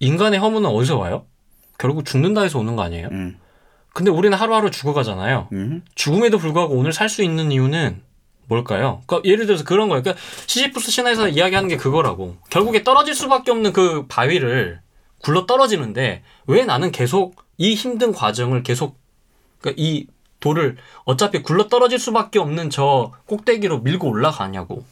인간의 0.00 0.38
허물은 0.38 0.66
어디서 0.68 0.98
와요? 0.98 1.24
결국 1.78 2.04
죽는다 2.04 2.42
해서 2.42 2.58
오는 2.58 2.76
거 2.76 2.82
아니에요? 2.82 3.08
음, 3.12 3.38
근데 3.94 4.10
우리는 4.10 4.36
하루하루 4.36 4.70
죽어가잖아요. 4.70 5.48
음, 5.52 5.84
죽음에도 5.94 6.38
불구하고 6.38 6.74
오늘 6.74 6.92
살 6.92 7.08
수 7.08 7.22
있는 7.22 7.52
이유는 7.52 8.02
뭘까요? 8.48 9.02
그러니까 9.06 9.28
예를 9.28 9.46
들어서 9.46 9.64
그런 9.64 9.88
거예요. 9.88 10.02
그러니까 10.02 10.22
시시프스 10.46 10.90
신화에서 10.90 11.28
이야기하는 11.28 11.68
게 11.68 11.76
그거라고. 11.76 12.36
결국에 12.50 12.82
떨어질 12.84 13.14
수밖에 13.14 13.50
없는 13.50 13.72
그 13.72 14.06
바위를 14.08 14.80
굴러 15.22 15.46
떨어지는데 15.46 16.22
왜 16.46 16.64
나는 16.64 16.90
계속 16.90 17.36
이 17.58 17.74
힘든 17.74 18.12
과정을 18.12 18.62
계속 18.62 18.98
그러니까 19.60 19.80
이 19.82 20.06
돌을 20.40 20.76
어차피 21.04 21.42
굴러 21.42 21.68
떨어질 21.68 21.98
수밖에 21.98 22.38
없는 22.40 22.70
저 22.70 23.12
꼭대기로 23.26 23.80
밀고 23.80 24.08
올라가냐고. 24.08 24.84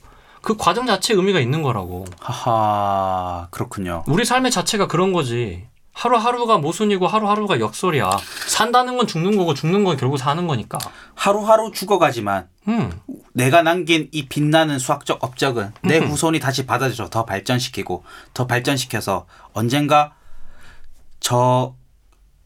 그 0.43 0.56
과정 0.56 0.86
자체에 0.86 1.16
의미가 1.16 1.40
있는 1.40 1.62
거라고. 1.62 2.05
하하 2.20 3.48
그렇군요. 3.51 4.05
우리 4.06 4.24
삶의 4.24 4.51
자체가 4.51 4.86
그런 4.86 5.12
거지. 5.12 5.66
하루하루가 5.92 6.58
모순이고 6.58 7.06
하루하루가 7.06 7.60
역설이야. 7.60 8.10
산다는 8.46 8.96
건 8.96 9.06
죽는 9.06 9.36
거고 9.36 9.54
죽는 9.54 9.84
건 9.84 9.96
결국 9.96 10.18
사는 10.18 10.46
거니까. 10.46 10.78
하루하루 11.14 11.72
죽어가지만 11.72 12.48
음. 12.68 13.00
내가 13.32 13.62
남긴 13.62 14.08
이 14.12 14.26
빛나는 14.26 14.78
수학적 14.78 15.22
업적은 15.22 15.72
내 15.82 15.98
후손이 15.98 16.40
다시 16.40 16.66
받아줘 16.66 17.08
더 17.10 17.24
발전시키고 17.24 18.04
더 18.34 18.46
발전시켜서 18.46 19.26
언젠가 19.52 20.14
저 21.20 21.74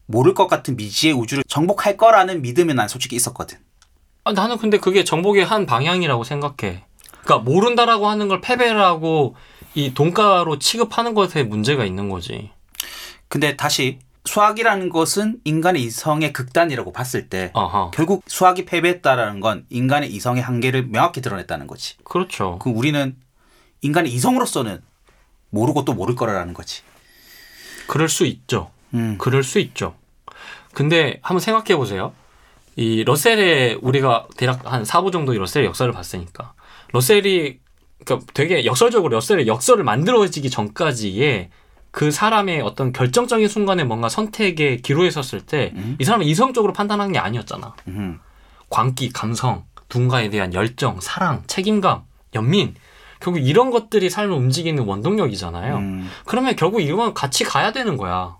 모를 0.07 0.33
것 0.33 0.47
같은 0.47 0.75
미지의 0.75 1.13
우주를 1.13 1.43
정복할 1.47 1.97
거라는 1.97 2.41
믿음이 2.41 2.73
난 2.73 2.87
솔직히 2.87 3.15
있었거든. 3.15 3.57
아, 4.23 4.33
나는 4.33 4.57
근데 4.57 4.79
그게 4.79 5.03
정복의 5.03 5.45
한 5.45 5.65
방향이라고 5.65 6.23
생각해. 6.23 6.83
그러니까 7.23 7.37
모른다라고 7.39 8.07
하는 8.07 8.27
걸 8.27 8.41
패배라고 8.41 9.35
이 9.73 9.93
돈가로 9.93 10.59
취급하는 10.59 11.13
것에 11.13 11.43
문제가 11.43 11.85
있는 11.85 12.09
거지. 12.09 12.51
근데 13.35 13.57
다시 13.57 13.99
수학이라는 14.23 14.87
것은 14.87 15.41
인간의 15.43 15.83
이성의 15.83 16.31
극단이라고 16.31 16.93
봤을 16.93 17.27
때 17.27 17.51
아하. 17.53 17.91
결국 17.93 18.23
수학이 18.27 18.63
패배했다라는 18.63 19.41
건 19.41 19.65
인간의 19.69 20.09
이성의 20.09 20.41
한계를 20.41 20.87
명확히 20.87 21.19
드러냈다는 21.19 21.67
거지. 21.67 21.97
그렇죠. 22.05 22.59
그 22.59 22.69
우리는 22.69 23.13
인간의 23.81 24.13
이성으로서는 24.13 24.81
모르고 25.49 25.83
또 25.83 25.91
모를 25.91 26.15
거라는 26.15 26.53
거지. 26.53 26.83
그럴 27.87 28.07
수 28.07 28.25
있죠. 28.25 28.71
음. 28.93 29.17
그럴 29.17 29.43
수 29.43 29.59
있죠. 29.59 29.95
근데 30.73 31.19
한번 31.21 31.41
생각해 31.41 31.75
보세요. 31.75 32.13
이 32.77 33.03
러셀의 33.03 33.79
우리가 33.81 34.27
대략 34.37 34.61
한 34.63 34.83
4부 34.83 35.11
정도 35.11 35.33
이 35.33 35.37
러셀의 35.37 35.65
역사를 35.67 35.91
봤으니까 35.91 36.53
러셀이 36.93 37.59
그러니까 38.05 38.31
되게 38.33 38.63
역설적으로 38.63 39.13
러셀의 39.13 39.45
역설을 39.47 39.83
만들어지기 39.83 40.49
전까지의 40.49 41.49
그 41.95 42.11
사람의 42.11 42.59
어떤 42.59 42.91
결정적인 42.91 43.47
순간에 43.47 43.85
뭔가 43.85 44.09
선택에 44.09 44.75
기로에 44.75 45.09
섰을 45.09 45.45
때이 45.45 46.03
사람은 46.03 46.25
이성적으로 46.25 46.73
판단하는 46.73 47.13
게 47.13 47.19
아니었잖아. 47.19 47.73
음. 47.87 48.19
광기, 48.69 49.13
감성, 49.13 49.63
누군가에 49.89 50.29
대한 50.29 50.53
열정, 50.53 50.99
사랑, 50.99 51.43
책임감, 51.47 52.03
연민 52.35 52.75
결국 53.21 53.39
이런 53.39 53.71
것들이 53.71 54.09
삶을 54.09 54.35
움직이는 54.35 54.83
원동력이잖아요. 54.83 55.77
음. 55.77 56.09
그러면 56.25 56.57
결국 56.57 56.81
이건 56.81 57.13
같이 57.13 57.45
가야 57.45 57.71
되는 57.71 57.95
거야. 57.95 58.35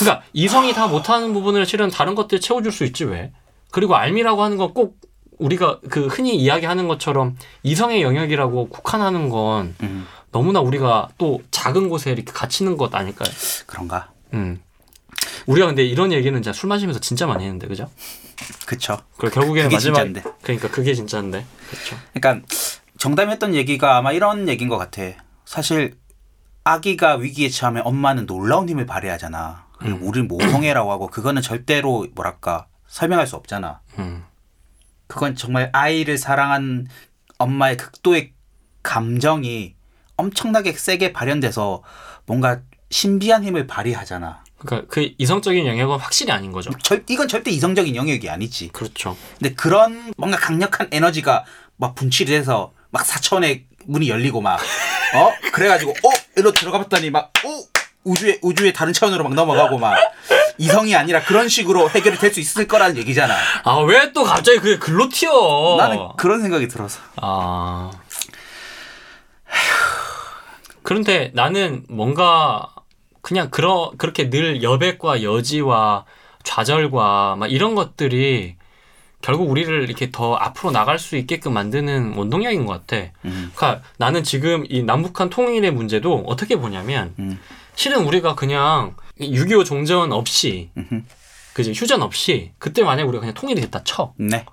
그러니까 0.00 0.24
이성이 0.32 0.72
다 0.72 0.88
못하는 0.88 1.32
부분을 1.32 1.66
실은 1.66 1.88
다른 1.88 2.16
것들 2.16 2.40
채워줄 2.40 2.72
수 2.72 2.84
있지 2.84 3.04
왜? 3.04 3.30
그리고 3.70 3.94
알미라고 3.94 4.42
하는 4.42 4.56
건 4.56 4.74
꼭 4.74 4.98
우리가 5.38 5.80
그 5.90 6.06
흔히 6.06 6.36
이야기하는 6.36 6.88
것처럼 6.88 7.36
이성의 7.62 8.02
영역이라고 8.02 8.68
국한하는 8.68 9.28
건 9.28 9.74
음. 9.82 10.06
너무나 10.32 10.60
우리가 10.60 11.08
또 11.18 11.40
작은 11.50 11.88
곳에 11.88 12.12
이렇게 12.12 12.32
갇히는 12.32 12.76
것 12.76 12.94
아닐까요? 12.94 13.30
그런가? 13.66 14.12
음. 14.34 14.60
우리가 15.46 15.66
근데 15.68 15.84
이런 15.84 16.12
얘기는 16.12 16.40
진짜 16.42 16.52
술 16.52 16.68
마시면서 16.68 17.00
진짜 17.00 17.26
많이 17.26 17.44
했는데 17.44 17.66
그죠? 17.66 17.90
그쵸. 18.66 18.98
그리고 19.16 19.34
결국에는 19.34 19.70
마지막 19.70 20.04
진짜인데. 20.04 20.22
그러니까 20.42 20.70
그게 20.70 20.94
진짜인데 20.94 21.44
그렇죠. 21.70 21.96
그러니까 22.12 22.46
정담했던 22.98 23.54
얘기가 23.54 23.96
아마 23.96 24.12
이런 24.12 24.48
얘기인 24.48 24.68
것 24.68 24.76
같아. 24.76 25.02
사실 25.44 25.96
아기가 26.64 27.14
위기에 27.14 27.48
처하면 27.48 27.82
엄마는 27.86 28.26
놀라운 28.26 28.68
힘을 28.68 28.86
발휘하잖아. 28.86 29.66
그리고 29.78 29.98
음. 29.98 30.08
우리는 30.08 30.28
모성애라고 30.28 30.90
하고 30.90 31.06
그거는 31.06 31.42
절대로 31.42 32.06
뭐랄까 32.14 32.66
설명할 32.88 33.26
수 33.26 33.36
없잖아. 33.36 33.80
음. 33.98 34.24
그건 35.06 35.36
정말 35.36 35.70
아이를 35.72 36.18
사랑한 36.18 36.88
엄마의 37.38 37.76
극도의 37.76 38.32
감정이 38.82 39.75
엄청나게 40.16 40.72
세게 40.72 41.12
발현돼서 41.12 41.82
뭔가 42.26 42.60
신비한 42.90 43.44
힘을 43.44 43.66
발휘하잖아. 43.66 44.44
그러니까 44.58 44.88
그 44.90 45.10
이성적인 45.18 45.66
영역은 45.66 45.98
확실히 45.98 46.32
아닌 46.32 46.50
거죠. 46.52 46.70
절, 46.82 47.04
이건 47.08 47.28
절대 47.28 47.50
이성적인 47.50 47.94
영역이 47.94 48.28
아니지. 48.30 48.68
그렇죠. 48.68 49.16
근데 49.38 49.54
그런 49.54 50.12
뭔가 50.16 50.36
강력한 50.38 50.88
에너지가 50.90 51.44
막 51.76 51.94
분출이 51.94 52.30
돼서 52.30 52.72
막 52.90 53.04
사천의 53.04 53.66
문이 53.86 54.08
열리고 54.08 54.40
막 54.40 54.58
어? 55.14 55.30
그래가지고 55.52 55.90
어? 55.90 56.10
일로 56.36 56.52
들어가 56.52 56.78
봤더니 56.78 57.10
막 57.10 57.32
어? 57.44 57.48
우주의 58.04 58.38
우주의 58.40 58.72
다른 58.72 58.92
차원으로 58.92 59.24
막 59.24 59.34
넘어가고 59.34 59.78
막 59.78 59.96
이성이 60.58 60.94
아니라 60.96 61.22
그런 61.22 61.48
식으로 61.48 61.90
해결이 61.90 62.18
될 62.18 62.32
수 62.32 62.40
있을 62.40 62.66
거라는 62.66 62.96
얘기잖아. 62.96 63.34
아 63.64 63.80
왜 63.80 64.12
또 64.14 64.24
갑자기 64.24 64.58
그게 64.58 64.78
글로 64.78 65.08
튀어? 65.08 65.74
나는 65.76 65.98
그런 66.16 66.40
생각이 66.40 66.66
들어서. 66.68 67.00
아. 67.16 67.90
그런데 70.86 71.32
나는 71.34 71.84
뭔가 71.88 72.72
그냥 73.20 73.50
그러, 73.50 73.90
그렇게 73.98 74.30
늘 74.30 74.62
여백과 74.62 75.24
여지와 75.24 76.04
좌절과 76.44 77.34
막 77.40 77.50
이런 77.50 77.74
것들이 77.74 78.54
결국 79.20 79.50
우리를 79.50 79.82
이렇게 79.82 80.12
더 80.12 80.36
앞으로 80.36 80.70
나갈 80.70 81.00
수 81.00 81.16
있게끔 81.16 81.54
만드는 81.54 82.14
원동력인 82.14 82.66
것 82.66 82.86
같아. 82.86 83.10
음. 83.24 83.50
그러니까 83.56 83.82
나는 83.98 84.22
지금 84.22 84.64
이 84.68 84.84
남북한 84.84 85.28
통일의 85.28 85.72
문제도 85.72 86.22
어떻게 86.24 86.54
보냐면 86.54 87.14
음. 87.18 87.40
실은 87.74 88.04
우리가 88.04 88.36
그냥 88.36 88.94
6.25 89.18 89.64
종전 89.64 90.12
없이 90.12 90.70
음흠. 90.76 91.02
그지 91.54 91.72
휴전 91.72 92.00
없이 92.00 92.52
그때 92.58 92.84
만약 92.84 93.08
우리가 93.08 93.22
그냥 93.22 93.34
통일이 93.34 93.60
됐다 93.60 93.82
쳐. 93.82 94.14
네. 94.18 94.46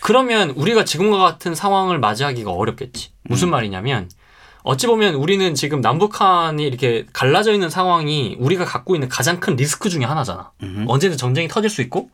그러면 0.00 0.50
우리가 0.50 0.84
지금과 0.84 1.18
같은 1.18 1.54
상황을 1.54 2.00
맞이하기가 2.00 2.50
어렵겠지. 2.50 3.12
무슨 3.22 3.50
말이냐면 3.50 4.10
어찌 4.64 4.86
보면 4.86 5.14
우리는 5.16 5.54
지금 5.54 5.82
남북한이 5.82 6.64
이렇게 6.64 7.04
갈라져 7.12 7.52
있는 7.52 7.68
상황이 7.68 8.34
우리가 8.40 8.64
갖고 8.64 8.96
있는 8.96 9.10
가장 9.10 9.38
큰 9.38 9.56
리스크 9.56 9.90
중에 9.90 10.04
하나잖아. 10.04 10.52
음흠. 10.62 10.84
언제든 10.88 11.18
전쟁이 11.18 11.48
터질 11.48 11.68
수 11.68 11.82
있고 11.82 12.08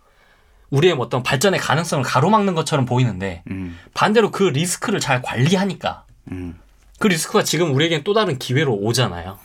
우리의 0.71 0.97
어떤 0.99 1.23
발전의 1.23 1.61
가능성을 1.61 2.05
가로막는 2.05 2.55
것처럼 2.57 2.87
보이는데 2.87 3.45
음. 3.51 3.79
반대로 3.95 4.33
그 4.33 4.43
리스크를 4.43 4.99
잘 4.99 5.23
관리하니까 5.23 6.05
음. 6.33 6.59
그 6.99 7.07
리스크가 7.07 7.45
지금 7.45 7.73
우리에겐 7.73 8.03
또 8.03 8.15
다른 8.15 8.37
기회로 8.37 8.75
오잖아요. 8.75 9.39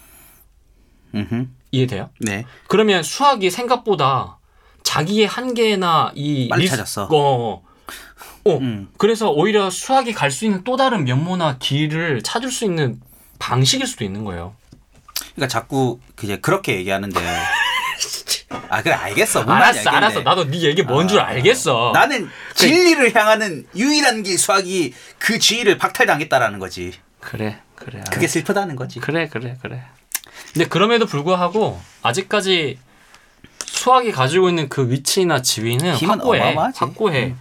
음흠. 1.14 1.48
이해돼요? 1.72 2.10
네. 2.22 2.44
그러면 2.68 3.04
수학이 3.04 3.52
생각보다 3.52 4.40
자기의 4.82 5.28
한계나 5.28 6.12
이 6.16 6.48
빨리 6.50 6.64
리스- 6.64 6.76
찾았어. 6.76 7.08
어, 7.12 7.64
어. 8.46 8.58
음. 8.58 8.90
그래서 8.98 9.32
오히려 9.32 9.70
수학이 9.70 10.14
갈 10.14 10.32
수 10.32 10.46
있는 10.46 10.64
또 10.64 10.78
다른 10.78 11.04
면모나 11.06 11.58
길을 11.60 12.22
찾을 12.22 12.52
수 12.52 12.66
있는 12.66 13.00
방식일 13.40 13.88
수도 13.88 14.04
있는 14.04 14.24
거예요. 14.24 14.56
그러니까 15.34 15.48
자꾸 15.48 16.00
이제 16.24 16.38
그렇게 16.38 16.76
얘기하는데. 16.76 17.20
아 18.70 18.82
그래 18.82 18.94
알겠어. 18.94 19.42
알았어, 19.44 19.80
알겠네. 19.80 19.98
알았어. 19.98 20.22
나도 20.22 20.50
네 20.50 20.62
얘기 20.64 20.84
뭔줄 20.84 21.20
아, 21.20 21.28
알겠어. 21.28 21.92
나는 21.94 22.30
진리를 22.54 23.16
향하는 23.16 23.66
유일한 23.76 24.24
길 24.24 24.38
수학이 24.38 24.94
그 25.18 25.40
지위를 25.40 25.78
박탈당했다라는 25.78 26.60
거지. 26.60 26.94
그래, 27.20 27.60
그래. 27.76 28.04
그게 28.12 28.28
슬프다는 28.28 28.76
거지. 28.76 29.00
그래, 29.00 29.28
그래, 29.28 29.58
그래. 29.62 29.84
근데 30.54 30.68
그럼에도 30.68 31.06
불구하고 31.06 31.80
아직까지 32.04 32.78
수학이 33.66 34.12
가지고 34.12 34.50
있는 34.50 34.70
그 34.70 34.90
위치나 34.90 35.42
지위는 35.42 35.96
확고해. 35.96 36.42
어마어마하지. 36.42 36.80
확고해. 36.80 37.36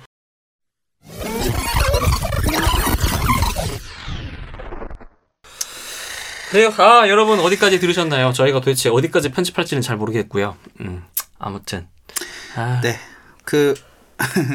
네, 6.54 6.70
아 6.78 7.08
여러분 7.08 7.40
어디까지 7.40 7.80
들으셨나요? 7.80 8.32
저희가 8.32 8.60
도대체 8.60 8.88
어디까지 8.88 9.30
편집할지는 9.30 9.82
잘 9.82 9.96
모르겠고요. 9.96 10.56
음, 10.82 11.02
아무튼 11.36 11.88
아, 12.54 12.80
네. 12.80 12.96
그 13.44 13.74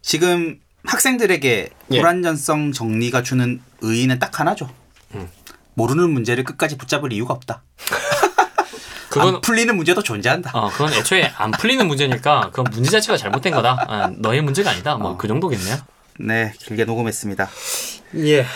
지금 0.00 0.58
학생들에게 0.86 1.68
예. 1.90 2.00
불안전성 2.00 2.72
정리가 2.72 3.22
주는 3.22 3.60
의의는 3.82 4.18
딱 4.18 4.40
하나죠. 4.40 4.70
음. 5.14 5.28
모르는 5.74 6.08
문제를 6.08 6.42
끝까지 6.42 6.78
붙잡을 6.78 7.12
이유가 7.12 7.34
없다. 7.34 7.62
그건 9.10 9.34
안 9.34 9.40
풀리는 9.42 9.76
문제도 9.76 10.02
존재한다. 10.02 10.52
어, 10.54 10.70
그건 10.70 10.94
애초에 10.94 11.30
안 11.36 11.50
풀리는 11.50 11.86
문제니까 11.86 12.48
그건 12.50 12.72
문제 12.72 12.90
자체가 12.90 13.18
잘못된 13.18 13.52
거다. 13.52 13.84
아, 13.86 14.10
너의 14.16 14.40
문제가 14.40 14.70
아니다. 14.70 14.96
뭐그 14.96 15.28
정도겠네요. 15.28 15.76
네, 16.18 16.54
길게 16.60 16.86
녹음했습니다. 16.86 17.50
예. 18.20 18.46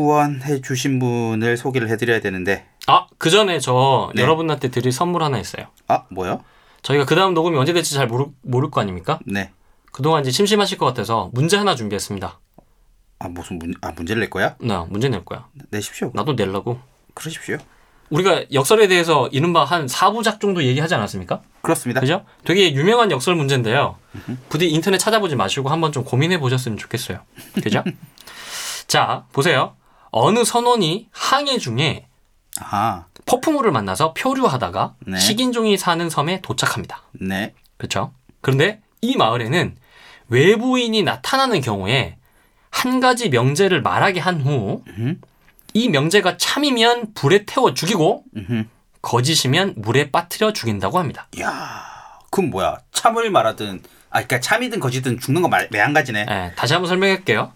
후원해 0.00 0.62
주신 0.62 0.98
분을 0.98 1.58
소개를 1.58 1.90
해드려야 1.90 2.20
되는데 2.20 2.66
아, 2.86 3.06
그 3.18 3.28
전에 3.28 3.60
저 3.60 4.10
네. 4.14 4.22
여러분한테 4.22 4.68
드릴 4.68 4.92
선물 4.92 5.22
하나 5.22 5.38
있어요. 5.38 5.66
아 5.88 6.04
뭐요? 6.10 6.42
저희가 6.82 7.04
그 7.04 7.14
다음 7.14 7.34
녹음이 7.34 7.58
언제 7.58 7.74
될지 7.74 7.94
잘 7.94 8.06
모르, 8.06 8.26
모를 8.42 8.70
거 8.70 8.80
아닙니까? 8.80 9.18
네. 9.26 9.52
그동안 9.92 10.22
이제 10.22 10.30
심심하실 10.30 10.78
것 10.78 10.86
같아서 10.86 11.30
문제 11.34 11.58
하나 11.58 11.74
준비했습니다. 11.74 12.40
아 13.18 13.28
무슨 13.28 13.58
문, 13.58 13.74
아 13.82 13.92
문제를 13.92 14.20
낼 14.20 14.30
거야? 14.30 14.56
나 14.60 14.86
문제 14.88 15.10
낼 15.10 15.24
거야. 15.24 15.46
내십시오. 15.70 16.10
나도 16.14 16.32
낼라고. 16.32 16.80
그러십시오. 17.12 17.58
우리가 18.08 18.44
역설에 18.52 18.88
대해서 18.88 19.28
이른바 19.30 19.64
한 19.64 19.86
4부작 19.86 20.40
정도 20.40 20.64
얘기하지 20.64 20.94
않았습니까? 20.94 21.42
그렇습니다. 21.60 22.00
그죠? 22.00 22.24
되게 22.44 22.72
유명한 22.72 23.10
역설 23.10 23.36
문제인데요. 23.36 23.96
부디 24.48 24.68
인터넷 24.68 24.98
찾아보지 24.98 25.36
마시고 25.36 25.68
한번 25.68 25.92
좀 25.92 26.02
고민해 26.02 26.40
보셨으면 26.40 26.76
좋겠어요. 26.78 27.20
그죠? 27.62 27.84
자, 28.88 29.26
보세요. 29.32 29.76
어느 30.10 30.44
선원이 30.44 31.08
항해 31.12 31.58
중에 31.58 32.06
아, 32.60 33.06
폭풍우를 33.26 33.70
만나서 33.70 34.14
표류하다가 34.14 34.94
네. 35.06 35.18
식인종이 35.18 35.76
사는 35.76 36.10
섬에 36.10 36.40
도착합니다. 36.42 37.02
네. 37.12 37.54
그렇죠? 37.76 38.12
그런데 38.40 38.80
이 39.00 39.16
마을에는 39.16 39.76
외부인이 40.28 41.02
나타나는 41.02 41.60
경우에 41.60 42.16
한 42.70 43.00
가지 43.00 43.28
명제를 43.28 43.82
말하게 43.82 44.20
한 44.20 44.40
후이 44.40 44.82
음. 44.88 45.20
명제가 45.90 46.36
참이면 46.36 47.14
불에 47.14 47.44
태워 47.46 47.74
죽이고 47.74 48.24
음흠. 48.36 48.64
거짓이면 49.02 49.74
물에 49.76 50.10
빠뜨려 50.10 50.52
죽인다고 50.52 50.98
합니다. 50.98 51.26
야, 51.40 51.84
그럼 52.30 52.50
뭐야? 52.50 52.78
참을 52.92 53.30
말하든 53.30 53.82
아, 54.10 54.22
그러니까 54.22 54.40
참이든 54.40 54.80
거짓든 54.80 55.20
죽는 55.20 55.40
거 55.42 55.48
말, 55.48 55.68
매한 55.70 55.92
가지네. 55.92 56.26
예, 56.28 56.52
다시 56.56 56.72
한번 56.74 56.88
설명할게요. 56.88 57.52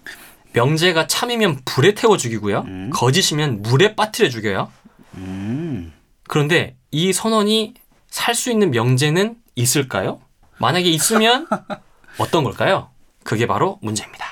명제가 0.54 1.06
참이면 1.06 1.60
불에 1.64 1.94
태워 1.94 2.16
죽이고요. 2.16 2.64
거짓이면 2.90 3.62
물에 3.62 3.94
빠뜨려 3.94 4.30
죽여요. 4.30 4.70
음. 5.14 5.92
그런데 6.28 6.76
이 6.90 7.12
선언이 7.12 7.74
살 8.08 8.34
수 8.34 8.50
있는 8.50 8.70
명제는 8.70 9.36
있을까요? 9.56 10.20
만약에 10.58 10.88
있으면 10.88 11.46
어떤 12.18 12.44
걸까요? 12.44 12.90
그게 13.24 13.46
바로 13.46 13.78
문제입니다. 13.82 14.24